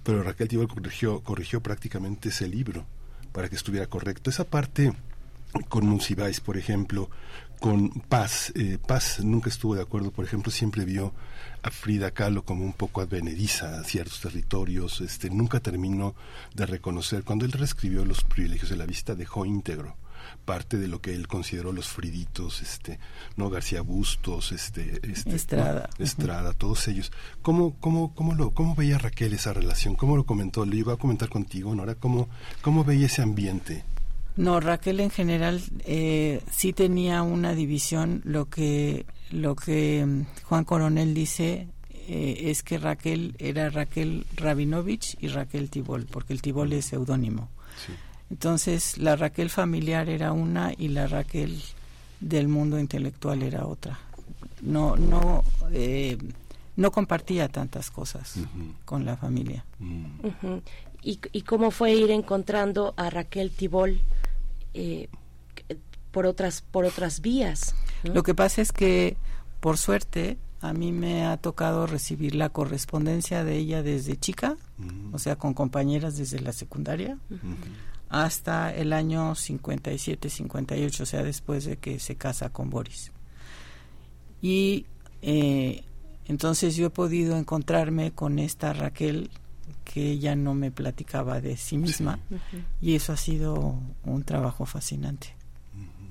pero 0.03 0.23
Raquel 0.23 0.47
Tibol 0.47 0.67
corrigió, 0.67 1.21
corrigió 1.21 1.61
prácticamente 1.61 2.29
ese 2.29 2.47
libro 2.47 2.87
para 3.33 3.47
que 3.47 3.55
estuviera 3.55 3.85
correcto. 3.85 4.31
Esa 4.31 4.45
parte 4.45 4.93
con 5.69 5.85
Monsiváis, 5.85 6.39
por 6.39 6.57
ejemplo, 6.57 7.11
con 7.61 7.89
Paz, 7.91 8.51
eh, 8.55 8.79
Paz 8.85 9.19
nunca 9.23 9.47
estuvo 9.49 9.75
de 9.75 9.83
acuerdo, 9.83 10.09
por 10.09 10.25
ejemplo, 10.25 10.51
siempre 10.51 10.83
vio 10.83 11.13
a 11.61 11.69
Frida 11.69 12.09
Kahlo 12.09 12.43
como 12.43 12.65
un 12.65 12.73
poco 12.73 13.01
advenediza 13.01 13.79
a 13.79 13.83
ciertos 13.83 14.19
territorios, 14.19 14.99
este, 14.99 15.29
nunca 15.29 15.59
terminó 15.59 16.15
de 16.55 16.65
reconocer, 16.65 17.23
cuando 17.23 17.45
él 17.45 17.51
reescribió 17.51 18.03
Los 18.03 18.23
privilegios 18.23 18.71
de 18.71 18.77
la 18.77 18.87
vista, 18.87 19.13
dejó 19.13 19.45
íntegro 19.45 19.95
parte 20.45 20.77
de 20.77 20.87
lo 20.87 21.01
que 21.01 21.13
él 21.13 21.27
consideró 21.27 21.71
los 21.71 21.87
friditos, 21.87 22.61
este, 22.61 22.99
no 23.35 23.49
García 23.49 23.81
Bustos, 23.81 24.51
este, 24.51 24.99
este 25.03 25.35
Estrada. 25.35 25.89
¿no? 25.97 26.05
Estrada, 26.05 26.53
todos 26.53 26.87
ellos. 26.87 27.11
¿Cómo, 27.41 27.75
cómo, 27.79 28.13
cómo 28.15 28.33
lo, 28.33 28.51
cómo 28.51 28.75
veía 28.75 28.97
Raquel 28.97 29.33
esa 29.33 29.53
relación? 29.53 29.95
¿Cómo 29.95 30.15
lo 30.15 30.25
comentó? 30.25 30.65
Le 30.65 30.77
iba 30.77 30.93
a 30.93 30.97
comentar 30.97 31.29
contigo, 31.29 31.75
Nora, 31.75 31.95
¿cómo, 31.95 32.27
cómo 32.61 32.83
veía 32.83 33.05
ese 33.05 33.21
ambiente? 33.21 33.83
No, 34.37 34.59
Raquel 34.59 34.99
en 34.99 35.09
general 35.09 35.61
eh, 35.85 36.41
sí 36.51 36.73
tenía 36.73 37.21
una 37.21 37.53
división. 37.53 38.21
Lo 38.23 38.49
que 38.49 39.05
lo 39.29 39.55
que 39.55 40.05
mm, 40.05 40.43
Juan 40.43 40.63
Coronel 40.63 41.13
dice 41.13 41.67
eh, 42.07 42.43
es 42.45 42.63
que 42.63 42.77
Raquel 42.77 43.35
era 43.39 43.69
Raquel 43.69 44.25
Rabinovich 44.35 45.17
y 45.19 45.27
Raquel 45.27 45.69
Tibol, 45.69 46.05
porque 46.05 46.33
el 46.33 46.41
Tibol 46.41 46.71
es 46.73 46.85
seudónimo. 46.85 47.49
Sí. 47.85 47.93
Entonces 48.29 48.97
la 48.97 49.15
Raquel 49.15 49.49
familiar 49.49 50.07
era 50.09 50.31
una 50.31 50.71
y 50.77 50.87
la 50.87 51.07
Raquel 51.07 51.61
del 52.19 52.47
mundo 52.47 52.79
intelectual 52.79 53.43
era 53.43 53.65
otra. 53.65 53.99
No 54.61 54.95
no 54.95 55.43
eh, 55.73 56.17
no 56.77 56.91
compartía 56.91 57.49
tantas 57.49 57.91
cosas 57.91 58.35
con 58.85 59.03
la 59.03 59.17
familia. 59.17 59.65
Mm. 59.79 60.57
¿Y, 61.03 61.19
y 61.33 61.41
cómo 61.41 61.71
fue 61.71 61.93
ir 61.93 62.11
encontrando 62.11 62.93
a 62.95 63.09
Raquel 63.09 63.51
Tibol 63.51 63.99
eh, 64.73 65.07
por 66.11 66.25
otras 66.25 66.61
por 66.61 66.85
otras 66.85 67.21
vías? 67.21 67.75
¿no? 68.03 68.13
Lo 68.15 68.23
que 68.23 68.33
pasa 68.35 68.61
es 68.61 68.71
que, 68.71 69.15
por 69.59 69.77
suerte, 69.77 70.37
a 70.59 70.73
mí 70.73 70.91
me 70.91 71.25
ha 71.25 71.37
tocado 71.37 71.87
recibir 71.87 72.35
la 72.35 72.49
correspondencia 72.49 73.43
de 73.43 73.57
ella 73.57 73.81
desde 73.83 74.17
chica, 74.17 74.57
Mm. 74.77 75.13
o 75.13 75.19
sea, 75.19 75.35
con 75.35 75.53
compañeras 75.53 76.17
desde 76.17 76.39
la 76.39 76.53
secundaria, 76.53 77.17
hasta 78.09 78.73
el 78.73 78.93
año 78.93 79.35
57, 79.35 80.29
58, 80.29 81.03
o 81.03 81.05
sea, 81.05 81.23
después 81.23 81.65
de 81.65 81.77
que 81.77 81.99
se 81.99 82.15
casa 82.15 82.49
con 82.49 82.69
Boris. 82.69 83.11
Y 84.41 84.85
eh, 85.21 85.83
entonces 86.27 86.75
yo 86.75 86.87
he 86.87 86.89
podido 86.89 87.37
encontrarme 87.37 88.11
con 88.11 88.39
esta 88.39 88.73
Raquel 88.73 89.29
que 89.83 90.11
ella 90.11 90.35
no 90.35 90.53
me 90.53 90.71
platicaba 90.71 91.41
de 91.41 91.57
sí 91.57 91.77
misma 91.77 92.19
y 92.81 92.95
eso 92.95 93.13
ha 93.13 93.17
sido 93.17 93.79
un 94.03 94.23
trabajo 94.23 94.65
fascinante. 94.65 95.35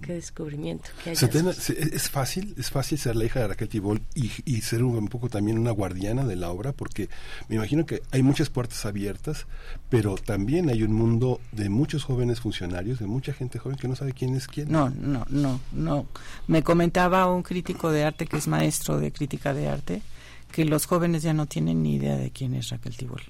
Qué 0.02 0.14
descubrimiento. 0.14 0.88
Qué 1.04 1.14
Satena, 1.14 1.52
se- 1.52 1.78
es 1.94 2.08
fácil, 2.08 2.54
es 2.56 2.70
fácil 2.70 2.96
ser 2.96 3.16
la 3.16 3.26
hija 3.26 3.40
de 3.40 3.48
Raquel 3.48 3.68
Tibol 3.68 4.00
y, 4.14 4.30
y 4.46 4.62
ser 4.62 4.82
un, 4.82 4.96
un 4.96 5.08
poco 5.08 5.28
también 5.28 5.58
una 5.58 5.72
guardiana 5.72 6.24
de 6.24 6.36
la 6.36 6.48
obra, 6.48 6.72
porque 6.72 7.10
me 7.50 7.56
imagino 7.56 7.84
que 7.84 8.00
hay 8.10 8.22
muchas 8.22 8.48
puertas 8.48 8.86
abiertas, 8.86 9.46
pero 9.90 10.14
también 10.14 10.70
hay 10.70 10.82
un 10.84 10.94
mundo 10.94 11.38
de 11.52 11.68
muchos 11.68 12.04
jóvenes 12.04 12.40
funcionarios, 12.40 12.98
de 12.98 13.06
mucha 13.06 13.34
gente 13.34 13.58
joven 13.58 13.76
que 13.76 13.88
no 13.88 13.94
sabe 13.94 14.14
quién 14.14 14.34
es 14.34 14.46
quién. 14.46 14.72
No, 14.72 14.88
no, 14.88 15.26
no, 15.28 15.60
no. 15.72 16.06
Me 16.48 16.62
comentaba 16.62 17.30
un 17.30 17.42
crítico 17.42 17.90
de 17.92 18.04
arte 18.04 18.24
que 18.26 18.38
es 18.38 18.48
maestro 18.48 18.98
de 18.98 19.12
crítica 19.12 19.52
de 19.52 19.68
arte 19.68 20.00
que 20.50 20.64
los 20.64 20.86
jóvenes 20.86 21.22
ya 21.22 21.34
no 21.34 21.44
tienen 21.44 21.82
ni 21.82 21.96
idea 21.96 22.16
de 22.16 22.30
quién 22.30 22.54
es 22.54 22.70
Raquel 22.70 22.96
Tibol. 22.96 23.20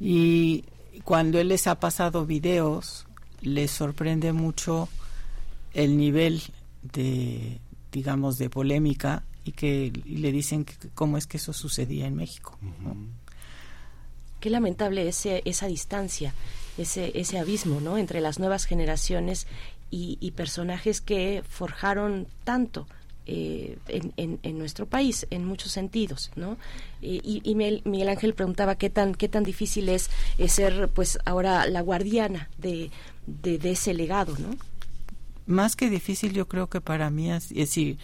Y 0.00 0.64
cuando 1.04 1.38
él 1.38 1.48
les 1.48 1.66
ha 1.66 1.78
pasado 1.80 2.26
videos, 2.26 3.06
les 3.40 3.70
sorprende 3.70 4.32
mucho 4.32 4.88
el 5.74 5.96
nivel 5.96 6.42
de, 6.82 7.60
digamos, 7.90 8.38
de 8.38 8.50
polémica 8.50 9.24
y 9.44 9.52
que 9.52 9.92
le 10.04 10.32
dicen 10.32 10.64
que, 10.64 10.74
cómo 10.94 11.18
es 11.18 11.26
que 11.26 11.36
eso 11.36 11.52
sucedía 11.52 12.06
en 12.06 12.16
México. 12.16 12.58
Qué 14.40 14.50
lamentable 14.50 15.08
ese, 15.08 15.42
esa 15.44 15.66
distancia, 15.66 16.34
ese, 16.78 17.12
ese 17.18 17.38
abismo, 17.38 17.80
¿no? 17.80 17.98
Entre 17.98 18.20
las 18.20 18.38
nuevas 18.38 18.64
generaciones 18.64 19.46
y 19.94 20.30
personajes 20.30 21.02
que 21.02 21.44
forjaron 21.46 22.26
tanto 22.44 22.86
eh, 23.26 23.78
en, 23.88 24.12
en- 24.16 24.38
en 24.42 24.58
nuestro 24.58 24.86
país, 24.86 25.26
en 25.30 25.44
muchos 25.44 25.72
sentidos, 25.72 26.30
¿no? 26.36 26.56
Eh, 27.02 27.20
y 27.22 27.40
y 27.44 27.54
Miguel, 27.54 28.08
Ángel 28.08 28.34
preguntaba 28.34 28.74
qué 28.76 28.90
tan, 28.90 29.14
qué 29.14 29.28
tan 29.28 29.44
difícil 29.44 29.88
es, 29.88 30.10
eh, 30.38 30.48
ser, 30.48 30.88
pues, 30.88 31.18
ahora 31.24 31.66
la 31.66 31.80
guardiana 31.82 32.48
de, 32.58 32.90
de, 33.26 33.58
de 33.58 33.70
ese 33.72 33.94
legado, 33.94 34.36
¿no? 34.38 34.56
Más 35.46 35.74
que 35.76 35.90
difícil, 35.90 36.32
yo 36.32 36.46
creo 36.48 36.68
que 36.68 36.80
para 36.80 37.10
mí 37.10 37.30
es, 37.32 37.46
es 37.50 37.56
decir, 37.56 37.98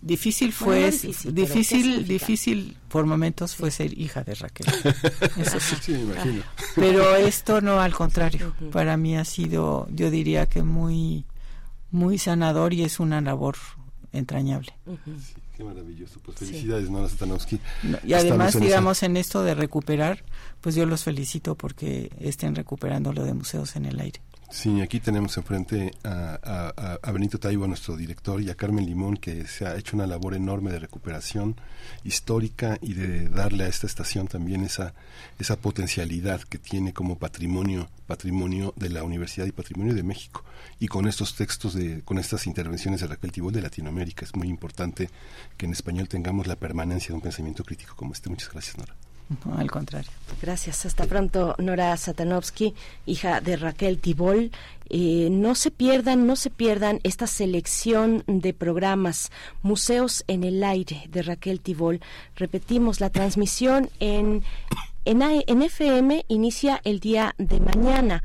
difícil 0.00 0.52
Bueno, 0.60 0.64
fue 0.80 0.88
es- 0.88 1.02
difícil, 1.02 1.32
pero 1.34 1.54
¿qué 1.54 2.12
difícil, 2.12 2.76
por 2.88 3.06
momentos 3.06 3.54
fue 3.54 3.70
ser 3.70 3.96
hija 3.98 4.22
de 4.24 4.34
Raquel. 4.34 4.66
Eso 5.38 5.60
sí. 5.60 5.76
Sí, 5.80 5.92
me 5.92 6.00
imagino. 6.00 6.42
Pero 6.74 7.16
esto 7.16 7.60
no, 7.60 7.80
al 7.80 7.94
contrario. 7.94 8.54
Para 8.72 8.96
mí 8.96 9.16
ha 9.16 9.24
sido, 9.24 9.86
yo 9.94 10.10
diría 10.10 10.46
que 10.46 10.62
muy, 10.62 11.24
muy 11.90 12.18
sanador 12.18 12.72
y 12.74 12.82
es 12.82 12.98
una 13.00 13.20
labor 13.20 13.56
entrañable. 14.12 14.72
Qué 15.56 15.64
maravilloso. 15.64 16.20
Pues 16.24 16.38
Sí. 16.38 16.46
felicidades, 16.46 16.90
Nora 16.90 17.08
Satanovsky. 17.08 17.58
No, 17.82 17.98
Y 18.04 18.12
además, 18.14 18.54
en 18.54 18.60
esa- 18.62 18.66
digamos, 18.66 19.02
en 19.02 19.16
esto 19.16 19.42
de 19.42 19.54
recuperar, 19.54 20.22
pues 20.60 20.74
yo 20.74 20.86
los 20.86 21.04
felicito 21.04 21.54
porque 21.54 22.10
estén 22.20 22.54
recuperando 22.54 23.12
lo 23.12 23.24
de 23.24 23.34
museos 23.34 23.76
en 23.76 23.84
el 23.86 24.00
aire. 24.00 24.20
Sí, 24.54 24.82
aquí 24.82 25.00
tenemos 25.00 25.34
enfrente 25.38 25.92
a, 26.04 26.98
a- 27.02 27.10
Benito 27.12 27.38
Taibo, 27.40 27.66
nuestro 27.66 27.96
director, 27.96 28.38
y 28.42 28.50
a 28.50 28.54
Carmen 28.54 28.84
Limón, 28.84 29.16
que 29.16 29.46
se 29.46 29.66
ha 29.66 29.76
hecho 29.76 29.96
una 29.96 30.06
labor 30.06 30.34
enorme 30.34 30.70
de 30.70 30.78
recuperación 30.78 31.56
histórica 32.04 32.76
y 32.82 32.92
de 32.92 33.30
darle 33.30 33.64
a 33.64 33.68
esta 33.68 33.86
estación 33.86 34.28
también 34.28 34.62
esa, 34.62 34.92
esa 35.38 35.56
potencialidad 35.56 36.42
que 36.42 36.58
tiene 36.58 36.92
como 36.92 37.16
patrimonio, 37.16 37.88
patrimonio 38.06 38.74
de 38.76 38.90
la 38.90 39.04
Universidad 39.04 39.46
y 39.46 39.52
patrimonio 39.52 39.94
de 39.94 40.02
México. 40.02 40.44
Y 40.78 40.88
con 40.88 41.08
estos 41.08 41.34
textos, 41.34 41.72
de, 41.72 42.02
con 42.02 42.18
estas 42.18 42.46
intervenciones 42.46 43.00
de 43.00 43.06
Raquel 43.06 43.32
Tibol 43.32 43.54
de 43.54 43.62
Latinoamérica, 43.62 44.26
es 44.26 44.36
muy 44.36 44.48
importante 44.48 45.08
que 45.56 45.64
en 45.64 45.72
español 45.72 46.08
tengamos 46.08 46.46
la 46.46 46.56
permanencia 46.56 47.08
de 47.08 47.14
un 47.14 47.22
pensamiento 47.22 47.64
crítico 47.64 47.96
como 47.96 48.12
este. 48.12 48.28
Muchas 48.28 48.50
gracias, 48.52 48.76
Nora. 48.76 48.94
Al 49.56 49.70
contrario. 49.70 50.10
Gracias. 50.40 50.86
Hasta 50.86 51.06
pronto, 51.06 51.54
Nora 51.58 51.96
Satanovsky, 51.96 52.74
hija 53.06 53.40
de 53.40 53.56
Raquel 53.56 53.98
Tibol. 53.98 54.50
Eh, 54.88 55.28
no 55.30 55.54
se 55.54 55.70
pierdan, 55.70 56.26
no 56.26 56.36
se 56.36 56.50
pierdan 56.50 57.00
esta 57.02 57.26
selección 57.26 58.24
de 58.26 58.52
programas 58.52 59.30
Museos 59.62 60.24
en 60.28 60.44
el 60.44 60.62
Aire 60.64 61.04
de 61.08 61.22
Raquel 61.22 61.60
Tibol. 61.60 62.00
Repetimos, 62.36 63.00
la 63.00 63.10
transmisión 63.10 63.88
en, 64.00 64.42
en 65.04 65.62
FM 65.62 66.24
inicia 66.28 66.80
el 66.84 67.00
día 67.00 67.34
de 67.38 67.60
mañana. 67.60 68.22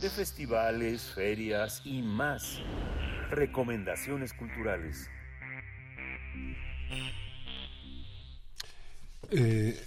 de 0.00 0.10
festivales, 0.10 1.00
ferias 1.14 1.80
y 1.86 2.02
más. 2.02 2.58
Recomendaciones 3.30 4.34
culturales. 4.34 5.08
Eh, 9.30 9.82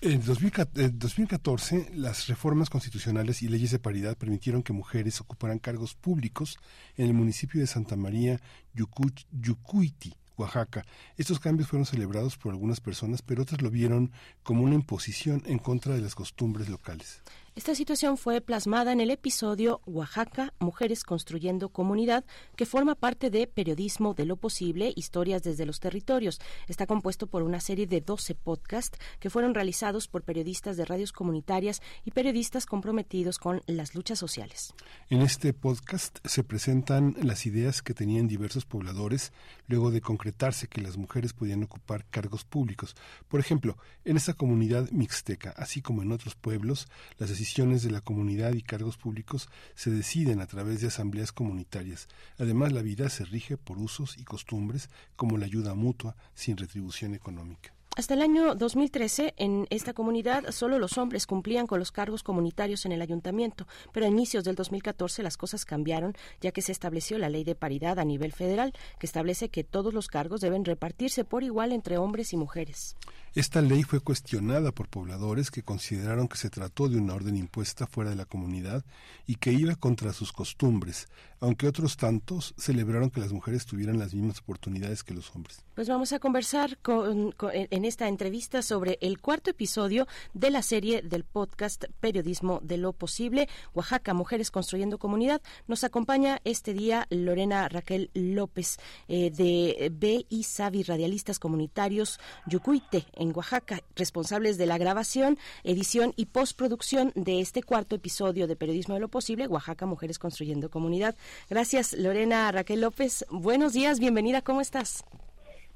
en 0.00 0.24
2014, 0.24 0.84
en 0.86 0.98
2014, 0.98 1.90
las 1.94 2.26
reformas 2.26 2.70
constitucionales 2.70 3.42
y 3.42 3.48
leyes 3.48 3.70
de 3.70 3.78
paridad 3.78 4.16
permitieron 4.16 4.62
que 4.62 4.72
mujeres 4.72 5.20
ocuparan 5.20 5.58
cargos 5.58 5.94
públicos 5.94 6.58
en 6.96 7.06
el 7.08 7.12
municipio 7.12 7.60
de 7.60 7.66
Santa 7.66 7.96
María 7.96 8.40
Yucu- 8.74 9.26
Yucuiti, 9.30 10.14
Oaxaca. 10.40 10.84
Estos 11.16 11.38
cambios 11.38 11.68
fueron 11.68 11.86
celebrados 11.86 12.36
por 12.36 12.52
algunas 12.52 12.80
personas, 12.80 13.22
pero 13.22 13.42
otras 13.42 13.62
lo 13.62 13.70
vieron 13.70 14.10
como 14.42 14.62
una 14.64 14.74
imposición 14.74 15.42
en 15.46 15.58
contra 15.58 15.94
de 15.94 16.00
las 16.00 16.14
costumbres 16.14 16.68
locales. 16.68 17.22
Esta 17.56 17.74
situación 17.74 18.16
fue 18.16 18.40
plasmada 18.40 18.92
en 18.92 19.00
el 19.00 19.10
episodio 19.10 19.80
Oaxaca, 19.84 20.54
Mujeres 20.60 21.02
Construyendo 21.02 21.68
Comunidad, 21.68 22.24
que 22.54 22.64
forma 22.64 22.94
parte 22.94 23.28
de 23.28 23.48
Periodismo 23.48 24.14
de 24.14 24.24
lo 24.24 24.36
Posible, 24.36 24.92
Historias 24.94 25.42
desde 25.42 25.66
los 25.66 25.80
Territorios. 25.80 26.40
Está 26.68 26.86
compuesto 26.86 27.26
por 27.26 27.42
una 27.42 27.60
serie 27.60 27.88
de 27.88 28.02
12 28.02 28.36
podcasts 28.36 28.98
que 29.18 29.30
fueron 29.30 29.52
realizados 29.52 30.06
por 30.06 30.22
periodistas 30.22 30.76
de 30.76 30.84
radios 30.84 31.10
comunitarias 31.10 31.82
y 32.04 32.12
periodistas 32.12 32.66
comprometidos 32.66 33.38
con 33.38 33.62
las 33.66 33.96
luchas 33.96 34.20
sociales. 34.20 34.72
En 35.10 35.20
este 35.20 35.52
podcast 35.52 36.18
se 36.24 36.44
presentan 36.44 37.16
las 37.20 37.46
ideas 37.46 37.82
que 37.82 37.94
tenían 37.94 38.28
diversos 38.28 38.64
pobladores 38.64 39.32
luego 39.66 39.90
de 39.90 40.00
concretarse 40.00 40.68
que 40.68 40.82
las 40.82 40.96
mujeres 40.96 41.32
podían 41.32 41.64
ocupar 41.64 42.06
cargos 42.10 42.44
públicos. 42.44 42.94
Por 43.28 43.40
ejemplo, 43.40 43.76
en 44.04 44.16
esta 44.16 44.34
comunidad 44.34 44.88
mixteca, 44.92 45.52
así 45.56 45.82
como 45.82 46.02
en 46.02 46.12
otros 46.12 46.36
pueblos, 46.36 46.86
las 47.18 47.39
decisiones 47.40 47.82
de 47.82 47.90
la 47.90 48.02
comunidad 48.02 48.52
y 48.52 48.60
cargos 48.60 48.98
públicos 48.98 49.48
se 49.74 49.90
deciden 49.90 50.42
a 50.42 50.46
través 50.46 50.82
de 50.82 50.88
asambleas 50.88 51.32
comunitarias. 51.32 52.06
Además, 52.38 52.70
la 52.70 52.82
vida 52.82 53.08
se 53.08 53.24
rige 53.24 53.56
por 53.56 53.78
usos 53.78 54.18
y 54.18 54.24
costumbres 54.24 54.90
como 55.16 55.38
la 55.38 55.46
ayuda 55.46 55.74
mutua 55.74 56.16
sin 56.34 56.58
retribución 56.58 57.14
económica. 57.14 57.72
Hasta 57.96 58.12
el 58.12 58.20
año 58.20 58.54
2013, 58.54 59.34
en 59.38 59.66
esta 59.70 59.94
comunidad, 59.94 60.50
solo 60.52 60.78
los 60.78 60.98
hombres 60.98 61.26
cumplían 61.26 61.66
con 61.66 61.78
los 61.78 61.92
cargos 61.92 62.22
comunitarios 62.22 62.84
en 62.84 62.92
el 62.92 63.00
ayuntamiento, 63.00 63.66
pero 63.92 64.04
a 64.04 64.08
inicios 64.10 64.44
del 64.44 64.54
2014 64.54 65.22
las 65.22 65.38
cosas 65.38 65.64
cambiaron, 65.64 66.14
ya 66.42 66.52
que 66.52 66.62
se 66.62 66.72
estableció 66.72 67.18
la 67.18 67.30
ley 67.30 67.42
de 67.42 67.54
paridad 67.54 67.98
a 67.98 68.04
nivel 68.04 68.32
federal, 68.32 68.74
que 68.98 69.06
establece 69.06 69.48
que 69.48 69.64
todos 69.64 69.94
los 69.94 70.08
cargos 70.08 70.42
deben 70.42 70.64
repartirse 70.64 71.24
por 71.24 71.42
igual 71.42 71.72
entre 71.72 71.96
hombres 71.96 72.32
y 72.34 72.36
mujeres. 72.36 72.96
Esta 73.32 73.62
ley 73.62 73.84
fue 73.84 74.00
cuestionada 74.00 74.72
por 74.72 74.88
pobladores 74.88 75.52
que 75.52 75.62
consideraron 75.62 76.26
que 76.26 76.36
se 76.36 76.50
trató 76.50 76.88
de 76.88 76.98
una 76.98 77.14
orden 77.14 77.36
impuesta 77.36 77.86
fuera 77.86 78.10
de 78.10 78.16
la 78.16 78.24
comunidad 78.24 78.84
y 79.24 79.36
que 79.36 79.52
iba 79.52 79.76
contra 79.76 80.12
sus 80.12 80.32
costumbres, 80.32 81.06
aunque 81.38 81.68
otros 81.68 81.96
tantos 81.96 82.54
celebraron 82.58 83.08
que 83.08 83.20
las 83.20 83.32
mujeres 83.32 83.66
tuvieran 83.66 84.00
las 84.00 84.14
mismas 84.14 84.40
oportunidades 84.40 85.04
que 85.04 85.14
los 85.14 85.32
hombres. 85.36 85.64
Pues 85.76 85.88
vamos 85.88 86.12
a 86.12 86.18
conversar 86.18 86.76
con, 86.78 87.32
en 87.52 87.84
esta 87.84 88.08
entrevista 88.08 88.62
sobre 88.62 88.98
el 89.00 89.20
cuarto 89.20 89.50
episodio 89.50 90.08
de 90.34 90.50
la 90.50 90.62
serie 90.62 91.00
del 91.00 91.22
podcast 91.22 91.84
Periodismo 92.00 92.58
de 92.64 92.78
lo 92.78 92.92
Posible, 92.92 93.48
Oaxaca, 93.74 94.12
Mujeres 94.12 94.50
Construyendo 94.50 94.98
Comunidad. 94.98 95.40
Nos 95.68 95.84
acompaña 95.84 96.40
este 96.42 96.74
día 96.74 97.06
Lorena 97.10 97.68
Raquel 97.68 98.10
López 98.12 98.78
eh, 99.06 99.30
de 99.30 99.88
B 99.94 100.26
y 100.28 100.42
Savi, 100.42 100.82
Radialistas 100.82 101.38
Comunitarios 101.38 102.18
Yucuite, 102.48 103.06
en 103.20 103.36
Oaxaca, 103.36 103.80
responsables 103.94 104.58
de 104.58 104.66
la 104.66 104.78
grabación, 104.78 105.38
edición 105.62 106.12
y 106.16 106.26
postproducción 106.26 107.12
de 107.14 107.40
este 107.40 107.62
cuarto 107.62 107.94
episodio 107.94 108.46
de 108.46 108.56
Periodismo 108.56 108.94
de 108.94 109.00
lo 109.00 109.08
Posible, 109.08 109.46
Oaxaca, 109.46 109.86
Mujeres 109.86 110.18
Construyendo 110.18 110.70
Comunidad. 110.70 111.14
Gracias, 111.48 111.92
Lorena 111.92 112.50
Raquel 112.50 112.80
López. 112.80 113.24
Buenos 113.30 113.74
días, 113.74 114.00
bienvenida, 114.00 114.42
¿cómo 114.42 114.60
estás? 114.60 115.04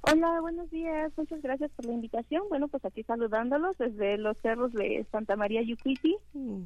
Hola, 0.06 0.40
buenos 0.40 0.70
días. 0.70 1.12
Muchas 1.16 1.40
gracias 1.40 1.70
por 1.72 1.86
la 1.86 1.92
invitación. 1.92 2.42
Bueno, 2.50 2.68
pues 2.68 2.84
aquí 2.84 3.02
saludándolos 3.04 3.78
desde 3.78 4.18
los 4.18 4.36
cerros 4.42 4.72
de 4.72 5.06
Santa 5.10 5.34
María 5.34 5.62
Yucuiti, 5.62 6.16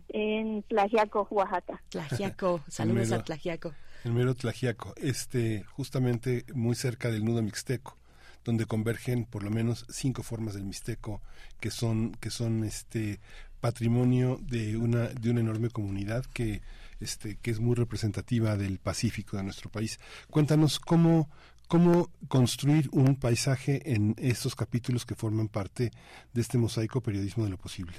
en 0.08 0.62
Tlajiaco, 0.64 1.28
Oaxaca. 1.30 1.82
Tlajiaco, 1.88 2.60
saludos 2.68 3.12
a 3.12 3.22
Tlajiaco. 3.22 3.74
El 4.04 4.12
mero 4.12 4.34
Tlajiaco, 4.34 4.94
este, 4.96 5.64
justamente 5.64 6.44
muy 6.54 6.74
cerca 6.74 7.10
del 7.10 7.24
nudo 7.24 7.42
mixteco 7.42 7.96
donde 8.44 8.66
convergen 8.66 9.24
por 9.24 9.42
lo 9.42 9.50
menos 9.50 9.86
cinco 9.88 10.22
formas 10.22 10.54
del 10.54 10.64
mixteco 10.64 11.20
que 11.60 11.70
son 11.70 12.12
que 12.20 12.30
son 12.30 12.64
este 12.64 13.20
patrimonio 13.60 14.38
de 14.40 14.76
una 14.76 15.08
de 15.08 15.30
una 15.30 15.40
enorme 15.40 15.70
comunidad 15.70 16.24
que 16.26 16.62
este 17.00 17.36
que 17.36 17.50
es 17.50 17.60
muy 17.60 17.74
representativa 17.74 18.56
del 18.56 18.78
Pacífico 18.78 19.36
de 19.36 19.42
nuestro 19.44 19.70
país. 19.70 19.98
Cuéntanos 20.30 20.78
cómo 20.80 21.28
cómo 21.68 22.10
construir 22.28 22.88
un 22.92 23.16
paisaje 23.16 23.94
en 23.94 24.14
estos 24.18 24.56
capítulos 24.56 25.04
que 25.04 25.14
forman 25.14 25.48
parte 25.48 25.90
de 26.32 26.40
este 26.40 26.58
mosaico 26.58 27.02
periodismo 27.02 27.44
de 27.44 27.50
lo 27.50 27.58
posible. 27.58 27.94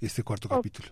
Este 0.00 0.22
cuarto 0.22 0.48
capítulo. 0.48 0.90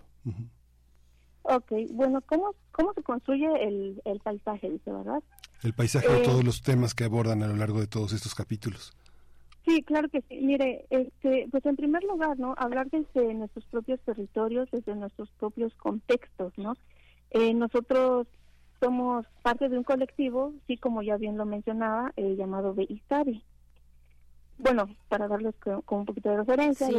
Ok, 1.43 1.71
bueno, 1.91 2.21
¿cómo, 2.21 2.55
cómo 2.71 2.93
se 2.95 3.03
construye 3.03 3.47
el, 3.61 4.01
el 4.03 4.19
paisaje, 4.19 4.67
dice, 4.67 4.91
verdad? 4.91 5.21
El 5.65 5.73
paisaje 5.73 6.07
de 6.07 6.19
Eh, 6.19 6.23
todos 6.23 6.43
los 6.43 6.61
temas 6.61 6.93
que 6.93 7.05
abordan 7.05 7.41
a 7.41 7.47
lo 7.47 7.55
largo 7.55 7.79
de 7.79 7.87
todos 7.87 8.13
estos 8.13 8.35
capítulos. 8.35 8.93
Sí, 9.65 9.81
claro 9.81 10.07
que 10.09 10.21
sí. 10.29 10.39
Mire, 10.41 10.85
este, 10.91 11.47
pues 11.49 11.65
en 11.65 11.75
primer 11.75 12.03
lugar, 12.03 12.37
¿no? 12.37 12.53
Hablar 12.55 12.87
desde 12.91 13.33
nuestros 13.33 13.65
propios 13.65 13.99
territorios, 14.01 14.69
desde 14.71 14.95
nuestros 14.95 15.31
propios 15.39 15.73
contextos, 15.73 16.53
¿no? 16.57 16.75
Eh, 17.31 17.55
nosotros 17.55 18.27
somos 18.79 19.25
parte 19.41 19.67
de 19.67 19.79
un 19.79 19.83
colectivo, 19.83 20.53
sí, 20.67 20.77
como 20.77 21.01
ya 21.01 21.17
bien 21.17 21.35
lo 21.35 21.47
mencionaba, 21.47 22.13
eh, 22.15 22.35
llamado 22.37 22.75
Beistabi. 22.75 23.43
Bueno, 24.57 24.87
para 25.09 25.27
darles 25.27 25.53
co- 25.61 25.81
con 25.81 25.99
un 25.99 26.05
poquito 26.05 26.29
de 26.29 26.37
referencia, 26.37 26.87
Sí, 26.87 26.93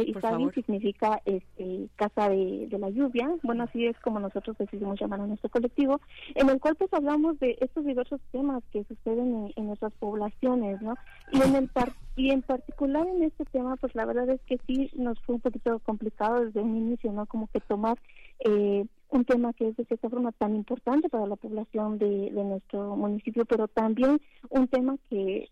significa 0.53 1.21
este, 1.25 1.89
casa 1.95 2.29
de, 2.29 2.67
de 2.69 2.77
la 2.77 2.89
lluvia. 2.89 3.29
Bueno, 3.43 3.63
así 3.63 3.85
es 3.85 3.99
como 3.99 4.19
nosotros 4.19 4.55
decidimos 4.57 4.99
llamar 4.99 5.21
a 5.21 5.27
nuestro 5.27 5.49
colectivo, 5.49 5.99
en 6.35 6.49
el 6.49 6.59
cual 6.59 6.75
pues 6.75 6.93
hablamos 6.93 7.39
de 7.39 7.57
estos 7.59 7.83
diversos 7.83 8.21
temas 8.31 8.63
que 8.71 8.83
suceden 8.83 9.35
en, 9.35 9.53
en 9.55 9.67
nuestras 9.67 9.93
poblaciones, 9.93 10.81
¿no? 10.81 10.95
Y 11.31 11.41
en 11.41 11.55
el 11.55 11.67
par- 11.69 11.93
y 12.15 12.31
en 12.31 12.41
particular 12.41 13.05
en 13.07 13.23
este 13.23 13.45
tema, 13.45 13.75
pues 13.77 13.93
la 13.95 14.05
verdad 14.05 14.29
es 14.29 14.41
que 14.45 14.57
sí 14.67 14.89
nos 14.95 15.19
fue 15.21 15.35
un 15.35 15.41
poquito 15.41 15.79
complicado 15.79 16.45
desde 16.45 16.61
un 16.61 16.75
inicio, 16.77 17.11
¿no? 17.11 17.25
Como 17.27 17.47
que 17.47 17.59
tomar 17.61 17.97
eh, 18.39 18.85
un 19.09 19.25
tema 19.25 19.53
que 19.53 19.69
es 19.69 19.75
de 19.77 19.85
cierta 19.85 20.09
forma 20.09 20.31
tan 20.31 20.55
importante 20.55 21.09
para 21.09 21.25
la 21.27 21.35
población 21.35 21.97
de, 21.97 22.07
de 22.31 22.43
nuestro 22.43 22.95
municipio, 22.95 23.45
pero 23.45 23.67
también 23.67 24.19
un 24.49 24.67
tema 24.67 24.95
que 25.09 25.47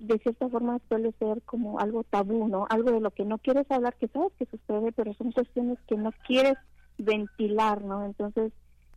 de 0.00 0.18
cierta 0.18 0.48
forma 0.48 0.80
suele 0.88 1.12
ser 1.18 1.42
como 1.42 1.78
algo 1.78 2.04
tabú, 2.04 2.48
¿no? 2.48 2.66
Algo 2.70 2.90
de 2.90 3.00
lo 3.00 3.10
que 3.10 3.24
no 3.24 3.38
quieres 3.38 3.70
hablar, 3.70 3.94
que 3.96 4.08
sabes 4.08 4.32
que 4.38 4.46
sucede, 4.46 4.92
pero 4.92 5.12
son 5.14 5.30
cuestiones 5.30 5.78
que 5.86 5.96
no 5.96 6.10
quieres 6.26 6.56
ventilar, 6.96 7.82
¿no? 7.82 8.04
Entonces, 8.06 8.52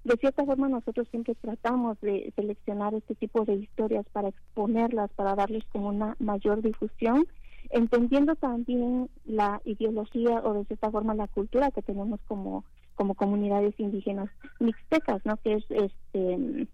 de 0.06 0.16
cierta 0.16 0.46
forma 0.46 0.70
nosotros 0.70 1.08
siempre 1.10 1.36
tratamos 1.36 2.00
de 2.02 2.32
seleccionar 2.36 2.94
este 2.94 3.16
tipo 3.16 3.44
de 3.44 3.56
historias 3.56 4.06
para 4.14 4.30
exponerlas, 4.30 5.12
para 5.12 5.36
darles 5.36 5.64
como 5.72 5.90
una 5.90 6.16
mayor 6.20 6.62
difusión, 6.62 7.28
entendiendo 7.70 8.36
también 8.36 9.10
la 9.26 9.62
ideología 9.66 10.42
o 10.44 10.54
de 10.54 10.66
cierta 10.66 10.90
forma 10.90 11.16
la 11.16 11.28
cultura 11.28 11.72
que 11.72 11.82
tenemos 11.82 12.20
como 12.28 12.64
como 12.96 13.16
comunidades 13.16 13.74
indígenas 13.80 14.30
mixtecas, 14.60 15.26
¿no? 15.26 15.36
Que 15.38 15.54
es 15.56 15.66
este 15.70 16.68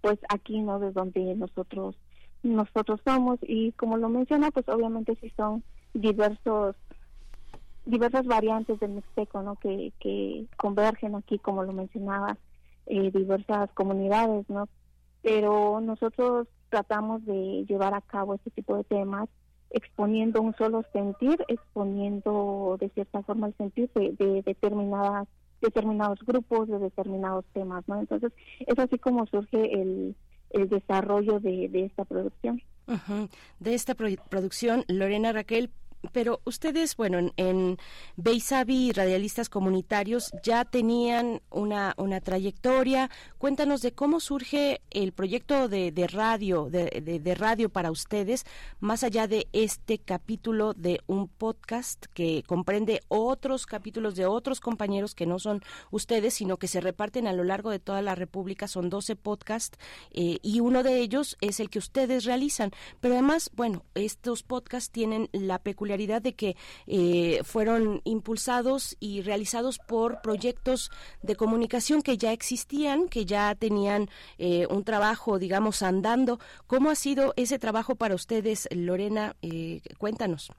pues 0.00 0.18
aquí 0.28 0.60
no 0.60 0.78
de 0.78 0.92
donde 0.92 1.34
nosotros 1.34 1.96
nosotros 2.42 3.00
somos. 3.04 3.38
Y 3.42 3.72
como 3.72 3.96
lo 3.96 4.08
menciona 4.08 4.50
pues 4.50 4.68
obviamente 4.68 5.16
sí 5.20 5.32
son 5.36 5.62
diversos 5.94 6.76
diversas 7.88 8.26
variantes 8.26 8.78
del 8.80 8.90
mixteco 8.90 9.42
no 9.42 9.56
que, 9.56 9.92
que 9.98 10.46
convergen 10.58 11.14
aquí 11.14 11.38
como 11.38 11.62
lo 11.62 11.72
mencionaba 11.72 12.36
eh, 12.86 13.10
diversas 13.10 13.70
comunidades 13.72 14.48
no 14.50 14.68
pero 15.22 15.80
nosotros 15.80 16.48
tratamos 16.68 17.24
de 17.24 17.64
llevar 17.66 17.94
a 17.94 18.02
cabo 18.02 18.34
este 18.34 18.50
tipo 18.50 18.76
de 18.76 18.84
temas 18.84 19.28
exponiendo 19.70 20.42
un 20.42 20.54
solo 20.56 20.84
sentir 20.92 21.42
exponiendo 21.48 22.76
de 22.78 22.90
cierta 22.90 23.22
forma 23.22 23.46
el 23.46 23.56
sentir 23.56 23.90
de, 23.94 24.12
de 24.12 24.42
determinadas 24.42 25.26
determinados 25.62 26.18
grupos 26.26 26.68
de 26.68 26.78
determinados 26.78 27.46
temas 27.54 27.88
no 27.88 27.98
entonces 27.98 28.32
es 28.60 28.78
así 28.78 28.98
como 28.98 29.26
surge 29.26 29.80
el 29.80 30.14
el 30.50 30.68
desarrollo 30.68 31.40
de, 31.40 31.68
de 31.68 31.84
esta 31.86 32.04
producción. 32.04 32.62
De 33.58 33.74
esta 33.74 33.94
pro- 33.94 34.08
producción, 34.30 34.84
Lorena 34.88 35.32
Raquel, 35.32 35.70
pero 36.12 36.40
ustedes, 36.44 36.96
bueno, 36.96 37.18
en, 37.18 37.32
en 37.36 37.78
Beisavi 38.16 38.92
Radialistas 38.92 39.48
Comunitarios 39.48 40.30
ya 40.44 40.64
tenían 40.64 41.42
una, 41.50 41.94
una 41.96 42.20
trayectoria. 42.20 43.10
Cuéntanos 43.38 43.82
de 43.82 43.92
cómo 43.92 44.20
surge 44.20 44.80
el 44.90 45.12
proyecto 45.12 45.68
de, 45.68 45.90
de 45.90 46.06
radio, 46.06 46.68
de, 46.70 47.02
de- 47.04 47.18
de 47.18 47.34
radio 47.34 47.68
para 47.68 47.90
ustedes, 47.90 48.44
más 48.78 49.02
allá 49.02 49.26
de 49.26 49.48
este 49.52 49.98
capítulo 49.98 50.72
de 50.72 51.00
un 51.08 51.26
podcast 51.26 52.06
que 52.14 52.44
comprende 52.46 53.00
otros 53.08 53.66
capítulos 53.66 54.14
de 54.14 54.26
otros 54.26 54.60
compañeros 54.60 55.14
que 55.16 55.26
no 55.26 55.38
son 55.40 55.62
ustedes, 55.90 56.34
sino 56.34 56.58
que 56.58 56.68
se 56.68 56.80
reparten 56.80 57.26
a 57.26 57.32
lo 57.32 57.42
largo 57.42 57.70
de 57.70 57.80
toda 57.80 58.02
la 58.02 58.14
República. 58.14 58.68
Son 58.68 58.88
12 58.88 59.16
podcasts 59.16 59.78
eh, 60.12 60.38
y 60.42 60.60
uno 60.60 60.82
de 60.84 61.00
ellos 61.00 61.36
es 61.40 61.58
el 61.58 61.70
que 61.70 61.80
ustedes 61.80 62.24
realizan. 62.24 62.70
Pero 63.00 63.14
además, 63.14 63.50
bueno, 63.54 63.84
estos 63.94 64.44
podcasts 64.44 64.90
tienen 64.90 65.28
la 65.32 65.58
peculiaridad 65.58 65.87
de 65.88 66.34
que 66.34 66.56
eh, 66.86 67.40
fueron 67.44 68.00
impulsados 68.04 68.96
y 69.00 69.22
realizados 69.22 69.78
por 69.78 70.20
proyectos 70.20 70.90
de 71.22 71.36
comunicación 71.36 72.02
que 72.02 72.16
ya 72.16 72.32
existían, 72.32 73.08
que 73.08 73.24
ya 73.24 73.54
tenían 73.54 74.08
eh, 74.38 74.66
un 74.70 74.84
trabajo, 74.84 75.38
digamos, 75.38 75.82
andando. 75.82 76.38
¿Cómo 76.66 76.90
ha 76.90 76.94
sido 76.94 77.32
ese 77.36 77.58
trabajo 77.58 77.96
para 77.96 78.14
ustedes, 78.14 78.68
Lorena? 78.70 79.34
Eh, 79.42 79.80
cuéntanos. 79.98 80.52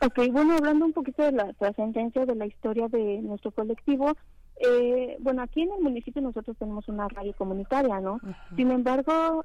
Ok, 0.00 0.30
bueno, 0.30 0.54
hablando 0.54 0.86
un 0.86 0.92
poquito 0.92 1.22
de 1.24 1.32
la 1.32 1.52
trascendencia 1.54 2.24
de 2.24 2.34
la 2.34 2.46
historia 2.46 2.88
de 2.88 3.20
nuestro 3.20 3.50
colectivo, 3.50 4.14
eh, 4.60 5.16
bueno, 5.20 5.42
aquí 5.42 5.62
en 5.62 5.72
el 5.72 5.80
municipio 5.80 6.22
nosotros 6.22 6.56
tenemos 6.56 6.88
una 6.88 7.08
radio 7.08 7.32
comunitaria, 7.36 8.00
¿no? 8.00 8.20
Sin 8.56 8.70
embargo, 8.70 9.44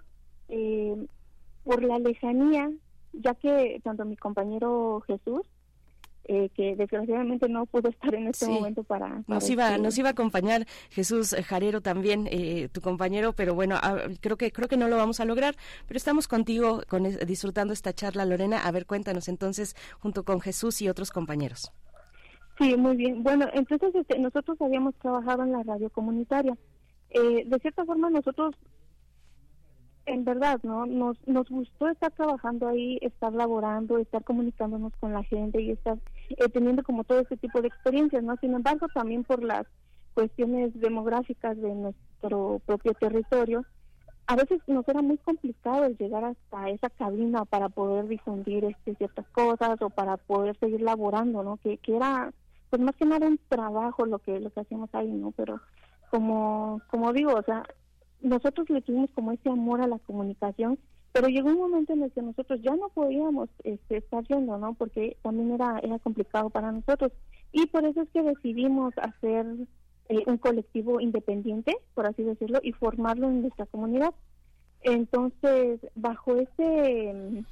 eh, 0.50 0.96
por 1.64 1.84
la 1.84 2.00
lejanía, 2.00 2.72
ya 3.14 3.34
que 3.36 3.80
tanto 3.84 4.06
mi 4.06 4.16
compañero 4.18 5.02
Jesús, 5.08 5.42
eh, 6.26 6.50
que 6.56 6.76
desgraciadamente 6.78 7.50
no 7.50 7.66
pudo 7.66 7.90
estar 7.90 8.16
en 8.16 8.28
este 8.28 8.46
Sí. 8.46 8.52
momento 8.52 8.84
para... 8.84 9.08
para 9.08 9.24
Nos 9.28 9.50
iba, 9.50 9.72
este- 9.72 9.82
nos 9.82 9.98
iba 9.98 10.08
a 10.08 10.12
acompañar 10.12 10.66
Jesús 10.90 11.36
Jarero 11.46 11.82
también, 11.82 12.28
eh, 12.32 12.70
tu 12.72 12.80
compañero, 12.80 13.34
pero 13.34 13.56
bueno, 13.56 13.76
ah, 13.82 13.98
creo 14.22 14.38
que 14.38 14.52
creo 14.52 14.70
que 14.70 14.78
no 14.78 14.88
lo 14.88 14.96
vamos 14.96 15.20
a 15.20 15.26
lograr, 15.26 15.56
pero 15.86 15.98
estamos 15.98 16.30
contigo 16.30 16.82
con, 16.88 17.04
disfrutando 17.04 17.74
esta 17.74 17.92
charla, 17.94 18.24
Lorena. 18.26 18.60
A 18.66 18.72
ver, 18.72 18.86
cuéntanos 18.86 19.28
entonces, 19.28 19.76
junto 20.00 20.24
con 20.24 20.40
Jesús 20.40 20.82
y 20.82 20.88
otros 20.88 21.12
compañeros. 21.12 21.74
Sí, 22.58 22.78
muy 22.78 22.96
bien. 22.96 23.22
Bueno, 23.24 23.48
entonces 23.54 23.94
este, 23.96 24.18
nosotros 24.20 24.62
habíamos 24.62 24.96
trabajado 24.96 25.44
en 25.44 25.52
la 25.52 25.64
radio 25.64 25.90
comunitaria. 25.90 26.56
Eh, 27.10 27.44
de 27.46 27.60
cierta 27.60 27.84
forma 27.84 28.10
nosotros, 28.10 28.56
en 30.06 30.26
verdad, 30.26 30.60
¿no? 30.64 30.86
Nos, 30.86 31.18
nos 31.28 31.50
gustó 31.50 31.88
estar 31.88 32.12
trabajando 32.12 32.68
ahí, 32.68 32.98
estar 33.02 33.34
laborando, 33.34 33.98
estar 33.98 34.24
comunicándonos 34.24 34.94
con 35.00 35.14
la 35.14 35.24
gente 35.24 35.62
y 35.62 35.72
estar 35.72 35.98
eh, 36.30 36.50
teniendo 36.50 36.84
como 36.84 37.04
todo 37.04 37.20
ese 37.20 37.38
tipo 37.38 37.62
de 37.62 37.70
experiencias, 37.70 38.24
¿no? 38.24 38.36
Sin 38.38 38.54
embargo, 38.54 38.88
también 38.94 39.24
por 39.24 39.44
las 39.44 39.66
cuestiones 40.14 40.78
demográficas 40.80 41.58
de 41.58 41.74
nuestro 41.74 42.62
propio 42.66 42.94
territorio, 42.94 43.66
a 44.28 44.36
veces 44.36 44.62
nos 44.68 44.88
era 44.88 45.02
muy 45.02 45.18
complicado 45.18 45.86
el 45.86 45.98
llegar 45.98 46.24
hasta 46.24 46.70
esa 46.70 46.90
cabina 46.90 47.46
para 47.46 47.70
poder 47.70 48.08
difundir 48.08 48.66
este, 48.66 48.96
ciertas 48.96 49.26
cosas 49.28 49.82
o 49.82 49.90
para 49.90 50.18
poder 50.18 50.58
seguir 50.60 50.82
laborando, 50.82 51.44
¿no? 51.44 51.58
Que, 51.58 51.78
que 51.78 51.96
era, 51.96 52.32
pues 52.70 52.82
más 52.82 52.96
que 52.96 53.06
nada 53.06 53.28
un 53.28 53.40
trabajo 53.50 54.06
lo 54.06 54.20
que 54.20 54.40
lo 54.40 54.50
que 54.50 54.62
hacíamos 54.62 54.90
ahí, 54.94 55.12
¿no? 55.12 55.32
Pero 55.32 55.60
como 56.10 56.82
como 56.90 57.12
digo, 57.12 57.34
o 57.34 57.44
sea, 57.44 57.64
nosotros 58.24 58.70
le 58.70 58.82
tuvimos 58.82 59.10
como 59.12 59.32
ese 59.32 59.50
amor 59.50 59.82
a 59.82 59.88
la 59.88 60.00
comunicación 60.00 60.80
Pero 61.12 61.28
llegó 61.28 61.50
un 61.50 61.60
momento 61.60 61.94
en 61.94 62.04
el 62.04 62.12
que 62.12 62.22
nosotros 62.22 62.60
ya 62.64 62.76
no 62.76 62.90
podíamos 62.90 63.50
este, 63.64 63.98
estar 63.98 64.24
yendo, 64.24 64.58
¿no? 64.58 64.74
Porque 64.74 65.18
también 65.22 65.52
era, 65.52 65.80
era 65.84 66.00
complicado 66.00 66.50
para 66.50 66.72
nosotros. 66.72 67.12
Y 67.52 67.68
por 67.68 67.86
eso 67.86 68.02
es 68.02 68.10
que 68.10 68.24
decidimos 68.24 68.94
hacer 68.98 69.46
eh, 70.10 70.24
un 70.26 70.38
colectivo 70.38 71.00
independiente, 71.00 71.78
por 71.94 72.08
así 72.08 72.24
decirlo, 72.24 72.60
y 72.64 72.72
formarlo 72.72 73.28
en 73.28 73.42
nuestra 73.42 73.68
comunidad. 73.68 74.14
Entonces, 74.82 75.80
bajo 75.94 76.36
ese, 76.38 77.44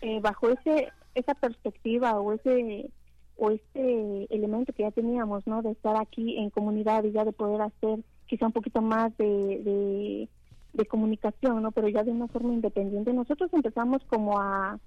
eh, 0.00 0.20
bajo 0.20 0.48
ese, 0.48 0.88
esa 1.14 1.34
perspectiva 1.34 2.18
o 2.20 2.32
ese 2.32 2.90
o 3.36 3.50
este 3.50 4.34
elemento 4.34 4.72
que 4.74 4.82
ya 4.82 4.90
teníamos, 4.90 5.46
¿no? 5.46 5.62
De 5.62 5.70
estar 5.70 5.96
aquí 5.96 6.36
en 6.36 6.50
comunidad 6.50 7.04
y 7.04 7.12
ya 7.12 7.24
de 7.24 7.32
poder 7.32 7.62
hacer 7.62 8.00
quizá 8.30 8.46
un 8.46 8.52
poquito 8.52 8.80
más 8.80 9.14
de, 9.18 10.28
de, 10.72 10.86
comunicación, 10.86 11.62
¿no? 11.62 11.72
Pero 11.72 11.88
ya 11.88 12.04
de 12.04 12.12
una 12.12 12.28
forma 12.28 12.54
independiente. 12.54 13.12
Nosotros 13.12 13.50
empezamos 13.52 14.02
como 14.04 14.38
a 14.40 14.78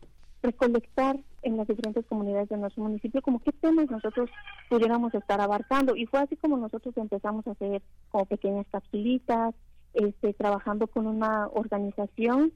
recolectar 0.42 1.20
en 1.42 1.58
las 1.58 1.68
diferentes 1.68 2.06
comunidades 2.06 2.50
de 2.50 2.58
nuestro 2.58 2.84
municipio 2.84 3.22
como 3.22 3.40
qué 3.40 3.52
temas 3.52 3.90
nosotros 3.90 4.30
pudiéramos 4.70 5.14
estar 5.14 5.40
abarcando 5.40 5.96
y 5.96 6.06
fue 6.06 6.20
así 6.20 6.36
como 6.36 6.58
nosotros 6.58 6.96
empezamos 6.98 7.48
a 7.48 7.52
hacer 7.52 7.82
como 8.12 8.26
pequeñas 8.26 8.66
capsulitas, 8.70 9.56
este, 9.94 10.34
trabajando 10.34 10.88
con 10.88 11.08
una 11.08 11.48
organización 11.48 12.52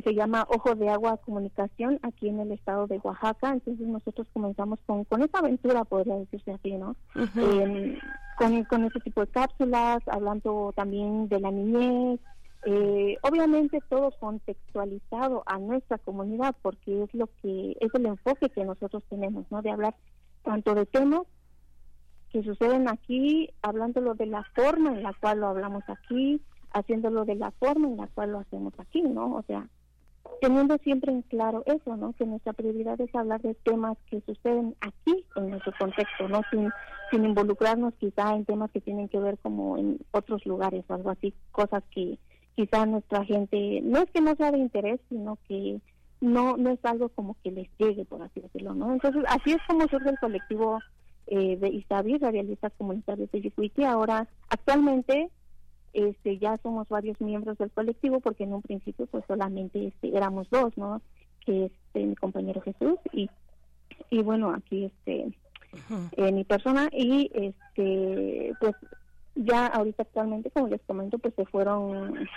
que 0.00 0.10
se 0.10 0.14
llama 0.14 0.46
Ojo 0.48 0.74
de 0.76 0.88
Agua 0.88 1.16
Comunicación 1.16 1.98
aquí 2.02 2.28
en 2.28 2.38
el 2.38 2.52
estado 2.52 2.86
de 2.86 2.98
Oaxaca. 2.98 3.52
Entonces 3.52 3.86
nosotros 3.86 4.28
comenzamos 4.32 4.78
con, 4.86 5.04
con 5.04 5.22
esa 5.22 5.38
aventura, 5.38 5.84
podría 5.84 6.16
decirse 6.16 6.52
así, 6.52 6.72
¿no? 6.72 6.94
Em, 7.16 7.98
con, 8.38 8.64
con 8.64 8.84
ese 8.84 9.00
tipo 9.00 9.22
de 9.22 9.26
cápsulas, 9.28 9.98
hablando 10.06 10.72
también 10.76 11.28
de 11.28 11.40
la 11.40 11.50
niñez, 11.50 12.20
eh, 12.64 13.16
obviamente 13.22 13.80
todo 13.88 14.12
contextualizado 14.20 15.42
a 15.46 15.58
nuestra 15.58 15.98
comunidad 15.98 16.54
porque 16.62 17.04
es 17.04 17.12
lo 17.14 17.28
que 17.42 17.76
es 17.80 17.92
el 17.94 18.06
enfoque 18.06 18.50
que 18.50 18.64
nosotros 18.64 19.02
tenemos, 19.08 19.46
¿no? 19.50 19.62
De 19.62 19.70
hablar 19.70 19.96
tanto 20.44 20.74
de 20.74 20.86
temas 20.86 21.22
que 22.30 22.44
suceden 22.44 22.88
aquí, 22.88 23.50
hablándolo 23.62 24.14
de 24.14 24.26
la 24.26 24.44
forma 24.54 24.90
en 24.90 25.02
la 25.02 25.12
cual 25.14 25.40
lo 25.40 25.48
hablamos 25.48 25.82
aquí, 25.88 26.40
haciéndolo 26.72 27.24
de 27.24 27.34
la 27.34 27.50
forma 27.52 27.88
en 27.88 27.96
la 27.96 28.06
cual 28.08 28.32
lo 28.32 28.38
hacemos 28.38 28.74
aquí, 28.78 29.02
¿no? 29.02 29.34
O 29.36 29.42
sea, 29.42 29.66
teniendo 30.40 30.78
siempre 30.78 31.12
en 31.12 31.22
claro 31.22 31.62
eso, 31.66 31.96
¿no? 31.96 32.12
Que 32.12 32.26
nuestra 32.26 32.52
prioridad 32.52 33.00
es 33.00 33.14
hablar 33.14 33.40
de 33.42 33.54
temas 33.54 33.96
que 34.10 34.20
suceden 34.20 34.74
aquí 34.80 35.24
en 35.36 35.50
nuestro 35.50 35.72
contexto, 35.78 36.28
¿no? 36.28 36.42
Sin, 36.50 36.70
sin 37.10 37.24
involucrarnos 37.24 37.94
quizá 37.94 38.34
en 38.34 38.44
temas 38.44 38.70
que 38.70 38.80
tienen 38.80 39.08
que 39.08 39.18
ver 39.18 39.38
como 39.38 39.76
en 39.78 39.98
otros 40.12 40.44
lugares 40.46 40.84
o 40.88 40.94
algo 40.94 41.10
así, 41.10 41.34
cosas 41.52 41.82
que 41.90 42.18
quizá 42.54 42.86
nuestra 42.86 43.24
gente, 43.24 43.80
no 43.82 44.00
es 44.00 44.10
que 44.10 44.20
no 44.20 44.34
sea 44.36 44.50
de 44.50 44.58
interés, 44.58 45.00
sino 45.08 45.38
que 45.46 45.80
no 46.20 46.56
no 46.56 46.70
es 46.70 46.84
algo 46.84 47.08
como 47.10 47.36
que 47.42 47.52
les 47.52 47.68
llegue, 47.78 48.04
por 48.04 48.22
así 48.22 48.40
decirlo, 48.40 48.74
¿no? 48.74 48.92
Entonces, 48.92 49.24
así 49.28 49.52
es 49.52 49.58
como 49.68 49.86
surge 49.88 50.10
el 50.10 50.18
colectivo 50.18 50.80
eh, 51.26 51.56
de 51.56 51.68
ISABI, 51.68 52.18
Radialistas 52.18 52.72
Comunitarios 52.76 53.30
de 53.30 53.42
Yicuiti. 53.42 53.84
Ahora, 53.84 54.26
actualmente, 54.48 55.30
este 55.98 56.38
ya 56.38 56.56
somos 56.62 56.88
varios 56.88 57.20
miembros 57.20 57.58
del 57.58 57.70
colectivo 57.70 58.20
porque 58.20 58.44
en 58.44 58.54
un 58.54 58.62
principio 58.62 59.06
pues 59.06 59.24
solamente 59.26 59.88
este, 59.88 60.16
éramos 60.16 60.48
dos 60.50 60.76
no 60.76 61.00
que 61.44 61.66
este 61.66 62.06
mi 62.06 62.14
compañero 62.14 62.60
Jesús 62.60 62.98
y 63.12 63.28
y 64.10 64.22
bueno 64.22 64.50
aquí 64.50 64.86
este 64.86 65.32
eh, 66.16 66.32
mi 66.32 66.44
persona. 66.44 66.88
Y 66.92 67.30
este 67.34 68.52
pues 68.60 68.74
ya 69.34 69.66
ahorita 69.66 70.02
actualmente 70.02 70.50
como 70.50 70.68
les 70.68 70.80
comento 70.82 71.18
pues 71.18 71.34
se 71.34 71.44
fueron 71.46 72.28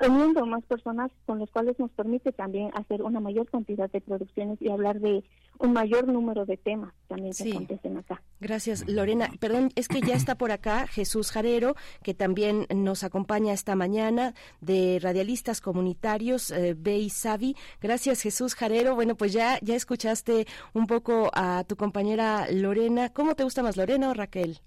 uniendo 0.00 0.46
más 0.46 0.64
personas 0.64 1.10
con 1.26 1.38
las 1.38 1.50
cuales 1.50 1.78
nos 1.78 1.90
permite 1.92 2.32
también 2.32 2.70
hacer 2.74 3.02
una 3.02 3.20
mayor 3.20 3.48
cantidad 3.48 3.90
de 3.90 4.00
producciones 4.00 4.60
y 4.60 4.70
hablar 4.70 5.00
de 5.00 5.24
un 5.58 5.72
mayor 5.72 6.06
número 6.06 6.44
de 6.44 6.56
temas 6.56 6.92
también 7.08 7.32
que 7.32 7.50
acontecen 7.50 7.96
acá. 7.96 8.22
Gracias, 8.40 8.88
Lorena. 8.88 9.30
Perdón, 9.40 9.70
es 9.74 9.88
que 9.88 10.00
ya 10.00 10.14
está 10.14 10.36
por 10.36 10.50
acá 10.50 10.86
Jesús 10.86 11.30
Jarero, 11.30 11.74
que 12.02 12.14
también 12.14 12.66
nos 12.74 13.04
acompaña 13.04 13.52
esta 13.52 13.74
mañana 13.74 14.34
de 14.60 14.98
Radialistas 15.00 15.60
Comunitarios 15.60 16.50
eh, 16.50 16.74
Bey 16.76 17.08
Savi. 17.10 17.56
Gracias, 17.80 18.22
Jesús 18.22 18.54
Jarero. 18.54 18.94
Bueno, 18.94 19.16
pues 19.16 19.32
ya, 19.32 19.58
ya 19.62 19.74
escuchaste 19.74 20.46
un 20.74 20.86
poco 20.86 21.30
a 21.32 21.64
tu 21.64 21.76
compañera 21.76 22.46
Lorena. 22.50 23.12
¿Cómo 23.12 23.34
te 23.34 23.44
gusta 23.44 23.62
más, 23.62 23.76
Lorena 23.76 24.10
o 24.10 24.14
Raquel? 24.14 24.60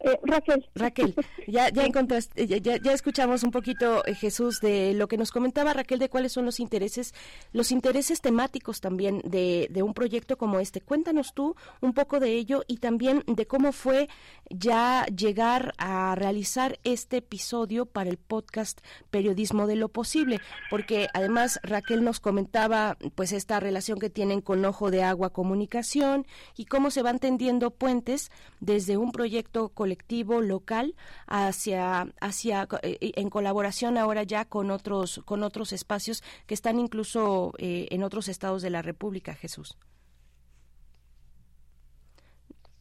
Eh, 0.00 0.18
Raquel. 0.24 0.68
Raquel, 0.74 1.14
ya, 1.46 1.70
ya 1.70 1.84
encontraste, 1.84 2.46
ya, 2.46 2.58
ya, 2.58 2.92
escuchamos 2.92 3.42
un 3.42 3.50
poquito, 3.50 4.04
eh, 4.06 4.14
Jesús, 4.14 4.60
de 4.60 4.92
lo 4.92 5.08
que 5.08 5.16
nos 5.16 5.30
comentaba 5.30 5.72
Raquel 5.72 5.98
de 5.98 6.10
cuáles 6.10 6.32
son 6.32 6.44
los 6.44 6.60
intereses, 6.60 7.14
los 7.52 7.72
intereses 7.72 8.20
temáticos 8.20 8.80
también 8.80 9.22
de, 9.24 9.68
de 9.70 9.82
un 9.82 9.94
proyecto 9.94 10.36
como 10.36 10.60
este. 10.60 10.82
Cuéntanos 10.82 11.32
tú 11.34 11.56
un 11.80 11.94
poco 11.94 12.20
de 12.20 12.32
ello 12.32 12.62
y 12.66 12.76
también 12.76 13.22
de 13.26 13.46
cómo 13.46 13.72
fue 13.72 14.08
ya 14.50 15.06
llegar 15.06 15.72
a 15.78 16.14
realizar 16.14 16.78
este 16.84 17.18
episodio 17.18 17.86
para 17.86 18.10
el 18.10 18.18
podcast 18.18 18.80
Periodismo 19.10 19.66
de 19.66 19.76
lo 19.76 19.88
Posible, 19.88 20.40
porque 20.70 21.08
además 21.14 21.58
Raquel 21.62 22.04
nos 22.04 22.20
comentaba 22.20 22.98
pues 23.14 23.32
esta 23.32 23.60
relación 23.60 23.98
que 23.98 24.10
tienen 24.10 24.42
con 24.42 24.64
Ojo 24.64 24.90
de 24.90 25.02
Agua 25.02 25.30
Comunicación 25.30 26.26
y 26.54 26.66
cómo 26.66 26.90
se 26.90 27.02
van 27.02 27.18
tendiendo 27.18 27.70
puentes 27.70 28.30
desde 28.60 28.96
un 28.98 29.10
proyecto 29.10 29.70
con 29.70 29.85
colectivo 29.86 30.40
local 30.40 30.96
hacia 31.28 32.08
hacia 32.20 32.66
eh, 32.82 33.12
en 33.14 33.30
colaboración 33.30 33.96
ahora 33.98 34.24
ya 34.24 34.44
con 34.44 34.72
otros 34.72 35.20
con 35.24 35.44
otros 35.44 35.72
espacios 35.72 36.24
que 36.46 36.54
están 36.54 36.80
incluso 36.80 37.52
eh, 37.58 37.86
en 37.90 38.02
otros 38.02 38.26
estados 38.26 38.62
de 38.62 38.70
la 38.70 38.82
República 38.82 39.32
Jesús. 39.34 39.78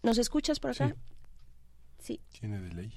Nos 0.02 0.18
escuchas 0.18 0.60
por 0.60 0.72
acá 0.72 0.96
sí, 2.00 2.20
tiene 2.40 2.60
delay 2.60 2.92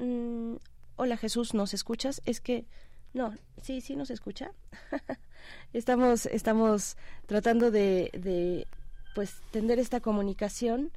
mm, 0.00 0.56
hola 0.96 1.16
Jesús 1.16 1.54
nos 1.54 1.72
escuchas 1.72 2.20
es 2.26 2.42
que 2.42 2.66
no, 3.12 3.34
sí, 3.60 3.80
sí 3.80 3.96
nos 3.96 4.10
escucha. 4.10 4.52
estamos, 5.72 6.26
estamos 6.26 6.96
tratando 7.26 7.70
de, 7.70 8.66
pues 9.14 9.36
tender 9.50 9.78
esta 9.78 10.00
comunicación 10.00 10.90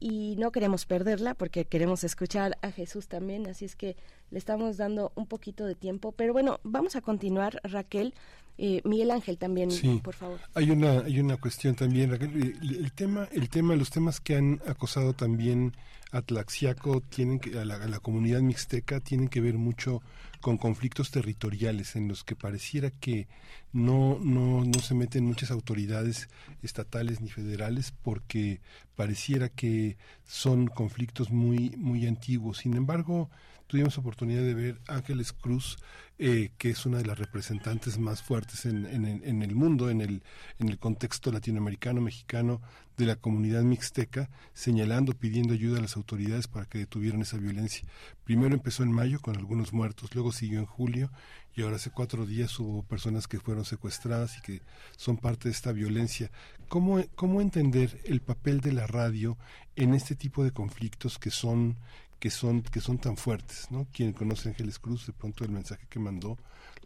y 0.00 0.36
no 0.36 0.52
queremos 0.52 0.86
perderla 0.86 1.34
porque 1.34 1.64
queremos 1.64 2.04
escuchar 2.04 2.56
a 2.62 2.70
Jesús 2.70 3.08
también, 3.08 3.46
así 3.48 3.64
es 3.64 3.74
que 3.74 3.96
le 4.30 4.38
estamos 4.38 4.76
dando 4.76 5.12
un 5.16 5.26
poquito 5.26 5.64
de 5.64 5.74
tiempo. 5.74 6.12
Pero 6.12 6.32
bueno, 6.32 6.60
vamos 6.62 6.96
a 6.96 7.00
continuar, 7.00 7.60
Raquel. 7.64 8.14
Eh, 8.58 8.80
Miguel 8.84 9.12
Ángel 9.12 9.38
también, 9.38 9.70
por 10.00 10.14
favor. 10.14 10.40
Hay 10.54 10.70
una, 10.70 11.00
hay 11.00 11.20
una 11.20 11.36
cuestión 11.36 11.74
también, 11.74 12.10
Raquel. 12.10 12.56
El, 12.60 12.92
tema, 12.92 13.28
el 13.32 13.48
tema, 13.48 13.76
los 13.76 13.90
temas 13.90 14.20
que 14.20 14.36
han 14.36 14.60
acosado 14.66 15.14
también 15.14 15.74
a 16.10 16.22
Tlaxiaco, 16.22 17.00
tienen 17.00 17.38
que, 17.38 17.58
a 17.58 17.64
la 17.64 18.00
comunidad 18.00 18.40
mixteca, 18.40 19.00
tienen 19.00 19.28
que 19.28 19.40
ver 19.40 19.54
mucho 19.54 20.02
con 20.40 20.58
conflictos 20.58 21.10
territoriales 21.10 21.96
en 21.96 22.08
los 22.08 22.24
que 22.24 22.36
pareciera 22.36 22.90
que 22.90 23.28
no, 23.72 24.18
no, 24.22 24.64
no 24.64 24.78
se 24.80 24.94
meten 24.94 25.24
muchas 25.24 25.50
autoridades 25.50 26.28
estatales 26.62 27.20
ni 27.20 27.28
federales 27.28 27.92
porque 28.02 28.60
pareciera 28.94 29.48
que 29.48 29.96
son 30.26 30.66
conflictos 30.68 31.30
muy, 31.30 31.70
muy 31.76 32.06
antiguos. 32.06 32.58
Sin 32.58 32.74
embargo, 32.74 33.30
tuvimos 33.68 33.98
oportunidad 33.98 34.42
de 34.42 34.54
ver 34.54 34.80
Ángeles 34.88 35.32
Cruz, 35.32 35.78
eh, 36.18 36.50
que 36.58 36.70
es 36.70 36.84
una 36.84 36.98
de 36.98 37.04
las 37.04 37.18
representantes 37.18 37.98
más 37.98 38.22
fuertes 38.22 38.66
en, 38.66 38.86
en, 38.86 39.22
en, 39.22 39.42
el 39.42 39.54
mundo, 39.54 39.88
en 39.88 40.00
el, 40.00 40.22
en 40.58 40.68
el 40.68 40.78
contexto 40.78 41.30
latinoamericano, 41.30 42.00
mexicano, 42.00 42.60
de 42.96 43.06
la 43.06 43.14
comunidad 43.14 43.62
mixteca, 43.62 44.28
señalando, 44.54 45.12
pidiendo 45.12 45.54
ayuda 45.54 45.78
a 45.78 45.82
las 45.82 45.96
autoridades 45.96 46.48
para 46.48 46.66
que 46.66 46.78
detuvieran 46.78 47.22
esa 47.22 47.36
violencia. 47.36 47.86
Primero 48.24 48.54
empezó 48.54 48.82
en 48.82 48.90
mayo 48.90 49.20
con 49.20 49.36
algunos 49.36 49.72
muertos, 49.72 50.12
luego 50.14 50.32
siguió 50.32 50.58
en 50.58 50.66
julio 50.66 51.12
y 51.54 51.62
ahora 51.62 51.76
hace 51.76 51.90
cuatro 51.90 52.26
días 52.26 52.58
hubo 52.58 52.82
personas 52.82 53.28
que 53.28 53.38
fueron 53.38 53.64
secuestradas 53.64 54.38
y 54.38 54.40
que 54.40 54.62
son 54.96 55.16
parte 55.16 55.48
de 55.48 55.52
esta 55.52 55.70
violencia. 55.70 56.32
¿Cómo, 56.68 57.00
cómo 57.14 57.40
entender 57.40 58.00
el 58.04 58.20
papel 58.20 58.60
de 58.60 58.72
la 58.72 58.88
radio 58.88 59.38
en 59.76 59.94
este 59.94 60.16
tipo 60.16 60.42
de 60.42 60.50
conflictos 60.50 61.18
que 61.18 61.30
son 61.30 61.76
que 62.18 62.30
son 62.30 62.62
que 62.62 62.80
son 62.80 62.98
tan 62.98 63.16
fuertes, 63.16 63.70
¿no? 63.70 63.86
Quien 63.92 64.12
conoce 64.12 64.48
a 64.48 64.52
Ángeles 64.52 64.78
Cruz, 64.78 65.06
de 65.06 65.12
pronto 65.12 65.44
el 65.44 65.50
mensaje 65.50 65.86
que 65.88 65.98
mandó, 65.98 66.36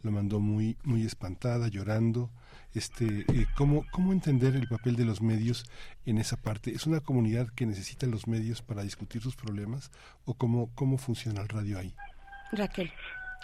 lo 0.02 0.10
mandó 0.10 0.40
muy 0.40 0.76
muy 0.84 1.04
espantada, 1.04 1.68
llorando. 1.68 2.30
Este, 2.74 3.04
eh, 3.04 3.46
¿cómo, 3.56 3.84
¿Cómo 3.92 4.12
entender 4.12 4.56
el 4.56 4.66
papel 4.66 4.96
de 4.96 5.04
los 5.04 5.20
medios 5.20 5.64
en 6.06 6.16
esa 6.16 6.36
parte? 6.36 6.70
¿Es 6.70 6.86
una 6.86 7.00
comunidad 7.00 7.48
que 7.48 7.66
necesita 7.66 8.06
los 8.06 8.26
medios 8.26 8.62
para 8.62 8.82
discutir 8.82 9.20
sus 9.20 9.36
problemas 9.36 9.90
o 10.24 10.34
cómo, 10.34 10.70
cómo 10.74 10.96
funciona 10.96 11.42
el 11.42 11.48
radio 11.48 11.78
ahí? 11.78 11.94
Raquel. 12.52 12.90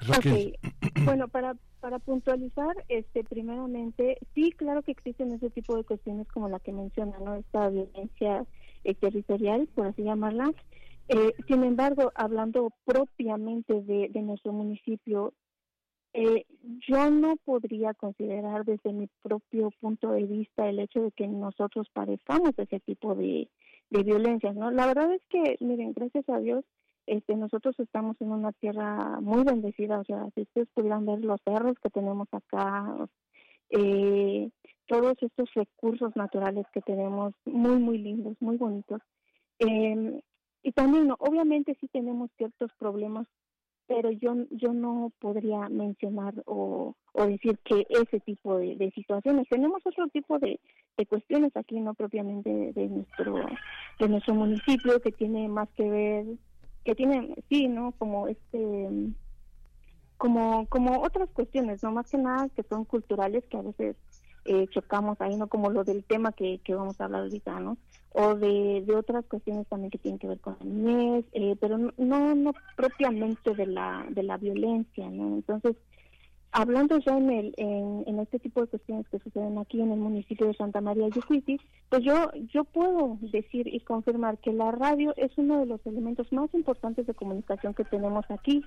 Raquel. 0.00 0.58
bueno, 1.04 1.28
para, 1.28 1.56
para 1.80 1.98
puntualizar, 1.98 2.84
este, 2.88 3.22
primeramente, 3.24 4.18
sí, 4.34 4.52
claro 4.52 4.82
que 4.82 4.92
existen 4.92 5.32
ese 5.32 5.50
tipo 5.50 5.76
de 5.76 5.84
cuestiones 5.84 6.26
como 6.28 6.48
la 6.48 6.58
que 6.60 6.72
menciona, 6.72 7.18
¿no? 7.18 7.34
Esta 7.34 7.68
violencia 7.68 8.46
eh, 8.84 8.94
territorial, 8.94 9.68
por 9.74 9.88
así 9.88 10.02
llamarla, 10.02 10.52
Eh, 11.08 11.32
sin 11.46 11.64
embargo, 11.64 12.12
hablando 12.14 12.70
propiamente 12.84 13.82
de, 13.82 14.10
nuestro 14.22 14.52
municipio, 14.52 15.32
eh, 16.12 16.44
yo 16.86 17.10
no 17.10 17.36
podría 17.44 17.94
considerar 17.94 18.64
desde 18.64 18.92
mi 18.92 19.08
propio 19.22 19.70
punto 19.80 20.10
de 20.12 20.24
vista 20.24 20.68
el 20.68 20.80
hecho 20.80 21.02
de 21.02 21.12
que 21.12 21.26
nosotros 21.26 21.88
padezcamos 21.92 22.52
ese 22.58 22.80
tipo 22.80 23.14
de, 23.14 23.48
de 23.90 24.02
violencias, 24.02 24.54
¿no? 24.54 24.70
La 24.70 24.86
verdad 24.86 25.12
es 25.12 25.22
que, 25.30 25.56
miren, 25.60 25.92
gracias 25.94 26.28
a 26.28 26.40
Dios, 26.40 26.64
este, 27.06 27.36
nosotros 27.36 27.74
estamos 27.78 28.20
en 28.20 28.30
una 28.30 28.52
tierra 28.52 29.18
muy 29.20 29.42
bendecida, 29.44 30.00
o 30.00 30.04
sea, 30.04 30.28
si 30.34 30.42
ustedes 30.42 30.68
pudieran 30.74 31.06
ver 31.06 31.24
los 31.24 31.40
cerros 31.42 31.78
que 31.82 31.88
tenemos 31.88 32.28
acá, 32.32 33.08
eh, 33.70 34.50
todos 34.86 35.16
estos 35.22 35.48
recursos 35.54 36.14
naturales 36.16 36.66
que 36.72 36.82
tenemos, 36.82 37.32
muy, 37.46 37.78
muy 37.78 37.96
lindos, 37.96 38.36
muy 38.40 38.58
bonitos. 38.58 39.00
Eh, 39.58 40.20
y 40.68 40.72
también, 40.72 41.10
obviamente 41.18 41.74
sí 41.80 41.88
tenemos 41.88 42.30
ciertos 42.36 42.70
problemas, 42.78 43.26
pero 43.86 44.10
yo 44.10 44.34
yo 44.50 44.74
no 44.74 45.10
podría 45.18 45.66
mencionar 45.70 46.34
o, 46.44 46.94
o 47.14 47.26
decir 47.26 47.58
que 47.64 47.86
ese 47.88 48.20
tipo 48.20 48.58
de, 48.58 48.76
de 48.76 48.90
situaciones. 48.90 49.48
Tenemos 49.48 49.80
otro 49.86 50.08
tipo 50.08 50.38
de, 50.38 50.60
de 50.98 51.06
cuestiones 51.06 51.56
aquí, 51.56 51.80
no 51.80 51.94
propiamente 51.94 52.50
de, 52.74 52.88
nuestro 52.88 53.46
de 53.98 54.08
nuestro 54.10 54.34
municipio, 54.34 55.00
que 55.00 55.10
tiene 55.10 55.48
más 55.48 55.70
que 55.70 55.88
ver, 55.88 56.26
que 56.84 56.94
tiene, 56.94 57.34
sí, 57.48 57.66
¿no? 57.66 57.92
Como 57.92 58.28
este 58.28 58.88
como 60.18 60.66
como 60.66 61.00
otras 61.00 61.30
cuestiones, 61.30 61.82
no 61.82 61.92
más 61.92 62.10
que 62.10 62.18
nada 62.18 62.50
que 62.50 62.62
son 62.64 62.84
culturales 62.84 63.42
que 63.46 63.56
a 63.56 63.62
veces 63.62 63.96
eh, 64.48 64.66
chocamos 64.70 65.20
ahí, 65.20 65.36
¿no? 65.36 65.46
Como 65.46 65.70
lo 65.70 65.84
del 65.84 66.02
tema 66.04 66.32
que, 66.32 66.58
que 66.64 66.74
vamos 66.74 67.00
a 67.00 67.04
hablar 67.04 67.22
ahorita, 67.22 67.60
¿no? 67.60 67.76
O 68.12 68.34
de, 68.34 68.82
de 68.86 68.96
otras 68.96 69.24
cuestiones 69.26 69.66
también 69.68 69.90
que 69.90 69.98
tienen 69.98 70.18
que 70.18 70.26
ver 70.26 70.40
con 70.40 70.56
la 70.58 70.64
niñez, 70.64 71.26
eh, 71.32 71.54
pero 71.60 71.76
no, 71.76 72.34
no 72.34 72.52
propiamente 72.74 73.54
de 73.54 73.66
la, 73.66 74.06
de 74.08 74.22
la 74.22 74.38
violencia, 74.38 75.10
¿no? 75.10 75.34
Entonces, 75.34 75.76
hablando 76.52 76.98
ya 76.98 77.16
en, 77.16 77.30
el, 77.30 77.54
en, 77.58 78.04
en, 78.06 78.18
este 78.20 78.38
tipo 78.38 78.62
de 78.62 78.68
cuestiones 78.68 79.06
que 79.08 79.18
suceden 79.18 79.58
aquí 79.58 79.80
en 79.80 79.92
el 79.92 79.98
municipio 79.98 80.46
de 80.46 80.54
Santa 80.54 80.80
María 80.80 81.08
Yucuiti, 81.08 81.60
pues 81.90 82.02
yo, 82.02 82.30
yo 82.52 82.64
puedo 82.64 83.18
decir 83.20 83.68
y 83.68 83.80
confirmar 83.80 84.38
que 84.38 84.52
la 84.52 84.70
radio 84.70 85.12
es 85.16 85.30
uno 85.36 85.60
de 85.60 85.66
los 85.66 85.84
elementos 85.86 86.32
más 86.32 86.52
importantes 86.54 87.06
de 87.06 87.14
comunicación 87.14 87.74
que 87.74 87.84
tenemos 87.84 88.24
aquí 88.30 88.64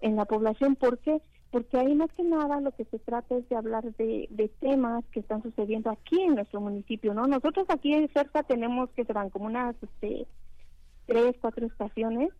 en 0.00 0.16
la 0.16 0.24
población. 0.26 0.76
¿Por 0.76 0.98
qué? 0.98 1.20
Porque 1.54 1.78
ahí 1.78 1.94
más 1.94 2.10
que 2.14 2.24
nada 2.24 2.60
lo 2.60 2.72
que 2.72 2.84
se 2.86 2.98
trata 2.98 3.36
es 3.36 3.48
de 3.48 3.54
hablar 3.54 3.84
de, 3.94 4.26
de 4.28 4.48
temas 4.58 5.04
que 5.12 5.20
están 5.20 5.40
sucediendo 5.40 5.88
aquí 5.88 6.20
en 6.20 6.34
nuestro 6.34 6.60
municipio, 6.60 7.14
¿no? 7.14 7.28
Nosotros 7.28 7.66
aquí 7.68 7.92
en 7.92 8.12
cerca 8.12 8.42
tenemos 8.42 8.90
que 8.90 9.04
serán 9.04 9.30
como 9.30 9.44
unas 9.44 9.76
este, 9.80 10.26
tres, 11.06 11.36
cuatro 11.40 11.64
estaciones. 11.64 12.30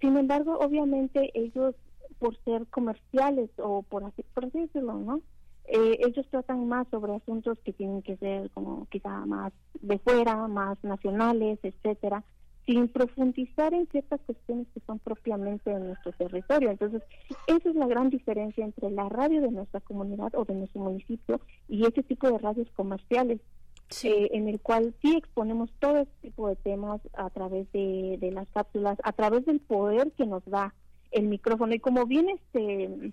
Sin 0.00 0.16
embargo, 0.16 0.56
obviamente 0.60 1.32
ellos, 1.34 1.74
por 2.20 2.36
ser 2.44 2.64
comerciales 2.68 3.50
o 3.56 3.82
por 3.82 4.04
así, 4.04 4.24
por 4.32 4.44
así 4.44 4.60
decirlo, 4.60 5.00
¿no? 5.00 5.20
Eh, 5.64 5.98
ellos 6.06 6.24
tratan 6.30 6.68
más 6.68 6.86
sobre 6.92 7.16
asuntos 7.16 7.58
que 7.64 7.72
tienen 7.72 8.02
que 8.02 8.16
ser 8.18 8.50
como 8.50 8.86
quizá 8.86 9.26
más 9.26 9.52
de 9.80 9.98
fuera, 9.98 10.46
más 10.46 10.78
nacionales, 10.84 11.58
etcétera 11.64 12.22
sin 12.66 12.88
profundizar 12.88 13.74
en 13.74 13.86
ciertas 13.88 14.20
cuestiones 14.22 14.66
que 14.72 14.80
son 14.86 14.98
propiamente 14.98 15.70
de 15.70 15.80
nuestro 15.80 16.12
territorio. 16.12 16.70
Entonces, 16.70 17.02
esa 17.46 17.68
es 17.68 17.74
la 17.74 17.86
gran 17.86 18.10
diferencia 18.10 18.64
entre 18.64 18.90
la 18.90 19.08
radio 19.08 19.42
de 19.42 19.50
nuestra 19.50 19.80
comunidad 19.80 20.34
o 20.34 20.44
de 20.44 20.54
nuestro 20.54 20.82
municipio 20.82 21.40
y 21.68 21.84
ese 21.84 22.02
tipo 22.02 22.30
de 22.30 22.38
radios 22.38 22.68
comerciales, 22.74 23.40
eh, 24.02 24.30
en 24.32 24.48
el 24.48 24.60
cual 24.60 24.94
sí 25.02 25.14
exponemos 25.16 25.70
todo 25.78 25.98
este 25.98 26.28
tipo 26.28 26.48
de 26.48 26.56
temas 26.56 27.00
a 27.12 27.28
través 27.30 27.70
de, 27.72 28.16
de 28.18 28.30
las 28.30 28.48
cápsulas, 28.48 28.98
a 29.04 29.12
través 29.12 29.44
del 29.44 29.60
poder 29.60 30.12
que 30.12 30.26
nos 30.26 30.44
da 30.46 30.74
el 31.10 31.26
micrófono. 31.26 31.74
Y 31.74 31.80
como 31.80 32.06
bien 32.06 32.28
este 32.30 33.12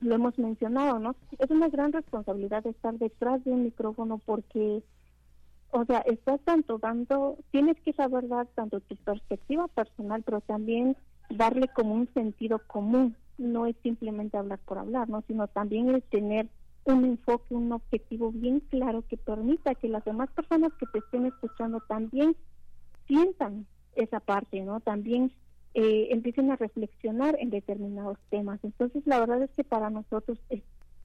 lo 0.00 0.16
hemos 0.16 0.36
mencionado, 0.38 0.98
¿no? 0.98 1.14
Es 1.38 1.50
una 1.50 1.68
gran 1.68 1.92
responsabilidad 1.92 2.66
estar 2.66 2.94
detrás 2.98 3.44
de 3.44 3.52
un 3.52 3.62
micrófono 3.62 4.18
porque 4.18 4.82
o 5.72 5.84
sea, 5.86 6.00
estás 6.00 6.40
tanto 6.42 6.78
dando, 6.78 7.38
tienes 7.50 7.80
que 7.80 7.94
saber 7.94 8.28
dar 8.28 8.46
tanto 8.48 8.80
tu 8.80 8.94
perspectiva 8.96 9.68
personal, 9.68 10.22
pero 10.22 10.42
también 10.42 10.96
darle 11.30 11.66
como 11.68 11.94
un 11.94 12.12
sentido 12.12 12.60
común. 12.66 13.16
No 13.38 13.64
es 13.64 13.74
simplemente 13.82 14.36
hablar 14.36 14.58
por 14.58 14.78
hablar, 14.78 15.08
¿no? 15.08 15.24
Sino 15.26 15.48
también 15.48 15.88
el 15.88 16.02
tener 16.02 16.48
un 16.84 17.06
enfoque, 17.06 17.54
un 17.54 17.72
objetivo 17.72 18.30
bien 18.30 18.60
claro 18.60 19.02
que 19.08 19.16
permita 19.16 19.74
que 19.74 19.88
las 19.88 20.04
demás 20.04 20.30
personas 20.32 20.72
que 20.74 20.86
te 20.92 20.98
estén 20.98 21.24
escuchando 21.24 21.80
también 21.88 22.36
sientan 23.06 23.66
esa 23.94 24.20
parte, 24.20 24.60
¿no? 24.60 24.80
También 24.80 25.32
eh, 25.72 26.08
empiecen 26.10 26.50
a 26.50 26.56
reflexionar 26.56 27.36
en 27.40 27.48
determinados 27.48 28.18
temas. 28.28 28.60
Entonces, 28.62 29.06
la 29.06 29.20
verdad 29.20 29.42
es 29.42 29.50
que 29.52 29.64
para 29.64 29.88
nosotros 29.88 30.38
es 30.50 30.62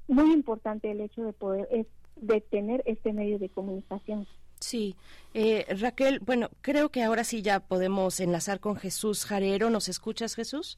muy 0.09 0.33
importante 0.33 0.91
el 0.91 0.99
hecho 0.99 1.23
de 1.23 1.31
poder, 1.31 1.69
es 1.71 1.87
de 2.17 2.41
tener 2.41 2.83
este 2.85 3.13
medio 3.13 3.39
de 3.39 3.47
comunicación. 3.47 4.27
Sí, 4.59 4.95
eh, 5.33 5.65
Raquel, 5.79 6.19
bueno, 6.19 6.49
creo 6.61 6.89
que 6.89 7.03
ahora 7.03 7.23
sí 7.23 7.41
ya 7.41 7.59
podemos 7.59 8.19
enlazar 8.19 8.59
con 8.59 8.75
Jesús 8.75 9.25
Jarero. 9.25 9.69
¿Nos 9.69 9.87
escuchas, 9.87 10.35
Jesús? 10.35 10.77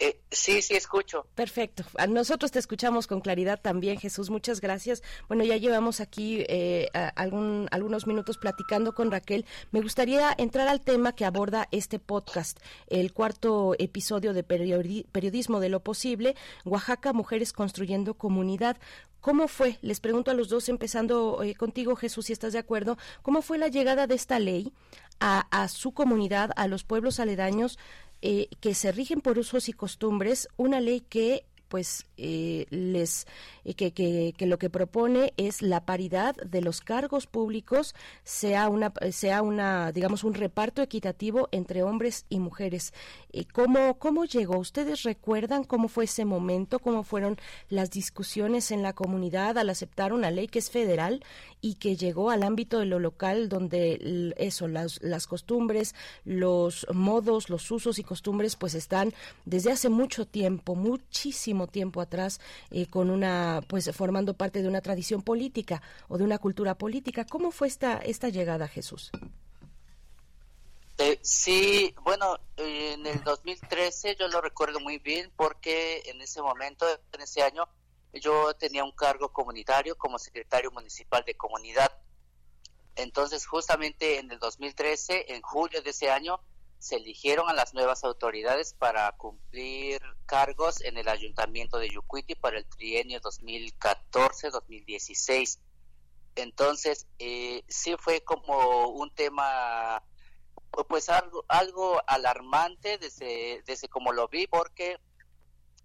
Eh, 0.00 0.20
sí, 0.30 0.62
sí, 0.62 0.74
escucho. 0.74 1.26
Perfecto. 1.34 1.84
A 1.96 2.06
nosotros 2.06 2.52
te 2.52 2.58
escuchamos 2.58 3.06
con 3.06 3.20
claridad 3.20 3.60
también, 3.60 3.98
Jesús. 3.98 4.30
Muchas 4.30 4.60
gracias. 4.60 5.02
Bueno, 5.26 5.44
ya 5.44 5.56
llevamos 5.56 6.00
aquí 6.00 6.44
eh, 6.48 6.88
algunos 7.16 8.06
minutos 8.06 8.38
platicando 8.38 8.94
con 8.94 9.10
Raquel. 9.10 9.44
Me 9.72 9.80
gustaría 9.80 10.34
entrar 10.38 10.68
al 10.68 10.80
tema 10.80 11.14
que 11.14 11.24
aborda 11.24 11.68
este 11.72 11.98
podcast, 11.98 12.58
el 12.86 13.12
cuarto 13.12 13.74
episodio 13.78 14.32
de 14.32 14.44
Periodismo 14.44 15.58
de 15.58 15.68
lo 15.68 15.80
Posible, 15.80 16.36
Oaxaca, 16.64 17.12
Mujeres 17.12 17.52
Construyendo 17.52 18.14
Comunidad. 18.14 18.76
¿Cómo 19.20 19.48
fue? 19.48 19.78
Les 19.82 19.98
pregunto 19.98 20.30
a 20.30 20.34
los 20.34 20.48
dos, 20.48 20.68
empezando 20.68 21.42
eh, 21.42 21.56
contigo, 21.56 21.96
Jesús, 21.96 22.26
si 22.26 22.32
estás 22.32 22.52
de 22.52 22.60
acuerdo, 22.60 22.96
¿cómo 23.22 23.42
fue 23.42 23.58
la 23.58 23.66
llegada 23.66 24.06
de 24.06 24.14
esta 24.14 24.38
ley 24.38 24.72
a 25.20 25.66
su 25.66 25.90
comunidad, 25.90 26.52
a 26.54 26.68
los 26.68 26.84
pueblos 26.84 27.18
aledaños 27.18 27.76
eh, 28.22 28.48
que 28.60 28.74
se 28.74 28.92
rigen 28.92 29.20
por 29.20 29.38
usos 29.38 29.68
y 29.68 29.72
costumbres, 29.72 30.48
una 30.56 30.80
ley 30.80 31.00
que 31.00 31.44
pues 31.68 32.06
eh, 32.16 32.66
les 32.70 33.26
eh, 33.64 33.74
que, 33.74 33.92
que, 33.92 34.34
que, 34.36 34.46
lo 34.46 34.58
que 34.58 34.70
propone 34.70 35.34
es 35.36 35.62
la 35.62 35.84
paridad 35.84 36.34
de 36.36 36.62
los 36.62 36.80
cargos 36.80 37.26
públicos 37.26 37.94
sea 38.24 38.68
una 38.68 38.92
sea 39.12 39.42
una 39.42 39.92
digamos 39.92 40.24
un 40.24 40.34
reparto 40.34 40.82
equitativo 40.82 41.48
entre 41.52 41.82
hombres 41.82 42.24
y 42.28 42.38
mujeres 42.38 42.92
cómo 43.44 43.98
cómo 43.98 44.24
llegó 44.24 44.58
ustedes 44.58 45.02
recuerdan 45.02 45.64
cómo 45.64 45.88
fue 45.88 46.04
ese 46.04 46.24
momento 46.24 46.78
cómo 46.78 47.02
fueron 47.02 47.36
las 47.68 47.90
discusiones 47.90 48.70
en 48.70 48.82
la 48.82 48.92
comunidad 48.92 49.58
al 49.58 49.70
aceptar 49.70 50.12
una 50.12 50.30
ley 50.30 50.48
que 50.48 50.58
es 50.58 50.70
federal 50.70 51.24
y 51.60 51.74
que 51.74 51.96
llegó 51.96 52.30
al 52.30 52.42
ámbito 52.42 52.78
de 52.78 52.86
lo 52.86 52.98
local 52.98 53.48
donde 53.48 54.34
eso 54.36 54.68
las 54.68 55.02
las 55.02 55.26
costumbres 55.26 55.94
los 56.24 56.86
modos 56.92 57.50
los 57.50 57.70
usos 57.70 57.98
y 57.98 58.04
costumbres 58.04 58.56
pues 58.56 58.74
están 58.74 59.12
desde 59.44 59.72
hace 59.72 59.88
mucho 59.88 60.26
tiempo 60.26 60.74
muchísimo 60.74 61.66
tiempo 61.66 62.00
atrás 62.00 62.40
eh, 62.70 62.86
con 62.86 63.10
una 63.10 63.60
pues 63.66 63.90
formando 63.94 64.34
parte 64.34 64.62
de 64.62 64.68
una 64.68 64.80
tradición 64.80 65.22
política 65.22 65.82
o 66.08 66.18
de 66.18 66.24
una 66.24 66.38
cultura 66.38 66.76
política. 66.76 67.24
¿Cómo 67.24 67.50
fue 67.50 67.68
esta 67.68 67.98
esta 67.98 68.28
llegada, 68.28 68.68
Jesús? 68.68 69.10
Eh, 70.98 71.18
sí, 71.22 71.94
bueno, 72.02 72.38
en 72.56 73.06
el 73.06 73.22
2013 73.22 74.16
yo 74.16 74.28
lo 74.28 74.40
recuerdo 74.40 74.80
muy 74.80 74.98
bien 74.98 75.32
porque 75.36 76.02
en 76.06 76.20
ese 76.20 76.42
momento, 76.42 76.86
en 77.12 77.20
ese 77.20 77.42
año, 77.42 77.68
yo 78.12 78.54
tenía 78.54 78.84
un 78.84 78.92
cargo 78.92 79.32
comunitario 79.32 79.96
como 79.96 80.18
secretario 80.18 80.70
municipal 80.72 81.24
de 81.24 81.34
comunidad. 81.34 81.92
Entonces, 82.96 83.46
justamente 83.46 84.18
en 84.18 84.30
el 84.32 84.40
2013, 84.40 85.34
en 85.34 85.42
julio 85.42 85.82
de 85.82 85.90
ese 85.90 86.10
año, 86.10 86.40
se 86.78 86.96
eligieron 86.96 87.48
a 87.48 87.54
las 87.54 87.74
nuevas 87.74 88.02
autoridades 88.04 88.74
para 88.74 89.10
cumplir 89.12 90.00
cargos 90.26 90.80
en 90.80 90.96
el 90.96 91.08
ayuntamiento 91.08 91.78
de 91.78 91.90
Yucuiti 91.90 92.34
para 92.34 92.58
el 92.58 92.66
trienio 92.66 93.20
2014-2016. 93.20 95.58
Entonces, 96.36 97.06
eh, 97.18 97.62
sí 97.68 97.94
fue 97.98 98.22
como 98.22 98.88
un 98.88 99.10
tema, 99.10 100.02
pues 100.88 101.08
algo, 101.08 101.44
algo 101.48 102.00
alarmante 102.06 102.98
desde, 102.98 103.62
desde 103.66 103.88
como 103.88 104.12
lo 104.12 104.28
vi, 104.28 104.46
porque 104.46 104.98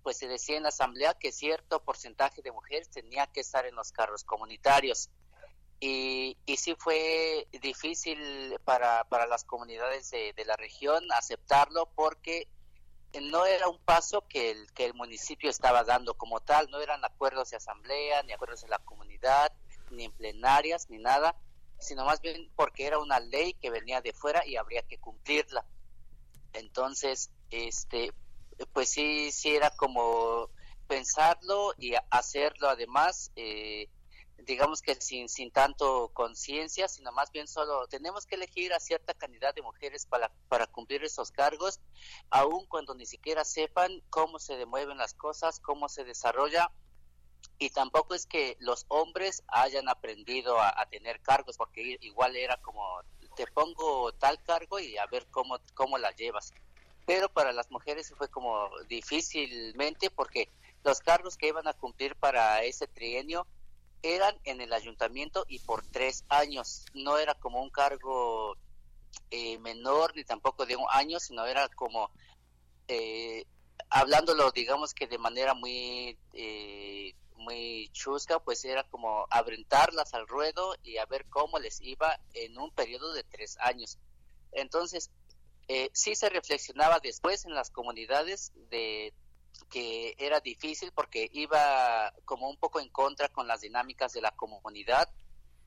pues 0.04 0.18
se 0.18 0.28
decía 0.28 0.58
en 0.58 0.64
la 0.64 0.70
asamblea 0.70 1.14
que 1.14 1.32
cierto 1.32 1.82
porcentaje 1.84 2.42
de 2.42 2.52
mujeres 2.52 2.90
tenía 2.90 3.26
que 3.28 3.40
estar 3.40 3.66
en 3.66 3.76
los 3.76 3.92
cargos 3.92 4.24
comunitarios. 4.24 5.10
Y, 5.80 6.38
y 6.46 6.58
sí 6.58 6.76
fue 6.78 7.48
difícil 7.62 8.58
para, 8.64 9.04
para 9.06 9.28
las 9.28 9.44
comunidades 9.44 10.12
de, 10.12 10.34
la 10.46 10.56
región 10.56 11.04
aceptarlo 11.12 11.90
porque 11.96 12.48
no 13.22 13.46
era 13.46 13.68
un 13.68 13.80
paso 13.80 14.26
que 14.28 14.52
el, 14.52 14.72
que 14.74 14.86
el 14.86 14.94
municipio 14.94 15.50
estaba 15.50 15.84
dando 15.84 16.14
como 16.16 16.40
tal, 16.40 16.70
no 16.70 16.80
eran 16.80 17.04
acuerdos 17.04 17.50
de 17.50 17.58
asamblea, 17.58 18.24
ni 18.24 18.34
acuerdos 18.34 18.62
de 18.62 18.70
la 18.70 18.80
comunidad, 18.80 19.52
ni 19.92 20.06
en 20.06 20.12
plenarias, 20.12 20.90
ni 20.90 21.00
nada, 21.00 21.36
sino 21.84 22.06
más 22.06 22.22
bien 22.22 22.52
porque 22.56 22.86
era 22.86 23.00
una 23.00 23.20
ley 23.20 23.54
que 23.54 23.70
venía 23.70 24.02
de 24.02 24.14
fuera 24.14 24.46
y 24.46 24.56
habría 24.56 24.82
que 24.84 24.98
cumplirla. 24.98 25.66
Entonces, 26.54 27.32
este, 27.52 28.14
pues 28.74 28.90
sí, 28.90 29.32
sí 29.32 29.56
era 29.56 29.72
como 29.72 30.50
pensarlo 30.88 31.74
y 31.78 31.94
hacerlo 32.10 32.70
además, 32.70 33.32
eh, 33.36 33.90
digamos 34.38 34.82
que 34.82 34.96
sin, 34.96 35.30
sin 35.30 35.52
tanto 35.52 36.10
conciencia, 36.14 36.88
sino 36.88 37.12
más 37.12 37.32
bien 37.32 37.48
solo 37.48 37.88
tenemos 37.88 38.26
que 38.26 38.36
elegir 38.36 38.74
a 38.74 38.80
cierta 38.80 39.14
cantidad 39.14 39.54
de 39.54 39.62
mujeres 39.62 40.06
para, 40.06 40.32
para 40.50 40.68
cumplir 40.68 41.04
esos 41.04 41.32
cargos, 41.32 41.80
aun 42.30 42.66
cuando 42.68 42.94
ni 42.96 43.06
siquiera 43.06 43.46
sepan 43.46 44.02
cómo 44.10 44.40
se 44.40 44.58
demueven 44.58 44.98
las 44.98 45.14
cosas, 45.14 45.60
cómo 45.60 45.90
se 45.90 46.04
desarrolla. 46.04 46.72
Y 47.60 47.70
tampoco 47.70 48.14
es 48.14 48.26
que 48.26 48.58
los 48.60 48.86
hombres 48.90 49.44
hayan 49.48 49.88
aprendido 49.88 50.60
a, 50.60 50.86
tener 50.90 51.22
cargos, 51.22 51.58
porque 51.58 51.98
igual 52.02 52.36
era 52.36 52.58
como, 52.58 52.84
te 53.36 53.48
pongo 53.48 54.12
tal 54.14 54.42
cargo 54.44 54.80
y 54.80 54.98
a 54.98 55.06
ver 55.08 55.28
cómo, 55.32 55.60
cómo 55.74 55.98
la 55.98 56.12
llevas. 56.12 56.54
Pero 57.06 57.30
para 57.30 57.52
las 57.52 57.70
mujeres 57.72 58.14
fue 58.18 58.30
como 58.30 58.70
difícilmente 58.88 60.10
porque 60.10 60.50
los 60.84 61.00
cargos 61.00 61.38
que 61.38 61.48
iban 61.48 61.68
a 61.68 61.74
cumplir 61.74 62.16
para 62.16 62.64
ese 62.64 62.88
trienio 62.88 63.46
eran 64.02 64.38
en 64.44 64.60
el 64.60 64.74
ayuntamiento 64.74 65.46
y 65.48 65.60
por 65.60 65.86
tres 65.88 66.26
años. 66.30 66.86
No 66.94 67.18
era 67.18 67.34
como 67.36 67.62
un 67.62 67.70
cargo 67.70 68.56
eh, 69.32 69.58
menor 69.60 70.16
ni 70.16 70.24
tampoco 70.24 70.66
de 70.66 70.76
un 70.76 70.86
año, 70.92 71.20
sino 71.20 71.46
era 71.46 71.70
como, 71.70 72.12
eh, 72.88 73.46
hablándolo 73.90 74.52
digamos 74.52 74.94
que 74.94 75.08
de 75.08 75.18
manera 75.18 75.54
muy, 75.54 76.18
eh, 76.34 77.16
muy 77.44 77.90
chusca, 77.94 78.40
pues 78.40 78.66
era 78.66 78.84
como 78.86 79.28
aventarlas 79.30 80.14
al 80.14 80.28
ruedo 80.28 80.76
y 80.84 80.98
a 80.98 81.06
ver 81.06 81.26
cómo 81.30 81.60
les 81.60 81.82
iba 81.82 82.20
en 82.34 82.58
un 82.58 82.72
periodo 82.72 83.14
de 83.14 83.24
tres 83.24 83.58
años. 83.60 83.98
Entonces, 84.52 85.12
eh, 85.68 85.90
sí 85.94 86.16
se 86.16 86.30
reflexionaba 86.30 87.00
después 87.00 87.46
en 87.46 87.54
las 87.54 87.70
comunidades 87.70 88.52
de 88.70 89.14
que 89.70 90.16
era 90.18 90.40
difícil 90.40 90.92
porque 90.94 91.30
iba 91.32 92.14
como 92.26 92.50
un 92.50 92.58
poco 92.58 92.80
en 92.80 92.90
contra 92.90 93.30
con 93.30 93.48
las 93.48 93.62
dinámicas 93.62 94.14
de 94.14 94.22
la 94.22 94.32
comunidad 94.32 95.10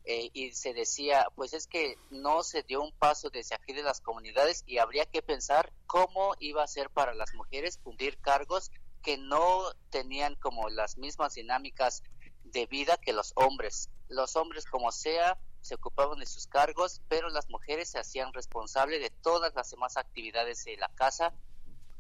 eh, 0.04 0.30
y 0.32 0.52
se 0.52 0.72
decía, 0.72 1.26
pues 1.34 1.52
es 1.52 1.66
que 1.66 1.96
no 2.10 2.42
se 2.44 2.62
dio 2.62 2.82
un 2.82 2.92
paso 2.92 3.30
desde 3.30 3.56
aquí 3.56 3.72
de 3.72 3.82
las 3.82 4.00
comunidades 4.00 4.62
y 4.66 4.78
habría 4.78 5.06
que 5.06 5.22
pensar 5.22 5.72
cómo 5.86 6.34
iba 6.38 6.62
a 6.62 6.68
ser 6.68 6.90
para 6.90 7.14
las 7.14 7.34
mujeres 7.34 7.78
cumplir 7.78 8.18
cargos 8.18 8.70
que 9.06 9.18
no 9.18 9.62
tenían 9.90 10.34
como 10.34 10.68
las 10.68 10.98
mismas 10.98 11.34
dinámicas 11.34 12.02
de 12.42 12.66
vida 12.66 12.96
que 12.96 13.12
los 13.12 13.34
hombres. 13.36 13.88
Los 14.08 14.34
hombres 14.34 14.64
como 14.64 14.90
sea 14.90 15.38
se 15.60 15.76
ocupaban 15.76 16.18
de 16.18 16.26
sus 16.26 16.48
cargos, 16.48 17.02
pero 17.08 17.28
las 17.28 17.48
mujeres 17.48 17.88
se 17.88 18.00
hacían 18.00 18.32
responsables 18.32 19.00
de 19.00 19.10
todas 19.10 19.54
las 19.54 19.70
demás 19.70 19.96
actividades 19.96 20.64
de 20.64 20.76
la 20.76 20.88
casa, 20.88 21.32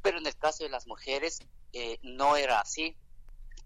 pero 0.02 0.18
en 0.18 0.26
el 0.26 0.36
caso 0.36 0.64
de 0.64 0.70
las 0.70 0.88
mujeres 0.88 1.38
eh, 1.72 2.00
no 2.02 2.36
era 2.36 2.58
así, 2.58 2.96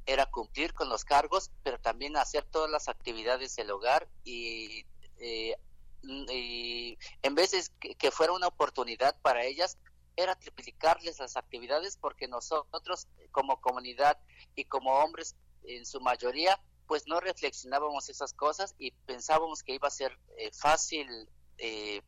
era 0.05 0.27
cumplir 0.27 0.75
con 0.75 0.91
los 0.91 1.07
cargos, 1.07 1.51
pero 1.63 1.81
también 1.81 2.19
hacer 2.19 2.45
todas 2.45 2.71
las 2.71 2.89
actividades 2.89 3.57
del 3.57 3.71
hogar 3.71 4.07
y, 4.23 4.85
eh, 5.19 5.57
en 6.03 7.35
vez 7.35 7.53
de 7.53 7.95
que, 7.97 8.11
fuera 8.11 8.35
una 8.35 8.49
oportunidad 8.49 9.17
para 9.23 9.47
ellas, 9.47 9.79
era 10.17 10.35
triplicarles 10.35 11.19
las 11.19 11.37
actividades 11.37 11.97
porque 11.97 12.29
nosotros 12.29 13.09
como 13.31 13.61
comunidad 13.61 14.19
y 14.55 14.65
como 14.65 14.93
hombres 14.93 15.37
en 15.63 15.85
su 15.87 16.01
mayoría, 16.01 16.61
pues 16.87 17.07
no 17.07 17.21
reflexionábamos 17.21 18.09
esas 18.09 18.33
cosas 18.33 18.75
y 18.79 18.91
pensábamos 18.91 19.63
que 19.63 19.75
iba 19.75 19.89
a 19.89 19.93
ser 19.93 20.19
eh, 20.37 20.51
fácil 20.53 21.07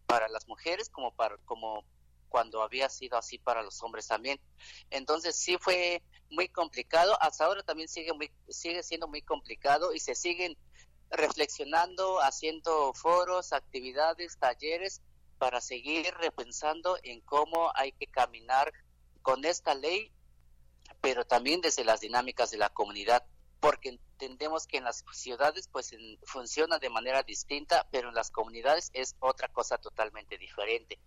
para 0.06 0.28
las 0.28 0.48
mujeres 0.48 0.88
como 0.88 1.14
para 1.14 1.36
como 1.44 1.84
cuando 2.32 2.62
había 2.62 2.88
sido 2.88 3.18
así 3.18 3.38
para 3.38 3.62
los 3.62 3.82
hombres 3.82 4.08
también. 4.08 4.40
Entonces 4.88 5.36
sí 5.36 5.58
fue 5.60 6.02
muy 6.30 6.48
complicado, 6.48 7.14
hasta 7.20 7.44
ahora 7.44 7.62
también 7.62 7.88
sigue, 7.88 8.14
muy, 8.14 8.32
sigue 8.48 8.82
siendo 8.82 9.06
muy 9.06 9.20
complicado 9.20 9.92
y 9.92 10.00
se 10.00 10.14
siguen 10.14 10.56
reflexionando, 11.10 12.20
haciendo 12.22 12.94
foros, 12.94 13.52
actividades, 13.52 14.38
talleres 14.38 15.02
para 15.42 15.60
seguir 15.60 16.06
repensando 16.20 16.96
en 17.02 17.20
cómo 17.20 17.72
hay 17.74 17.90
que 17.90 18.06
caminar 18.06 18.72
con 19.22 19.44
esta 19.44 19.74
ley, 19.74 20.12
pero 21.00 21.24
también 21.24 21.60
desde 21.60 21.82
las 21.82 21.98
dinámicas 21.98 22.52
de 22.52 22.58
la 22.58 22.68
comunidad, 22.68 23.24
porque 23.58 23.88
entendemos 23.88 24.68
que 24.68 24.76
en 24.76 24.84
las 24.84 25.04
ciudades 25.10 25.66
pues 25.66 25.96
funciona 26.22 26.78
de 26.78 26.90
manera 26.90 27.24
distinta, 27.24 27.88
pero 27.90 28.10
en 28.10 28.14
las 28.14 28.30
comunidades 28.30 28.90
es 28.92 29.16
otra 29.18 29.48
cosa 29.48 29.78
totalmente 29.78 30.38
diferente. 30.38 31.00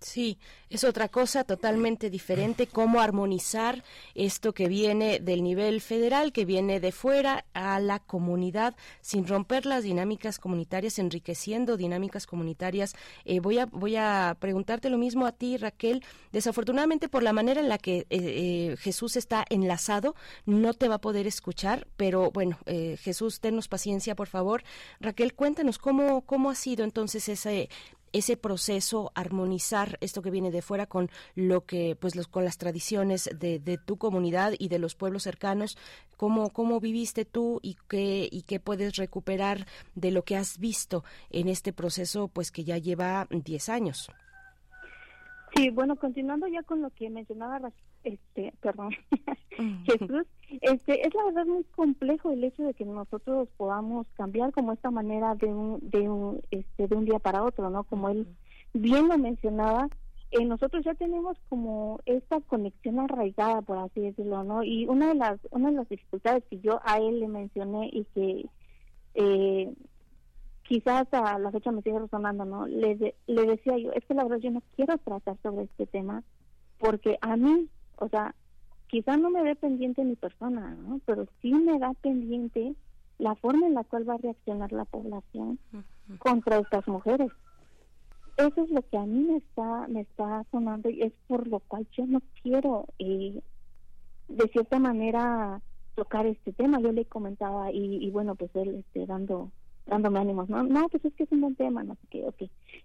Sí, 0.00 0.38
es 0.70 0.84
otra 0.84 1.08
cosa 1.08 1.42
totalmente 1.42 2.08
diferente, 2.08 2.68
cómo 2.68 3.00
armonizar 3.00 3.82
esto 4.14 4.52
que 4.52 4.68
viene 4.68 5.18
del 5.18 5.42
nivel 5.42 5.80
federal, 5.80 6.32
que 6.32 6.44
viene 6.44 6.78
de 6.78 6.92
fuera 6.92 7.46
a 7.52 7.80
la 7.80 7.98
comunidad, 7.98 8.76
sin 9.00 9.26
romper 9.26 9.66
las 9.66 9.82
dinámicas 9.82 10.38
comunitarias, 10.38 11.00
enriqueciendo 11.00 11.76
dinámicas 11.76 12.28
comunitarias. 12.28 12.94
Eh, 13.24 13.40
voy, 13.40 13.58
a, 13.58 13.66
voy 13.66 13.96
a 13.96 14.36
preguntarte 14.38 14.88
lo 14.88 14.98
mismo 14.98 15.26
a 15.26 15.32
ti, 15.32 15.56
Raquel. 15.56 16.04
Desafortunadamente, 16.30 17.08
por 17.08 17.24
la 17.24 17.32
manera 17.32 17.60
en 17.60 17.68
la 17.68 17.78
que 17.78 17.98
eh, 17.98 18.06
eh, 18.10 18.76
Jesús 18.78 19.16
está 19.16 19.44
enlazado, 19.50 20.14
no 20.46 20.74
te 20.74 20.86
va 20.86 20.96
a 20.96 21.00
poder 21.00 21.26
escuchar, 21.26 21.88
pero 21.96 22.30
bueno, 22.30 22.58
Jesús, 23.00 23.40
tennos 23.40 23.66
paciencia, 23.66 24.14
por 24.14 24.28
favor. 24.28 24.62
Raquel, 25.00 25.34
cuéntanos 25.34 25.78
cómo, 25.78 26.20
cómo 26.20 26.50
ha 26.50 26.54
sido 26.54 26.84
entonces 26.84 27.28
ese 27.28 27.68
ese 28.12 28.36
proceso, 28.36 29.12
armonizar 29.14 29.98
esto 30.00 30.22
que 30.22 30.30
viene 30.30 30.50
de 30.50 30.62
fuera 30.62 30.86
con 30.86 31.10
lo 31.34 31.64
que, 31.64 31.96
pues, 31.96 32.16
los, 32.16 32.28
con 32.28 32.44
las 32.44 32.58
tradiciones 32.58 33.30
de, 33.38 33.58
de, 33.58 33.78
tu 33.78 33.96
comunidad 33.96 34.52
y 34.58 34.68
de 34.68 34.78
los 34.78 34.94
pueblos 34.94 35.22
cercanos, 35.22 35.76
cómo, 36.16 36.50
cómo 36.50 36.80
viviste 36.80 37.24
tú 37.24 37.60
y 37.62 37.76
qué, 37.88 38.28
y 38.30 38.42
qué 38.42 38.60
puedes 38.60 38.96
recuperar 38.96 39.66
de 39.94 40.10
lo 40.10 40.24
que 40.24 40.36
has 40.36 40.58
visto 40.58 41.04
en 41.30 41.48
este 41.48 41.72
proceso, 41.72 42.28
pues, 42.28 42.50
que 42.50 42.64
ya 42.64 42.78
lleva 42.78 43.26
10 43.30 43.68
años. 43.68 44.10
Sí, 45.54 45.70
bueno, 45.70 45.96
continuando 45.96 46.46
ya 46.46 46.62
con 46.62 46.82
lo 46.82 46.90
que 46.90 47.08
mencionaba, 47.10 47.72
este, 48.08 48.52
perdón, 48.60 48.90
Jesús, 49.84 50.26
este, 50.60 51.06
es 51.06 51.14
la 51.14 51.24
verdad 51.24 51.46
muy 51.46 51.64
complejo 51.64 52.30
el 52.30 52.44
hecho 52.44 52.62
de 52.62 52.74
que 52.74 52.84
nosotros 52.84 53.48
podamos 53.56 54.06
cambiar 54.14 54.52
como 54.52 54.72
esta 54.72 54.90
manera 54.90 55.34
de 55.34 55.46
un, 55.46 55.78
de 55.82 56.08
un, 56.08 56.40
este, 56.50 56.88
de 56.88 56.96
un 56.96 57.04
día 57.04 57.18
para 57.18 57.44
otro, 57.44 57.70
¿no? 57.70 57.84
Como 57.84 58.08
él 58.08 58.26
bien 58.72 59.08
lo 59.08 59.18
mencionaba, 59.18 59.88
eh, 60.30 60.44
nosotros 60.44 60.84
ya 60.84 60.94
tenemos 60.94 61.36
como 61.48 62.00
esta 62.06 62.40
conexión 62.40 63.00
arraigada, 63.00 63.62
por 63.62 63.78
así 63.78 64.00
decirlo, 64.00 64.44
¿no? 64.44 64.62
Y 64.62 64.86
una 64.86 65.08
de 65.08 65.14
las, 65.14 65.40
una 65.50 65.70
de 65.70 65.76
las 65.76 65.88
dificultades 65.88 66.44
que 66.50 66.60
yo 66.60 66.80
a 66.84 66.98
él 66.98 67.20
le 67.20 67.28
mencioné 67.28 67.90
y 67.92 68.04
que 68.14 68.46
eh, 69.14 69.74
quizás 70.62 71.06
a 71.12 71.38
la 71.38 71.50
fecha 71.50 71.72
me 71.72 71.82
sigue 71.82 71.98
resonando, 71.98 72.44
¿no? 72.44 72.66
Le, 72.66 73.14
le 73.26 73.46
decía 73.46 73.76
yo, 73.78 73.92
es 73.92 74.04
que 74.04 74.14
la 74.14 74.24
verdad 74.24 74.38
yo 74.38 74.50
no 74.50 74.62
quiero 74.76 74.96
tratar 74.98 75.36
sobre 75.42 75.64
este 75.64 75.86
tema 75.86 76.22
porque 76.78 77.18
a 77.20 77.36
mí, 77.36 77.68
o 78.00 78.08
sea, 78.08 78.34
quizás 78.88 79.18
no 79.18 79.30
me 79.30 79.42
dé 79.42 79.56
pendiente 79.56 80.04
mi 80.04 80.16
persona, 80.16 80.74
¿no? 80.74 81.00
Pero 81.04 81.26
sí 81.40 81.52
me 81.52 81.78
da 81.78 81.92
pendiente 81.94 82.74
la 83.18 83.34
forma 83.34 83.66
en 83.66 83.74
la 83.74 83.84
cual 83.84 84.08
va 84.08 84.14
a 84.14 84.18
reaccionar 84.18 84.72
la 84.72 84.84
población 84.84 85.58
contra 86.18 86.58
estas 86.58 86.86
mujeres. 86.86 87.30
Eso 88.36 88.62
es 88.62 88.70
lo 88.70 88.82
que 88.82 88.96
a 88.96 89.04
mí 89.04 89.24
me 89.24 89.38
está 89.38 89.88
me 89.88 90.02
está 90.02 90.44
sonando 90.52 90.88
y 90.88 91.02
es 91.02 91.12
por 91.26 91.48
lo 91.48 91.58
cual 91.58 91.88
yo 91.96 92.06
no 92.06 92.22
quiero 92.40 92.86
eh, 93.00 93.40
de 94.28 94.48
cierta 94.48 94.78
manera 94.78 95.60
tocar 95.96 96.26
este 96.26 96.52
tema. 96.52 96.80
Yo 96.80 96.92
le 96.92 97.04
comentaba 97.04 97.72
y, 97.72 97.96
y 97.96 98.10
bueno, 98.10 98.36
pues 98.36 98.54
él 98.54 98.76
este, 98.76 99.06
dando 99.06 99.50
dándome 99.88 100.20
ánimos, 100.20 100.48
¿no? 100.48 100.62
No, 100.62 100.88
pues 100.88 101.04
es 101.04 101.14
que 101.14 101.24
es 101.24 101.32
un 101.32 101.40
buen 101.40 101.56
tema, 101.56 101.82
no 101.82 101.94
sé 101.94 102.06
qué, 102.10 102.24
ok. 102.26 102.42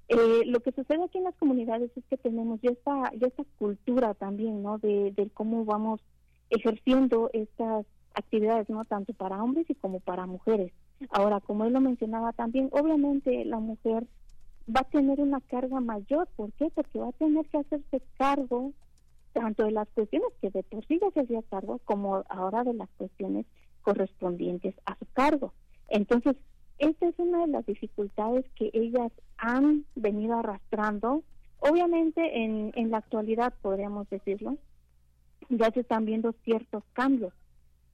Eh, 0.07 0.45
lo 0.45 0.59
que 0.61 0.71
sucede 0.71 1.03
aquí 1.03 1.17
en 1.17 1.25
las 1.25 1.35
comunidades 1.35 1.91
es 1.95 2.03
que 2.09 2.17
tenemos 2.17 2.59
ya 2.61 2.71
esta, 2.71 3.11
ya 3.15 3.27
esta 3.27 3.43
cultura 3.59 4.13
también, 4.13 4.63
¿no? 4.63 4.77
De, 4.79 5.11
de 5.11 5.29
cómo 5.29 5.65
vamos 5.65 6.01
ejerciendo 6.49 7.29
estas 7.33 7.85
actividades, 8.13 8.69
¿no? 8.69 8.85
Tanto 8.85 9.13
para 9.13 9.43
hombres 9.43 9.69
y 9.69 9.75
como 9.75 9.99
para 9.99 10.25
mujeres. 10.25 10.71
Ahora, 11.09 11.39
como 11.41 11.65
él 11.65 11.73
lo 11.73 11.81
mencionaba 11.81 12.31
también, 12.33 12.69
obviamente 12.71 13.43
la 13.45 13.59
mujer 13.59 14.05
va 14.69 14.81
a 14.81 14.89
tener 14.89 15.19
una 15.19 15.41
carga 15.41 15.79
mayor. 15.79 16.27
¿Por 16.35 16.51
qué? 16.53 16.69
Porque 16.73 16.99
va 16.99 17.09
a 17.09 17.13
tener 17.13 17.45
que 17.47 17.57
hacerse 17.57 18.01
cargo 18.17 18.71
tanto 19.33 19.65
de 19.65 19.71
las 19.71 19.89
cuestiones 19.89 20.29
que 20.41 20.51
de 20.51 20.63
por 20.63 20.85
sí 20.85 20.99
ya 21.01 21.09
se 21.11 21.21
hacía 21.21 21.41
cargo, 21.49 21.79
como 21.85 22.23
ahora 22.29 22.63
de 22.63 22.73
las 22.73 22.89
cuestiones 22.97 23.45
correspondientes 23.81 24.75
a 24.85 24.95
su 24.97 25.05
cargo. 25.13 25.53
Entonces, 25.89 26.35
esta 26.89 27.07
es 27.07 27.15
una 27.17 27.41
de 27.45 27.47
las 27.47 27.65
dificultades 27.65 28.45
que 28.55 28.69
ellas 28.73 29.11
han 29.37 29.85
venido 29.95 30.37
arrastrando. 30.39 31.23
Obviamente 31.59 32.43
en, 32.43 32.71
en 32.75 32.91
la 32.91 32.97
actualidad, 32.97 33.53
podríamos 33.61 34.09
decirlo, 34.09 34.57
ya 35.49 35.71
se 35.71 35.81
están 35.81 36.05
viendo 36.05 36.33
ciertos 36.43 36.83
cambios, 36.93 37.33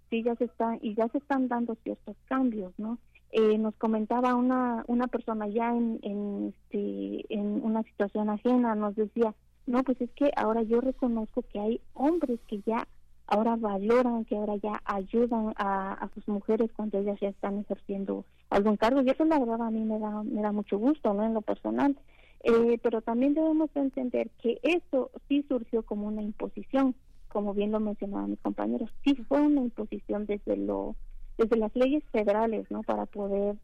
sí, 0.09 0.23
ya 0.23 0.35
se 0.35 0.45
están, 0.45 0.79
y 0.81 0.95
ya 0.95 1.07
se 1.09 1.19
están 1.19 1.47
dando 1.47 1.75
ciertos 1.83 2.15
cambios, 2.27 2.73
¿no? 2.77 2.97
eh, 3.31 3.57
nos 3.57 3.75
comentaba 3.75 4.35
una, 4.35 4.83
una 4.87 5.07
persona 5.07 5.47
ya 5.47 5.69
en, 5.69 5.99
en, 6.01 6.53
este, 6.55 7.33
en 7.33 7.63
una 7.63 7.83
situación 7.83 8.29
ajena, 8.29 8.75
nos 8.75 8.95
decía, 8.95 9.35
no, 9.67 9.83
pues 9.83 10.01
es 10.01 10.09
que 10.11 10.31
ahora 10.35 10.63
yo 10.63 10.81
reconozco 10.81 11.43
que 11.43 11.59
hay 11.59 11.81
hombres 11.93 12.39
que 12.47 12.61
ya 12.65 12.87
ahora 13.29 13.55
valoran, 13.55 14.25
que 14.25 14.35
ahora 14.35 14.55
ya 14.57 14.81
ayudan 14.85 15.53
a, 15.57 16.09
sus 16.13 16.27
mujeres 16.27 16.71
cuando 16.75 16.97
ellas 16.97 17.19
ya 17.21 17.29
están 17.29 17.59
ejerciendo 17.59 18.25
algún 18.49 18.77
cargo. 18.77 19.01
Y 19.01 19.09
eso 19.09 19.23
la 19.25 19.39
verdad 19.39 19.61
a 19.61 19.71
mí 19.71 19.83
me 19.85 19.99
da, 19.99 20.23
me 20.23 20.41
da 20.41 20.51
mucho 20.51 20.77
gusto, 20.77 21.13
¿no? 21.13 21.23
En 21.23 21.33
lo 21.33 21.41
personal. 21.41 21.95
Eh, 22.43 22.79
pero 22.81 23.01
también 23.01 23.33
debemos 23.33 23.69
entender 23.75 24.29
que 24.41 24.59
eso 24.63 25.11
sí 25.27 25.45
surgió 25.47 25.83
como 25.83 26.07
una 26.07 26.21
imposición, 26.21 26.95
como 27.27 27.53
bien 27.53 27.71
lo 27.71 27.79
mencionaban 27.79 28.31
mis 28.31 28.39
compañeros, 28.39 28.89
sí 29.03 29.13
fue 29.27 29.41
una 29.41 29.61
imposición 29.61 30.25
desde 30.25 30.55
lo 30.55 30.95
desde 31.37 31.55
las 31.55 31.73
leyes 31.75 32.03
federales, 32.11 32.69
¿no? 32.69 32.83
Para 32.83 33.05
poder 33.05 33.55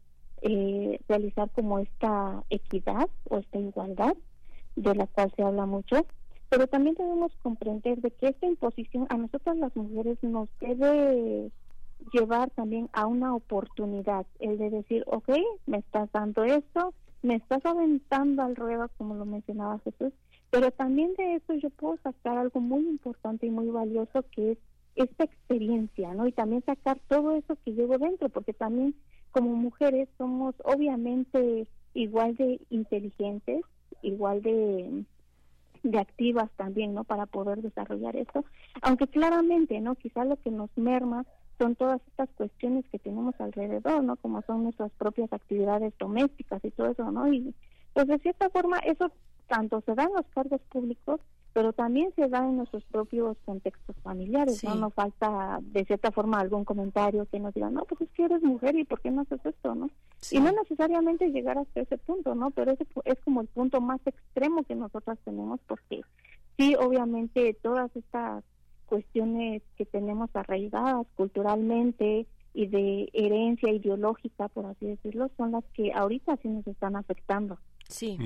eh, 0.42 0.98
realizar 1.08 1.50
como 1.50 1.78
esta 1.78 2.42
equidad 2.48 3.08
o 3.28 3.38
esta 3.38 3.58
igualdad 3.58 4.14
de 4.76 4.94
la 4.94 5.06
cual 5.06 5.32
se 5.36 5.42
habla 5.42 5.66
mucho, 5.66 6.06
pero 6.48 6.66
también 6.66 6.94
debemos 6.94 7.32
comprender 7.42 8.00
de 8.00 8.10
que 8.10 8.28
esta 8.28 8.46
imposición 8.46 9.06
a 9.10 9.16
nosotras 9.16 9.56
las 9.56 9.74
mujeres 9.76 10.18
nos 10.22 10.48
debe 10.60 11.50
llevar 12.12 12.50
también 12.50 12.88
a 12.92 13.06
una 13.06 13.34
oportunidad, 13.34 14.26
el 14.38 14.58
de 14.58 14.70
decir, 14.70 15.04
ok, 15.06 15.30
me 15.66 15.78
estás 15.78 16.10
dando 16.12 16.44
esto, 16.44 16.94
me 17.22 17.36
estás 17.36 17.64
aventando 17.64 18.42
al 18.42 18.54
ruedo, 18.54 18.88
como 18.96 19.14
lo 19.14 19.24
mencionaba 19.24 19.80
Jesús, 19.80 20.12
pero 20.50 20.70
también 20.70 21.14
de 21.14 21.34
eso 21.34 21.54
yo 21.54 21.70
puedo 21.70 21.98
sacar 22.02 22.38
algo 22.38 22.60
muy 22.60 22.86
importante 22.86 23.46
y 23.46 23.50
muy 23.50 23.68
valioso 23.68 24.24
que 24.30 24.52
es 24.52 24.58
esta 24.94 25.24
experiencia, 25.24 26.14
¿no? 26.14 26.26
Y 26.26 26.32
también 26.32 26.64
sacar 26.64 26.98
todo 27.08 27.32
eso 27.32 27.56
que 27.64 27.72
llevo 27.72 27.98
dentro, 27.98 28.28
porque 28.28 28.52
también 28.52 28.94
como 29.30 29.54
mujeres 29.54 30.08
somos 30.16 30.54
obviamente 30.64 31.66
igual 31.92 32.36
de 32.36 32.60
inteligentes, 32.70 33.62
igual 34.02 34.42
de 34.42 35.04
de 35.90 35.98
activas 35.98 36.50
también, 36.56 36.94
¿no? 36.94 37.04
Para 37.04 37.26
poder 37.26 37.62
desarrollar 37.62 38.16
esto, 38.16 38.44
aunque 38.82 39.06
claramente, 39.06 39.80
¿no? 39.80 39.94
Quizá 39.94 40.24
lo 40.24 40.36
que 40.36 40.50
nos 40.50 40.70
merma 40.76 41.24
son 41.58 41.74
todas 41.74 42.00
estas 42.08 42.28
cuestiones 42.30 42.84
que 42.90 42.98
tenemos 42.98 43.34
alrededor, 43.40 44.02
¿no? 44.02 44.16
Como 44.16 44.42
son 44.42 44.64
nuestras 44.64 44.92
propias 44.92 45.32
actividades 45.32 45.94
domésticas 45.98 46.64
y 46.64 46.70
todo 46.70 46.90
eso, 46.90 47.10
¿no? 47.10 47.32
Y 47.32 47.54
pues 47.94 48.06
de 48.06 48.18
cierta 48.18 48.50
forma 48.50 48.78
eso 48.80 49.10
tanto 49.48 49.80
se 49.82 49.94
da 49.94 50.04
en 50.04 50.14
los 50.14 50.26
cargos 50.34 50.60
públicos, 50.68 51.20
pero 51.56 51.72
también 51.72 52.12
se 52.14 52.28
da 52.28 52.46
en 52.46 52.58
nuestros 52.58 52.84
propios 52.84 53.34
contextos 53.46 53.96
familiares, 54.02 54.62
¿no? 54.62 54.74
No 54.74 54.90
falta 54.90 55.58
de 55.62 55.86
cierta 55.86 56.12
forma 56.12 56.38
algún 56.38 56.66
comentario 56.66 57.24
que 57.32 57.40
nos 57.40 57.54
diga, 57.54 57.70
no, 57.70 57.86
pues 57.86 58.02
es 58.02 58.10
que 58.10 58.24
eres 58.24 58.42
mujer 58.42 58.76
y 58.76 58.84
¿por 58.84 59.00
qué 59.00 59.10
no 59.10 59.22
haces 59.22 59.40
esto, 59.42 59.74
no? 59.74 59.88
Y 60.30 60.38
no 60.38 60.52
necesariamente 60.52 61.30
llegar 61.30 61.56
hasta 61.56 61.80
ese 61.80 61.96
punto, 61.96 62.34
¿no? 62.34 62.50
Pero 62.50 62.72
ese 62.72 62.86
es 63.06 63.18
como 63.20 63.40
el 63.40 63.46
punto 63.46 63.80
más 63.80 64.06
extremo 64.06 64.64
que 64.64 64.74
nosotras 64.74 65.18
tenemos 65.24 65.58
porque 65.66 66.02
sí, 66.58 66.76
obviamente 66.78 67.54
todas 67.62 67.90
estas 67.96 68.44
cuestiones 68.84 69.62
que 69.78 69.86
tenemos 69.86 70.28
arraigadas 70.34 71.06
culturalmente 71.16 72.26
y 72.52 72.66
de 72.66 73.08
herencia 73.14 73.72
ideológica, 73.72 74.48
por 74.48 74.66
así 74.66 74.88
decirlo, 74.88 75.30
son 75.38 75.52
las 75.52 75.64
que 75.72 75.90
ahorita 75.94 76.36
sí 76.42 76.48
nos 76.48 76.66
están 76.66 76.96
afectando. 76.96 77.56
Sí. 77.88 78.18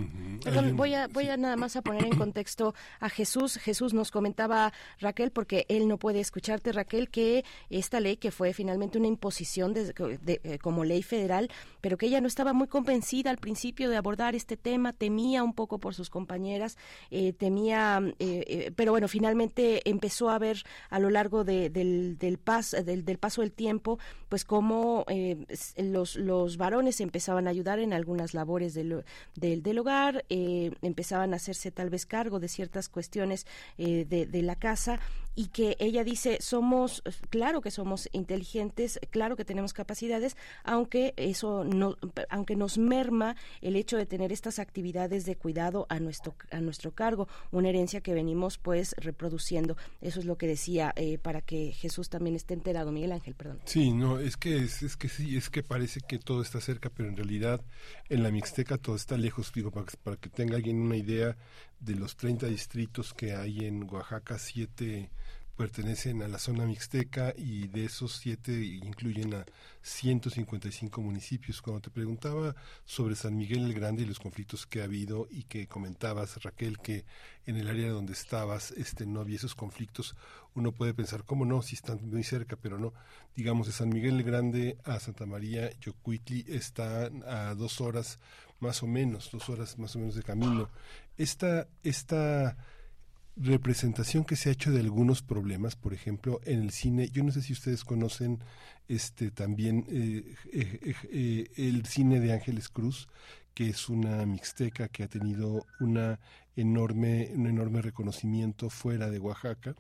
voy 0.75 0.95
a 0.95 1.07
voy 1.09 1.29
a 1.29 1.37
nada 1.37 1.57
más 1.57 1.77
a 1.77 1.83
poner 1.83 2.05
en 2.07 2.17
contexto 2.17 2.75
a 2.99 3.09
Jesús. 3.09 3.59
Jesús 3.59 3.93
nos 3.93 4.11
comentaba 4.11 4.73
Raquel 4.99 5.31
porque 5.31 5.67
él 5.69 5.87
no 5.87 5.99
puede 5.99 6.21
escucharte 6.21 6.73
Raquel 6.73 7.11
que 7.11 7.45
esta 7.69 8.01
ley 8.01 8.17
que 8.17 8.31
fue 8.31 8.53
finalmente 8.55 8.99
una 8.99 9.07
imposición 9.07 9.75
de, 9.75 9.93
eh, 10.27 10.59
como 10.59 10.85
ley 10.85 11.03
federal, 11.03 11.51
pero 11.81 11.99
que 11.99 12.07
ella 12.07 12.21
no 12.21 12.27
estaba 12.27 12.53
muy 12.53 12.69
convencida 12.69 13.31
al 13.31 13.39
principio 13.39 13.91
de 13.91 13.97
abordar 13.97 14.35
este 14.35 14.57
tema, 14.57 14.93
temía 14.93 15.43
un 15.43 15.53
poco 15.53 15.79
por 15.79 15.95
sus 15.95 16.09
compañeras, 16.09 16.79
eh, 17.11 17.33
temía, 17.33 18.01
eh, 18.19 18.73
pero 18.77 18.93
bueno, 18.93 19.09
finalmente 19.09 19.89
empezó 19.89 20.31
a 20.31 20.39
ver 20.39 20.63
a 20.89 20.99
lo 20.99 21.11
largo 21.11 21.45
del 21.45 21.73
del, 21.73 22.19
del 22.19 22.39
paso 22.39 23.43
del 23.43 23.53
tiempo, 23.53 23.99
pues 24.29 24.45
cómo 24.45 25.05
los 25.77 26.17
los 26.17 26.57
varones 26.57 27.01
empezaban 27.01 27.47
a 27.47 27.51
ayudar 27.51 27.79
en 27.79 27.93
algunas 27.93 28.35
labores 28.35 28.75
de, 28.75 29.05
de 29.37 29.50
del, 29.57 29.79
hogar, 29.79 30.25
eh, 30.29 30.73
empezaban 30.83 31.33
a 31.33 31.37
hacerse 31.37 31.71
tal 31.71 31.91
vez 31.91 32.07
cargo 32.07 32.41
de 32.41 32.49
ciertas 32.49 32.89
cuestiones 32.89 33.47
eh, 33.79 34.07
de, 34.09 34.27
de 34.27 34.43
la 34.43 34.57
casa 34.57 35.01
y 35.35 35.49
que 35.49 35.77
ella 35.79 36.05
dice, 36.05 36.39
somos, 36.41 37.03
claro 37.31 37.61
que 37.61 37.71
somos 37.71 38.09
inteligentes, 38.13 39.01
claro 39.11 39.37
que 39.37 39.45
tenemos 39.45 39.73
capacidades, 39.73 40.37
aunque 40.65 41.15
eso 41.17 41.65
no, 41.65 41.97
aunque 42.29 42.57
nos 42.57 42.79
merma 42.79 43.37
el 43.61 43.77
hecho 43.77 43.97
de 43.97 44.07
tener 44.07 44.33
estas 44.33 44.59
actividades 44.59 45.25
de 45.25 45.37
cuidado 45.37 45.87
a 45.89 45.99
nuestro, 45.99 46.35
a 46.51 46.61
nuestro 46.61 46.93
cargo, 46.93 47.29
una 47.53 47.69
herencia 47.69 48.01
que 48.01 48.13
venimos 48.13 48.59
pues 48.59 48.95
reproduciendo. 48.99 49.77
Eso 50.01 50.21
es 50.21 50.27
lo 50.27 50.37
que 50.37 50.47
decía 50.47 50.93
eh, 50.97 51.19
para 51.19 51.41
que 51.41 51.73
Jesús 51.73 52.09
también 52.09 52.37
esté 52.37 52.55
enterado, 52.55 52.93
Miguel 52.93 53.13
Ángel, 53.13 53.35
perdón. 53.35 53.61
Sí, 53.65 53.93
no, 53.93 54.19
es 54.19 54.37
que 54.37 54.59
es, 54.59 54.83
es 54.83 54.97
que 54.97 55.09
sí, 55.09 55.37
es 55.37 55.49
que 55.49 55.63
parece 55.63 56.01
que 56.07 56.19
todo 56.19 56.43
está 56.43 56.61
cerca, 56.61 56.91
pero 56.91 57.09
en 57.09 57.17
realidad 57.17 57.63
en 58.09 58.23
la 58.23 58.31
Mixteca 58.31 58.77
todo 58.77 58.97
está 58.97 59.17
lejos, 59.17 59.40
digo, 59.55 59.71
para, 59.71 59.87
para 60.03 60.17
que 60.17 60.29
tenga 60.29 60.57
alguien 60.57 60.81
una 60.81 60.97
idea 60.97 61.37
de 61.81 61.95
los 61.95 62.17
30 62.17 62.47
distritos 62.47 63.15
que 63.15 63.35
hay 63.35 63.67
en 63.67 63.85
Oaxaca, 63.91 64.39
siete 64.39 65.11
pertenecen 65.61 66.23
a 66.23 66.29
la 66.29 66.39
zona 66.39 66.65
mixteca 66.65 67.35
y 67.37 67.69
de 67.69 67.85
esos 67.85 68.17
siete 68.17 68.65
incluyen 68.65 69.35
a 69.35 69.45
155 69.83 71.03
municipios. 71.03 71.61
Cuando 71.61 71.83
te 71.83 71.91
preguntaba 71.91 72.57
sobre 72.87 73.15
San 73.15 73.37
Miguel 73.37 73.67
el 73.67 73.75
Grande 73.75 74.05
y 74.05 74.07
los 74.07 74.21
conflictos 74.21 74.67
que 74.67 74.81
ha 74.81 74.85
habido 74.85 75.29
y 75.31 75.43
que 75.43 75.67
comentabas, 75.67 76.43
Raquel, 76.43 76.79
que 76.79 77.05
en 77.45 77.59
el 77.59 77.69
área 77.69 77.91
donde 77.91 78.15
estabas 78.15 78.71
este, 78.71 79.05
no 79.05 79.21
había 79.21 79.37
esos 79.37 79.55
conflictos, 79.55 80.17
uno 80.55 80.73
puede 80.73 80.95
pensar, 80.95 81.25
¿cómo 81.25 81.45
no? 81.45 81.61
Si 81.61 81.75
están 81.75 82.09
muy 82.09 82.25
cerca, 82.25 82.57
pero 82.57 82.79
no. 82.79 82.95
Digamos, 83.37 83.67
de 83.67 83.75
San 83.75 83.91
Miguel 83.91 84.17
el 84.17 84.23
Grande 84.23 84.79
a 84.85 84.99
Santa 84.99 85.27
María, 85.27 85.71
Yocuitli 85.79 86.47
está 86.49 87.11
a 87.27 87.55
dos 87.55 87.83
horas 87.83 88.19
más 88.61 88.83
o 88.83 88.87
menos, 88.87 89.31
dos 89.31 89.47
horas 89.51 89.79
más 89.79 89.95
o 89.95 89.99
menos 89.99 90.15
de 90.15 90.23
camino. 90.23 90.71
Esta, 91.19 91.69
esta 91.83 92.57
representación 93.37 94.25
que 94.25 94.37
se 94.37 94.49
ha 94.49 94.53
hecho 94.53 94.71
de 94.71 94.81
algunos 94.81 95.23
problemas, 95.23 95.77
por 95.77 95.95
ejemplo, 95.95 96.41
en 96.45 96.61
el 96.61 96.71
cine, 96.71 97.09
yo 97.09 97.23
no 97.23 97.33
sé 97.33 97.43
si 97.43 97.53
ustedes 97.53 97.85
conocen 97.85 98.41
este 98.89 99.31
también 99.31 99.87
eh, 99.89 100.35
eh, 100.53 101.51
el 101.57 101.87
cine 101.87 102.21
de 102.21 102.33
Ángeles 102.33 102.69
Cruz, 102.69 103.09
que 103.55 103.69
es 103.69 103.89
una 103.89 104.25
mixteca 104.27 104.89
que 104.89 105.05
ha 105.05 105.09
tenido 105.09 105.65
una 105.81 106.19
enorme, 106.57 107.31
un 107.35 107.47
enorme 107.47 107.83
reconocimiento 107.83 108.71
fuera 108.71 109.11
de 109.11 109.19
Oaxaca 109.19 109.75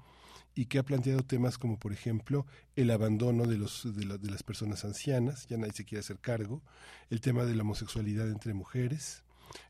y 0.55 0.66
que 0.66 0.78
ha 0.78 0.82
planteado 0.82 1.22
temas 1.22 1.59
como, 1.59 1.78
por 1.78 1.93
ejemplo, 1.93 2.47
el 2.77 2.90
abandono 2.90 3.47
de, 3.47 3.56
los, 3.56 3.89
de 3.94 4.31
las 4.31 4.43
personas 4.43 4.85
ancianas, 4.85 5.47
ya 5.47 5.56
nadie 5.56 5.72
se 5.72 5.85
quiere 5.85 6.01
hacer 6.01 6.18
cargo, 6.18 6.62
el 7.09 7.20
tema 7.20 7.44
de 7.44 7.55
la 7.55 7.62
homosexualidad 7.62 8.28
entre 8.28 8.52
mujeres, 8.55 9.22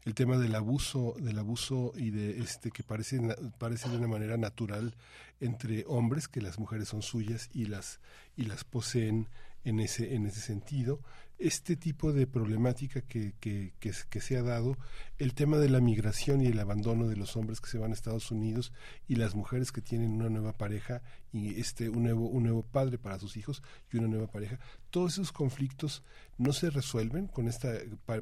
el 0.04 0.14
tema 0.14 0.38
del 0.38 0.54
abuso, 0.54 1.14
del 1.18 1.38
abuso 1.38 1.92
y 1.96 2.10
de 2.10 2.40
este 2.40 2.70
que 2.70 2.82
parece, 2.82 3.20
parece 3.58 3.88
de 3.88 3.96
una 3.96 4.08
manera 4.08 4.36
natural 4.36 4.94
entre 5.40 5.84
hombres, 5.86 6.28
que 6.28 6.40
las 6.40 6.58
mujeres 6.58 6.88
son 6.88 7.02
suyas 7.02 7.48
y 7.52 7.66
las, 7.66 8.00
y 8.36 8.44
las 8.44 8.64
poseen 8.64 9.28
en 9.64 9.80
ese, 9.80 10.14
en 10.14 10.26
ese 10.26 10.40
sentido. 10.40 11.00
Este 11.40 11.74
tipo 11.74 12.12
de 12.12 12.26
problemática 12.26 13.00
que, 13.00 13.32
que, 13.40 13.72
que, 13.80 13.94
que, 14.10 14.20
se 14.20 14.36
ha 14.36 14.42
dado, 14.42 14.76
el 15.16 15.32
tema 15.32 15.56
de 15.56 15.70
la 15.70 15.80
migración 15.80 16.42
y 16.42 16.48
el 16.48 16.60
abandono 16.60 17.08
de 17.08 17.16
los 17.16 17.34
hombres 17.34 17.62
que 17.62 17.70
se 17.70 17.78
van 17.78 17.92
a 17.92 17.94
Estados 17.94 18.30
Unidos 18.30 18.74
y 19.08 19.14
las 19.14 19.34
mujeres 19.34 19.72
que 19.72 19.80
tienen 19.80 20.12
una 20.12 20.28
nueva 20.28 20.52
pareja 20.52 21.00
y 21.32 21.58
este 21.58 21.88
un 21.88 22.02
nuevo, 22.02 22.28
un 22.28 22.42
nuevo 22.42 22.62
padre 22.62 22.98
para 22.98 23.18
sus 23.18 23.38
hijos 23.38 23.62
y 23.90 23.96
una 23.96 24.08
nueva 24.08 24.26
pareja, 24.26 24.58
todos 24.90 25.14
esos 25.14 25.32
conflictos 25.32 26.02
no 26.36 26.52
se 26.52 26.68
resuelven 26.68 27.26
con 27.26 27.48
esta, 27.48 27.72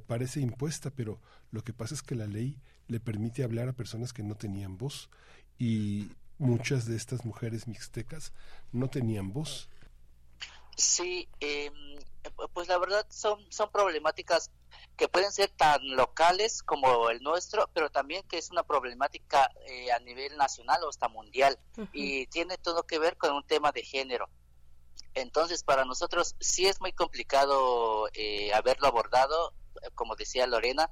parece 0.07 0.41
impuesta, 0.41 0.91
pero 0.91 1.21
lo 1.51 1.65
que 1.65 1.73
pasa 1.73 1.97
es 1.97 2.03
que 2.03 2.15
la 2.15 2.29
ley 2.29 2.57
le 2.87 3.01
permite 3.01 3.43
hablar 3.43 3.69
a 3.69 3.73
personas 3.73 4.13
que 4.13 4.23
no 4.23 4.37
tenían 4.37 4.79
voz 4.79 5.11
y 5.59 6.13
muchas 6.39 6.87
de 6.87 6.95
estas 6.95 7.25
mujeres 7.25 7.67
mixtecas 7.67 8.33
no 8.71 8.89
tenían 8.89 9.33
voz 9.33 9.69
Sí, 10.79 11.29
eh, 11.41 11.73
pues 12.53 12.69
la 12.69 12.79
verdad 12.79 13.05
son, 13.11 13.45
son 13.51 13.71
problemáticas 13.73 14.53
que 14.97 15.09
pueden 15.09 15.33
ser 15.33 15.51
tan 15.51 15.81
locales 15.97 16.63
como 16.63 17.11
el 17.11 17.21
nuestro, 17.21 17.69
pero 17.75 17.91
también 17.91 18.23
que 18.29 18.39
es 18.39 18.51
una 18.53 18.63
problemática 18.63 19.51
eh, 19.67 19.91
a 19.91 19.99
nivel 19.99 20.37
nacional 20.37 20.83
o 20.85 20.89
hasta 20.89 21.09
mundial 21.09 21.59
y 21.93 22.27
tiene 22.29 22.59
todo 22.59 22.85
que 22.85 23.01
ver 23.01 23.17
con 23.17 23.33
un 23.33 23.45
tema 23.45 23.73
de 23.73 23.83
género. 23.83 24.29
Entonces, 25.15 25.65
para 25.65 25.85
nosotros 25.85 26.37
sí 26.39 26.67
es 26.67 26.81
muy 26.81 26.93
complicado 26.93 28.09
eh, 28.13 28.53
haberlo 28.55 28.87
abordado 28.87 29.53
como 29.95 30.17
decía 30.17 30.47
Lorena, 30.47 30.91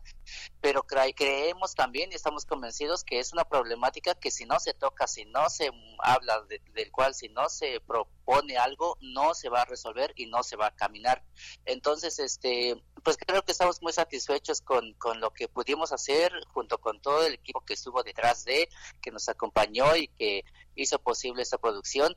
pero 0.60 0.82
creemos 0.84 1.74
también 1.74 2.12
y 2.12 2.14
estamos 2.14 2.44
convencidos 2.44 3.04
que 3.04 3.18
es 3.18 3.32
una 3.32 3.44
problemática 3.44 4.14
que 4.14 4.30
si 4.30 4.44
no 4.44 4.58
se 4.60 4.74
toca, 4.74 5.06
si 5.06 5.24
no 5.24 5.48
se 5.48 5.70
habla 5.98 6.42
del 6.74 6.90
cual, 6.90 7.14
si 7.14 7.28
no 7.28 7.48
se 7.48 7.80
propone 7.80 8.56
algo, 8.56 8.96
no 9.00 9.34
se 9.34 9.48
va 9.48 9.62
a 9.62 9.64
resolver 9.64 10.12
y 10.16 10.26
no 10.26 10.42
se 10.42 10.56
va 10.56 10.68
a 10.68 10.74
caminar. 10.74 11.22
Entonces, 11.64 12.18
este, 12.18 12.82
pues 13.02 13.16
creo 13.16 13.42
que 13.42 13.52
estamos 13.52 13.82
muy 13.82 13.92
satisfechos 13.92 14.60
con, 14.60 14.94
con 14.94 15.20
lo 15.20 15.30
que 15.32 15.48
pudimos 15.48 15.92
hacer 15.92 16.32
junto 16.52 16.78
con 16.78 17.00
todo 17.00 17.26
el 17.26 17.34
equipo 17.34 17.60
que 17.60 17.74
estuvo 17.74 18.02
detrás 18.02 18.44
de, 18.44 18.68
que 19.00 19.10
nos 19.10 19.28
acompañó 19.28 19.96
y 19.96 20.08
que 20.08 20.44
hizo 20.74 20.98
posible 20.98 21.42
esta 21.42 21.58
producción 21.58 22.16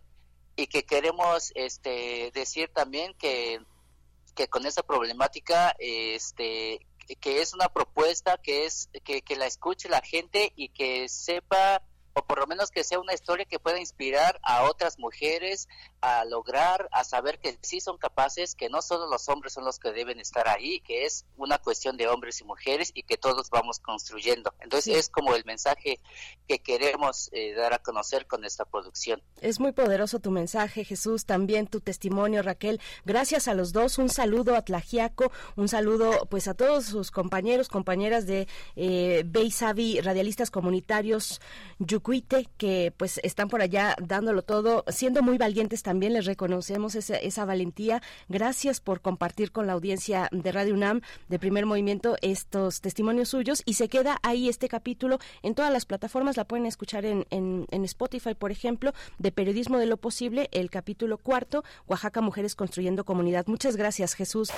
y 0.55 0.67
que 0.67 0.83
queremos 0.83 1.51
este 1.55 2.31
decir 2.33 2.69
también 2.73 3.13
que 3.13 3.61
que 4.40 4.48
con 4.48 4.66
esa 4.66 4.84
problemática 4.84 5.76
este 5.80 6.80
que 7.20 7.41
es 7.41 7.53
una 7.53 7.68
propuesta 7.68 8.38
que 8.38 8.66
es 8.66 8.90
que, 9.03 9.22
que 9.22 9.36
la 9.36 9.45
escuche 9.48 9.90
la 9.90 9.99
gente 9.99 10.53
y 10.56 10.70
que 10.70 11.10
sepa 11.10 11.82
o 12.19 12.25
por 12.25 12.39
lo 12.39 12.47
menos 12.47 12.69
que 12.69 12.83
sea 12.83 12.99
una 12.99 13.13
historia 13.13 13.45
que 13.45 13.59
pueda 13.59 13.79
inspirar 13.79 14.39
a 14.43 14.63
otras 14.63 14.99
mujeres 14.99 15.67
a 16.01 16.25
lograr, 16.25 16.89
a 16.91 17.03
saber 17.03 17.39
que 17.39 17.57
sí 17.61 17.79
son 17.79 17.97
capaces, 17.97 18.55
que 18.55 18.69
no 18.69 18.81
solo 18.81 19.07
los 19.07 19.27
hombres 19.29 19.53
son 19.53 19.65
los 19.65 19.79
que 19.79 19.91
deben 19.91 20.19
estar 20.19 20.47
ahí, 20.47 20.81
que 20.81 21.05
es 21.05 21.25
una 21.37 21.57
cuestión 21.57 21.97
de 21.97 22.07
hombres 22.07 22.41
y 22.41 22.43
mujeres 22.43 22.91
y 22.93 23.03
que 23.03 23.17
todos 23.17 23.49
vamos 23.49 23.79
construyendo. 23.79 24.53
Entonces 24.59 24.97
es 24.97 25.09
como 25.09 25.35
el 25.35 25.45
mensaje 25.45 25.99
que 26.47 26.59
queremos 26.59 27.29
eh, 27.31 27.53
dar 27.53 27.73
a 27.73 27.79
conocer 27.79 28.27
con 28.27 28.43
esta 28.45 28.65
producción. 28.65 29.21
Es 29.41 29.59
muy 29.59 29.71
poderoso 29.71 30.19
tu 30.19 30.31
mensaje, 30.31 30.83
Jesús, 30.83 31.25
también 31.25 31.67
tu 31.67 31.79
testimonio, 31.79 32.41
Raquel. 32.41 32.81
Gracias 33.05 33.47
a 33.47 33.53
los 33.53 33.71
dos, 33.71 33.97
un 33.97 34.09
saludo 34.09 34.55
a 34.55 34.63
Tlajiaco, 34.63 35.31
un 35.55 35.69
saludo 35.69 36.27
pues 36.29 36.47
a 36.47 36.53
todos 36.53 36.85
sus 36.85 37.11
compañeros, 37.11 37.69
compañeras 37.69 38.25
de 38.25 38.47
eh, 38.75 39.23
Beisavi, 39.25 40.01
radialistas 40.01 40.51
comunitarios, 40.51 41.41
que 42.57 42.91
pues 42.98 43.19
están 43.23 43.49
por 43.49 43.61
allá 43.61 43.95
dándolo 44.02 44.41
todo, 44.41 44.84
siendo 44.88 45.22
muy 45.22 45.38
valientes 45.38 45.84
también, 45.84 46.14
les 46.14 46.26
reconocemos 46.26 46.95
esa, 46.95 47.18
esa 47.18 47.45
valentía. 47.45 48.02
Gracias 48.27 48.81
por 48.81 49.02
compartir 49.02 49.52
con 49.52 49.68
la 49.68 49.73
audiencia 49.73 50.27
de 50.31 50.52
Radio 50.52 50.73
UNAM 50.73 51.02
de 51.27 51.40
primer 51.40 51.68
movimiento 51.68 52.15
estos 52.22 52.81
testimonios 52.81 53.30
suyos 53.30 53.61
y 53.65 53.76
se 53.76 53.90
queda 53.90 54.18
ahí 54.23 54.49
este 54.49 54.68
capítulo 54.69 55.19
en 55.44 55.53
todas 55.53 55.72
las 55.72 55.86
plataformas, 55.86 56.36
la 56.36 56.45
pueden 56.45 56.65
escuchar 56.65 57.06
en, 57.06 57.27
en, 57.30 57.68
en 57.69 57.86
Spotify, 57.86 58.34
por 58.34 58.52
ejemplo, 58.52 58.94
de 59.19 59.31
Periodismo 59.31 59.77
de 59.77 59.86
lo 59.86 59.98
Posible, 59.98 60.49
el 60.52 60.72
capítulo 60.72 61.18
cuarto, 61.18 61.64
Oaxaca 61.88 62.22
Mujeres 62.22 62.56
Construyendo 62.56 63.06
Comunidad. 63.06 63.45
Muchas 63.48 63.76
gracias, 63.76 64.15
Jesús. 64.15 64.49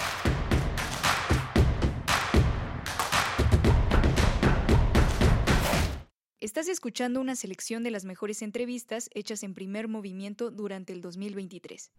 Estás 6.41 6.67
escuchando 6.69 7.21
una 7.21 7.35
selección 7.35 7.83
de 7.83 7.91
las 7.91 8.03
mejores 8.03 8.41
entrevistas 8.41 9.11
hechas 9.13 9.43
en 9.43 9.53
primer 9.53 9.87
movimiento 9.87 10.49
durante 10.49 10.91
el 10.91 10.99
2023. 10.99 11.91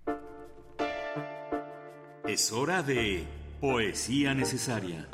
Es 2.26 2.50
hora 2.50 2.82
de 2.82 3.24
Poesía 3.60 4.34
Necesaria. 4.34 5.08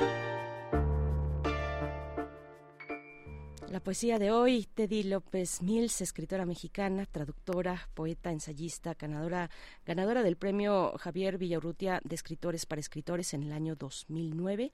La 3.69 3.79
poesía 3.81 4.17
de 4.17 4.31
hoy, 4.31 4.67
Teddy 4.73 5.03
López 5.03 5.61
Mills, 5.61 6.01
escritora 6.01 6.43
mexicana, 6.43 7.05
traductora, 7.05 7.87
poeta, 7.93 8.31
ensayista, 8.31 8.95
ganadora, 8.95 9.51
ganadora 9.85 10.23
del 10.23 10.37
premio 10.37 10.97
Javier 10.97 11.37
Villaurrutia 11.37 12.01
de 12.03 12.15
Escritores 12.15 12.65
para 12.65 12.81
Escritores 12.81 13.35
en 13.35 13.43
el 13.43 13.51
año 13.51 13.75
2009 13.75 14.71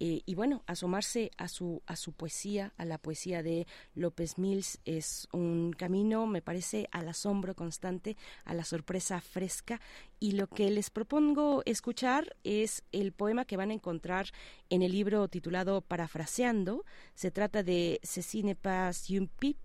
eh, 0.00 0.22
y 0.24 0.34
bueno, 0.34 0.62
asomarse 0.66 1.32
a 1.36 1.48
su, 1.48 1.82
a 1.86 1.96
su 1.96 2.12
poesía, 2.12 2.72
a 2.76 2.84
la 2.84 2.98
poesía 2.98 3.42
de 3.42 3.66
López 3.94 4.38
Mills, 4.38 4.78
es 4.84 5.28
un 5.32 5.72
camino, 5.72 6.26
me 6.26 6.40
parece, 6.40 6.88
al 6.92 7.08
asombro 7.08 7.54
constante, 7.54 8.16
a 8.44 8.54
la 8.54 8.64
sorpresa 8.64 9.20
fresca. 9.20 9.80
Y 10.20 10.32
lo 10.32 10.46
que 10.46 10.70
les 10.70 10.90
propongo 10.90 11.62
escuchar 11.64 12.36
es 12.44 12.84
el 12.92 13.12
poema 13.12 13.44
que 13.44 13.56
van 13.56 13.70
a 13.70 13.74
encontrar 13.74 14.28
en 14.70 14.82
el 14.82 14.92
libro 14.92 15.28
titulado 15.28 15.80
Parafraseando. 15.80 16.84
Se 17.14 17.30
trata 17.30 17.62
de 17.62 18.00
Cecine 18.02 18.54
Paz 18.54 19.08
Pip 19.38 19.58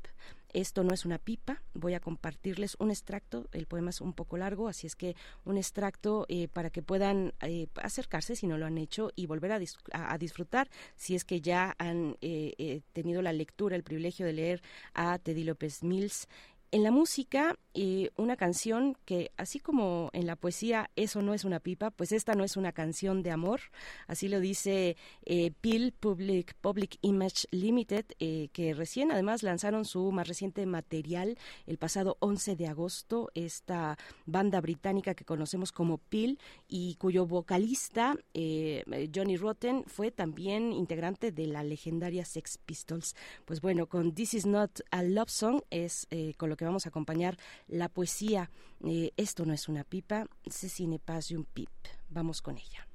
esto 0.53 0.83
no 0.83 0.93
es 0.93 1.05
una 1.05 1.17
pipa. 1.17 1.61
Voy 1.73 1.93
a 1.93 1.99
compartirles 1.99 2.75
un 2.79 2.91
extracto. 2.91 3.47
El 3.51 3.65
poema 3.65 3.89
es 3.89 4.01
un 4.01 4.13
poco 4.13 4.37
largo, 4.37 4.67
así 4.67 4.87
es 4.87 4.95
que 4.95 5.15
un 5.45 5.57
extracto 5.57 6.25
eh, 6.29 6.47
para 6.47 6.69
que 6.69 6.81
puedan 6.81 7.33
eh, 7.41 7.67
acercarse 7.81 8.35
si 8.35 8.47
no 8.47 8.57
lo 8.57 8.65
han 8.65 8.77
hecho 8.77 9.11
y 9.15 9.25
volver 9.25 9.51
a, 9.51 10.17
disfrutar 10.17 10.69
si 10.95 11.15
es 11.15 11.25
que 11.25 11.41
ya 11.41 11.75
han 11.77 12.17
eh, 12.21 12.81
tenido 12.93 13.21
la 13.21 13.33
lectura, 13.33 13.75
el 13.75 13.83
privilegio 13.83 14.25
de 14.25 14.33
leer 14.33 14.61
a 14.93 15.17
Teddy 15.19 15.43
López 15.43 15.83
Mills 15.83 16.27
en 16.73 16.81
la 16.81 16.89
música, 16.89 17.55
eh, 17.75 18.09
una 18.17 18.35
canción 18.35 18.97
que, 19.05 19.31
así 19.37 19.59
como 19.59 20.09
en 20.11 20.25
la 20.25 20.35
poesía, 20.35 20.89
eso 20.95 21.21
no 21.21 21.35
es 21.35 21.45
una 21.45 21.59
pipa, 21.59 21.91
pues 21.91 22.11
esta 22.11 22.33
no 22.33 22.43
es 22.43 22.57
una 22.57 22.71
canción 22.71 23.21
de 23.21 23.29
amor. 23.29 23.61
Así 24.07 24.27
lo 24.27 24.39
dice 24.39 24.97
eh, 25.23 25.51
Public, 25.99 26.55
Public 26.61 26.97
Image 27.01 27.45
Limited, 27.51 28.05
eh, 28.17 28.49
que 28.53 28.73
recién 28.73 29.11
además 29.11 29.43
lanzaron 29.43 29.85
su 29.85 30.11
más 30.11 30.27
reciente 30.27 30.65
material 30.65 31.37
el 31.67 31.77
pasado 31.77 32.17
11 32.21 32.55
de 32.55 32.65
agosto. 32.65 33.29
Esta 33.35 33.99
banda 34.25 34.59
británica 34.59 35.13
que 35.13 35.25
conocemos 35.25 35.71
como 35.71 35.99
Peel 35.99 36.39
y 36.67 36.95
cuyo 36.95 37.27
vocalista, 37.27 38.15
eh, 38.33 38.83
Johnny 39.13 39.37
Rotten, 39.37 39.83
fue 39.85 40.09
también 40.09 40.73
integrante 40.73 41.31
de 41.31 41.45
la 41.45 41.63
legendaria 41.63 42.25
Sex 42.25 42.57
Pistols. 42.57 43.15
Pues 43.45 43.61
bueno, 43.61 43.85
con 43.85 44.15
This 44.15 44.33
Is 44.33 44.45
Not 44.47 44.79
a 44.89 45.03
Love 45.03 45.29
Song 45.29 45.61
es 45.69 46.07
con 46.37 46.49
lo 46.49 46.57
que 46.57 46.62
vamos 46.63 46.85
a 46.85 46.89
acompañar 46.89 47.37
la 47.67 47.89
poesía. 47.89 48.49
Eh, 48.85 49.11
esto 49.17 49.45
no 49.45 49.53
es 49.53 49.67
una 49.67 49.83
pipa, 49.83 50.27
Cecine 50.49 50.99
un 51.31 51.45
pip. 51.45 51.69
Vamos 52.09 52.41
con 52.41 52.57
ella. 52.57 52.87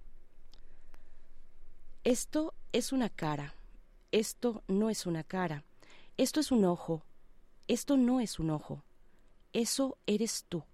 Esto 2.05 2.55
es 2.73 2.93
una 2.93 3.09
cara. 3.11 3.55
Esto 4.13 4.63
no 4.69 4.91
es 4.91 5.07
una 5.07 5.25
cara. 5.25 5.65
Esto 6.17 6.41
es 6.41 6.51
un 6.51 6.65
ojo. 6.65 7.05
Esto 7.67 7.97
no 7.97 8.21
es 8.21 8.39
un 8.39 8.51
ojo. 8.51 8.83
Eso 9.53 9.99
eres 10.07 10.45
tú. 10.49 10.65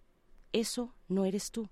Eso 0.52 0.94
no 1.08 1.24
eres 1.24 1.50
tú. 1.50 1.68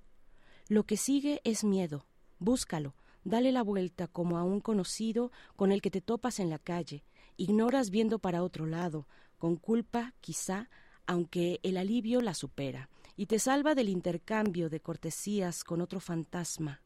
Lo 0.69 0.85
que 0.85 0.97
sigue 0.97 1.41
es 1.45 1.63
miedo. 1.63 2.07
Búscalo. 2.39 2.95
Dale 3.25 3.53
la 3.53 3.63
vuelta 3.63 4.09
como 4.09 4.37
a 4.37 4.43
un 4.43 4.61
conocido 4.61 5.31
con 5.55 5.71
el 5.71 5.81
que 5.81 5.91
te 5.91 6.01
topas 6.01 6.41
en 6.41 6.51
la 6.51 6.59
calle. 6.59 7.05
Ignoras 7.37 7.91
viendo 7.91 8.19
para 8.19 8.43
otro 8.43 8.67
lado, 8.67 9.07
con 9.39 9.57
culpa, 9.57 10.13
quizá, 10.21 10.69
aunque 11.13 11.61
el 11.63 11.77
alivio 11.77 12.23
la 12.23 12.33
supera, 12.33 12.89
y 13.17 13.27
te 13.27 13.39
salva 13.39 13.75
del 13.75 13.91
intercambio 13.91 14.71
de 14.71 14.81
cortesías 14.81 15.63
con 15.63 15.83
otro 15.83 16.01
fantasma. 16.01 16.81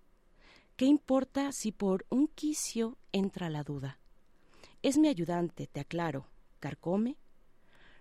¿Qué 0.74 0.84
importa 0.84 1.52
si 1.52 1.70
por 1.70 2.04
un 2.10 2.26
quicio 2.26 2.98
entra 3.12 3.48
la 3.50 3.62
duda? 3.62 4.00
Es 4.82 4.98
mi 4.98 5.06
ayudante, 5.06 5.68
te 5.68 5.78
aclaro. 5.78 6.26
¿Carcome? 6.58 7.16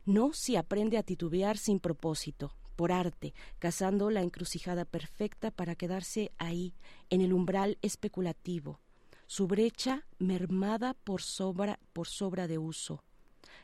No 0.03 0.31
si 0.33 0.55
aprende 0.55 0.97
a 0.97 1.03
titubear 1.03 1.59
sin 1.59 1.79
propósito, 1.79 2.55
por 2.75 2.91
arte, 2.91 3.35
cazando 3.59 4.09
la 4.09 4.21
encrucijada 4.21 4.83
perfecta 4.83 5.51
para 5.51 5.75
quedarse 5.75 6.31
ahí, 6.39 6.73
en 7.11 7.21
el 7.21 7.33
umbral 7.33 7.77
especulativo, 7.83 8.79
su 9.27 9.45
brecha 9.45 10.07
mermada 10.17 10.95
por 10.95 11.21
sobra, 11.21 11.79
por 11.93 12.07
sobra 12.07 12.47
de 12.47 12.57
uso, 12.57 13.03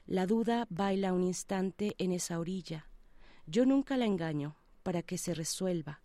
la 0.05 0.25
duda 0.25 0.67
baila 0.69 1.13
un 1.13 1.23
instante 1.23 1.95
en 1.97 2.11
esa 2.11 2.39
orilla. 2.39 2.87
Yo 3.45 3.65
nunca 3.65 3.97
la 3.97 4.05
engaño 4.05 4.55
para 4.83 5.01
que 5.03 5.17
se 5.17 5.33
resuelva. 5.33 6.01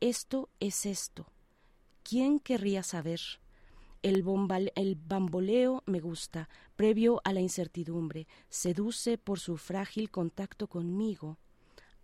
Esto 0.00 0.50
es 0.60 0.86
esto. 0.86 1.26
¿Quién 2.02 2.38
querría 2.38 2.82
saber? 2.82 3.20
El, 4.02 4.22
el, 4.74 4.94
bamboleo 4.96 5.82
me 5.86 6.00
gusta, 6.00 6.50
previo 6.76 7.22
a 7.24 7.32
la 7.32 7.40
incertidumbre, 7.40 8.26
seduce 8.50 9.16
por 9.16 9.40
su 9.40 9.56
frágil 9.56 10.10
contacto 10.10 10.66
conmigo. 10.68 11.38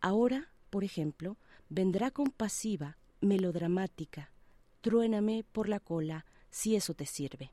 Ahora, 0.00 0.50
por 0.70 0.82
ejemplo, 0.82 1.36
vendrá 1.68 2.10
compasiva, 2.10 2.96
melodramática. 3.20 4.32
Truéname 4.80 5.44
por 5.52 5.68
la 5.68 5.78
cola, 5.78 6.24
si 6.48 6.74
eso 6.74 6.94
te 6.94 7.04
sirve. 7.04 7.52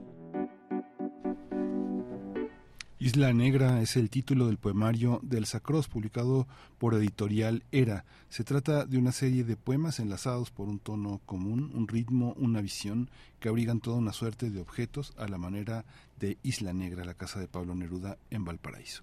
Isla 3.01 3.33
Negra 3.33 3.81
es 3.81 3.97
el 3.97 4.11
título 4.11 4.45
del 4.45 4.59
poemario 4.59 5.21
del 5.23 5.47
Sacros, 5.47 5.87
publicado 5.87 6.47
por 6.77 6.93
editorial 6.93 7.63
Era. 7.71 8.05
Se 8.29 8.43
trata 8.43 8.85
de 8.85 8.99
una 8.99 9.11
serie 9.11 9.43
de 9.43 9.55
poemas 9.55 9.99
enlazados 9.99 10.51
por 10.51 10.69
un 10.69 10.77
tono 10.77 11.19
común, 11.25 11.71
un 11.73 11.87
ritmo, 11.87 12.35
una 12.37 12.61
visión, 12.61 13.09
que 13.39 13.49
abrigan 13.49 13.79
toda 13.79 13.97
una 13.97 14.13
suerte 14.13 14.51
de 14.51 14.61
objetos 14.61 15.15
a 15.17 15.27
la 15.27 15.39
manera 15.39 15.83
de 16.19 16.37
Isla 16.43 16.73
Negra, 16.73 17.03
la 17.03 17.15
casa 17.15 17.39
de 17.39 17.47
Pablo 17.47 17.73
Neruda 17.73 18.19
en 18.29 18.45
Valparaíso. 18.45 19.01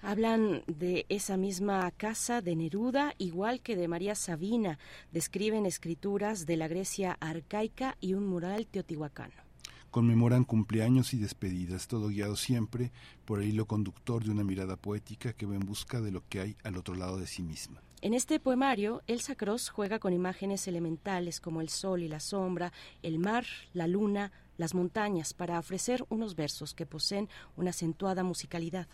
Hablan 0.00 0.62
de 0.66 1.04
esa 1.10 1.36
misma 1.36 1.90
casa 1.90 2.40
de 2.40 2.56
Neruda, 2.56 3.12
igual 3.18 3.60
que 3.60 3.76
de 3.76 3.86
María 3.86 4.14
Sabina. 4.14 4.78
Describen 5.12 5.66
escrituras 5.66 6.46
de 6.46 6.56
la 6.56 6.68
Grecia 6.68 7.18
arcaica 7.20 7.98
y 8.00 8.14
un 8.14 8.26
mural 8.26 8.66
teotihuacano 8.66 9.45
conmemoran 9.96 10.44
cumpleaños 10.44 11.14
y 11.14 11.16
despedidas, 11.16 11.88
todo 11.88 12.08
guiado 12.08 12.36
siempre 12.36 12.92
por 13.24 13.40
el 13.40 13.48
hilo 13.48 13.64
conductor 13.64 14.22
de 14.22 14.30
una 14.30 14.44
mirada 14.44 14.76
poética 14.76 15.32
que 15.32 15.46
va 15.46 15.54
en 15.54 15.64
busca 15.64 16.02
de 16.02 16.10
lo 16.10 16.22
que 16.28 16.42
hay 16.42 16.56
al 16.64 16.76
otro 16.76 16.94
lado 16.94 17.16
de 17.16 17.26
sí 17.26 17.42
misma. 17.42 17.80
En 18.02 18.12
este 18.12 18.38
poemario, 18.38 19.02
Elsa 19.06 19.36
Cross 19.36 19.70
juega 19.70 19.98
con 19.98 20.12
imágenes 20.12 20.68
elementales 20.68 21.40
como 21.40 21.62
el 21.62 21.70
sol 21.70 22.02
y 22.02 22.08
la 22.08 22.20
sombra, 22.20 22.74
el 23.02 23.18
mar, 23.18 23.46
la 23.72 23.86
luna, 23.86 24.32
las 24.58 24.74
montañas, 24.74 25.32
para 25.32 25.58
ofrecer 25.58 26.04
unos 26.10 26.36
versos 26.36 26.74
que 26.74 26.84
poseen 26.84 27.30
una 27.56 27.70
acentuada 27.70 28.22
musicalidad. 28.22 28.88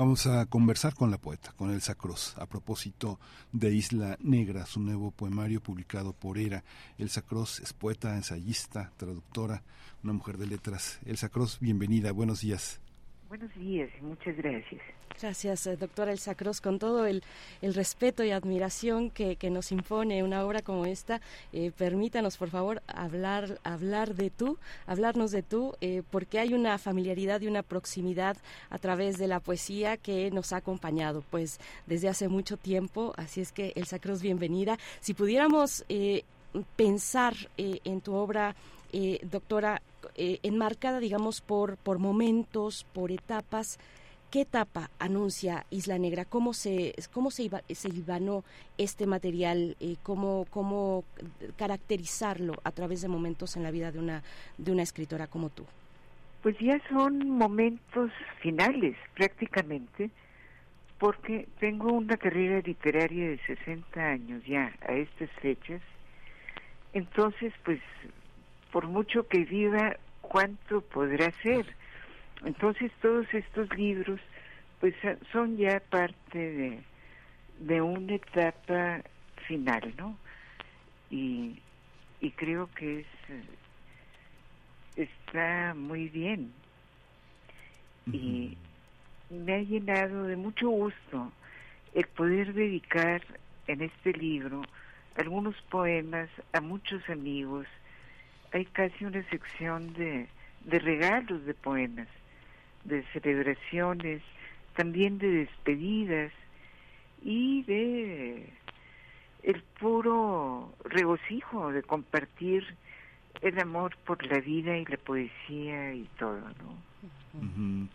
Vamos 0.00 0.26
a 0.26 0.46
conversar 0.46 0.94
con 0.94 1.10
la 1.10 1.18
poeta, 1.18 1.52
con 1.58 1.70
Elsa 1.70 1.94
Cross, 1.94 2.34
a 2.38 2.46
propósito 2.46 3.20
de 3.52 3.70
Isla 3.70 4.16
Negra, 4.22 4.64
su 4.64 4.80
nuevo 4.80 5.10
poemario 5.10 5.62
publicado 5.62 6.14
por 6.14 6.38
ERA. 6.38 6.64
Elsa 6.96 7.20
Cross 7.20 7.60
es 7.60 7.74
poeta, 7.74 8.16
ensayista, 8.16 8.94
traductora, 8.96 9.62
una 10.02 10.14
mujer 10.14 10.38
de 10.38 10.46
letras. 10.46 11.00
Elsa 11.04 11.28
Cross, 11.28 11.58
bienvenida, 11.60 12.12
buenos 12.12 12.40
días. 12.40 12.80
Buenos 13.30 13.54
días 13.54 13.88
y 13.96 14.02
muchas 14.02 14.36
gracias. 14.36 14.82
Gracias, 15.22 15.64
eh, 15.68 15.76
doctora 15.76 16.10
Elsa 16.10 16.34
Cross, 16.34 16.60
con 16.60 16.80
todo 16.80 17.06
el, 17.06 17.22
respeto 17.62 18.24
y 18.24 18.32
admiración 18.32 19.08
que, 19.08 19.38
nos 19.52 19.70
impone 19.70 20.24
una 20.24 20.44
obra 20.44 20.62
como 20.62 20.84
esta. 20.84 21.20
Eh, 21.52 21.70
permítanos, 21.70 22.36
por 22.36 22.50
favor, 22.50 22.82
hablar, 22.88 23.60
hablar 23.62 24.16
de 24.16 24.30
tú, 24.30 24.58
hablarnos 24.84 25.30
de 25.30 25.44
tú, 25.44 25.76
eh, 25.80 26.02
porque 26.10 26.40
hay 26.40 26.54
una 26.54 26.76
familiaridad 26.78 27.40
y 27.40 27.46
una 27.46 27.62
proximidad 27.62 28.36
a 28.68 28.78
través 28.78 29.16
de 29.16 29.28
la 29.28 29.38
poesía 29.38 29.96
que 29.96 30.32
nos 30.32 30.52
ha 30.52 30.56
acompañado, 30.56 31.22
pues, 31.30 31.60
desde 31.86 32.08
hace 32.08 32.26
mucho 32.26 32.56
tiempo. 32.56 33.14
Así 33.16 33.40
es 33.40 33.52
que, 33.52 33.72
Elsa 33.76 34.00
Cross, 34.00 34.22
bienvenida. 34.22 34.76
Si 34.98 35.14
pudiéramos 35.14 35.84
pensar 36.74 37.34
en 37.56 38.00
tu 38.00 38.12
obra, 38.12 38.56
doctora, 39.22 39.82
enmarcada, 40.16 41.00
digamos, 41.00 41.40
por, 41.40 41.76
por 41.76 41.98
momentos, 41.98 42.86
por 42.92 43.10
etapas, 43.10 43.78
¿Qué 44.30 44.42
etapa 44.42 44.90
anuncia 45.00 45.66
Isla 45.70 45.98
Negra? 45.98 46.24
¿Cómo 46.24 46.52
se, 46.52 46.94
cómo 47.12 47.32
se, 47.32 47.42
iba, 47.42 47.62
se 47.68 47.88
ibanó 47.88 48.44
este 48.78 49.04
material? 49.08 49.76
Eh, 49.80 49.96
¿cómo, 50.04 50.46
¿Cómo 50.50 51.02
caracterizarlo 51.56 52.54
a 52.62 52.70
través 52.70 53.02
de 53.02 53.08
momentos 53.08 53.56
en 53.56 53.64
la 53.64 53.72
vida 53.72 53.90
de 53.90 53.98
una, 53.98 54.22
de 54.56 54.70
una 54.70 54.84
escritora 54.84 55.26
como 55.26 55.50
tú? 55.50 55.66
Pues 56.42 56.56
ya 56.60 56.80
son 56.90 57.28
momentos 57.28 58.12
finales 58.40 58.96
prácticamente, 59.16 60.10
porque 60.98 61.48
tengo 61.58 61.92
una 61.92 62.16
carrera 62.16 62.60
literaria 62.60 63.30
de 63.30 63.38
60 63.38 64.00
años 64.00 64.44
ya 64.46 64.72
a 64.86 64.92
estas 64.92 65.30
fechas. 65.42 65.82
Entonces, 66.92 67.52
pues, 67.64 67.80
por 68.72 68.86
mucho 68.86 69.26
que 69.26 69.44
viva, 69.44 69.96
¿cuánto 70.20 70.80
podrá 70.80 71.30
ser? 71.42 71.66
Entonces 72.44 72.90
todos 73.02 73.26
estos 73.34 73.72
libros 73.76 74.20
pues 74.80 74.94
son 75.32 75.56
ya 75.56 75.80
parte 75.80 76.38
de, 76.38 76.80
de 77.58 77.80
una 77.82 78.14
etapa 78.14 79.02
final, 79.46 79.92
¿no? 79.98 80.16
Y, 81.10 81.60
y 82.20 82.30
creo 82.30 82.70
que 82.74 83.00
es 83.00 83.06
está 84.96 85.74
muy 85.74 86.08
bien 86.08 86.52
y 88.06 88.56
me 89.30 89.54
ha 89.54 89.62
llenado 89.62 90.24
de 90.24 90.36
mucho 90.36 90.68
gusto 90.68 91.32
el 91.94 92.06
poder 92.06 92.52
dedicar 92.54 93.22
en 93.66 93.82
este 93.82 94.12
libro 94.12 94.62
algunos 95.16 95.54
poemas 95.70 96.28
a 96.52 96.60
muchos 96.60 97.08
amigos. 97.08 97.66
Hay 98.52 98.64
casi 98.66 99.04
una 99.04 99.22
sección 99.30 99.92
de, 99.94 100.26
de 100.64 100.78
regalos 100.78 101.44
de 101.44 101.54
poemas 101.54 102.08
de 102.84 103.04
celebraciones, 103.12 104.22
también 104.76 105.18
de 105.18 105.28
despedidas 105.28 106.32
y 107.22 107.62
de 107.64 108.52
el 109.42 109.62
puro 109.78 110.74
regocijo 110.84 111.72
de 111.72 111.82
compartir 111.82 112.76
el 113.40 113.58
amor 113.58 113.96
por 114.04 114.24
la 114.26 114.38
vida 114.38 114.76
y 114.76 114.84
la 114.84 114.98
poesía 114.98 115.94
y 115.94 116.08
todo, 116.18 116.40
¿no? 116.40 117.88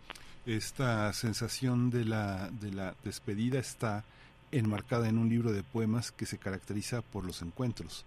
Esta 0.44 1.12
sensación 1.12 1.90
de 1.90 2.04
la, 2.04 2.50
de 2.50 2.72
la 2.72 2.94
despedida 3.04 3.58
está 3.58 4.04
enmarcada 4.52 5.08
en 5.08 5.18
un 5.18 5.28
libro 5.28 5.52
de 5.52 5.62
poemas 5.62 6.12
que 6.12 6.26
se 6.26 6.38
caracteriza 6.38 7.02
por 7.02 7.24
los 7.24 7.42
encuentros, 7.42 8.04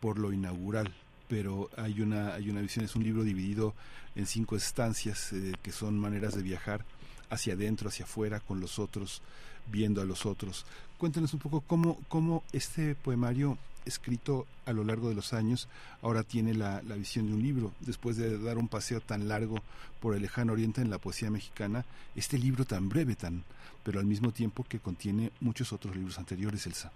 por 0.00 0.18
lo 0.18 0.32
inaugural, 0.32 0.92
pero 1.28 1.70
hay 1.76 2.00
una, 2.00 2.34
hay 2.34 2.50
una 2.50 2.60
visión, 2.60 2.84
es 2.84 2.96
un 2.96 3.04
libro 3.04 3.24
dividido 3.24 3.74
en 4.14 4.26
cinco 4.26 4.56
estancias 4.56 5.32
eh, 5.32 5.52
que 5.62 5.72
son 5.72 5.98
maneras 5.98 6.34
de 6.34 6.42
viajar 6.42 6.84
hacia 7.30 7.54
adentro, 7.54 7.88
hacia 7.88 8.04
afuera, 8.04 8.40
con 8.40 8.60
los 8.60 8.78
otros, 8.78 9.22
viendo 9.66 10.00
a 10.00 10.04
los 10.04 10.26
otros. 10.26 10.64
Cuéntenos 10.98 11.34
un 11.34 11.40
poco 11.40 11.60
cómo, 11.60 11.98
cómo 12.08 12.44
este 12.52 12.94
poemario 12.94 13.58
escrito 13.84 14.46
a 14.64 14.72
lo 14.72 14.82
largo 14.82 15.08
de 15.08 15.14
los 15.14 15.32
años 15.32 15.68
ahora 16.02 16.24
tiene 16.24 16.54
la, 16.54 16.82
la, 16.82 16.96
visión 16.96 17.26
de 17.26 17.34
un 17.34 17.42
libro. 17.42 17.72
Después 17.80 18.16
de 18.16 18.38
dar 18.38 18.58
un 18.58 18.68
paseo 18.68 19.00
tan 19.00 19.28
largo 19.28 19.56
por 20.00 20.14
el 20.14 20.22
lejano 20.22 20.52
oriente 20.52 20.80
en 20.80 20.90
la 20.90 20.98
poesía 20.98 21.30
mexicana, 21.30 21.84
este 22.16 22.38
libro 22.38 22.64
tan 22.64 22.88
breve, 22.88 23.14
tan, 23.14 23.44
pero 23.84 24.00
al 24.00 24.06
mismo 24.06 24.32
tiempo 24.32 24.64
que 24.64 24.80
contiene 24.80 25.30
muchos 25.40 25.72
otros 25.72 25.94
libros 25.94 26.18
anteriores, 26.18 26.66
Elsa. 26.66 26.90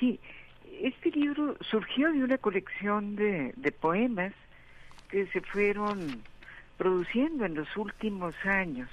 Sí, 0.00 0.18
este 0.82 1.10
libro 1.10 1.56
surgió 1.70 2.12
de 2.12 2.24
una 2.24 2.38
colección 2.38 3.16
de, 3.16 3.52
de 3.56 3.72
poemas 3.72 4.32
que 5.08 5.26
se 5.28 5.40
fueron 5.40 6.22
produciendo 6.76 7.44
en 7.44 7.54
los 7.54 7.76
últimos 7.76 8.34
años. 8.44 8.88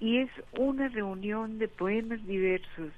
Y 0.00 0.18
es 0.18 0.30
una 0.52 0.88
reunión 0.88 1.58
de 1.58 1.68
poemas 1.68 2.24
diversos 2.26 2.92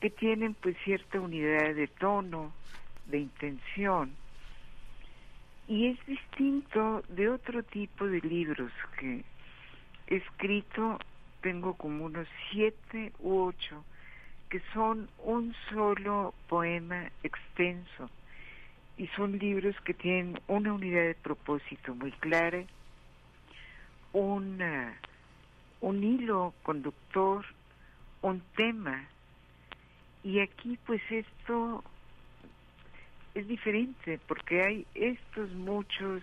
que 0.00 0.10
tienen 0.10 0.54
pues 0.54 0.76
cierta 0.84 1.20
unidad 1.20 1.74
de 1.74 1.86
tono, 1.86 2.52
de 3.06 3.18
intención 3.18 4.12
y 5.68 5.88
es 5.88 6.06
distinto 6.06 7.02
de 7.08 7.28
otro 7.28 7.62
tipo 7.62 8.06
de 8.06 8.20
libros 8.20 8.70
que 8.98 9.24
he 10.06 10.16
escrito, 10.16 10.98
tengo 11.40 11.74
como 11.74 12.04
unos 12.04 12.28
siete 12.50 13.12
u 13.18 13.40
ocho 13.40 13.84
que 14.50 14.60
son 14.72 15.08
un 15.24 15.54
solo 15.70 16.34
poema 16.48 17.10
extenso 17.22 18.10
y 18.96 19.08
son 19.08 19.38
libros 19.38 19.74
que 19.84 19.94
tienen 19.94 20.40
una 20.46 20.72
unidad 20.72 21.02
de 21.02 21.14
propósito 21.14 21.94
muy 21.94 22.12
clara, 22.12 22.64
una, 24.12 24.96
un 25.80 26.02
hilo 26.02 26.54
conductor, 26.62 27.44
un 28.22 28.40
tema. 28.56 29.04
Y 30.24 30.40
aquí 30.40 30.78
pues 30.86 31.02
esto 31.10 31.84
es 33.34 33.46
diferente 33.46 34.18
porque 34.26 34.62
hay 34.62 34.86
estos 34.94 35.50
muchos 35.50 36.22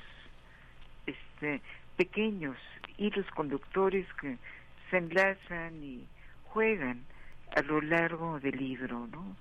este, 1.06 1.62
pequeños 1.96 2.58
hilos 2.98 3.26
conductores 3.36 4.08
que 4.20 4.38
se 4.90 4.98
enlazan 4.98 5.84
y 5.84 6.08
juegan 6.46 7.04
a 7.56 7.62
lo 7.62 7.82
largo 7.82 8.40
del 8.40 8.58
libro, 8.58 9.08
¿no? 9.08 9.36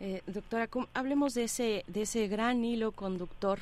eh, 0.00 0.22
doctora, 0.26 0.68
hablemos 0.94 1.34
de 1.34 1.44
ese, 1.44 1.84
de 1.86 2.02
ese 2.02 2.28
gran 2.28 2.64
hilo 2.64 2.92
conductor 2.92 3.58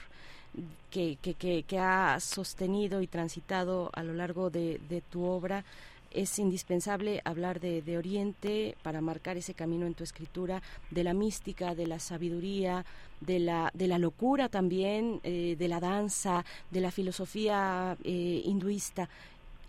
que, 0.90 1.18
que, 1.20 1.62
que, 1.62 1.78
ha 1.78 2.18
sostenido 2.20 3.02
y 3.02 3.06
transitado 3.06 3.90
a 3.94 4.02
lo 4.02 4.14
largo 4.14 4.50
de, 4.50 4.80
de 4.88 5.00
tu 5.00 5.24
obra. 5.24 5.64
es 6.10 6.38
indispensable 6.38 7.20
hablar 7.24 7.60
de, 7.60 7.82
de, 7.82 7.98
Oriente 7.98 8.76
para 8.82 9.00
marcar 9.00 9.36
ese 9.36 9.54
camino 9.54 9.86
en 9.86 9.94
tu 9.94 10.04
escritura, 10.04 10.62
de 10.90 11.04
la 11.04 11.12
mística, 11.12 11.74
de 11.74 11.86
la 11.86 11.98
sabiduría, 11.98 12.84
de 13.20 13.38
la, 13.38 13.70
de 13.74 13.88
la 13.88 13.98
locura 13.98 14.48
también, 14.48 15.20
eh, 15.22 15.54
de 15.58 15.68
la 15.68 15.80
danza, 15.80 16.44
de 16.70 16.80
la 16.80 16.90
filosofía 16.90 17.96
eh, 18.04 18.42
hinduista. 18.44 19.08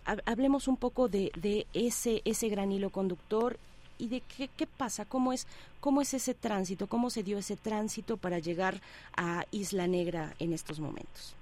Hablemos 0.05 0.67
un 0.67 0.77
poco 0.77 1.07
de, 1.07 1.31
de, 1.35 1.67
ese, 1.73 2.21
ese 2.26 2.49
gran 2.49 2.71
hilo 2.71 2.89
conductor 2.89 3.57
y 3.97 4.07
de 4.07 4.21
qué, 4.21 4.49
qué 4.57 4.65
pasa, 4.65 5.05
cómo 5.05 5.34
es, 5.34 5.47
cómo 5.80 6.01
es 6.01 6.13
ese 6.13 6.34
tránsito, 6.34 6.88
cómo 6.88 7.09
se 7.09 7.23
dio 7.23 7.38
ese 7.38 7.57
tránsito 7.57 8.17
para 8.17 8.39
llegar 8.39 8.76
a 9.15 9.45
Isla 9.51 9.88
Negra 9.88 10.34
en 10.39 10.53
estos 10.53 10.80
momentos. 10.80 11.35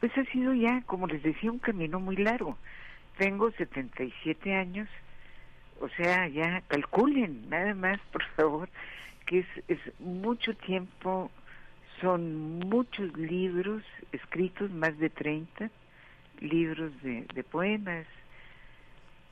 Pues 0.00 0.12
ha 0.16 0.24
sido 0.26 0.54
ya, 0.54 0.82
como 0.82 1.06
les 1.06 1.22
decía, 1.22 1.50
un 1.50 1.58
camino 1.58 1.98
muy 1.98 2.16
largo 2.16 2.56
tengo 3.18 3.50
77 3.50 4.54
años, 4.54 4.88
o 5.80 5.88
sea, 5.90 6.28
ya 6.28 6.62
calculen 6.68 7.50
nada 7.50 7.74
más, 7.74 8.00
por 8.12 8.24
favor, 8.36 8.68
que 9.26 9.40
es, 9.40 9.46
es 9.66 9.78
mucho 9.98 10.54
tiempo, 10.54 11.30
son 12.00 12.60
muchos 12.60 13.14
libros 13.18 13.82
escritos, 14.12 14.70
más 14.70 14.96
de 14.98 15.10
30 15.10 15.68
libros 16.40 16.92
de, 17.02 17.44
poemas. 17.44 18.06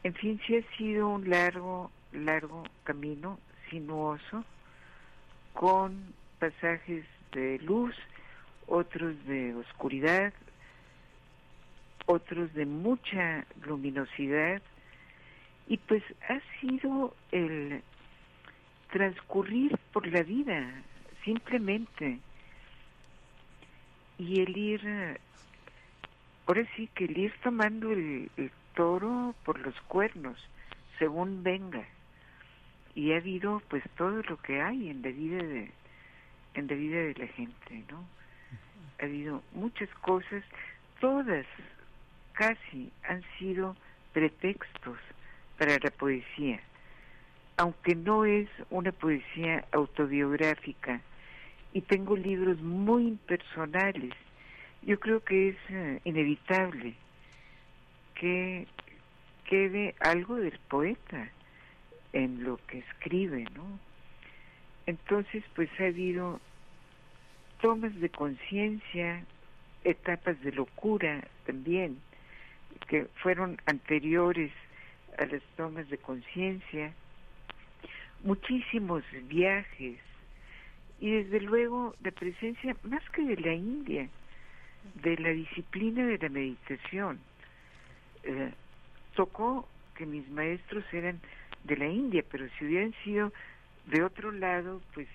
En 0.02 0.14
fin, 0.14 0.40
sí 0.46 0.56
ha 0.56 0.76
sido 0.76 1.08
un 1.08 1.28
largo, 1.28 1.90
largo 2.12 2.64
camino, 2.84 3.38
sinuoso, 3.70 4.44
con 5.52 6.14
pasajes 6.38 7.04
de 7.32 7.58
luz, 7.60 7.94
otros 8.66 9.14
de 9.26 9.54
oscuridad, 9.54 10.32
otros 12.06 12.52
de 12.54 12.66
mucha 12.66 13.44
luminosidad, 13.64 14.62
y 15.68 15.76
pues 15.78 16.02
ha 16.28 16.40
sido 16.60 17.14
el 17.32 17.82
transcurrir 18.92 19.76
por 19.92 20.06
la 20.06 20.22
vida, 20.22 20.82
simplemente, 21.24 22.20
y 24.18 24.40
el 24.40 24.56
ir, 24.56 25.20
ahora 26.46 26.66
sí 26.76 26.88
que 26.94 27.04
ir 27.04 27.32
tomando 27.42 27.92
el, 27.92 28.30
el 28.36 28.50
toro 28.74 29.34
por 29.44 29.58
los 29.60 29.78
cuernos, 29.82 30.38
según 30.98 31.42
venga, 31.42 31.84
y 32.94 33.12
ha 33.12 33.18
habido 33.18 33.60
pues 33.68 33.82
todo 33.96 34.22
lo 34.22 34.36
que 34.38 34.62
hay 34.62 34.90
en 34.90 35.02
la 35.02 35.10
vida 35.10 35.42
de 35.42 35.70
en 36.54 36.66
la 36.68 36.74
vida 36.74 36.98
de 36.98 37.14
la 37.14 37.26
gente, 37.26 37.84
¿no? 37.90 38.02
Ha 38.98 39.04
habido 39.04 39.42
muchas 39.52 39.90
cosas, 40.00 40.42
todas 41.00 41.44
casi 42.32 42.90
han 43.06 43.22
sido 43.38 43.76
pretextos 44.14 44.98
para 45.58 45.78
la 45.78 45.90
poesía, 45.90 46.60
aunque 47.58 47.94
no 47.94 48.24
es 48.24 48.48
una 48.70 48.92
poesía 48.92 49.66
autobiográfica 49.72 51.00
y 51.74 51.82
tengo 51.82 52.16
libros 52.16 52.58
muy 52.60 53.06
impersonales, 53.06 54.14
yo 54.86 55.00
creo 55.00 55.22
que 55.22 55.48
es 55.48 55.56
eh, 55.68 56.00
inevitable 56.04 56.94
que 58.14 58.68
quede 59.44 59.96
algo 59.98 60.36
del 60.36 60.58
poeta 60.68 61.28
en 62.12 62.44
lo 62.44 62.58
que 62.68 62.78
escribe, 62.78 63.44
¿no? 63.54 63.78
Entonces, 64.86 65.42
pues 65.56 65.68
ha 65.80 65.86
habido 65.86 66.40
tomas 67.60 67.94
de 68.00 68.08
conciencia, 68.10 69.24
etapas 69.82 70.40
de 70.42 70.52
locura 70.52 71.26
también, 71.46 71.98
que 72.88 73.06
fueron 73.16 73.60
anteriores 73.66 74.52
a 75.18 75.26
las 75.26 75.42
tomas 75.56 75.88
de 75.90 75.98
conciencia, 75.98 76.92
muchísimos 78.22 79.02
viajes 79.24 79.98
y 81.00 81.10
desde 81.10 81.40
luego 81.40 81.94
la 82.04 82.12
presencia 82.12 82.76
más 82.84 83.02
que 83.10 83.22
de 83.22 83.36
la 83.36 83.52
India, 83.52 84.08
de 84.94 85.16
la 85.18 85.30
disciplina 85.30 86.04
de 86.06 86.18
la 86.18 86.28
meditación. 86.28 87.18
Eh, 88.24 88.52
tocó 89.14 89.68
que 89.94 90.06
mis 90.06 90.28
maestros 90.30 90.84
eran 90.92 91.20
de 91.64 91.76
la 91.76 91.86
India, 91.86 92.24
pero 92.30 92.46
si 92.58 92.64
hubieran 92.64 92.94
sido 93.04 93.32
de 93.86 94.02
otro 94.02 94.32
lado, 94.32 94.80
pues 94.94 95.08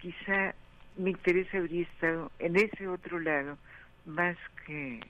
quizá 0.00 0.54
mi 0.96 1.10
interés 1.10 1.52
habría 1.54 1.82
estado 1.82 2.30
en 2.38 2.56
ese 2.56 2.88
otro 2.88 3.18
lado 3.20 3.56
más 4.06 4.36
que 4.66 5.00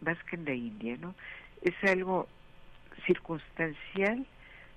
más 0.00 0.22
que 0.24 0.36
en 0.36 0.44
la 0.44 0.52
India, 0.52 0.96
¿no? 1.00 1.14
Es 1.62 1.74
algo 1.84 2.28
circunstancial 3.06 4.26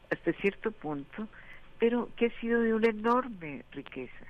hasta 0.09 0.33
cierto 0.33 0.71
punto, 0.71 1.27
pero 1.77 2.09
que 2.15 2.27
ha 2.27 2.39
sido 2.39 2.61
de 2.61 2.73
una 2.73 2.89
enorme 2.89 3.63
riqueza 3.71 4.25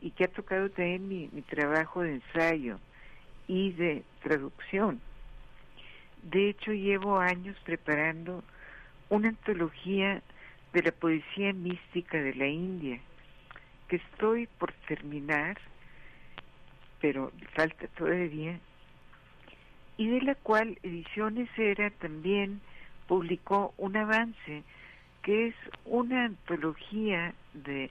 y 0.00 0.10
que 0.12 0.24
ha 0.24 0.28
tocado 0.28 0.70
también 0.70 1.08
mi, 1.08 1.28
mi 1.32 1.42
trabajo 1.42 2.02
de 2.02 2.14
ensayo 2.14 2.78
y 3.48 3.72
de 3.72 4.04
traducción. 4.22 5.00
De 6.22 6.50
hecho, 6.50 6.72
llevo 6.72 7.18
años 7.18 7.56
preparando 7.64 8.44
una 9.08 9.30
antología 9.30 10.22
de 10.72 10.82
la 10.82 10.92
poesía 10.92 11.52
mística 11.52 12.18
de 12.18 12.34
la 12.34 12.46
India, 12.46 13.00
que 13.88 13.96
estoy 13.96 14.46
por 14.46 14.72
terminar, 14.86 15.58
pero 17.00 17.32
falta 17.54 17.88
todavía, 17.88 18.58
y 19.96 20.08
de 20.08 20.22
la 20.22 20.34
cual 20.34 20.78
Ediciones 20.82 21.48
Era 21.58 21.90
también 21.90 22.60
publicó 23.08 23.74
un 23.76 23.96
avance 23.96 24.62
que 25.22 25.48
es 25.48 25.54
una 25.84 26.26
antología 26.26 27.34
de 27.52 27.90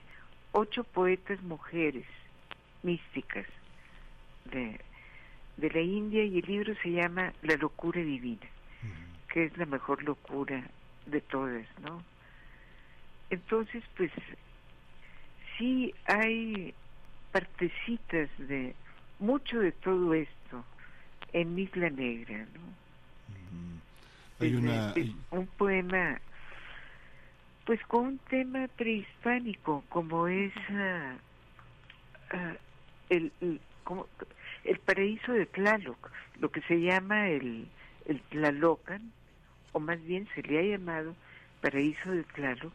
ocho 0.52 0.84
poetas 0.84 1.42
mujeres 1.42 2.06
místicas 2.82 3.46
de, 4.52 4.80
de 5.56 5.70
la 5.70 5.80
India 5.80 6.24
y 6.24 6.38
el 6.38 6.46
libro 6.46 6.74
se 6.82 6.90
llama 6.90 7.32
La 7.42 7.56
locura 7.56 8.00
divina, 8.00 8.46
que 9.32 9.44
es 9.44 9.56
la 9.56 9.66
mejor 9.66 10.02
locura 10.02 10.64
de 11.06 11.20
todas, 11.20 11.66
¿no? 11.82 12.02
Entonces, 13.30 13.84
pues 13.96 14.10
sí 15.56 15.94
hay 16.06 16.74
partecitas 17.32 18.28
de 18.38 18.74
mucho 19.20 19.60
de 19.60 19.72
todo 19.72 20.14
esto 20.14 20.64
en 21.32 21.58
Isla 21.58 21.90
Negra, 21.90 22.38
¿no? 22.54 22.80
Hay 24.40 24.54
una... 24.54 24.94
un 25.30 25.46
poema, 25.46 26.18
pues 27.70 27.86
con 27.86 28.04
un 28.04 28.18
tema 28.28 28.66
prehispánico, 28.66 29.84
como 29.90 30.26
es 30.26 30.52
ah, 30.70 31.14
ah, 32.32 32.54
el, 33.10 33.30
el, 33.40 33.60
como, 33.84 34.08
el 34.64 34.80
paraíso 34.80 35.32
de 35.32 35.46
Tlaloc, 35.46 36.10
lo 36.40 36.50
que 36.50 36.62
se 36.62 36.80
llama 36.80 37.28
el, 37.28 37.68
el 38.06 38.20
Tlalocan, 38.22 39.12
o 39.70 39.78
más 39.78 40.02
bien 40.02 40.26
se 40.34 40.42
le 40.42 40.58
ha 40.58 40.62
llamado 40.62 41.14
paraíso 41.60 42.10
de 42.10 42.24
Tlaloc, 42.24 42.72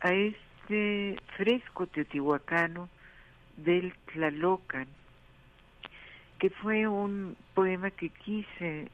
a 0.00 0.12
este 0.12 1.18
fresco 1.38 1.86
teotihuacano 1.86 2.90
del 3.56 3.94
Tlalocan, 4.12 4.88
que 6.38 6.50
fue 6.50 6.86
un 6.86 7.34
poema 7.54 7.90
que 7.90 8.10
quise 8.10 8.88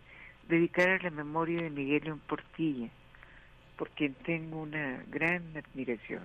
dedicar 0.49 0.91
a 0.91 1.03
la 1.03 1.11
memoria 1.11 1.61
de 1.61 1.71
Miguel 1.71 2.05
León 2.05 2.23
Portilla, 2.29 2.89
por 3.77 3.91
quien 3.91 4.15
tengo 4.15 4.63
una 4.63 5.03
gran 5.11 5.43
admiración. 5.57 6.23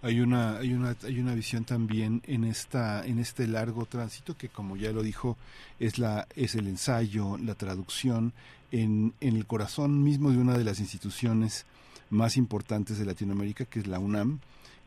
Hay 0.00 0.20
una 0.20 0.56
hay 0.56 0.72
una 0.72 0.96
hay 1.04 1.20
una 1.20 1.34
visión 1.34 1.64
también 1.64 2.22
en 2.26 2.44
esta 2.44 3.04
en 3.04 3.18
este 3.18 3.46
largo 3.46 3.84
tránsito 3.84 4.36
que 4.36 4.48
como 4.48 4.76
ya 4.76 4.90
lo 4.90 5.02
dijo 5.02 5.36
es 5.78 5.98
la 5.98 6.26
es 6.34 6.54
el 6.54 6.66
ensayo, 6.66 7.36
la 7.36 7.54
traducción 7.54 8.32
en, 8.70 9.12
en 9.20 9.36
el 9.36 9.46
corazón 9.46 10.02
mismo 10.02 10.30
de 10.30 10.38
una 10.38 10.56
de 10.56 10.64
las 10.64 10.80
instituciones 10.80 11.66
más 12.08 12.38
importantes 12.38 12.98
de 12.98 13.04
Latinoamérica 13.04 13.66
que 13.66 13.80
es 13.80 13.86
la 13.86 13.98
UNAM 13.98 14.40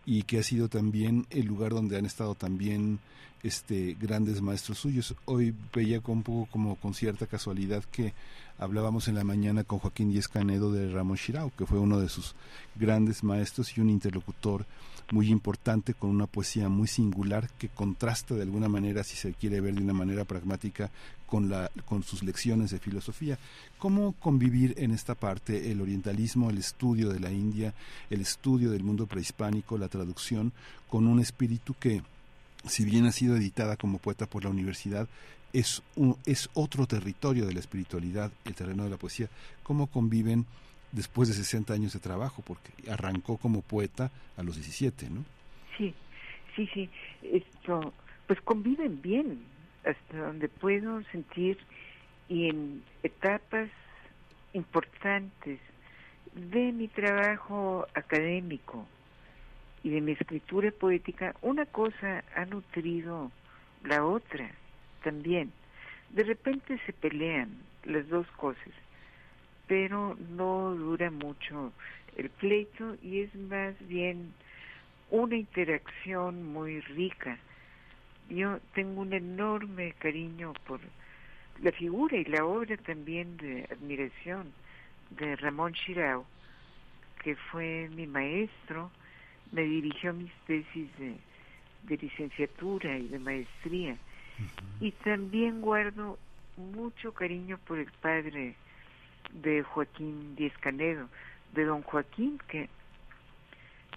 y 0.08 0.24
que 0.24 0.40
ha 0.40 0.44
sido 0.44 0.70
también 0.70 1.28
el 1.30 1.46
lugar 1.46 1.72
donde 1.72 1.98
han 1.98 2.06
estado 2.06 2.34
también 2.34 3.00
este 3.44 3.96
grandes 4.00 4.42
maestros 4.42 4.80
suyos. 4.80 5.16
Hoy 5.26 5.54
veía 5.74 6.02
un 6.06 6.24
poco 6.24 6.48
como 6.52 6.76
con 6.76 6.94
cierta 6.94 7.28
casualidad 7.28 7.84
que 7.86 8.14
hablábamos 8.58 9.08
en 9.08 9.16
la 9.16 9.24
mañana 9.24 9.64
con 9.64 9.80
Joaquín 9.80 10.12
Díez 10.12 10.28
Canedo 10.28 10.72
de 10.72 10.92
Ramón 10.92 11.18
Shirao, 11.18 11.52
que 11.58 11.66
fue 11.66 11.80
uno 11.80 12.00
de 12.00 12.10
sus 12.10 12.36
grandes 12.76 13.24
maestros 13.24 13.78
y 13.78 13.82
un 13.82 13.90
interlocutor 13.90 14.66
muy 15.12 15.30
importante 15.30 15.94
con 15.94 16.10
una 16.10 16.26
poesía 16.26 16.68
muy 16.68 16.88
singular 16.88 17.50
que 17.60 17.70
contrasta 17.70 18.34
de 18.34 18.42
alguna 18.42 18.68
manera, 18.68 19.04
si 19.04 19.16
se 19.16 19.34
quiere 19.34 19.62
ver 19.62 19.76
de 19.76 19.84
una 19.84 19.94
manera 19.94 20.24
pragmática, 20.26 20.90
con, 21.28 21.50
la, 21.50 21.70
con 21.86 22.04
sus 22.04 22.24
lecciones 22.24 22.72
de 22.72 22.80
filosofía. 22.80 23.38
¿Cómo 23.78 24.14
convivir 24.14 24.74
en 24.78 24.92
esta 24.92 25.16
parte 25.16 25.72
el 25.72 25.82
orientalismo, 25.82 26.50
el 26.50 26.58
estudio 26.58 27.10
de 27.10 27.20
la 27.20 27.32
India, 27.32 27.74
el 28.10 28.22
estudio 28.22 28.72
del 28.72 28.84
mundo 28.84 29.06
prehispánico, 29.06 29.78
la 29.78 29.90
traducción, 29.90 30.54
con 30.90 31.08
un 31.08 31.20
espíritu 31.20 31.76
que 31.80 32.04
si 32.68 32.84
bien 32.86 33.06
ha 33.06 33.12
sido 33.12 33.36
editada 33.36 33.76
como 33.78 34.00
poeta 34.00 34.26
por 34.26 34.44
la 34.44 34.50
universidad, 34.50 35.08
es, 35.56 35.82
un, 35.96 36.18
es 36.26 36.50
otro 36.54 36.86
territorio 36.86 37.46
de 37.46 37.54
la 37.54 37.62
espiritualidad, 37.62 38.30
el 38.44 38.56
terreno 38.56 38.84
de 38.84 38.90
la 38.90 38.98
poesía. 38.98 39.30
¿Cómo 39.64 39.88
conviven 39.88 40.46
después 40.92 41.30
de 41.30 41.34
60 41.34 41.74
años 41.74 41.94
de 41.94 42.00
trabajo? 42.00 42.44
Porque 42.46 42.74
arrancó 42.92 43.38
como 43.38 43.62
poeta 43.62 44.12
a 44.36 44.44
los 44.44 44.56
17, 44.56 45.10
¿no? 45.10 45.24
Sí, 45.78 45.94
sí, 46.58 46.70
sí. 46.74 46.90
Esto, 47.24 47.94
pues 48.28 48.42
conviven 48.42 49.02
bien, 49.02 49.40
hasta 49.86 50.18
donde 50.18 50.50
puedo 50.50 51.02
sentir 51.12 51.58
y 52.28 52.50
en 52.50 52.84
etapas 53.04 53.70
importantes 54.52 55.60
de 56.34 56.74
mi 56.74 56.90
trabajo 56.90 57.88
académico 57.94 58.86
y 59.84 59.90
de 59.90 60.02
mi 60.02 60.12
escritura 60.12 60.70
poética, 60.72 61.34
una 61.42 61.66
cosa 61.66 62.26
ha 62.36 62.44
nutrido 62.44 63.32
la 63.84 64.04
otra 64.04 64.52
también. 65.06 65.52
De 66.10 66.24
repente 66.24 66.80
se 66.86 66.92
pelean 66.94 67.50
las 67.84 68.10
dos 68.10 68.28
cosas, 68.32 68.74
pero 69.68 70.18
no 70.32 70.74
dura 70.74 71.12
mucho 71.12 71.72
el 72.18 72.30
pleito 72.32 72.98
y 73.04 73.22
es 73.22 73.36
más 73.36 73.76
bien 73.88 74.34
una 75.12 75.36
interacción 75.36 76.52
muy 76.52 76.82
rica. 76.82 77.38
Yo 78.30 78.60
tengo 78.74 79.02
un 79.02 79.14
enorme 79.14 79.94
cariño 80.00 80.54
por 80.66 80.80
la 81.62 81.72
figura 81.72 82.18
y 82.18 82.26
la 82.26 82.44
obra 82.44 82.76
también 82.78 83.38
de 83.38 83.68
admiración 83.72 84.52
de 85.12 85.36
Ramón 85.36 85.74
Chirao, 85.74 86.26
que 87.24 87.36
fue 87.36 87.90
mi 87.96 88.08
maestro, 88.08 88.90
me 89.52 89.62
dirigió 89.62 90.14
mis 90.14 90.34
tesis 90.48 90.90
de, 90.98 91.16
de 91.84 91.98
licenciatura 91.98 92.98
y 92.98 93.08
de 93.08 93.20
maestría. 93.20 93.96
Y 94.80 94.92
también 94.92 95.62
guardo 95.62 96.18
mucho 96.58 97.14
cariño 97.14 97.58
por 97.66 97.80
el 97.80 97.92
padre 98.02 98.56
de 99.32 99.64
Joaquín 99.64 100.36
Díez 100.36 100.58
Canedo, 100.60 101.08
de 101.54 101.66
don 101.66 101.82
Joaquín, 101.82 102.40
que 102.48 102.70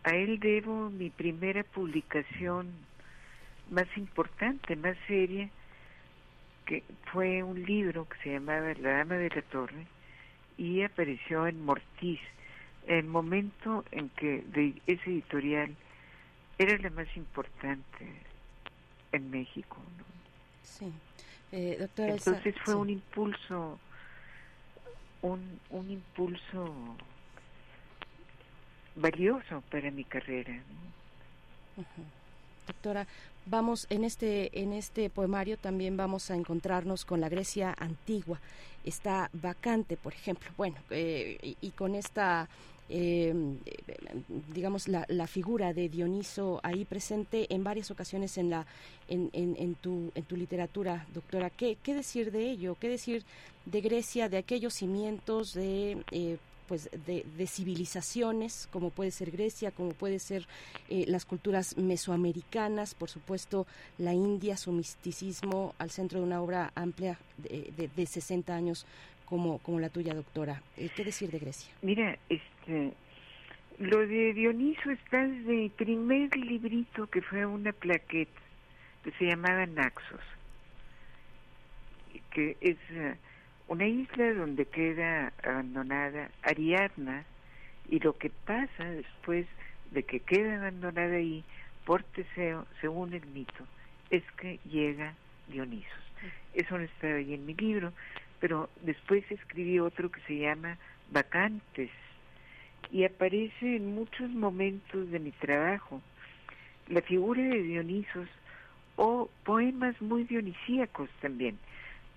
a 0.05 0.11
él 0.11 0.39
debo 0.39 0.91
mi 0.91 1.11
primera 1.11 1.65
publicación 1.65 2.73
más 3.71 3.87
importante, 3.97 4.77
más 4.77 4.97
seria, 5.07 5.51
que 6.67 6.83
fue 7.13 7.43
un 7.43 7.65
libro 7.65 8.09
que 8.09 8.19
se 8.23 8.33
llamaba 8.33 8.73
La 8.81 8.99
Dama 8.99 9.17
de 9.17 9.31
la 9.31 9.43
Torre 9.43 9.87
y 10.57 10.83
apareció 10.83 11.47
en 11.47 11.65
Mortiz, 11.65 12.21
el 12.87 13.05
momento 13.05 13.85
en 13.91 14.09
que 14.11 14.43
de 14.49 14.75
ese 14.87 15.11
editorial 15.11 15.75
era 16.59 16.77
la 16.79 16.91
más 16.91 17.07
importante 17.17 18.07
en 19.13 19.31
México. 19.31 19.77
¿no? 19.99 20.08
Sí. 20.69 20.93
Eh, 21.53 21.77
doctora 21.81 22.13
Entonces 22.13 22.55
fue 22.65 22.75
sí. 22.75 22.79
un 22.81 22.91
impulso, 22.91 23.79
un, 25.23 25.61
un 25.71 25.91
impulso 25.91 26.97
valioso 28.95 29.63
para 29.71 29.91
mi 29.91 30.05
carrera. 30.05 30.61
Doctora, 32.67 33.07
vamos 33.47 33.87
en 33.89 34.05
este 34.05 34.61
en 34.61 34.73
este 34.73 35.09
poemario 35.11 35.57
también 35.57 35.97
vamos 35.97 36.31
a 36.31 36.35
encontrarnos 36.35 37.05
con 37.05 37.21
la 37.21 37.29
Grecia 37.29 37.75
antigua. 37.79 38.41
Está 38.85 39.31
vacante, 39.33 39.97
por 39.97 40.13
ejemplo. 40.13 40.51
Bueno, 40.57 40.77
eh, 40.91 41.39
y, 41.43 41.57
y 41.61 41.71
con 41.71 41.95
esta 41.95 42.49
eh, 42.89 43.35
digamos 44.53 44.89
la, 44.89 45.05
la 45.09 45.27
figura 45.27 45.73
de 45.73 45.89
Dioniso 45.89 46.61
ahí 46.63 46.85
presente 46.85 47.53
en 47.53 47.65
varias 47.65 47.91
ocasiones 47.91 48.39
en 48.39 48.51
la 48.51 48.67
en, 49.09 49.31
en, 49.33 49.57
en 49.59 49.75
tu 49.75 50.11
en 50.15 50.25
tu 50.25 50.37
literatura, 50.37 51.07
doctora. 51.15 51.51
¿Qué, 51.51 51.77
qué 51.83 51.95
decir 51.95 52.31
de 52.31 52.51
ello? 52.51 52.77
¿Qué 52.81 52.89
decir 52.89 53.25
de 53.67 53.81
Grecia, 53.81 54.29
de 54.29 54.39
aquellos 54.39 54.75
cimientos 54.75 55.55
de 55.55 56.03
eh, 56.11 56.39
pues 56.67 56.91
de, 57.07 57.25
de 57.37 57.47
civilizaciones 57.47 58.69
como 58.71 58.91
puede 58.91 59.11
ser 59.11 59.31
Grecia, 59.31 59.71
como 59.71 59.91
puede 59.91 60.19
ser 60.19 60.47
eh, 60.91 61.05
las 61.09 61.25
culturas 61.25 61.77
mesoamericanas, 61.79 62.95
por 62.95 63.09
supuesto 63.09 63.67
la 63.97 64.13
India, 64.13 64.57
su 64.57 64.71
misticismo 64.73 65.75
al 65.79 65.91
centro 65.91 66.21
de 66.21 66.27
una 66.27 66.43
obra 66.43 66.71
amplia 66.75 67.19
de, 67.39 67.73
de, 67.77 67.89
de 67.89 68.07
60 68.07 68.55
años 68.55 68.85
como, 69.29 69.59
como 69.59 69.79
la 69.79 69.91
tuya, 69.91 70.15
doctora. 70.15 70.63
Eh, 70.77 70.89
¿Qué 70.95 71.05
decir 71.05 71.31
de 71.31 71.39
Grecia? 71.39 71.71
Mira, 71.83 72.17
este, 72.31 72.93
lo 73.79 73.99
de 73.99 74.33
Dioniso 74.33 74.91
está 74.91 75.27
desde 75.27 75.67
el 75.67 75.71
primer 75.71 76.35
librito 76.37 77.07
que 77.09 77.21
fue 77.21 77.45
una 77.45 77.73
plaqueta 77.73 78.41
que 79.05 79.11
se 79.13 79.27
llamaba 79.27 79.67
Naxos, 79.67 80.21
que 82.31 82.57
es 82.61 82.79
eh, 82.91 83.17
una 83.69 83.87
isla 83.87 84.33
donde 84.33 84.65
queda 84.65 85.33
abandonada 85.43 86.31
Ariadna 86.43 87.25
y 87.91 88.01
lo 88.01 88.17
que 88.17 88.31
pasa 88.31 88.85
después 88.85 89.47
de 89.91 90.05
que 90.05 90.21
queda 90.21 90.57
abandonada 90.57 91.17
ahí 91.17 91.45
por 91.85 92.03
Teseo, 92.03 92.67
según 92.81 93.13
el 93.13 93.27
mito, 93.27 93.67
es 94.11 94.23
que 94.33 94.59
llega 94.65 95.15
Dionisos. 95.49 95.93
Eso 96.55 96.79
no 96.79 96.85
está 96.85 97.07
ahí 97.09 97.35
en 97.35 97.47
mi 97.47 97.55
libro, 97.55 97.93
pero 98.41 98.69
después 98.83 99.25
escribí 99.31 99.79
otro 99.79 100.11
que 100.11 100.21
se 100.23 100.39
llama 100.39 100.79
Vacantes 101.11 101.91
y 102.91 103.05
aparece 103.05 103.77
en 103.77 103.95
muchos 103.95 104.31
momentos 104.31 105.11
de 105.11 105.19
mi 105.19 105.33
trabajo 105.33 106.01
la 106.89 107.03
figura 107.03 107.43
de 107.43 107.63
Dionisos 107.63 108.29
o 108.97 109.29
poemas 109.45 110.01
muy 110.01 110.25
dionisíacos 110.25 111.11
también, 111.21 111.59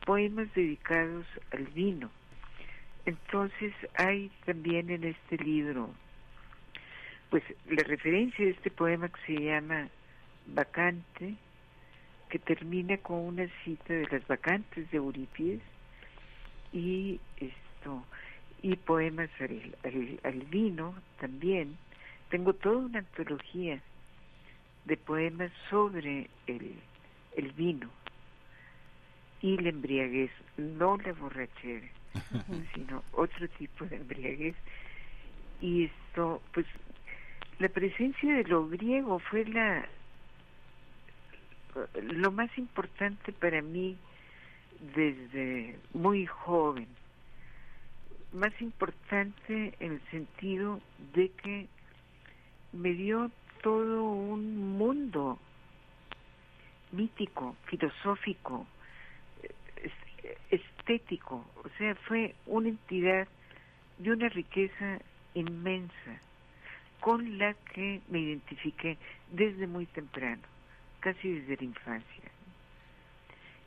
poemas 0.05 0.47
dedicados 0.55 1.25
al 1.51 1.65
vino. 1.67 2.09
Entonces 3.05 3.73
hay 3.95 4.31
también 4.45 4.89
en 4.89 5.03
este 5.03 5.37
libro, 5.37 5.89
pues 7.29 7.43
la 7.69 7.83
referencia 7.83 8.45
de 8.45 8.51
este 8.51 8.71
poema 8.71 9.09
que 9.09 9.21
se 9.25 9.43
llama 9.43 9.89
Vacante, 10.47 11.35
que 12.29 12.39
termina 12.39 12.97
con 12.97 13.19
una 13.19 13.47
cita 13.63 13.93
de 13.93 14.07
las 14.09 14.25
vacantes 14.27 14.89
de 14.91 14.97
Eurípides 14.97 15.61
y 16.71 17.19
esto 17.37 18.05
y 18.61 18.75
poemas 18.75 19.29
al, 19.39 19.75
al, 19.83 20.19
al 20.23 20.41
vino 20.43 20.95
también. 21.19 21.77
Tengo 22.29 22.53
toda 22.53 22.77
una 22.77 22.99
antología 22.99 23.81
de 24.85 24.97
poemas 24.97 25.51
sobre 25.69 26.29
el, 26.47 26.75
el 27.35 27.51
vino 27.53 27.89
y 29.41 29.57
la 29.57 29.69
embriaguez, 29.69 30.31
no 30.57 30.97
la 30.97 31.13
borrachera, 31.13 31.87
sino 32.75 33.03
otro 33.13 33.47
tipo 33.49 33.85
de 33.85 33.95
embriaguez. 33.95 34.55
Y 35.61 35.85
esto, 35.85 36.41
pues, 36.53 36.65
la 37.59 37.69
presencia 37.69 38.33
de 38.35 38.43
lo 38.43 38.67
griego 38.67 39.19
fue 39.19 39.45
la 39.45 39.87
lo 42.01 42.31
más 42.31 42.49
importante 42.57 43.31
para 43.31 43.61
mí 43.61 43.97
desde 44.95 45.77
muy 45.93 46.25
joven. 46.25 46.87
Más 48.33 48.53
importante 48.61 49.73
en 49.79 49.93
el 49.93 50.01
sentido 50.09 50.79
de 51.13 51.29
que 51.29 51.67
me 52.71 52.93
dio 52.93 53.29
todo 53.61 54.03
un 54.03 54.77
mundo 54.77 55.37
mítico, 56.91 57.55
filosófico, 57.65 58.65
estético, 60.49 61.45
o 61.63 61.69
sea, 61.77 61.95
fue 61.95 62.35
una 62.45 62.69
entidad 62.69 63.27
de 63.97 64.11
una 64.11 64.29
riqueza 64.29 64.99
inmensa 65.33 66.19
con 66.99 67.37
la 67.37 67.53
que 67.73 68.01
me 68.09 68.19
identifiqué 68.19 68.97
desde 69.31 69.67
muy 69.67 69.85
temprano, 69.87 70.41
casi 70.99 71.39
desde 71.39 71.57
la 71.57 71.63
infancia. 71.63 72.31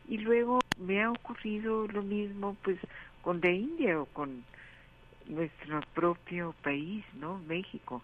Y 0.09 0.19
luego 0.19 0.61
me 0.79 1.03
ha 1.03 1.11
ocurrido 1.11 1.87
lo 1.89 2.03
mismo 2.03 2.57
pues 2.63 2.79
con 3.23 3.41
la 3.41 3.51
India 3.51 4.01
o 4.01 4.07
con 4.07 4.45
nuestro 5.27 5.81
propio 5.95 6.55
país, 6.63 7.05
¿no? 7.15 7.39
México, 7.47 8.03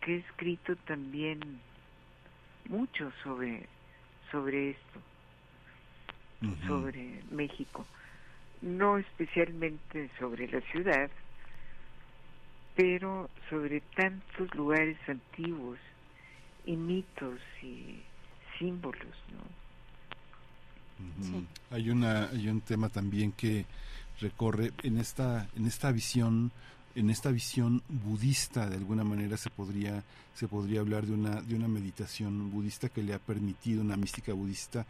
que 0.00 0.14
he 0.14 0.18
escrito 0.18 0.76
también 0.76 1.40
mucho 2.68 3.12
sobre 3.22 3.68
sobre 4.30 4.70
esto, 4.70 5.00
uh 6.42 6.46
-huh. 6.46 6.66
sobre 6.66 7.22
México, 7.30 7.86
no 8.60 8.98
especialmente 8.98 10.10
sobre 10.18 10.48
la 10.48 10.60
ciudad, 10.72 11.10
pero 12.74 13.30
sobre 13.48 13.80
tantos 13.94 14.52
lugares 14.54 14.98
antiguos 15.08 15.78
y 16.64 16.76
mitos 16.76 17.40
y 17.62 18.02
símbolos, 18.58 19.16
¿no? 19.32 19.65
Uh 20.98 21.22
-huh. 21.22 21.24
sí. 21.24 21.46
Hay 21.70 21.90
una 21.90 22.28
hay 22.28 22.48
un 22.48 22.60
tema 22.60 22.88
también 22.88 23.32
que 23.32 23.66
recorre 24.20 24.72
en 24.82 24.98
esta 24.98 25.48
en 25.56 25.66
esta 25.66 25.92
visión 25.92 26.52
en 26.96 27.10
esta 27.10 27.30
visión 27.30 27.82
budista 27.88 28.68
de 28.68 28.76
alguna 28.76 29.04
manera 29.04 29.36
se 29.36 29.50
podría 29.50 30.02
se 30.34 30.48
podría 30.48 30.80
hablar 30.80 31.06
de 31.06 31.12
una 31.12 31.40
de 31.42 31.54
una 31.54 31.68
meditación 31.68 32.50
budista 32.50 32.88
que 32.88 33.02
le 33.02 33.14
ha 33.14 33.18
permitido 33.18 33.82
una 33.82 33.96
mística 33.96 34.32
budista 34.32 34.86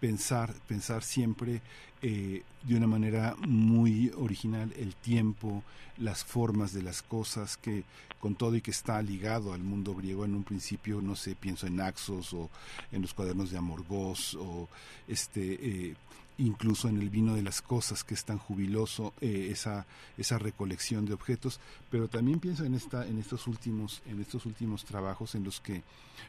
pensar 0.00 0.54
pensar 0.66 1.02
siempre 1.02 1.60
eh, 2.00 2.42
de 2.62 2.76
una 2.76 2.86
manera 2.86 3.36
muy 3.46 4.10
original 4.16 4.72
el 4.78 4.94
tiempo 4.94 5.62
las 5.98 6.24
formas 6.24 6.72
de 6.72 6.82
las 6.82 7.02
cosas 7.02 7.56
que 7.56 7.84
con 8.20 8.34
todo 8.34 8.56
y 8.56 8.60
que 8.60 8.70
está 8.70 9.00
ligado 9.02 9.52
al 9.52 9.62
mundo 9.62 9.94
griego. 9.94 10.24
En 10.24 10.34
un 10.34 10.44
principio 10.44 11.00
no 11.00 11.16
sé 11.16 11.34
pienso 11.34 11.66
en 11.66 11.76
Naxos 11.76 12.32
o 12.32 12.50
en 12.92 13.02
los 13.02 13.14
cuadernos 13.14 13.50
de 13.50 13.58
Amorgós 13.58 14.34
o 14.34 14.68
este 15.06 15.58
eh, 15.60 15.96
incluso 16.38 16.88
en 16.88 16.98
el 17.00 17.10
vino 17.10 17.34
de 17.34 17.42
las 17.42 17.60
cosas 17.62 18.04
que 18.04 18.14
es 18.14 18.24
tan 18.24 18.38
jubiloso 18.38 19.12
eh, 19.20 19.48
esa 19.50 19.86
esa 20.16 20.38
recolección 20.38 21.04
de 21.04 21.14
objetos. 21.14 21.60
Pero 21.90 22.08
también 22.08 22.40
pienso 22.40 22.64
en 22.64 22.74
esta 22.74 23.06
en 23.06 23.18
estos 23.18 23.46
últimos 23.46 24.02
en 24.06 24.20
estos 24.20 24.46
últimos 24.46 24.84
trabajos 24.84 25.34
en 25.34 25.44
los 25.44 25.60
que 25.60 25.82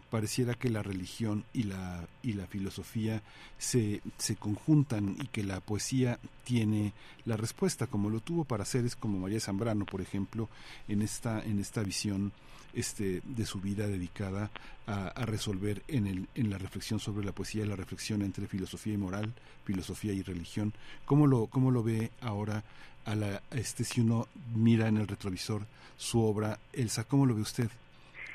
pareciera 0.10 0.56
que 0.56 0.69
la 0.69 0.84
religión 0.84 1.45
y 1.53 1.64
la 1.64 2.07
y 2.23 2.34
la 2.34 2.48
filosofía 2.48 3.22
se 3.57 4.02
se 4.18 4.36
conjuntan 4.36 5.15
y 5.22 5.27
que 5.27 5.44
la 5.44 5.61
poesía 5.61 6.19
tiene 6.44 6.94
la 7.26 7.38
respuesta 7.38 7.88
como 7.88 8.10
lo 8.10 8.19
tuvo 8.19 8.45
para 8.45 8.65
seres 8.65 8.95
como 8.95 9.19
María 9.19 9.40
Zambrano 9.40 9.86
por 9.86 10.02
ejemplo 10.02 10.49
en 10.88 11.02
esta 11.02 11.44
en 11.44 11.60
esta 11.60 11.81
visión 11.84 12.31
este, 12.74 13.22
de 13.24 13.46
su 13.46 13.60
vida 13.60 13.88
dedicada 13.88 14.50
a, 14.88 15.08
a, 15.08 15.26
resolver 15.26 15.82
en, 15.88 16.08
el, 16.08 16.28
en 16.36 16.50
la 16.50 16.58
reflexión 16.58 17.00
sobre 17.00 17.26
la 17.26 17.32
poesía, 17.32 17.66
la 17.66 17.76
reflexión 17.76 18.22
entre 18.22 18.48
filosofía 18.48 18.94
y 18.94 18.98
moral, 18.98 19.34
filosofía 19.66 20.14
y 20.14 20.22
religión. 20.22 20.74
¿Cómo 21.06 21.28
lo, 21.28 21.48
cómo 21.48 21.72
lo 21.72 21.84
ve 21.84 22.12
ahora 22.22 22.64
a 23.06 23.16
la, 23.16 23.41
este, 23.52 23.84
si 23.84 24.02
uno 24.02 24.28
mira 24.56 24.88
en 24.88 24.98
el 24.98 25.08
retrovisor 25.08 25.64
su 25.98 26.22
obra? 26.22 26.60
Elsa, 26.74 27.04
¿cómo 27.04 27.26
lo 27.26 27.36
ve 27.36 27.41
usted? 27.41 27.70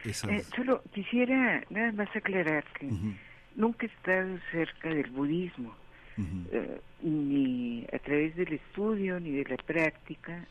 Esa... 0.05 0.31
Eh, 0.31 0.43
solo 0.55 0.82
quisiera 0.93 1.62
nada 1.70 1.93
más 1.93 2.15
aclarar 2.15 2.65
que 2.78 2.86
uh 2.86 2.90
-huh. 2.90 3.16
nunca 3.56 3.86
he 3.86 3.89
estado 3.89 4.39
cerca 4.52 4.90
del 4.90 5.11
budismo, 5.11 5.74
uh 6.19 6.23
-huh. 6.23 6.47
eh, 6.52 6.81
ni 7.02 7.86
a 7.93 7.98
través 7.98 8.36
del 8.36 8.52
estudio 8.52 9.19
ni 9.19 9.31
de 9.31 9.44
la 9.44 9.56
práctica, 9.56 10.47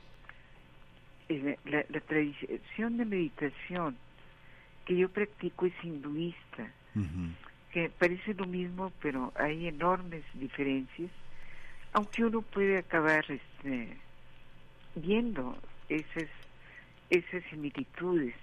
la, 1.29 1.85
la, 1.89 1.99
tradición 2.01 2.97
de 2.97 3.05
meditación 3.05 3.97
que 4.85 4.97
yo 4.97 5.09
practico 5.09 5.65
es 5.65 5.73
hinduista, 5.83 6.71
uh 6.95 6.99
-huh. 6.99 7.31
que 7.71 7.89
parece 7.89 8.33
lo 8.33 8.45
mismo, 8.45 8.91
pero 9.01 9.31
hay 9.35 9.67
enormes 9.67 10.23
diferencias, 10.33 11.09
aunque 11.93 12.25
uno 12.25 12.41
puede 12.41 12.77
acabar 12.77 13.23
este, 13.29 13.97
viendo 14.95 15.57
esas, 15.89 16.29
esas 17.09 17.43
similitudes. 17.49 18.35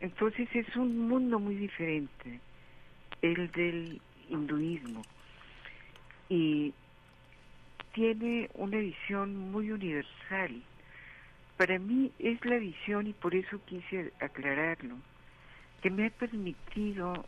Entonces 0.00 0.48
es 0.54 0.76
un 0.76 1.08
mundo 1.08 1.38
muy 1.38 1.56
diferente, 1.56 2.40
el 3.22 3.50
del 3.52 4.00
hinduismo, 4.28 5.02
y 6.28 6.72
tiene 7.92 8.48
una 8.54 8.78
visión 8.78 9.36
muy 9.50 9.72
universal 9.72 10.62
para 11.60 11.78
mí 11.78 12.10
es 12.18 12.42
la 12.46 12.56
visión, 12.56 13.06
y 13.06 13.12
por 13.12 13.34
eso 13.34 13.60
quise 13.66 14.14
aclararlo, 14.18 14.96
que 15.82 15.90
me 15.90 16.06
ha 16.06 16.10
permitido 16.10 17.26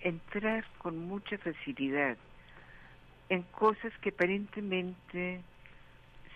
entrar 0.00 0.64
con 0.78 0.98
mucha 0.98 1.38
facilidad 1.38 2.16
en 3.28 3.42
cosas 3.42 3.92
que 4.00 4.08
aparentemente 4.08 5.42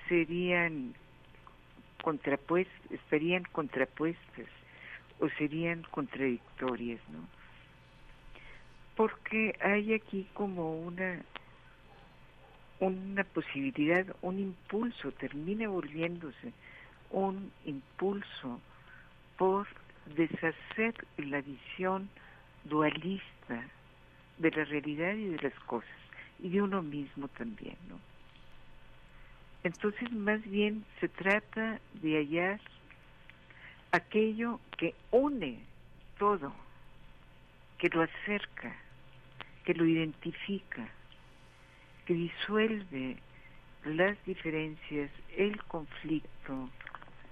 serían 0.09 0.95
contrapuestas, 2.01 2.93
estarían 2.93 3.43
contrapuestas 3.51 4.47
o 5.19 5.29
serían 5.31 5.83
contradictorias, 5.91 7.01
¿no? 7.09 7.27
Porque 8.95 9.59
hay 9.61 9.95
aquí 9.95 10.29
como 10.33 10.81
una 10.81 11.21
una 12.79 13.25
posibilidad, 13.25 14.07
un 14.23 14.39
impulso, 14.39 15.11
termina 15.11 15.69
volviéndose 15.69 16.53
un 17.11 17.53
impulso 17.65 18.61
por 19.37 19.67
deshacer 20.17 20.95
la 21.19 21.41
visión 21.41 22.09
dualista 22.65 23.65
de 24.39 24.51
la 24.51 24.65
realidad 24.65 25.15
y 25.15 25.29
de 25.29 25.39
las 25.39 25.55
cosas 25.61 25.91
y 26.39 26.49
de 26.49 26.63
uno 26.63 26.83
mismo 26.83 27.29
también, 27.29 27.77
¿no? 27.89 27.99
Entonces 29.63 30.11
más 30.11 30.43
bien 30.43 30.85
se 31.01 31.09
trata 31.09 31.81
de 31.95 32.17
hallar 32.17 32.61
aquello 33.93 34.61
que 34.79 34.95
une 35.11 35.61
todo, 36.19 36.53
que 37.79 37.89
lo 37.89 38.03
acerca, 38.03 38.75
que 39.65 39.75
lo 39.75 39.85
identifica, 39.85 40.89
que 42.07 42.15
disuelve 42.15 43.19
las 43.85 44.23
diferencias, 44.25 45.11
el 45.37 45.63
conflicto, 45.65 46.71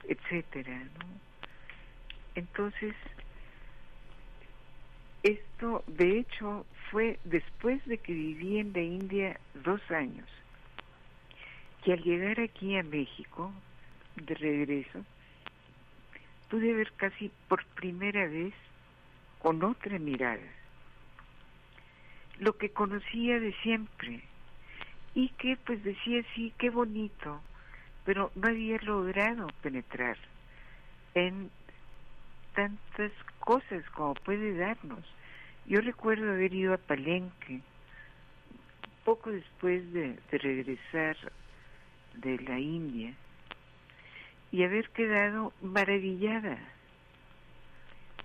etcétera, 0.06 0.78
¿no? 0.98 1.06
Entonces, 2.34 2.94
esto 5.22 5.82
de 5.86 6.18
hecho 6.20 6.66
fue 6.90 7.18
después 7.24 7.84
de 7.86 7.98
que 7.98 8.12
viví 8.12 8.58
en 8.58 8.72
la 8.72 8.82
India 8.82 9.40
dos 9.64 9.80
años, 9.90 10.28
que 11.84 11.92
al 11.92 12.02
llegar 12.02 12.40
aquí 12.40 12.76
a 12.76 12.82
México, 12.82 13.52
de 14.16 14.34
regreso, 14.34 15.04
pude 16.48 16.72
ver 16.72 16.92
casi 16.92 17.30
por 17.48 17.64
primera 17.66 18.26
vez 18.26 18.54
con 19.40 19.62
otra 19.62 19.98
mirada 19.98 20.58
lo 22.40 22.56
que 22.56 22.70
conocía 22.70 23.40
de 23.40 23.52
siempre 23.62 24.22
y 25.14 25.30
que 25.30 25.56
pues 25.56 25.82
decía 25.82 26.22
sí, 26.34 26.52
qué 26.58 26.70
bonito, 26.70 27.40
pero 28.08 28.32
no 28.36 28.48
había 28.48 28.78
logrado 28.78 29.48
penetrar 29.60 30.16
en 31.12 31.50
tantas 32.54 33.12
cosas 33.38 33.84
como 33.90 34.14
puede 34.14 34.56
darnos. 34.56 35.04
Yo 35.66 35.82
recuerdo 35.82 36.30
haber 36.30 36.54
ido 36.54 36.72
a 36.72 36.78
Palenque 36.78 37.60
poco 39.04 39.30
después 39.30 39.92
de, 39.92 40.18
regresar 40.30 41.18
de 42.14 42.38
la 42.38 42.58
India 42.58 43.12
y 44.52 44.62
haber 44.64 44.88
quedado 44.88 45.52
maravillada 45.60 46.56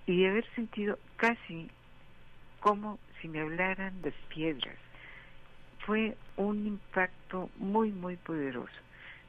y 0.06 0.24
haber 0.24 0.46
sentido 0.54 0.98
casi 1.16 1.68
como 2.60 2.98
si 3.20 3.28
me 3.28 3.42
hablaran 3.42 4.00
las 4.02 4.14
piedras. 4.28 4.78
Fue 5.80 6.16
un 6.38 6.66
impacto 6.66 7.50
muy, 7.58 7.92
muy 7.92 8.16
poderoso 8.16 8.72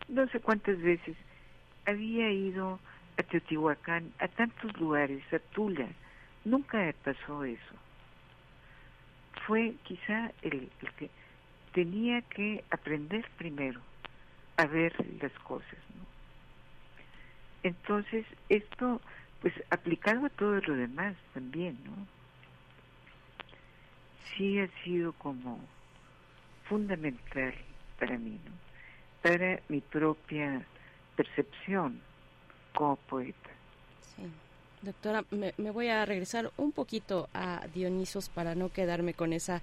no 0.08 0.28
sé 0.28 0.40
cuántas 0.40 0.80
veces 0.82 1.16
había 1.86 2.32
ido 2.32 2.80
a 3.18 3.24
Teotihuacán, 3.24 4.12
a 4.20 4.28
tantos 4.28 4.78
lugares, 4.80 5.22
a 5.34 5.40
Tula, 5.40 5.88
nunca 6.44 6.94
pasó 7.04 7.44
eso. 7.44 7.76
Fue 9.46 9.76
quizá 9.84 10.32
el, 10.42 10.70
el, 10.82 10.92
que 10.98 11.10
tenía 11.74 12.22
que 12.22 12.64
aprender 12.72 13.26
primero 13.38 13.82
a 14.58 14.66
ver 14.66 14.94
las 15.22 15.32
cosas. 15.40 15.80
¿no? 15.96 16.06
Entonces, 17.64 18.26
esto, 18.50 19.02
pues 19.42 19.54
aplicado 19.70 20.26
a 20.26 20.30
todo 20.30 20.60
lo 20.62 20.76
demás 20.76 21.16
también, 21.34 21.78
¿no? 21.84 22.08
Sí 24.36 24.60
ha 24.60 24.68
sido 24.84 25.14
como 25.14 25.60
fundamental 26.68 27.54
para 28.00 28.18
mí, 28.18 28.40
¿no? 28.44 28.65
Mi 29.70 29.82
propia 29.82 30.66
percepción 31.16 32.00
como 32.76 32.96
poeta. 32.96 33.50
Sí. 34.16 34.24
Doctora, 34.82 35.24
me, 35.32 35.54
me, 35.58 35.72
voy 35.72 35.88
a 35.88 36.06
regresar 36.06 36.52
un 36.58 36.72
poquito 36.72 37.28
a 37.34 37.66
Dionisos 37.74 38.30
para 38.30 38.54
no 38.54 38.70
quedarme 38.70 39.14
con 39.14 39.34
esa 39.34 39.62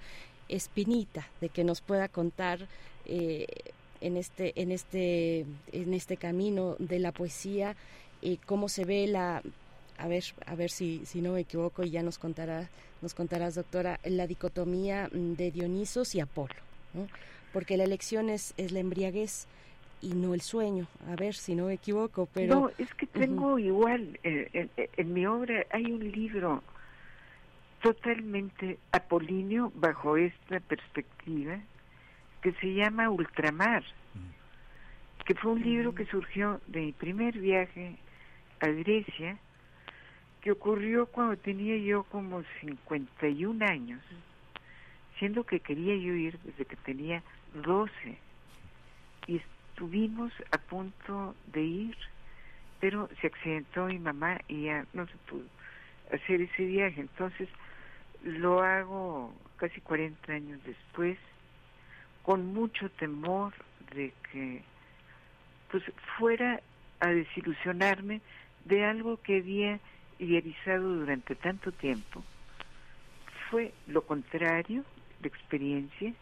espinita 0.49 1.29
de 1.41 1.49
que 1.49 1.65
nos 1.65 1.81
pueda 1.81 2.09
contar 2.09 2.67
eh, 3.07 3.47
en 4.01 4.17
este 4.17 4.61
en 4.61 4.73
este 4.73 5.47
en 5.73 5.95
este 5.95 6.17
camino 6.17 6.77
de 6.79 6.99
la 6.99 7.13
poesía 7.13 7.77
eh, 8.21 8.39
cómo 8.47 8.69
se 8.69 8.85
ve 8.85 9.07
la 9.07 9.43
a 9.99 10.09
ver 10.09 10.25
a 10.47 10.55
ver 10.57 10.71
si, 10.71 11.07
si 11.07 11.21
no 11.21 11.33
me 11.33 11.41
equivoco 11.41 11.85
y 11.85 11.91
ya 11.91 12.03
nos 12.03 12.19
contará 12.19 12.69
nos 13.01 13.15
contarás 13.15 13.55
doctora 13.55 14.01
la 14.05 14.27
dicotomía 14.27 15.09
de 15.13 15.51
Dionisos 15.51 16.15
y 16.15 16.21
Apolo 16.21 16.55
¿no? 16.95 17.07
Porque 17.53 17.77
la 17.77 17.85
elección 17.85 18.29
es, 18.29 18.55
es 18.57 18.73
la 18.73 18.81
embriaguez 18.81 19.47
y 20.01 20.15
no 20.15 20.35
el 20.35 20.41
sueño. 20.41 20.87
A 21.11 21.17
ver 21.17 21.35
si 21.35 21.55
no 21.55 21.67
me 21.67 21.75
equivoco, 21.75 22.29
pero... 22.35 22.55
No, 22.55 22.71
es 22.79 22.93
que 22.95 23.07
tengo 23.07 23.55
uh 23.55 23.59
-huh. 23.59 23.65
igual, 23.65 24.19
eh, 24.25 24.49
en, 24.53 24.71
en, 24.77 25.13
mi 25.13 25.27
obra 25.27 25.65
hay 25.71 25.93
un 25.93 26.11
libro 26.11 26.63
totalmente 27.81 28.79
apolíneo 28.93 29.73
bajo 29.75 30.17
esta 30.17 30.61
perspectiva 30.61 31.59
que 32.43 32.53
se 32.55 32.75
llama 32.75 33.11
Ultramar, 33.11 33.85
que 35.25 35.35
que 35.35 35.41
fue 35.41 35.53
un 35.53 35.63
libro 35.63 35.95
que 35.95 36.05
surgió 36.07 36.61
de 36.67 36.81
mi 36.81 36.93
primer 36.93 37.39
viaje 37.39 37.97
a 38.61 38.67
Grecia, 38.67 39.39
que 40.41 40.51
ocurrió 40.51 41.07
cuando 41.07 41.37
tenía 41.37 41.77
yo 41.77 42.03
como 42.05 42.43
51 42.61 43.65
años, 43.65 44.01
siendo 45.19 45.45
que 45.45 45.61
quería 45.61 45.95
yo 45.95 46.15
ir 46.15 46.39
desde 46.41 46.65
que 46.65 46.77
tenía 46.77 47.23
12. 47.55 48.19
Y 49.27 49.37
estuvimos 49.37 50.33
a 50.51 50.59
punto 50.59 51.35
de 51.47 51.63
ir, 51.63 51.97
pero 52.81 53.09
se 53.21 53.29
accidentó 53.29 53.87
mi 53.87 53.99
mamá 53.99 54.39
y 54.49 54.65
ya 54.65 54.87
no 54.93 55.07
se 55.07 55.17
pudo 55.29 55.45
hacer 56.13 56.41
ese 56.43 56.65
viaje. 56.65 57.01
Entonces 57.01 57.49
lo 58.25 58.63
hago 58.63 59.33
casi 59.57 59.81
40 59.81 60.33
años 60.33 60.61
después, 60.65 61.19
con 62.23 62.53
mucho 62.53 62.91
temor 62.91 63.53
de 63.95 64.13
que 64.31 64.63
pues 65.71 65.83
fuera 66.19 66.61
a 67.01 67.09
desilusionarme 67.09 68.21
de 68.65 68.85
algo 68.85 69.21
que 69.23 69.39
había 69.39 69.81
idealizado 70.19 70.83
durante 70.83 71.35
tanto 71.35 71.73
tiempo. 71.73 72.23
Fue 73.51 73.73
lo 73.87 74.03
contrario, 74.03 74.85
la 75.21 75.29
experiencia, 75.29 76.15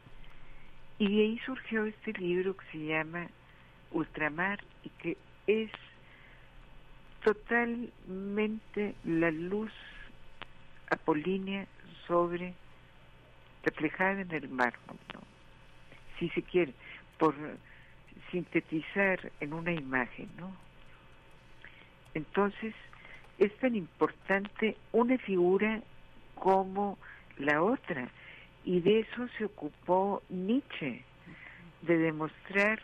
y 1.01 1.09
de 1.09 1.23
ahí 1.23 1.39
surgió 1.47 1.87
este 1.87 2.13
libro 2.13 2.55
que 2.55 2.67
se 2.73 2.79
llama 2.79 3.27
Ultramar 3.91 4.61
y 4.85 4.91
que 4.91 5.17
es 5.47 5.71
totalmente 7.25 8.95
la 9.05 9.31
luz 9.31 9.73
apolínea 10.91 11.67
sobre 12.07 12.53
reflejada 13.65 14.21
en 14.21 14.31
el 14.31 14.51
mármol, 14.51 14.99
¿no? 15.15 15.21
si 16.19 16.29
se 16.29 16.43
quiere, 16.43 16.75
por 17.19 17.35
sintetizar 18.31 19.33
en 19.41 19.55
una 19.55 19.73
imagen, 19.73 20.29
¿no? 20.39 20.55
Entonces, 22.13 22.75
es 23.39 23.57
tan 23.57 23.75
importante 23.75 24.77
una 24.93 25.17
figura 25.17 25.81
como 26.35 26.99
la 27.39 27.63
otra, 27.63 28.11
y 28.65 28.81
de 28.81 29.01
eso 29.01 29.29
se 29.39 29.45
ocupó 29.47 30.23
Nietzsche, 30.29 31.03
de 31.83 31.99
demostrar 31.99 32.81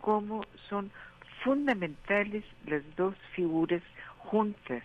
cómo 0.00 0.44
son 0.68 0.90
fundamentales 1.44 2.44
las 2.66 2.82
dos 2.96 3.14
figuras 3.34 3.82
juntas. 4.18 4.82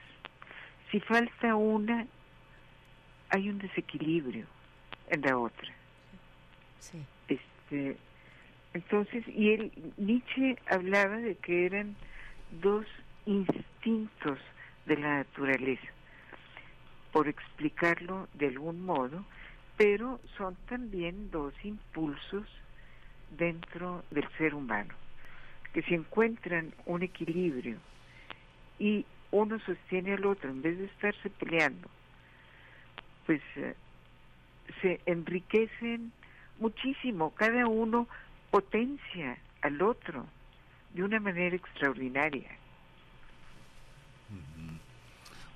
Si 0.91 0.99
falta 0.99 1.55
una, 1.55 2.05
hay 3.29 3.49
un 3.49 3.59
desequilibrio 3.59 4.45
en 5.09 5.21
la 5.21 5.37
otra. 5.37 5.69
Sí. 6.79 7.03
Este, 7.27 7.97
entonces, 8.73 9.27
y 9.27 9.53
él, 9.53 9.71
Nietzsche 9.97 10.57
hablaba 10.69 11.17
de 11.17 11.35
que 11.35 11.65
eran 11.65 11.95
dos 12.61 12.85
instintos 13.25 14.39
de 14.85 14.97
la 14.97 15.17
naturaleza, 15.17 15.87
por 17.11 17.27
explicarlo 17.27 18.27
de 18.35 18.47
algún 18.47 18.85
modo, 18.85 19.25
pero 19.77 20.19
son 20.37 20.55
también 20.67 21.29
dos 21.31 21.53
impulsos 21.63 22.45
dentro 23.37 24.03
del 24.09 24.27
ser 24.37 24.55
humano, 24.55 24.93
que 25.73 25.83
si 25.83 25.93
encuentran 25.93 26.73
un 26.85 27.03
equilibrio 27.03 27.77
y 28.79 29.05
uno 29.31 29.59
sostiene 29.59 30.13
al 30.13 30.25
otro 30.25 30.49
en 30.49 30.61
vez 30.61 30.77
de 30.77 30.85
estarse 30.85 31.29
peleando, 31.29 31.89
pues 33.25 33.41
eh, 33.55 33.75
se 34.81 34.99
enriquecen 35.05 36.11
muchísimo, 36.59 37.33
cada 37.35 37.67
uno 37.67 38.07
potencia 38.49 39.37
al 39.61 39.81
otro 39.81 40.25
de 40.93 41.03
una 41.03 41.19
manera 41.19 41.55
extraordinaria. 41.55 42.49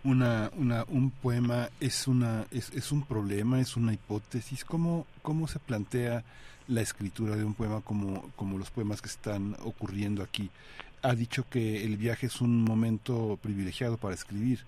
Una, 0.04 0.50
una, 0.58 0.84
un 0.88 1.12
poema 1.12 1.70
es, 1.80 2.08
una, 2.08 2.48
es, 2.52 2.72
es 2.72 2.92
un 2.92 3.04
problema, 3.04 3.60
es 3.60 3.78
una 3.78 3.94
hipótesis. 3.94 4.66
¿Cómo, 4.66 5.06
¿Cómo 5.22 5.48
se 5.48 5.60
plantea 5.60 6.24
la 6.68 6.82
escritura 6.82 7.36
de 7.36 7.44
un 7.44 7.54
poema 7.54 7.82
como, 7.82 8.32
como 8.36 8.58
los 8.58 8.72
poemas 8.72 9.02
que 9.02 9.10
están 9.10 9.56
ocurriendo 9.64 10.24
aquí? 10.24 10.50
Ha 11.04 11.14
dicho 11.14 11.46
que 11.50 11.84
el 11.84 11.98
viaje 11.98 12.28
es 12.28 12.42
un 12.42 12.64
momento 12.64 13.38
privilegiado 13.42 13.98
para 13.98 14.16
escribir 14.16 14.66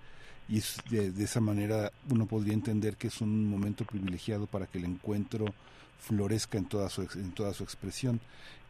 y 0.48 0.60
es 0.60 0.78
de, 0.90 1.12
de 1.12 1.24
esa 1.24 1.40
manera 1.40 1.92
uno 2.10 2.26
podría 2.26 2.54
entender 2.54 2.96
que 2.96 3.08
es 3.08 3.22
un 3.22 3.50
momento 3.50 3.86
privilegiado 3.86 4.46
para 4.46 4.68
que 4.68 4.78
el 4.78 4.86
encuentro 4.86 5.46
florezca 6.00 6.58
en 6.58 6.66
toda 6.66 6.90
su, 6.90 7.04
en 7.16 7.32
toda 7.32 7.54
su 7.54 7.64
expresión 7.64 8.20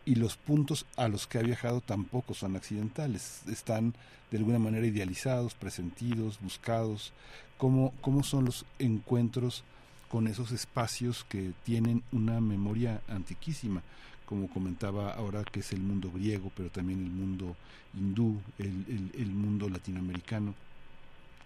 y 0.06 0.16
los 0.16 0.36
puntos 0.36 0.86
a 0.98 1.08
los 1.08 1.28
que 1.28 1.38
ha 1.38 1.44
viajado 1.44 1.82
tampoco 1.82 2.34
son 2.34 2.56
accidentales, 2.56 3.44
están 3.48 3.94
de 4.32 4.38
alguna 4.38 4.60
manera 4.60 4.86
idealizados, 4.86 5.54
presentidos, 5.54 6.40
buscados. 6.42 7.14
¿Cómo, 7.58 7.94
cómo 8.02 8.24
son 8.24 8.46
los 8.46 8.66
encuentros 8.80 9.64
con 10.10 10.28
esos 10.28 10.52
espacios 10.52 11.24
que 11.30 11.54
tienen 11.64 12.04
una 12.12 12.42
memoria 12.42 13.02
antiquísima? 13.08 13.82
Como 14.26 14.50
comentaba 14.50 15.14
ahora, 15.14 15.44
que 15.44 15.60
es 15.60 15.72
el 15.72 15.82
mundo 15.82 16.12
griego, 16.12 16.52
pero 16.56 16.70
también 16.70 17.00
el 17.00 17.12
mundo 17.12 17.56
hindú, 17.94 18.42
el, 18.58 18.86
el, 18.88 19.22
el 19.22 19.30
mundo 19.30 19.70
latinoamericano. 19.70 20.56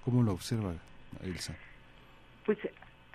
¿Cómo 0.05 0.23
lo 0.23 0.31
observa 0.31 0.73
Elsa? 1.21 1.55
Pues 2.45 2.57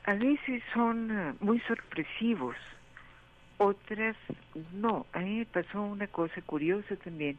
a 0.05 0.15
veces 0.15 0.63
son 0.75 1.11
uh, 1.11 1.35
muy 1.41 1.59
sorpresivos 1.61 2.57
otras 3.63 4.17
no. 4.73 5.07
A 5.13 5.21
mí 5.21 5.39
me 5.39 5.47
pasó 5.47 5.83
una 5.83 6.07
cosa 6.09 6.41
curiosa 6.43 6.97
también, 6.97 7.39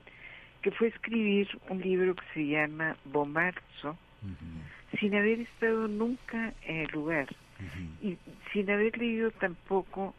que 0.61 0.71
fue 0.71 0.87
escribir 0.87 1.47
un 1.69 1.81
libro 1.81 2.15
que 2.15 2.25
se 2.33 2.47
llama 2.47 2.95
Bomarzo, 3.05 3.97
sin 4.99 5.15
haber 5.15 5.41
estado 5.41 5.87
nunca 5.87 6.53
en 6.63 6.77
el 6.77 6.87
lugar 6.91 7.27
y 8.01 8.17
sin 8.51 8.69
haber 8.71 8.97
leído 8.97 9.31
tampoco 9.31 10.15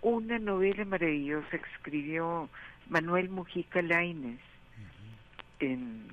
una 0.00 0.38
novela 0.38 0.84
maravillosa 0.84 1.50
que 1.50 1.70
escribió 1.76 2.48
Manuel 2.88 3.28
Mujica 3.28 3.82
Lainez 3.82 4.40
en 5.58 6.06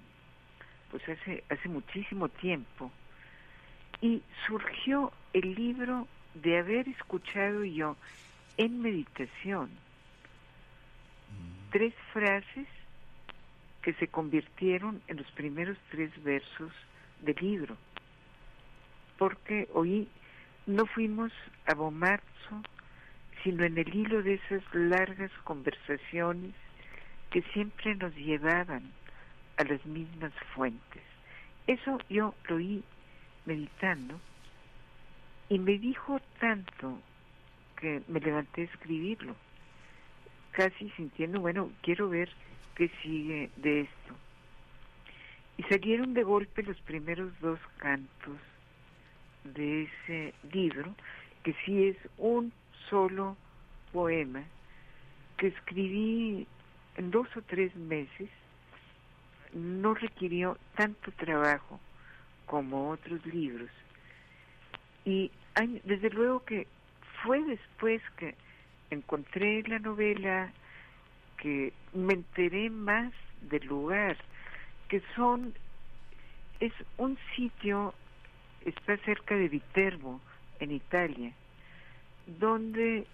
pues 0.90 1.08
hace 1.08 1.44
hace 1.50 1.70
muchísimo 1.70 2.30
tiempo. 2.30 2.92
Y 4.02 4.24
surgió 4.48 5.12
el 5.34 5.54
libro 5.54 6.08
de 6.34 6.58
haber 6.58 6.88
escuchado 6.88 7.64
yo 7.64 7.96
en 8.60 8.82
meditación 8.82 9.70
tres 11.72 11.94
frases 12.12 12.68
que 13.82 13.94
se 13.94 14.10
convirtieron 14.10 15.02
en 15.08 15.16
los 15.16 15.32
primeros 15.32 15.78
tres 15.90 16.12
versos 16.24 16.74
del 17.22 17.38
libro. 17.40 17.78
Porque 19.18 19.70
hoy 19.74 20.10
no 20.66 20.86
fuimos 20.88 21.32
a 21.68 21.74
Bomarzo, 21.74 22.62
sino 23.44 23.64
en 23.64 23.78
el 23.78 23.96
hilo 23.96 24.22
de 24.24 24.34
esas 24.34 24.64
largas 24.74 25.32
conversaciones 25.46 26.54
que 27.32 27.42
siempre 27.54 27.96
nos 27.96 28.14
llevaban 28.16 28.92
a 29.56 29.64
las 29.64 29.86
mismas 29.86 30.34
fuentes. 30.54 31.04
Eso 31.66 31.98
yo 32.10 32.36
lo 32.50 32.58
oí 32.58 32.84
meditando 33.46 34.20
y 35.48 35.60
me 35.60 35.78
dijo 35.78 36.20
tanto 36.42 37.00
que 37.80 38.02
me 38.08 38.20
levanté 38.20 38.62
a 38.62 38.66
escribirlo, 38.66 39.36
casi 40.52 40.90
sintiendo, 40.92 41.40
bueno, 41.40 41.72
quiero 41.82 42.10
ver 42.10 42.30
qué 42.76 42.90
sigue 43.02 43.50
de 43.58 43.82
esto. 43.82 44.16
Y 45.58 45.64
salieron 45.64 46.14
de 46.14 46.24
golpe 46.24 46.64
los 46.64 46.80
primeros 46.82 47.32
dos 47.42 47.60
cantos 47.78 48.38
de 49.44 49.84
ese 49.84 50.34
libro, 50.52 50.94
que 51.44 51.54
sí 51.66 51.88
es 51.88 51.98
un 52.18 52.52
solo 52.90 53.38
poema 53.92 54.44
que 55.38 55.48
escribí 55.48 56.48
en 56.98 57.12
dos 57.12 57.28
o 57.36 57.42
tres 57.42 57.74
meses, 57.76 58.30
no 59.54 59.94
requirió 59.94 60.58
tanto 60.76 61.12
trabajo 61.14 61.80
como 62.46 62.90
otros 62.90 63.26
libros. 63.26 63.70
Y 65.06 65.32
desde 65.86 66.10
luego 66.10 66.44
que 66.44 66.68
fue 67.24 67.44
después 67.44 68.02
que 68.18 68.36
encontré 68.90 69.64
la 69.64 69.80
novela 69.80 70.52
que 71.38 71.74
me 71.94 72.14
enteré 72.14 72.70
más 72.70 73.14
del 73.42 73.66
lugar, 73.66 74.18
que 74.88 75.02
son, 75.16 75.54
es 76.60 76.74
un 76.98 77.18
sitio, 77.36 77.94
está 78.66 78.98
cerca 78.98 79.36
de 79.36 79.48
Viterbo, 79.48 80.20
en 80.60 80.72
Italia, 80.72 81.32
donde 82.28 83.08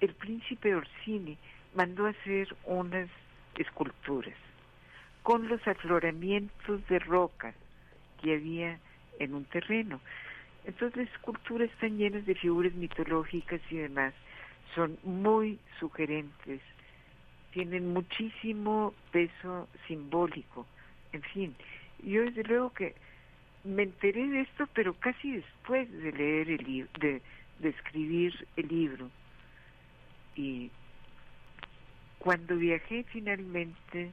el 0.00 0.14
príncipe 0.14 0.74
Orsini 0.74 1.38
mandó 1.74 2.06
hacer 2.06 2.54
unas 2.64 3.08
esculturas 3.56 4.34
con 5.22 5.48
los 5.48 5.66
afloramientos 5.66 6.86
de 6.88 6.98
roca 6.98 7.54
que 8.20 8.34
había 8.34 8.78
en 9.18 9.34
un 9.34 9.44
terreno. 9.44 10.00
Entonces 10.64 10.96
las 10.96 11.14
esculturas 11.14 11.70
están 11.70 11.98
llenas 11.98 12.24
de 12.26 12.34
figuras 12.34 12.72
mitológicas 12.74 13.60
y 13.70 13.76
demás. 13.76 14.14
Son 14.74 14.96
muy 15.02 15.58
sugerentes 15.80 16.60
tienen 17.52 17.92
muchísimo 17.92 18.94
peso 19.12 19.68
simbólico. 19.86 20.66
En 21.12 21.22
fin, 21.22 21.54
yo 22.02 22.22
desde 22.22 22.42
luego 22.44 22.70
que 22.72 22.94
me 23.64 23.84
enteré 23.84 24.26
de 24.26 24.40
esto, 24.40 24.66
pero 24.74 24.94
casi 24.94 25.32
después 25.32 25.90
de 25.92 26.12
leer 26.12 26.50
el 26.50 26.64
libro, 26.64 26.90
de, 26.98 27.22
escribir 27.62 28.48
el 28.56 28.68
libro. 28.68 29.10
Y 30.34 30.70
cuando 32.18 32.56
viajé 32.56 33.04
finalmente 33.04 34.10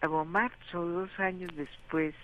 a 0.00 0.06
Bomarzo, 0.06 0.86
dos 0.86 1.10
años 1.18 1.50
después 1.56 2.14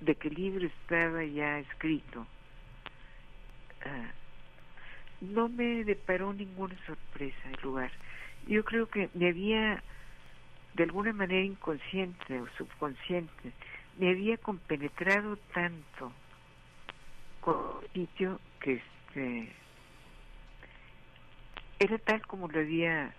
de 0.00 0.14
que 0.14 0.28
el 0.28 0.34
libro 0.34 0.66
estaba 0.66 1.24
ya 1.24 1.58
escrito, 1.58 2.26
ah, 3.84 4.10
no 5.20 5.48
me 5.48 5.84
deparó 5.84 6.32
ninguna 6.32 6.76
sorpresa 6.86 7.38
el 7.52 7.62
lugar. 7.62 7.90
Yo 8.46 8.64
creo 8.64 8.88
que 8.88 9.10
me 9.14 9.28
había, 9.28 9.82
de 10.74 10.84
alguna 10.84 11.12
manera 11.12 11.44
inconsciente 11.44 12.40
o 12.40 12.48
subconsciente, 12.56 13.52
me 13.98 14.10
había 14.10 14.36
compenetrado 14.38 15.36
tanto 15.52 16.12
con 17.40 17.56
el 17.82 17.90
sitio 17.92 18.40
que 18.60 18.74
este 18.74 19.52
era 21.78 21.98
tal 21.98 22.26
como 22.26 22.46
lo 22.48 22.60
había 22.60 23.14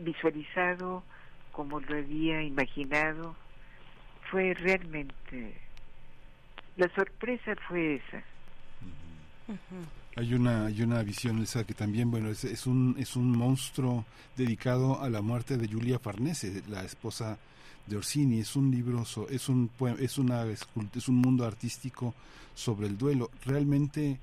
visualizado, 0.00 1.04
como 1.52 1.80
lo 1.80 1.96
había 1.96 2.42
imaginado, 2.42 3.36
fue 4.30 4.52
realmente 4.54 5.54
la 6.76 6.88
sorpresa 6.94 7.54
fue 7.68 7.96
esa. 7.96 8.22
Hay 10.16 10.34
una, 10.34 10.66
hay 10.66 10.82
una 10.82 11.02
visión 11.02 11.42
esa 11.42 11.64
que 11.64 11.74
también, 11.74 12.10
bueno, 12.10 12.30
es, 12.30 12.66
un, 12.66 12.96
es 12.98 13.16
un 13.16 13.36
monstruo 13.36 14.04
dedicado 14.36 15.00
a 15.02 15.10
la 15.10 15.20
muerte 15.20 15.56
de 15.56 15.68
Julia 15.68 15.98
Farnese, 15.98 16.62
la 16.68 16.84
esposa 16.84 17.38
de 17.86 17.96
Orsini. 17.96 18.40
Es 18.40 18.56
un 18.56 18.70
libro, 18.70 19.04
es 19.30 19.48
un 19.48 19.70
es 19.98 20.18
una 20.18 20.44
es 20.46 21.08
un 21.08 21.16
mundo 21.16 21.44
artístico 21.44 22.14
sobre 22.54 22.86
el 22.86 22.96
duelo. 22.96 23.30
Realmente 23.44 24.18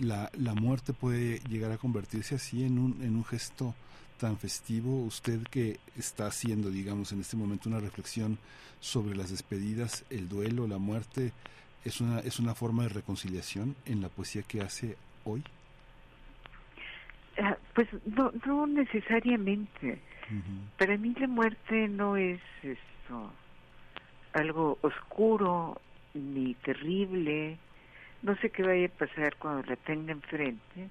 la, 0.00 0.30
la 0.38 0.54
muerte 0.54 0.92
puede 0.92 1.40
llegar 1.48 1.72
a 1.72 1.78
convertirse 1.78 2.34
así 2.34 2.64
en 2.64 2.78
un, 2.78 3.02
en 3.02 3.14
un 3.14 3.24
gesto 3.24 3.74
tan 4.18 4.38
festivo. 4.38 5.02
Usted 5.04 5.42
que 5.48 5.78
está 5.96 6.26
haciendo, 6.26 6.70
digamos, 6.70 7.12
en 7.12 7.20
este 7.20 7.36
momento 7.36 7.68
una 7.68 7.80
reflexión 7.80 8.38
sobre 8.80 9.16
las 9.16 9.30
despedidas, 9.30 10.04
el 10.10 10.28
duelo, 10.28 10.66
la 10.66 10.78
muerte, 10.78 11.32
es 11.84 12.00
una, 12.00 12.20
es 12.20 12.38
una 12.38 12.54
forma 12.54 12.84
de 12.84 12.90
reconciliación 12.90 13.76
en 13.86 14.00
la 14.00 14.08
poesía 14.08 14.42
que 14.42 14.60
hace 14.60 14.96
hoy. 15.24 15.42
Ah, 17.38 17.56
pues 17.74 17.88
no, 18.06 18.32
no 18.46 18.66
necesariamente. 18.66 20.00
Para 20.78 20.96
mí 20.96 21.14
la 21.18 21.28
muerte 21.28 21.88
no 21.88 22.16
es 22.16 22.40
esto 22.62 23.32
algo 24.34 24.78
oscuro 24.82 25.80
ni 26.12 26.54
terrible. 26.54 27.56
No 28.22 28.36
sé 28.36 28.50
qué 28.50 28.62
vaya 28.62 28.86
a 28.86 28.98
pasar 28.98 29.36
cuando 29.36 29.62
la 29.68 29.76
tenga 29.76 30.12
enfrente, 30.12 30.88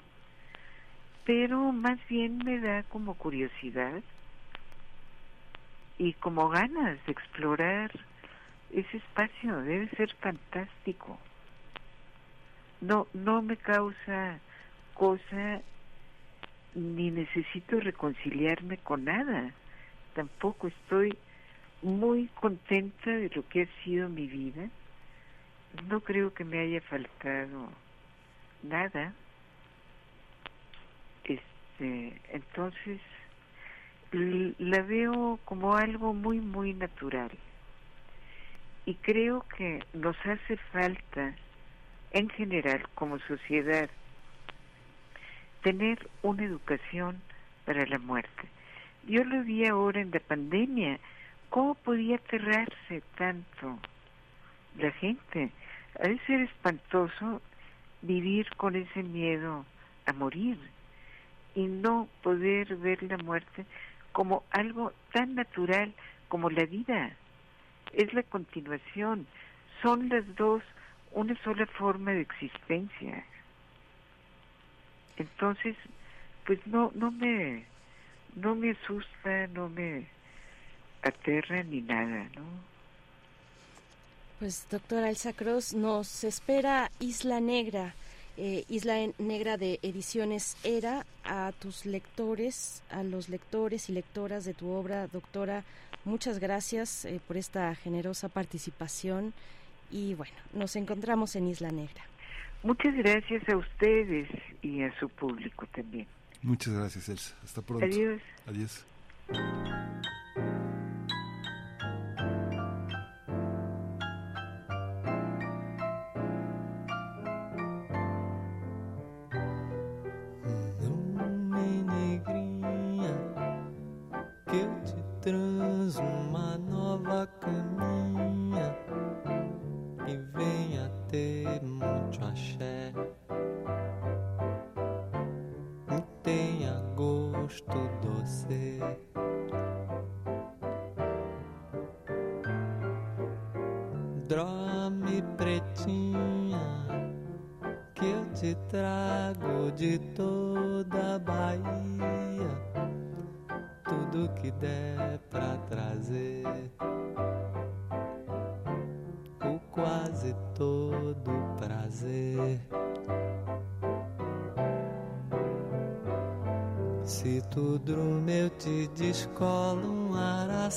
pero 1.26 1.72
más 1.72 2.00
bien 2.08 2.40
me 2.40 2.60
da 2.60 2.84
como 2.84 3.16
curiosidad 3.16 4.02
y 5.98 6.14
como 6.14 6.50
ganas 6.50 6.98
de 7.06 7.12
explorar 7.12 7.92
ese 8.74 8.98
espacio. 8.98 9.61
Debe 9.61 9.88
ser 9.90 10.14
fantástico. 10.16 11.18
No, 12.82 13.08
no 13.14 13.42
me 13.42 13.56
causa 13.58 14.40
cosa 14.93 15.61
ni 16.76 17.11
necesito 17.11 17.80
reconciliarme 17.80 18.77
con 18.77 19.06
nada. 19.06 19.52
Tampoco 20.16 20.68
estoy 20.68 21.18
muy 21.82 22.27
contenta 22.40 23.11
de 23.11 23.30
lo 23.34 23.48
que 23.48 23.64
ha 23.64 23.84
sido 23.84 24.10
mi 24.10 24.27
vida. 24.27 24.69
No 25.88 26.02
creo 26.02 26.34
que 26.34 26.43
me 26.43 26.60
haya 26.60 26.82
faltado 26.82 27.69
nada. 28.64 29.14
Este, 31.24 32.22
entonces 32.30 33.00
la 34.11 34.82
veo 34.82 35.40
como 35.45 35.76
algo 35.76 36.14
muy 36.14 36.40
muy 36.40 36.74
natural. 36.74 37.32
Y 38.86 38.95
creo 38.95 39.45
que 39.56 39.84
nos 39.94 40.18
hace 40.26 40.58
falta 40.72 41.36
en 42.12 42.30
general 42.30 42.84
como 42.95 43.18
sociedad 43.20 43.90
tener 45.62 46.10
una 46.22 46.44
educación 46.44 47.22
para 47.66 47.86
la 47.86 47.98
muerte. 47.98 48.50
Yo 49.08 49.24
lo 49.24 49.44
vi 49.44 49.66
ahora 49.66 50.02
en 50.02 50.12
la 50.12 50.20
pandemia, 50.20 51.00
cómo 51.50 51.76
podía 51.76 52.18
aterrarse 52.18 53.02
tanto 53.18 53.80
la 54.78 54.92
gente. 54.92 55.50
Ha 56.00 56.08
de 56.08 56.20
ser 56.26 56.42
espantoso 56.42 57.42
vivir 58.02 58.50
con 58.58 58.76
ese 58.76 59.03
miedo 59.03 59.66
a 60.06 60.14
morir 60.14 60.58
y 61.56 61.68
no 61.68 62.08
poder 62.22 62.76
ver 62.78 63.02
la 63.03 63.18
muerte 63.18 63.66
como 64.12 64.44
algo 64.52 64.92
tan 65.12 65.36
natural 65.36 65.94
como 66.28 66.50
la 66.50 66.66
vida. 66.66 67.16
Es 67.94 68.14
la 68.14 68.24
continuación, 68.24 69.28
son 69.82 70.10
las 70.10 70.24
dos 70.36 70.64
una 71.12 71.36
sola 71.44 71.66
forma 71.68 72.12
de 72.12 72.22
existencia. 72.22 73.26
Entonces, 75.18 75.76
pues 76.46 76.60
no 76.66 76.92
no 76.96 77.12
me 77.12 77.66
no 78.36 78.56
me 78.56 78.72
asusta, 78.72 79.48
no 79.48 79.70
me 79.70 80.08
aterra 81.04 81.64
ni 81.64 81.82
nada, 81.82 82.28
¿no? 82.36 82.44
Pues 84.40 84.68
doctora 84.70 85.10
Elsa 85.10 85.34
Cruz, 85.34 85.74
nos 85.74 86.24
espera 86.24 86.92
Isla 87.00 87.40
Negra, 87.40 87.94
eh, 88.38 88.66
Isla 88.68 88.95
Negra 89.18 89.58
de 89.58 89.80
Ediciones 89.82 90.58
Era, 90.64 91.06
a 91.24 91.52
tus 91.60 91.86
lectores, 91.86 92.84
a 92.90 93.03
los 93.03 93.30
lectores 93.30 93.90
y 93.90 93.94
lectoras 93.94 94.45
de 94.45 94.53
tu 94.53 94.70
obra, 94.70 95.08
doctora, 95.08 95.64
muchas 96.06 96.40
gracias 96.40 97.06
eh, 97.06 97.20
por 97.28 97.38
esta 97.38 97.74
generosa 97.76 98.30
participación 98.30 99.34
y 99.92 100.16
bueno, 100.16 100.34
nos 100.53 100.76
encontramos 100.76 101.36
en 101.36 101.48
Isla 101.48 101.70
Negra. 101.70 102.03
Muchas 102.64 102.95
gracias 102.95 103.48
a 103.50 103.58
ustedes 103.58 104.30
y 104.62 104.82
a 104.82 105.00
su 105.00 105.10
público 105.10 105.68
también. 105.68 106.08
Muchas 106.42 106.74
gracias, 106.74 107.10
Elsa. 107.10 107.36
Hasta 107.44 107.62
pronto. 107.62 107.86
Adiós. 107.86 108.22
Adiós. 108.48 108.86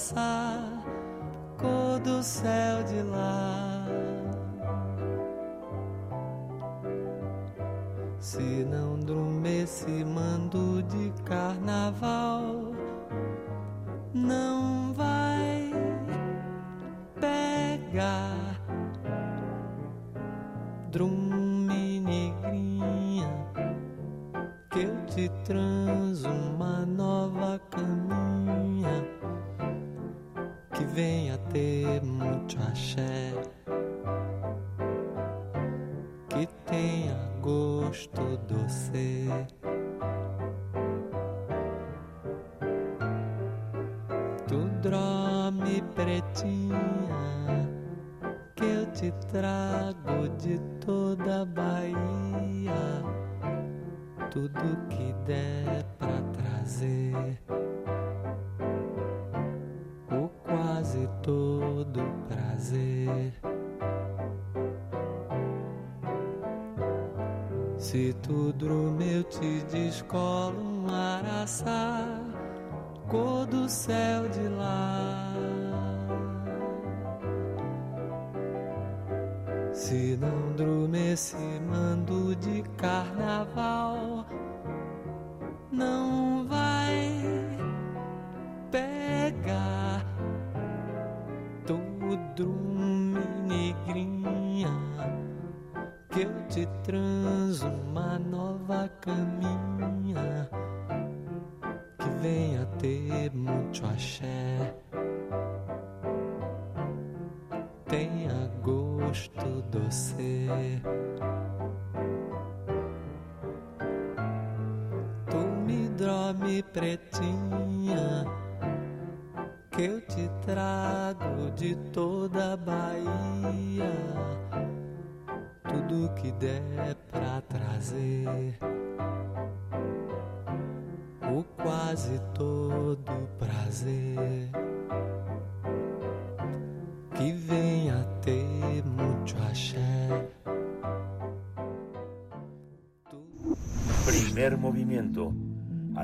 side. 0.06 0.35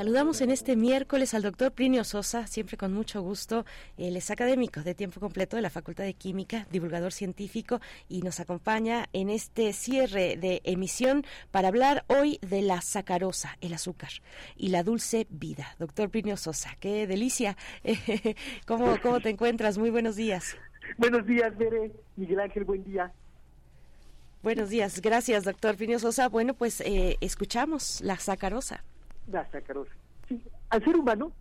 Saludamos 0.00 0.40
en 0.40 0.50
este 0.50 0.76
miércoles 0.76 1.34
al 1.34 1.42
doctor 1.42 1.72
Plinio 1.72 2.04
Sosa, 2.04 2.46
siempre 2.46 2.78
con 2.78 2.90
mucho 2.90 3.20
gusto. 3.20 3.66
Él 3.98 4.16
es 4.16 4.30
académico 4.30 4.80
de 4.80 4.94
tiempo 4.94 5.20
completo 5.20 5.56
de 5.56 5.62
la 5.62 5.68
Facultad 5.68 6.04
de 6.04 6.14
Química, 6.14 6.66
divulgador 6.70 7.12
científico 7.12 7.82
y 8.08 8.22
nos 8.22 8.40
acompaña 8.40 9.10
en 9.12 9.28
este 9.28 9.74
cierre 9.74 10.38
de 10.38 10.62
emisión 10.64 11.26
para 11.50 11.68
hablar 11.68 12.06
hoy 12.06 12.38
de 12.40 12.62
la 12.62 12.80
sacarosa, 12.80 13.58
el 13.60 13.74
azúcar 13.74 14.08
y 14.56 14.68
la 14.68 14.84
dulce 14.84 15.26
vida. 15.28 15.76
Doctor 15.78 16.08
Plinio 16.08 16.38
Sosa, 16.38 16.70
qué 16.80 17.06
delicia. 17.06 17.58
¿Cómo, 18.66 18.98
cómo 19.02 19.20
te 19.20 19.28
encuentras? 19.28 19.76
Muy 19.76 19.90
buenos 19.90 20.16
días. 20.16 20.56
Buenos 20.96 21.26
días, 21.26 21.54
Bere. 21.58 21.92
Miguel 22.16 22.40
Ángel, 22.40 22.64
buen 22.64 22.82
día. 22.84 23.12
Buenos 24.42 24.70
días, 24.70 25.02
gracias, 25.02 25.44
doctor 25.44 25.76
Plinio 25.76 25.98
Sosa. 25.98 26.30
Bueno, 26.30 26.54
pues 26.54 26.80
eh, 26.80 27.18
escuchamos 27.20 28.00
la 28.00 28.16
sacarosa. 28.16 28.82
La 29.28 29.48
sacarosa. 29.50 29.92
Sí, 30.28 30.42
al 30.70 30.84
ser 30.84 30.96
humano 30.96 31.32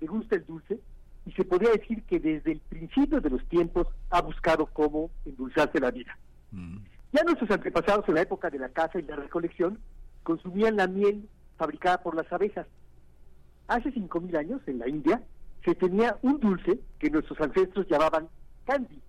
le 0.00 0.06
gusta 0.06 0.36
el 0.36 0.46
dulce 0.46 0.78
y 1.24 1.32
se 1.32 1.44
podría 1.44 1.72
decir 1.72 2.02
que 2.04 2.20
desde 2.20 2.52
el 2.52 2.60
principio 2.60 3.20
de 3.20 3.30
los 3.30 3.44
tiempos 3.48 3.88
ha 4.10 4.22
buscado 4.22 4.66
cómo 4.66 5.10
endulzarse 5.24 5.80
la 5.80 5.90
vida. 5.90 6.16
Ya 7.12 7.22
nuestros 7.24 7.50
antepasados 7.50 8.08
en 8.08 8.14
la 8.14 8.22
época 8.22 8.48
de 8.50 8.58
la 8.58 8.68
caza 8.68 8.98
y 8.98 9.02
la 9.02 9.16
recolección 9.16 9.78
consumían 10.22 10.76
la 10.76 10.86
miel 10.86 11.28
fabricada 11.56 12.02
por 12.02 12.14
las 12.14 12.30
abejas. 12.32 12.66
Hace 13.68 13.92
5.000 13.92 14.36
años, 14.38 14.60
en 14.66 14.78
la 14.78 14.88
India, 14.88 15.22
se 15.64 15.74
tenía 15.74 16.16
un 16.22 16.38
dulce 16.38 16.78
que 16.98 17.10
nuestros 17.10 17.40
ancestros 17.40 17.86
llamaban 17.88 18.28
candy. 18.64 19.00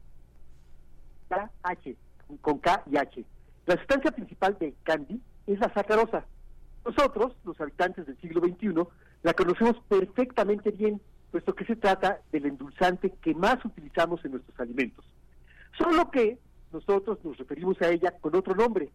K-H, 1.30 1.95
con 2.41 2.59
K 2.59 2.83
y 2.91 2.98
H. 2.98 3.24
La 3.66 3.75
sustancia 3.77 4.11
principal 4.11 4.57
de 4.59 4.74
candy 4.83 5.22
es 5.45 5.59
la 5.59 5.72
sacarosa. 5.74 6.25
Nosotros, 6.88 7.33
los 7.43 7.59
habitantes 7.59 8.06
del 8.06 8.17
siglo 8.22 8.40
XXI, 8.40 8.74
la 9.22 9.33
conocemos 9.33 9.75
perfectamente 9.90 10.72
bien, 10.72 11.01
puesto 11.32 11.53
que 11.53 11.66
se 11.66 11.75
trata 11.75 12.22
del 12.32 12.45
endulzante 12.45 13.11
que 13.22 13.35
más 13.35 13.64
utilizamos 13.66 14.24
en 14.24 14.32
nuestros 14.32 14.57
alimentos. 14.57 15.03
Solo 15.77 16.09
que 16.09 16.40
nosotros 16.72 17.19
nos 17.25 17.38
referimos 17.38 17.82
a 17.82 17.90
ella 17.90 18.11
con 18.22 18.33
otro 18.38 18.56
nombre, 18.56 18.90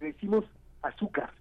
le 0.00 0.12
decimos 0.12 0.44
azúcar. 0.82 1.32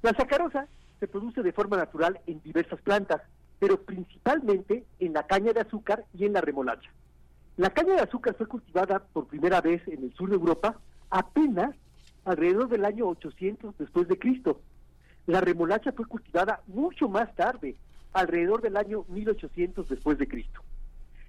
La 0.00 0.12
sacarosa 0.14 0.66
se 0.98 1.08
produce 1.08 1.42
de 1.42 1.52
forma 1.52 1.76
natural 1.76 2.18
en 2.26 2.40
diversas 2.42 2.80
plantas, 2.80 3.20
pero 3.58 3.82
principalmente 3.82 4.86
en 4.98 5.12
la 5.12 5.26
caña 5.26 5.52
de 5.52 5.60
azúcar 5.60 6.06
y 6.14 6.24
en 6.24 6.32
la 6.32 6.40
remolacha. 6.40 6.90
La 7.58 7.68
caña 7.68 7.96
de 7.96 8.00
azúcar 8.00 8.34
fue 8.34 8.46
cultivada 8.46 9.00
por 9.12 9.26
primera 9.26 9.60
vez 9.60 9.86
en 9.88 10.04
el 10.04 10.14
sur 10.14 10.30
de 10.30 10.36
Europa 10.36 10.80
apenas 11.10 11.76
alrededor 12.24 12.70
del 12.70 12.86
año 12.86 13.08
800 13.08 13.76
después 13.76 14.08
de 14.08 14.18
Cristo. 14.18 14.62
La 15.26 15.40
remolacha 15.40 15.92
fue 15.92 16.06
cultivada 16.06 16.60
mucho 16.66 17.08
más 17.08 17.34
tarde, 17.34 17.76
alrededor 18.12 18.60
del 18.60 18.76
año 18.76 19.04
1800 19.08 19.88
después 19.88 20.18
de 20.18 20.28
Cristo. 20.28 20.60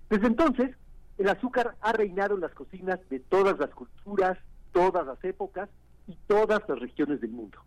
Desde 0.09 0.27
entonces, 0.27 0.75
el 1.17 1.29
azúcar 1.29 1.75
ha 1.81 1.93
reinado 1.93 2.35
en 2.35 2.41
las 2.41 2.53
cocinas 2.53 2.99
de 3.09 3.19
todas 3.19 3.57
las 3.59 3.69
culturas, 3.69 4.37
todas 4.71 5.05
las 5.05 5.23
épocas 5.23 5.69
y 6.07 6.17
todas 6.27 6.61
las 6.67 6.79
regiones 6.79 7.21
del 7.21 7.31
mundo. 7.31 7.59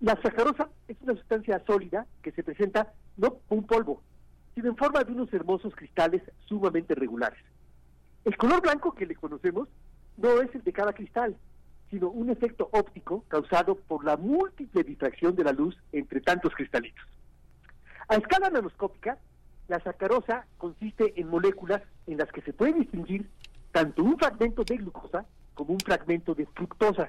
La 0.00 0.20
sacarosa 0.22 0.68
es 0.88 0.96
una 1.02 1.14
sustancia 1.14 1.62
sólida 1.66 2.06
que 2.22 2.32
se 2.32 2.42
presenta 2.42 2.92
no 3.16 3.38
como 3.48 3.60
un 3.60 3.66
polvo, 3.66 4.02
sino 4.54 4.68
en 4.68 4.76
forma 4.76 5.02
de 5.02 5.12
unos 5.12 5.32
hermosos 5.32 5.74
cristales 5.74 6.22
sumamente 6.46 6.94
regulares. 6.94 7.42
El 8.24 8.36
color 8.36 8.62
blanco 8.62 8.94
que 8.94 9.06
le 9.06 9.16
conocemos 9.16 9.68
no 10.16 10.40
es 10.40 10.54
el 10.54 10.62
de 10.62 10.72
cada 10.72 10.92
cristal, 10.92 11.36
sino 11.90 12.08
un 12.08 12.30
efecto 12.30 12.68
óptico 12.72 13.24
causado 13.28 13.76
por 13.76 14.04
la 14.04 14.16
múltiple 14.16 14.82
difracción 14.82 15.34
de 15.36 15.44
la 15.44 15.52
luz 15.52 15.76
entre 15.92 16.20
tantos 16.20 16.54
cristalitos. 16.54 17.04
A 18.08 18.16
escala 18.16 18.50
nanoscópica, 18.50 19.18
la 19.68 19.80
sacarosa 19.80 20.46
consiste 20.58 21.18
en 21.20 21.28
moléculas 21.28 21.82
en 22.06 22.18
las 22.18 22.30
que 22.30 22.42
se 22.42 22.52
puede 22.52 22.74
distinguir 22.74 23.30
tanto 23.72 24.02
un 24.02 24.18
fragmento 24.18 24.62
de 24.64 24.76
glucosa 24.76 25.24
como 25.54 25.72
un 25.72 25.80
fragmento 25.80 26.34
de 26.34 26.46
fructosa. 26.46 27.08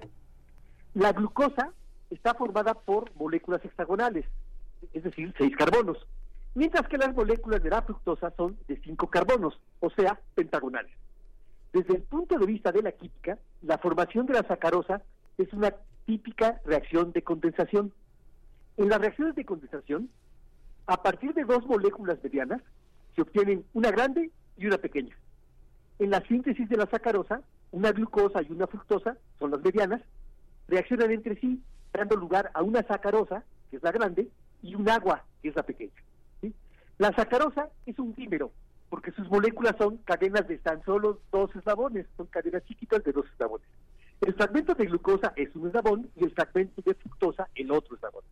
La 0.94 1.12
glucosa 1.12 1.72
está 2.10 2.34
formada 2.34 2.74
por 2.74 3.14
moléculas 3.16 3.64
hexagonales, 3.66 4.26
es 4.94 5.04
decir, 5.04 5.34
seis 5.38 5.56
carbonos, 5.56 5.98
mientras 6.54 6.88
que 6.88 6.98
las 6.98 7.14
moléculas 7.14 7.62
de 7.62 7.70
la 7.70 7.82
fructosa 7.82 8.34
son 8.38 8.58
de 8.68 8.78
cinco 8.78 9.08
carbonos, 9.08 9.60
o 9.80 9.90
sea, 9.90 10.20
pentagonales. 10.34 10.94
Desde 11.76 11.96
el 11.96 12.04
punto 12.04 12.40
de 12.40 12.46
vista 12.46 12.72
de 12.72 12.82
la 12.82 12.94
química, 12.94 13.38
la 13.62 13.78
formación 13.78 14.26
de 14.28 14.34
la 14.34 14.48
sacarosa 14.48 15.02
es 15.38 15.52
una 15.52 15.76
típica 16.06 16.62
reacción 16.64 17.12
de 17.12 17.22
condensación. 17.22 17.92
En 18.78 18.88
las 18.88 19.02
reacciones 19.02 19.36
de 19.36 19.44
condensación, 19.44 20.10
a 20.88 21.04
partir 21.04 21.34
de 21.34 21.44
dos 21.44 21.66
moléculas 21.66 22.18
medianas, 22.24 22.62
se 23.14 23.24
obtienen 23.24 23.66
una 23.74 23.92
grande 23.92 24.32
y 24.56 24.68
una 24.68 24.78
pequeña. 24.78 25.18
En 26.00 26.12
la 26.12 26.22
síntesis 26.22 26.70
de 26.70 26.78
la 26.78 26.86
sacarosa, 26.86 27.42
una 27.74 27.92
glucosa 27.92 28.42
y 28.42 28.54
una 28.54 28.68
fructosa, 28.68 29.18
son 29.38 29.52
las 29.52 29.62
medianas, 29.62 30.02
reaccionan 30.70 31.12
entre 31.12 31.38
sí, 31.42 31.62
dando 31.92 32.16
lugar 32.16 32.52
a 32.54 32.64
una 32.64 32.84
sacarosa, 32.84 33.44
que 33.70 33.76
es 33.76 33.84
la 33.84 33.92
grande, 33.92 34.30
y 34.64 34.76
un 34.76 34.90
agua, 34.90 35.26
que 35.42 35.50
es 35.50 35.56
la 35.58 35.64
pequeña. 35.64 35.92
La 37.00 37.14
sacarosa 37.14 37.68
es 37.86 38.00
un 38.00 38.14
dímero, 38.14 38.54
porque 38.96 39.12
sus 39.12 39.30
moléculas 39.30 39.76
son 39.78 39.98
cadenas 40.06 40.48
de 40.48 40.58
tan 40.58 40.82
solo 40.86 41.20
dos 41.30 41.54
eslabones, 41.54 42.06
son 42.16 42.28
cadenas 42.28 42.64
chiquitas 42.64 43.04
de 43.04 43.12
dos 43.12 43.26
eslabones. 43.26 43.68
El 44.22 44.34
fragmento 44.36 44.74
de 44.74 44.86
glucosa 44.86 45.34
es 45.36 45.54
un 45.54 45.68
eslabón 45.68 46.10
y 46.16 46.24
el 46.24 46.32
fragmento 46.32 46.82
de 46.82 46.94
fructosa 46.94 47.50
el 47.56 47.72
otro 47.72 47.98
eslabón. 47.98 48.24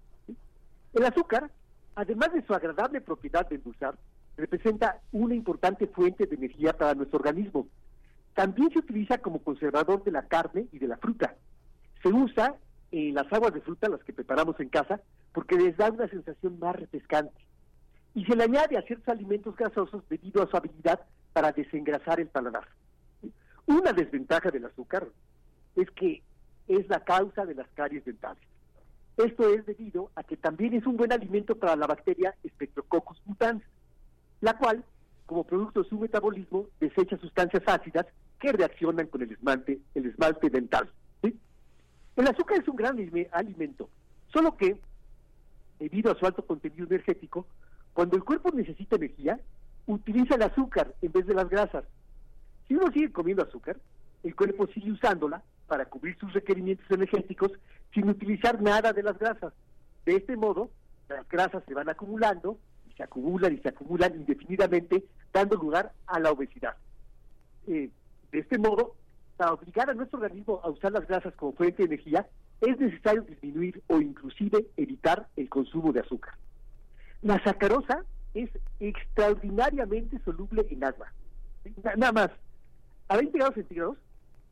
El 0.93 1.03
azúcar, 1.05 1.51
además 1.95 2.31
de 2.31 2.45
su 2.45 2.53
agradable 2.53 3.01
propiedad 3.01 3.45
de 3.49 3.57
endulzar, 3.57 3.97
representa 4.37 5.01
una 5.11 5.35
importante 5.35 5.85
fuente 5.87 6.27
de 6.27 6.35
energía 6.37 6.71
para 6.71 6.93
nuestro 6.93 7.19
organismo. 7.19 7.67
También 8.33 8.71
se 8.71 8.79
utiliza 8.79 9.17
como 9.17 9.39
conservador 9.39 10.01
de 10.05 10.11
la 10.11 10.29
carne 10.29 10.67
y 10.71 10.79
de 10.79 10.87
la 10.87 10.95
fruta. 10.95 11.35
Se 12.01 12.07
usa 12.07 12.55
en 12.91 13.15
las 13.15 13.29
aguas 13.33 13.53
de 13.53 13.59
fruta, 13.59 13.89
las 13.89 14.01
que 14.05 14.13
preparamos 14.13 14.57
en 14.61 14.69
casa, 14.69 15.01
porque 15.33 15.57
les 15.57 15.75
da 15.75 15.91
una 15.91 16.07
sensación 16.07 16.57
más 16.57 16.73
refrescante. 16.77 17.42
Y 18.15 18.25
se 18.25 18.35
le 18.35 18.43
añade 18.43 18.77
a 18.77 18.83
ciertos 18.83 19.07
alimentos 19.07 19.55
grasosos 19.55 20.03
debido 20.09 20.43
a 20.43 20.47
su 20.47 20.55
habilidad 20.55 21.01
para 21.33 21.51
desengrasar 21.51 22.19
el 22.19 22.27
paladar. 22.27 22.67
Una 23.65 23.93
desventaja 23.93 24.51
del 24.51 24.65
azúcar 24.65 25.07
es 25.75 25.89
que 25.91 26.21
es 26.67 26.87
la 26.89 27.03
causa 27.03 27.45
de 27.45 27.55
las 27.55 27.67
caries 27.73 28.05
dentales. 28.05 28.43
Esto 29.17 29.49
es 29.53 29.65
debido 29.65 30.11
a 30.15 30.23
que 30.23 30.37
también 30.37 30.73
es 30.73 30.85
un 30.85 30.97
buen 30.97 31.11
alimento 31.11 31.55
para 31.55 31.75
la 31.75 31.87
bacteria 31.87 32.35
Streptococcus 32.47 33.21
mutans, 33.25 33.63
la 34.41 34.57
cual, 34.57 34.83
como 35.25 35.43
producto 35.43 35.83
de 35.83 35.89
su 35.89 35.97
metabolismo, 35.99 36.67
desecha 36.79 37.17
sustancias 37.17 37.63
ácidas 37.65 38.05
que 38.39 38.51
reaccionan 38.51 39.07
con 39.07 39.21
el 39.21 39.31
esmalte, 39.31 39.79
el 39.95 40.05
esmalte 40.07 40.49
dental. 40.49 40.89
El 41.21 42.27
azúcar 42.27 42.59
es 42.61 42.67
un 42.67 42.75
gran 42.75 42.95
alime- 42.95 43.29
alimento, 43.31 43.89
solo 44.31 44.55
que, 44.55 44.77
debido 45.79 46.11
a 46.11 46.15
su 46.15 46.25
alto 46.27 46.45
contenido 46.45 46.85
energético, 46.85 47.47
cuando 47.93 48.17
el 48.17 48.23
cuerpo 48.23 48.51
necesita 48.51 48.95
energía, 48.95 49.39
utiliza 49.85 50.35
el 50.35 50.43
azúcar 50.43 50.93
en 51.01 51.11
vez 51.11 51.25
de 51.25 51.33
las 51.33 51.49
grasas. 51.49 51.85
Si 52.67 52.75
uno 52.75 52.91
sigue 52.91 53.11
comiendo 53.11 53.43
azúcar, 53.43 53.77
el 54.23 54.35
cuerpo 54.35 54.67
sigue 54.67 54.91
usándola 54.91 55.43
para 55.67 55.85
cubrir 55.85 56.17
sus 56.17 56.33
requerimientos 56.33 56.89
energéticos 56.89 57.51
sin 57.93 58.09
utilizar 58.09 58.61
nada 58.61 58.93
de 58.93 59.03
las 59.03 59.17
grasas. 59.17 59.53
De 60.05 60.15
este 60.15 60.35
modo, 60.35 60.69
las 61.09 61.27
grasas 61.29 61.63
se 61.67 61.73
van 61.73 61.89
acumulando 61.89 62.57
y 62.89 62.93
se 62.93 63.03
acumulan 63.03 63.53
y 63.53 63.57
se 63.59 63.69
acumulan 63.69 64.15
indefinidamente, 64.15 65.03
dando 65.31 65.55
lugar 65.55 65.91
a 66.07 66.19
la 66.19 66.31
obesidad. 66.31 66.75
Eh, 67.67 67.89
de 68.31 68.39
este 68.39 68.57
modo, 68.57 68.95
para 69.37 69.53
obligar 69.53 69.89
a 69.89 69.93
nuestro 69.93 70.19
organismo 70.19 70.61
a 70.63 70.69
usar 70.69 70.91
las 70.91 71.07
grasas 71.07 71.33
como 71.35 71.53
fuente 71.53 71.83
de 71.83 71.93
energía, 71.93 72.27
es 72.61 72.79
necesario 72.79 73.21
disminuir 73.23 73.81
o 73.87 73.99
inclusive 73.99 74.65
evitar 74.77 75.27
el 75.35 75.49
consumo 75.49 75.91
de 75.91 75.99
azúcar. 75.99 76.33
La 77.23 77.41
sacarosa 77.43 78.03
es 78.33 78.49
extraordinariamente 78.79 80.19
soluble 80.25 80.65
en 80.69 80.83
agua. 80.83 81.11
Na- 81.83 81.95
Nada 81.95 82.11
más, 82.11 82.29
a 83.07 83.17
20 83.17 83.37
grados 83.37 83.55
centígrados, 83.55 83.97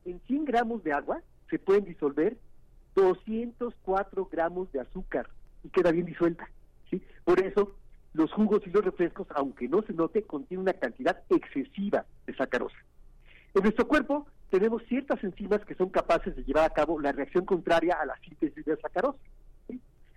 en 0.06 0.20
100 0.28 0.46
gramos 0.46 0.84
de 0.84 0.94
agua 0.94 1.22
se 1.50 1.60
pueden 1.60 1.86
disolver 1.86 2.38
204 2.96 4.26
gramos 4.32 4.72
de 4.72 4.80
azúcar 4.80 5.30
y 5.64 5.70
queda 5.70 5.92
bien 5.92 6.06
disuelta. 6.06 6.50
¿sí? 6.90 7.02
Por 7.26 7.40
eso, 7.42 7.76
los 8.14 8.32
jugos 8.32 8.62
y 8.66 8.70
los 8.70 8.84
refrescos, 8.86 9.28
aunque 9.36 9.68
no 9.68 9.82
se 9.84 9.94
note, 9.94 10.24
contienen 10.24 10.64
una 10.64 10.74
cantidad 10.74 11.22
excesiva 11.30 12.06
de 12.26 12.36
sacarosa. 12.36 12.78
En 13.54 13.64
nuestro 13.64 13.88
cuerpo 13.88 14.28
tenemos 14.50 14.84
ciertas 14.88 15.24
enzimas 15.24 15.64
que 15.66 15.76
son 15.76 15.90
capaces 15.90 16.36
de 16.36 16.44
llevar 16.44 16.66
a 16.66 16.74
cabo 16.74 17.00
la 17.00 17.12
reacción 17.12 17.46
contraria 17.46 17.96
a 18.02 18.06
la 18.06 18.18
síntesis 18.20 18.64
de 18.66 18.78
sacarosa. 18.78 19.20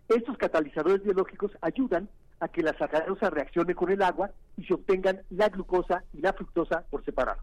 Estos 0.09 0.37
catalizadores 0.39 1.03
biológicos 1.03 1.51
ayudan 1.61 2.09
a 2.41 2.49
que 2.49 2.63
la 2.63 2.77
sacarosa 2.77 3.31
reaccione 3.31 3.75
con 3.75 3.91
el 3.91 4.03
agua 4.03 4.31
y 4.57 4.65
se 4.65 4.75
obtengan 4.75 5.23
la 5.31 5.49
glucosa 5.49 6.05
y 6.13 6.21
la 6.21 6.33
fructosa 6.33 6.85
por 6.91 7.05
separado. 7.05 7.41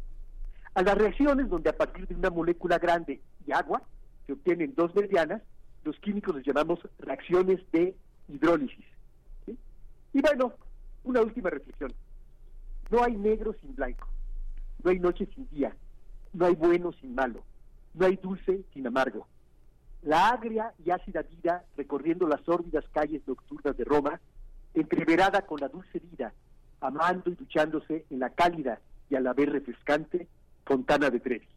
A 0.74 0.82
las 0.84 0.98
reacciones 0.98 1.50
donde 1.50 1.70
a 1.70 1.78
partir 1.78 2.08
de 2.08 2.16
una 2.16 2.30
molécula 2.30 2.78
grande 2.78 3.22
y 3.46 3.52
agua 3.52 3.82
se 4.26 4.34
obtienen 4.34 4.74
dos 4.76 4.94
medianas, 4.96 5.42
los 5.84 5.98
químicos 6.00 6.36
les 6.36 6.46
llamamos 6.46 6.80
reacciones 7.00 7.60
de 7.72 7.96
hidrólisis. 8.28 8.86
¿sí? 9.46 9.58
Y 10.14 10.22
bueno, 10.22 10.54
una 11.04 11.22
última 11.22 11.50
reflexión. 11.50 11.94
No 12.90 13.04
hay 13.04 13.16
negro 13.16 13.54
sin 13.62 13.76
blanco, 13.76 14.08
no 14.84 14.92
hay 14.92 15.00
noche 15.00 15.28
sin 15.34 15.50
día, 15.50 15.76
no 16.34 16.46
hay 16.46 16.56
bueno 16.56 16.92
sin 16.94 17.16
malo, 17.16 17.44
no 17.94 18.06
hay 18.06 18.18
dulce 18.18 18.64
sin 18.74 18.88
amargo. 18.88 19.28
La 20.04 20.30
agria 20.30 20.74
y 20.84 20.92
ácida 20.92 21.22
vida 21.22 21.64
recorriendo 21.78 22.28
las 22.28 22.42
sórdidas 22.42 22.86
calles 22.92 23.22
nocturnas 23.28 23.78
de 23.78 23.84
Roma, 23.84 24.20
entreverada 24.74 25.42
con 25.42 25.60
la 25.60 25.68
dulce 25.68 26.00
vida, 26.00 26.34
amando 26.80 27.30
y 27.32 27.36
duchándose 27.36 28.06
en 28.10 28.20
la 28.20 28.30
cálida 28.30 28.80
y 29.10 29.16
a 29.16 29.20
la 29.20 29.34
vez 29.34 29.50
refrescante 29.50 30.28
Fontana 30.66 31.10
de 31.10 31.20
Trevi. 31.20 31.48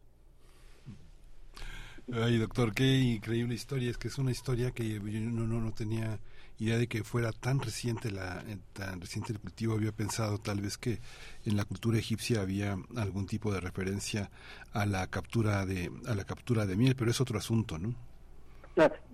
Ay, 2.13 2.37
doctor, 2.37 2.73
qué 2.73 2.99
increíble 2.99 3.55
historia. 3.55 3.89
Es 3.89 3.97
que 3.97 4.09
es 4.09 4.17
una 4.17 4.31
historia 4.31 4.71
que 4.71 4.87
yo 4.87 5.01
no, 5.01 5.47
no, 5.47 5.59
no 5.59 5.73
tenía 5.73 6.19
idea 6.59 6.77
de 6.77 6.87
que 6.87 7.03
fuera 7.03 7.31
tan 7.31 7.59
reciente 7.59 8.11
la 8.11 8.43
eh, 8.47 8.57
tan 8.73 9.01
reciente 9.01 9.33
el 9.33 9.39
cultivo. 9.39 9.73
Había 9.73 9.91
pensado 9.91 10.37
tal 10.37 10.61
vez 10.61 10.77
que 10.77 10.99
en 11.45 11.57
la 11.57 11.65
cultura 11.65 11.97
egipcia 11.97 12.41
había 12.41 12.77
algún 12.95 13.25
tipo 13.25 13.51
de 13.51 13.59
referencia 13.59 14.29
a 14.71 14.85
la 14.85 15.07
captura 15.07 15.65
de 15.65 15.91
a 16.05 16.13
la 16.13 16.25
captura 16.25 16.65
de 16.65 16.75
miel, 16.75 16.95
pero 16.95 17.09
es 17.09 17.19
otro 17.19 17.39
asunto, 17.39 17.79
¿no? 17.79 17.95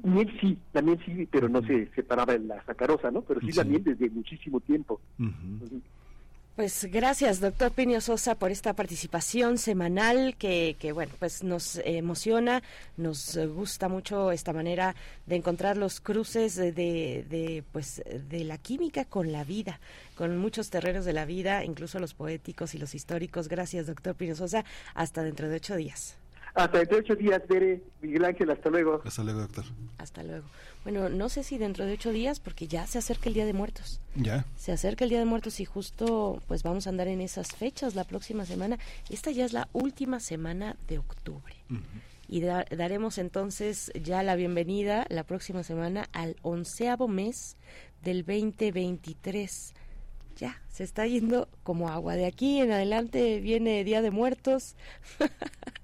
Miel 0.03 0.39
sí, 0.41 0.57
la 0.73 0.81
miel 0.81 0.99
sí, 1.05 1.27
pero 1.31 1.47
no 1.47 1.61
se 1.65 1.87
separaba 1.93 2.33
en 2.33 2.47
la 2.47 2.63
sacarosa, 2.65 3.11
¿no? 3.11 3.21
Pero 3.21 3.39
sí, 3.41 3.51
la 3.51 3.63
miel 3.63 3.83
desde 3.83 4.09
muchísimo 4.09 4.59
tiempo. 4.59 4.99
Pues 6.55 6.85
gracias, 6.91 7.39
doctor 7.39 7.71
Pinio 7.71 8.01
Sosa, 8.01 8.35
por 8.35 8.51
esta 8.51 8.73
participación 8.73 9.57
semanal 9.57 10.35
que, 10.37 10.75
que 10.77 10.91
bueno, 10.91 11.13
pues 11.17 11.43
nos 11.43 11.77
emociona, 11.85 12.61
nos 12.97 13.37
gusta 13.55 13.87
mucho 13.87 14.31
esta 14.31 14.51
manera 14.51 14.93
de 15.27 15.37
encontrar 15.37 15.77
los 15.77 16.01
cruces 16.01 16.55
de, 16.55 16.73
de, 16.73 17.25
de, 17.29 17.63
pues, 17.71 18.03
de 18.29 18.43
la 18.43 18.57
química 18.57 19.05
con 19.05 19.31
la 19.31 19.45
vida, 19.45 19.79
con 20.15 20.37
muchos 20.37 20.69
terrenos 20.69 21.05
de 21.05 21.13
la 21.13 21.25
vida, 21.25 21.63
incluso 21.63 21.99
los 21.99 22.13
poéticos 22.13 22.75
y 22.75 22.79
los 22.79 22.95
históricos. 22.95 23.47
Gracias, 23.47 23.87
doctor 23.87 24.15
Pinio 24.15 24.35
Sosa. 24.35 24.65
Hasta 24.93 25.23
dentro 25.23 25.47
de 25.47 25.55
ocho 25.55 25.75
días. 25.77 26.20
Hasta 26.53 26.79
dentro 26.79 26.97
de 26.97 27.03
ocho 27.03 27.15
días, 27.15 27.41
Bere, 27.47 27.81
Miguel 28.01 28.25
Ángel, 28.25 28.49
hasta 28.51 28.69
luego. 28.69 29.01
Hasta 29.05 29.23
luego, 29.23 29.39
doctor. 29.41 29.65
Hasta 29.97 30.23
luego. 30.23 30.45
Bueno, 30.83 31.09
no 31.09 31.29
sé 31.29 31.43
si 31.43 31.57
dentro 31.57 31.85
de 31.85 31.93
ocho 31.93 32.11
días, 32.11 32.39
porque 32.39 32.67
ya 32.67 32.85
se 32.87 32.97
acerca 32.97 33.29
el 33.29 33.35
Día 33.35 33.45
de 33.45 33.53
Muertos. 33.53 34.01
Ya. 34.15 34.45
Se 34.57 34.71
acerca 34.71 35.03
el 35.05 35.09
Día 35.11 35.19
de 35.19 35.25
Muertos 35.25 35.59
y 35.59 35.65
justo 35.65 36.41
pues 36.47 36.63
vamos 36.63 36.87
a 36.87 36.89
andar 36.89 37.07
en 37.07 37.21
esas 37.21 37.55
fechas 37.55 37.95
la 37.95 38.03
próxima 38.03 38.45
semana. 38.45 38.79
Esta 39.09 39.31
ya 39.31 39.45
es 39.45 39.53
la 39.53 39.69
última 39.73 40.19
semana 40.19 40.75
de 40.87 40.97
octubre. 40.97 41.55
Y 42.27 42.41
da- 42.41 42.65
daremos 42.75 43.17
entonces 43.17 43.91
ya 44.01 44.23
la 44.23 44.35
bienvenida 44.35 45.05
la 45.09 45.23
próxima 45.23 45.63
semana 45.63 46.07
al 46.13 46.35
onceavo 46.41 47.07
mes 47.07 47.55
del 48.03 48.25
2023. 48.25 49.73
Ya, 50.37 50.59
se 50.69 50.83
está 50.83 51.05
yendo 51.05 51.47
como 51.63 51.89
agua. 51.89 52.15
De 52.15 52.25
aquí 52.25 52.59
en 52.61 52.71
adelante 52.71 53.39
viene 53.41 53.83
Día 53.83 54.01
de 54.01 54.11
Muertos. 54.11 54.75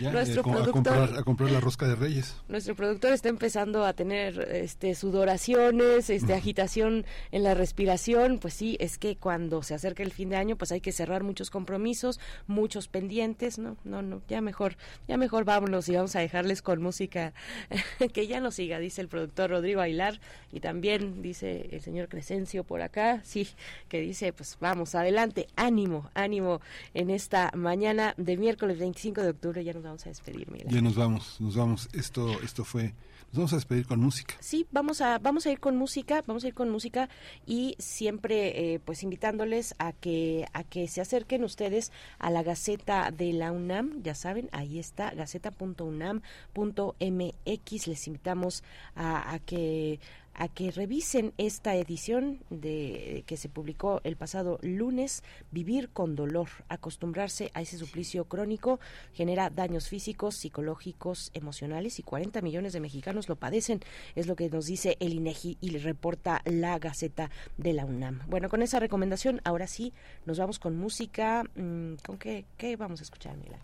Ya, 0.00 0.10
Nuestro 0.12 0.42
eh, 0.42 0.44
a, 0.44 0.48
productor- 0.56 0.72
comprar, 0.72 1.18
a 1.18 1.22
comprar 1.22 1.50
la 1.50 1.60
rosca 1.60 1.86
de 1.86 1.94
Reyes. 1.94 2.36
Nuestro 2.48 2.74
productor 2.74 3.12
está 3.12 3.28
empezando 3.28 3.84
a 3.84 3.92
tener 3.92 4.40
este 4.52 4.94
sudoraciones, 4.94 6.10
este 6.10 6.34
agitación 6.34 7.04
en 7.32 7.42
la 7.42 7.54
respiración, 7.54 8.38
pues 8.38 8.54
sí, 8.54 8.76
es 8.80 8.98
que 8.98 9.16
cuando 9.16 9.62
se 9.62 9.74
acerca 9.74 10.02
el 10.02 10.12
fin 10.12 10.28
de 10.30 10.36
año, 10.36 10.56
pues 10.56 10.72
hay 10.72 10.80
que 10.80 10.92
cerrar 10.92 11.22
muchos 11.22 11.50
compromisos, 11.50 12.20
muchos 12.46 12.88
pendientes, 12.88 13.58
no, 13.58 13.76
no, 13.84 14.02
no, 14.02 14.22
ya 14.28 14.40
mejor, 14.40 14.76
ya 15.08 15.16
mejor 15.16 15.44
vámonos 15.44 15.88
y 15.88 15.94
vamos 15.96 16.14
a 16.16 16.20
dejarles 16.20 16.62
con 16.62 16.82
música 16.82 17.32
que 18.12 18.26
ya 18.26 18.40
nos 18.40 18.54
siga, 18.56 18.78
dice 18.78 19.00
el 19.00 19.08
productor 19.08 19.50
Rodrigo 19.50 19.80
Ailar 19.80 20.20
y 20.52 20.60
también 20.60 21.22
dice 21.22 21.68
el 21.72 21.80
señor 21.80 22.08
Crescencio 22.08 22.64
por 22.64 22.82
acá, 22.82 23.20
sí, 23.24 23.48
que 23.88 24.00
dice, 24.00 24.32
pues 24.32 24.56
vamos, 24.60 24.94
adelante, 24.94 25.46
ánimo, 25.56 26.10
ánimo 26.14 26.60
en 26.94 27.10
esta 27.10 27.50
mañana 27.54 28.14
de 28.16 28.36
miércoles 28.36 28.78
25 28.78 29.22
de 29.22 29.30
octubre, 29.30 29.53
ya 29.60 29.72
nos 29.72 29.82
vamos 29.82 30.06
a 30.06 30.08
despedir, 30.08 30.50
Miguel. 30.50 30.68
Ya 30.70 30.80
nos 30.80 30.94
vamos, 30.94 31.40
nos 31.40 31.56
vamos. 31.56 31.88
Esto, 31.92 32.40
esto 32.42 32.64
fue. 32.64 32.94
Nos 33.34 33.38
vamos 33.38 33.52
a 33.52 33.56
despedir 33.56 33.86
con 33.86 34.00
música. 34.00 34.34
Sí, 34.38 34.64
vamos 34.70 35.00
a 35.00 35.18
vamos 35.18 35.44
a 35.46 35.50
ir 35.50 35.58
con 35.58 35.76
música, 35.76 36.22
vamos 36.24 36.44
a 36.44 36.48
ir 36.48 36.54
con 36.54 36.70
música 36.70 37.08
y 37.46 37.74
siempre 37.80 38.74
eh, 38.74 38.78
pues 38.78 39.02
invitándoles 39.02 39.74
a 39.78 39.92
que 39.92 40.46
a 40.52 40.62
que 40.62 40.86
se 40.86 41.00
acerquen 41.00 41.42
ustedes 41.42 41.90
a 42.20 42.30
la 42.30 42.44
Gaceta 42.44 43.10
de 43.10 43.32
la 43.32 43.50
UNAM, 43.50 44.04
ya 44.04 44.14
saben, 44.14 44.48
ahí 44.52 44.78
está 44.78 45.10
gaceta.unam.mx, 45.10 47.86
les 47.88 48.06
invitamos 48.06 48.62
a, 48.94 49.34
a 49.34 49.40
que 49.40 49.98
a 50.34 50.48
que 50.48 50.70
revisen 50.70 51.32
esta 51.38 51.74
edición 51.76 52.40
de 52.50 53.24
que 53.26 53.36
se 53.36 53.48
publicó 53.48 54.00
el 54.04 54.16
pasado 54.16 54.58
lunes, 54.62 55.22
Vivir 55.50 55.90
con 55.90 56.16
dolor, 56.16 56.48
acostumbrarse 56.68 57.50
a 57.54 57.62
ese 57.62 57.78
suplicio 57.78 58.24
crónico 58.24 58.80
genera 59.12 59.50
daños 59.50 59.88
físicos, 59.88 60.36
psicológicos, 60.36 61.30
emocionales 61.34 61.98
y 61.98 62.02
40 62.02 62.40
millones 62.42 62.72
de 62.72 62.80
mexicanos 62.80 63.28
lo 63.28 63.36
padecen, 63.36 63.80
es 64.14 64.26
lo 64.26 64.36
que 64.36 64.50
nos 64.50 64.66
dice 64.66 64.96
el 65.00 65.14
INEGI 65.14 65.58
y 65.60 65.70
le 65.70 65.78
reporta 65.78 66.42
la 66.44 66.78
Gaceta 66.78 67.30
de 67.56 67.72
la 67.72 67.84
UNAM. 67.84 68.20
Bueno, 68.28 68.48
con 68.48 68.62
esa 68.62 68.80
recomendación, 68.80 69.40
ahora 69.44 69.66
sí 69.66 69.92
nos 70.26 70.38
vamos 70.38 70.58
con 70.58 70.76
música, 70.76 71.44
mm, 71.54 71.94
¿con 72.04 72.18
qué, 72.18 72.44
qué 72.56 72.76
vamos 72.76 73.00
a 73.00 73.04
escuchar, 73.04 73.36
Miguel? 73.36 73.60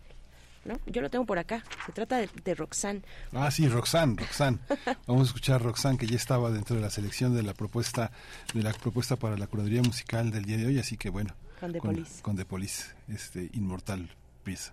¿No? 0.65 0.79
Yo 0.87 1.03
lo 1.03 1.11
tengo 1.11 1.25
por 1.25 1.39
acá. 1.39 1.65
Se 1.87 1.93
trata 1.93 2.19
de, 2.19 2.29
de 2.45 2.55
Roxanne. 2.55 3.03
Ah, 3.33 3.51
sí, 3.51 3.69
Roxanne, 3.69 4.17
Roxanne. 4.19 4.59
Vamos 5.07 5.23
a 5.23 5.27
escuchar 5.27 5.57
a 5.57 5.59
Roxanne 5.59 5.99
que 5.99 6.07
ya 6.07 6.17
estaba 6.17 6.51
dentro 6.51 6.77
de 6.77 6.83
la 6.83 6.91
selección 6.91 7.35
de 7.35 7.43
la 7.43 7.55
propuesta 7.55 8.11
de 8.55 8.63
la 8.63 8.73
propuesta 8.73 9.17
para 9.17 9.37
la 9.37 9.47
curaduría 9.47 9.83
musical 9.83 10.31
del 10.31 10.45
día 10.45 10.57
de 10.57 10.67
hoy, 10.67 10.79
así 10.79 10.97
que 10.97 11.11
bueno. 11.11 11.35
Con 11.61 11.73
The 11.73 11.79
con, 11.79 11.95
Police. 11.95 12.23
con 12.23 12.37
The 12.37 12.45
Police, 12.45 12.85
este 13.09 13.51
inmortal 13.53 14.09
pieza. 14.43 14.73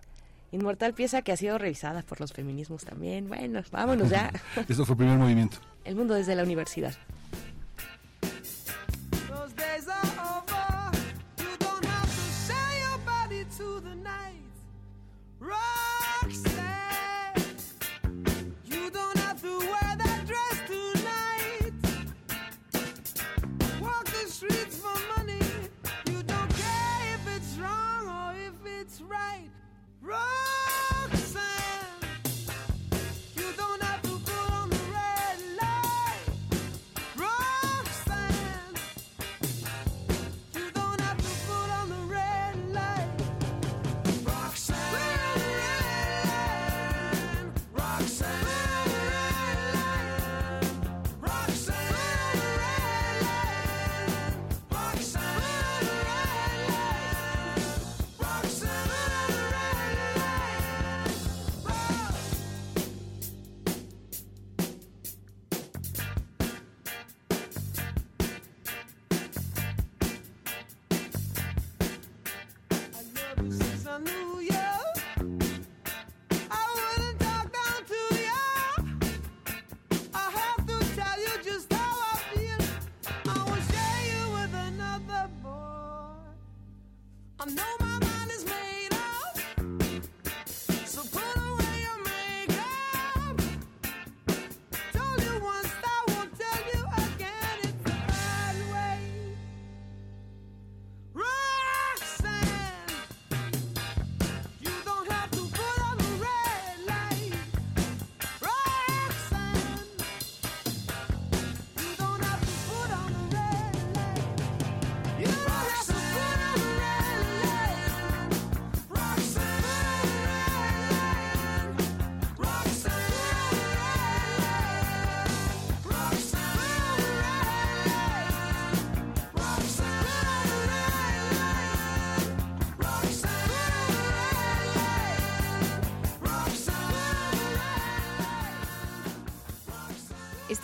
Inmortal 0.51 0.93
pieza 0.93 1.21
que 1.21 1.33
ha 1.33 1.37
sido 1.37 1.57
revisada 1.57 2.01
por 2.03 2.21
los 2.21 2.31
feminismos 2.31 2.85
también. 2.85 3.27
Bueno, 3.27 3.61
vámonos 3.71 4.09
ya. 4.09 4.31
Esto 4.69 4.85
fue 4.85 4.93
el 4.93 4.97
primer 4.97 5.17
movimiento. 5.17 5.57
El 5.83 5.95
mundo 5.95 6.13
desde 6.13 6.35
la 6.35 6.43
universidad. 6.43 6.95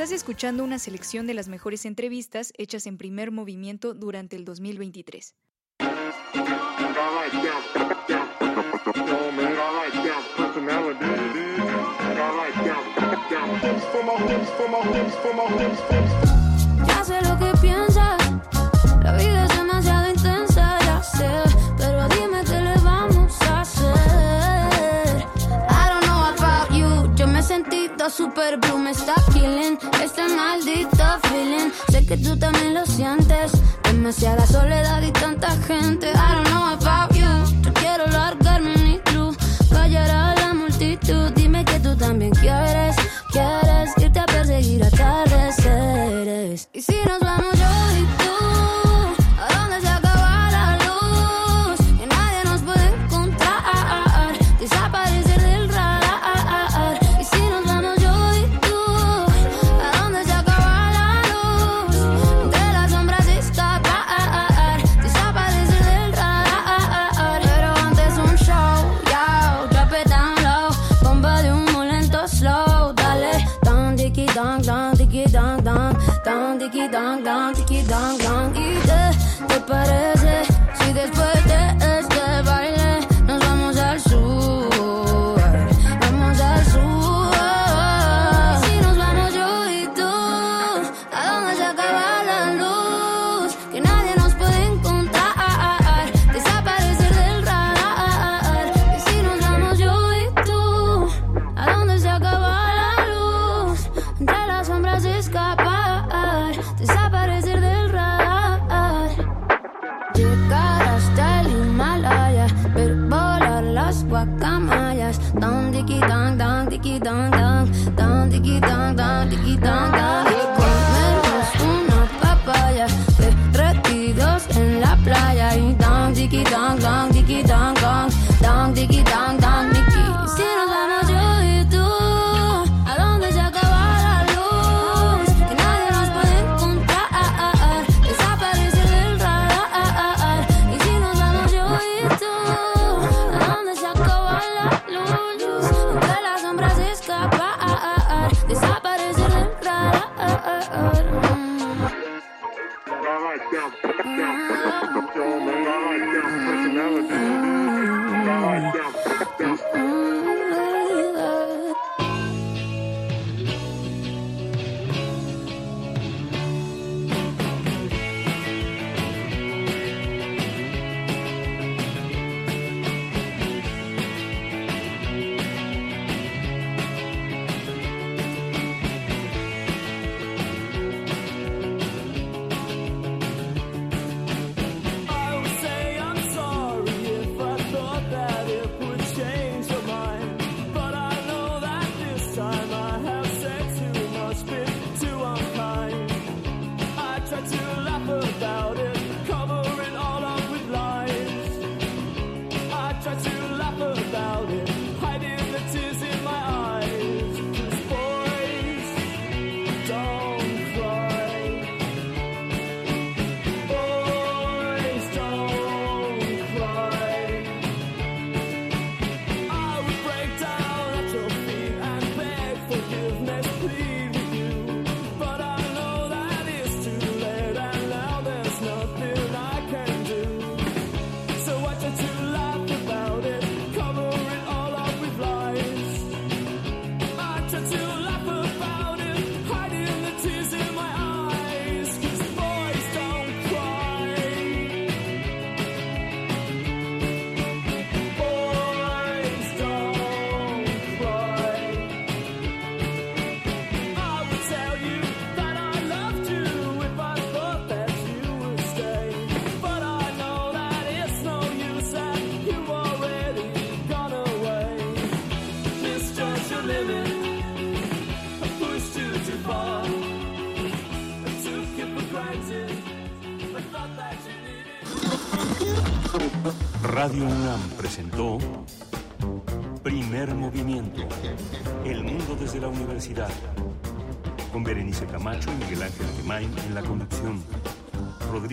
Estás 0.04 0.18
escuchando 0.18 0.66
una 0.66 0.80
selección 0.80 1.28
de 1.28 1.34
las 1.34 1.48
mejores 1.48 1.86
entrevistas 1.86 2.52
hechas 2.58 2.88
en 2.88 2.98
primer 2.98 3.32
movimiento 3.32 3.94
durante 3.94 4.36
el 4.36 4.44
2023. 4.44 5.34
Ya 16.86 17.04
sé 17.06 17.22
lo 17.22 17.40
que 17.40 17.58
piensas, 17.62 18.32
la 19.04 19.14
vida 19.16 19.46
es 19.46 19.58
demasiado 19.58 20.10
intensa, 20.10 20.80
ya 20.82 21.02
sé, 21.02 21.30
pero 21.78 22.10
dime 22.10 22.44
qué 22.44 22.60
le 22.60 22.78
vamos 22.84 23.42
a 23.44 23.62
hacer. 23.62 25.26
I 25.70 25.88
don't 25.88 26.04
know 26.04 26.26
about 26.26 26.70
you, 26.72 27.16
yo 27.16 27.26
me 27.26 27.40
he 27.40 27.42
sentido 27.42 27.84
super 28.10 28.58
blue, 28.58 28.78
me 28.78 28.92
está 28.92 29.16
maldito 29.16 29.53
Sé 31.90 32.06
que 32.06 32.18
tú 32.18 32.38
también 32.38 32.74
lo 32.74 32.86
sientes, 32.86 33.52
demasiada 33.84 34.46
soledad 34.46 35.02
y 35.02 35.12
tanta 35.12 35.50
gente. 35.68 36.12
I 36.12 36.36
don't 36.36 36.50
know 36.50 36.74
about 36.74 37.12
you, 37.16 37.62
yo 37.62 37.74
quiero 37.74 38.06
largarme 38.08 39.02
club, 39.06 39.36
callar 39.72 40.10
a 40.10 40.36
la 40.36 40.54
multitud. 40.54 41.32
Dime 41.36 41.66
que 41.66 41.80
tú 41.80 41.96
también 41.96 42.32
quieres, 42.32 42.96
quieres 43.32 43.96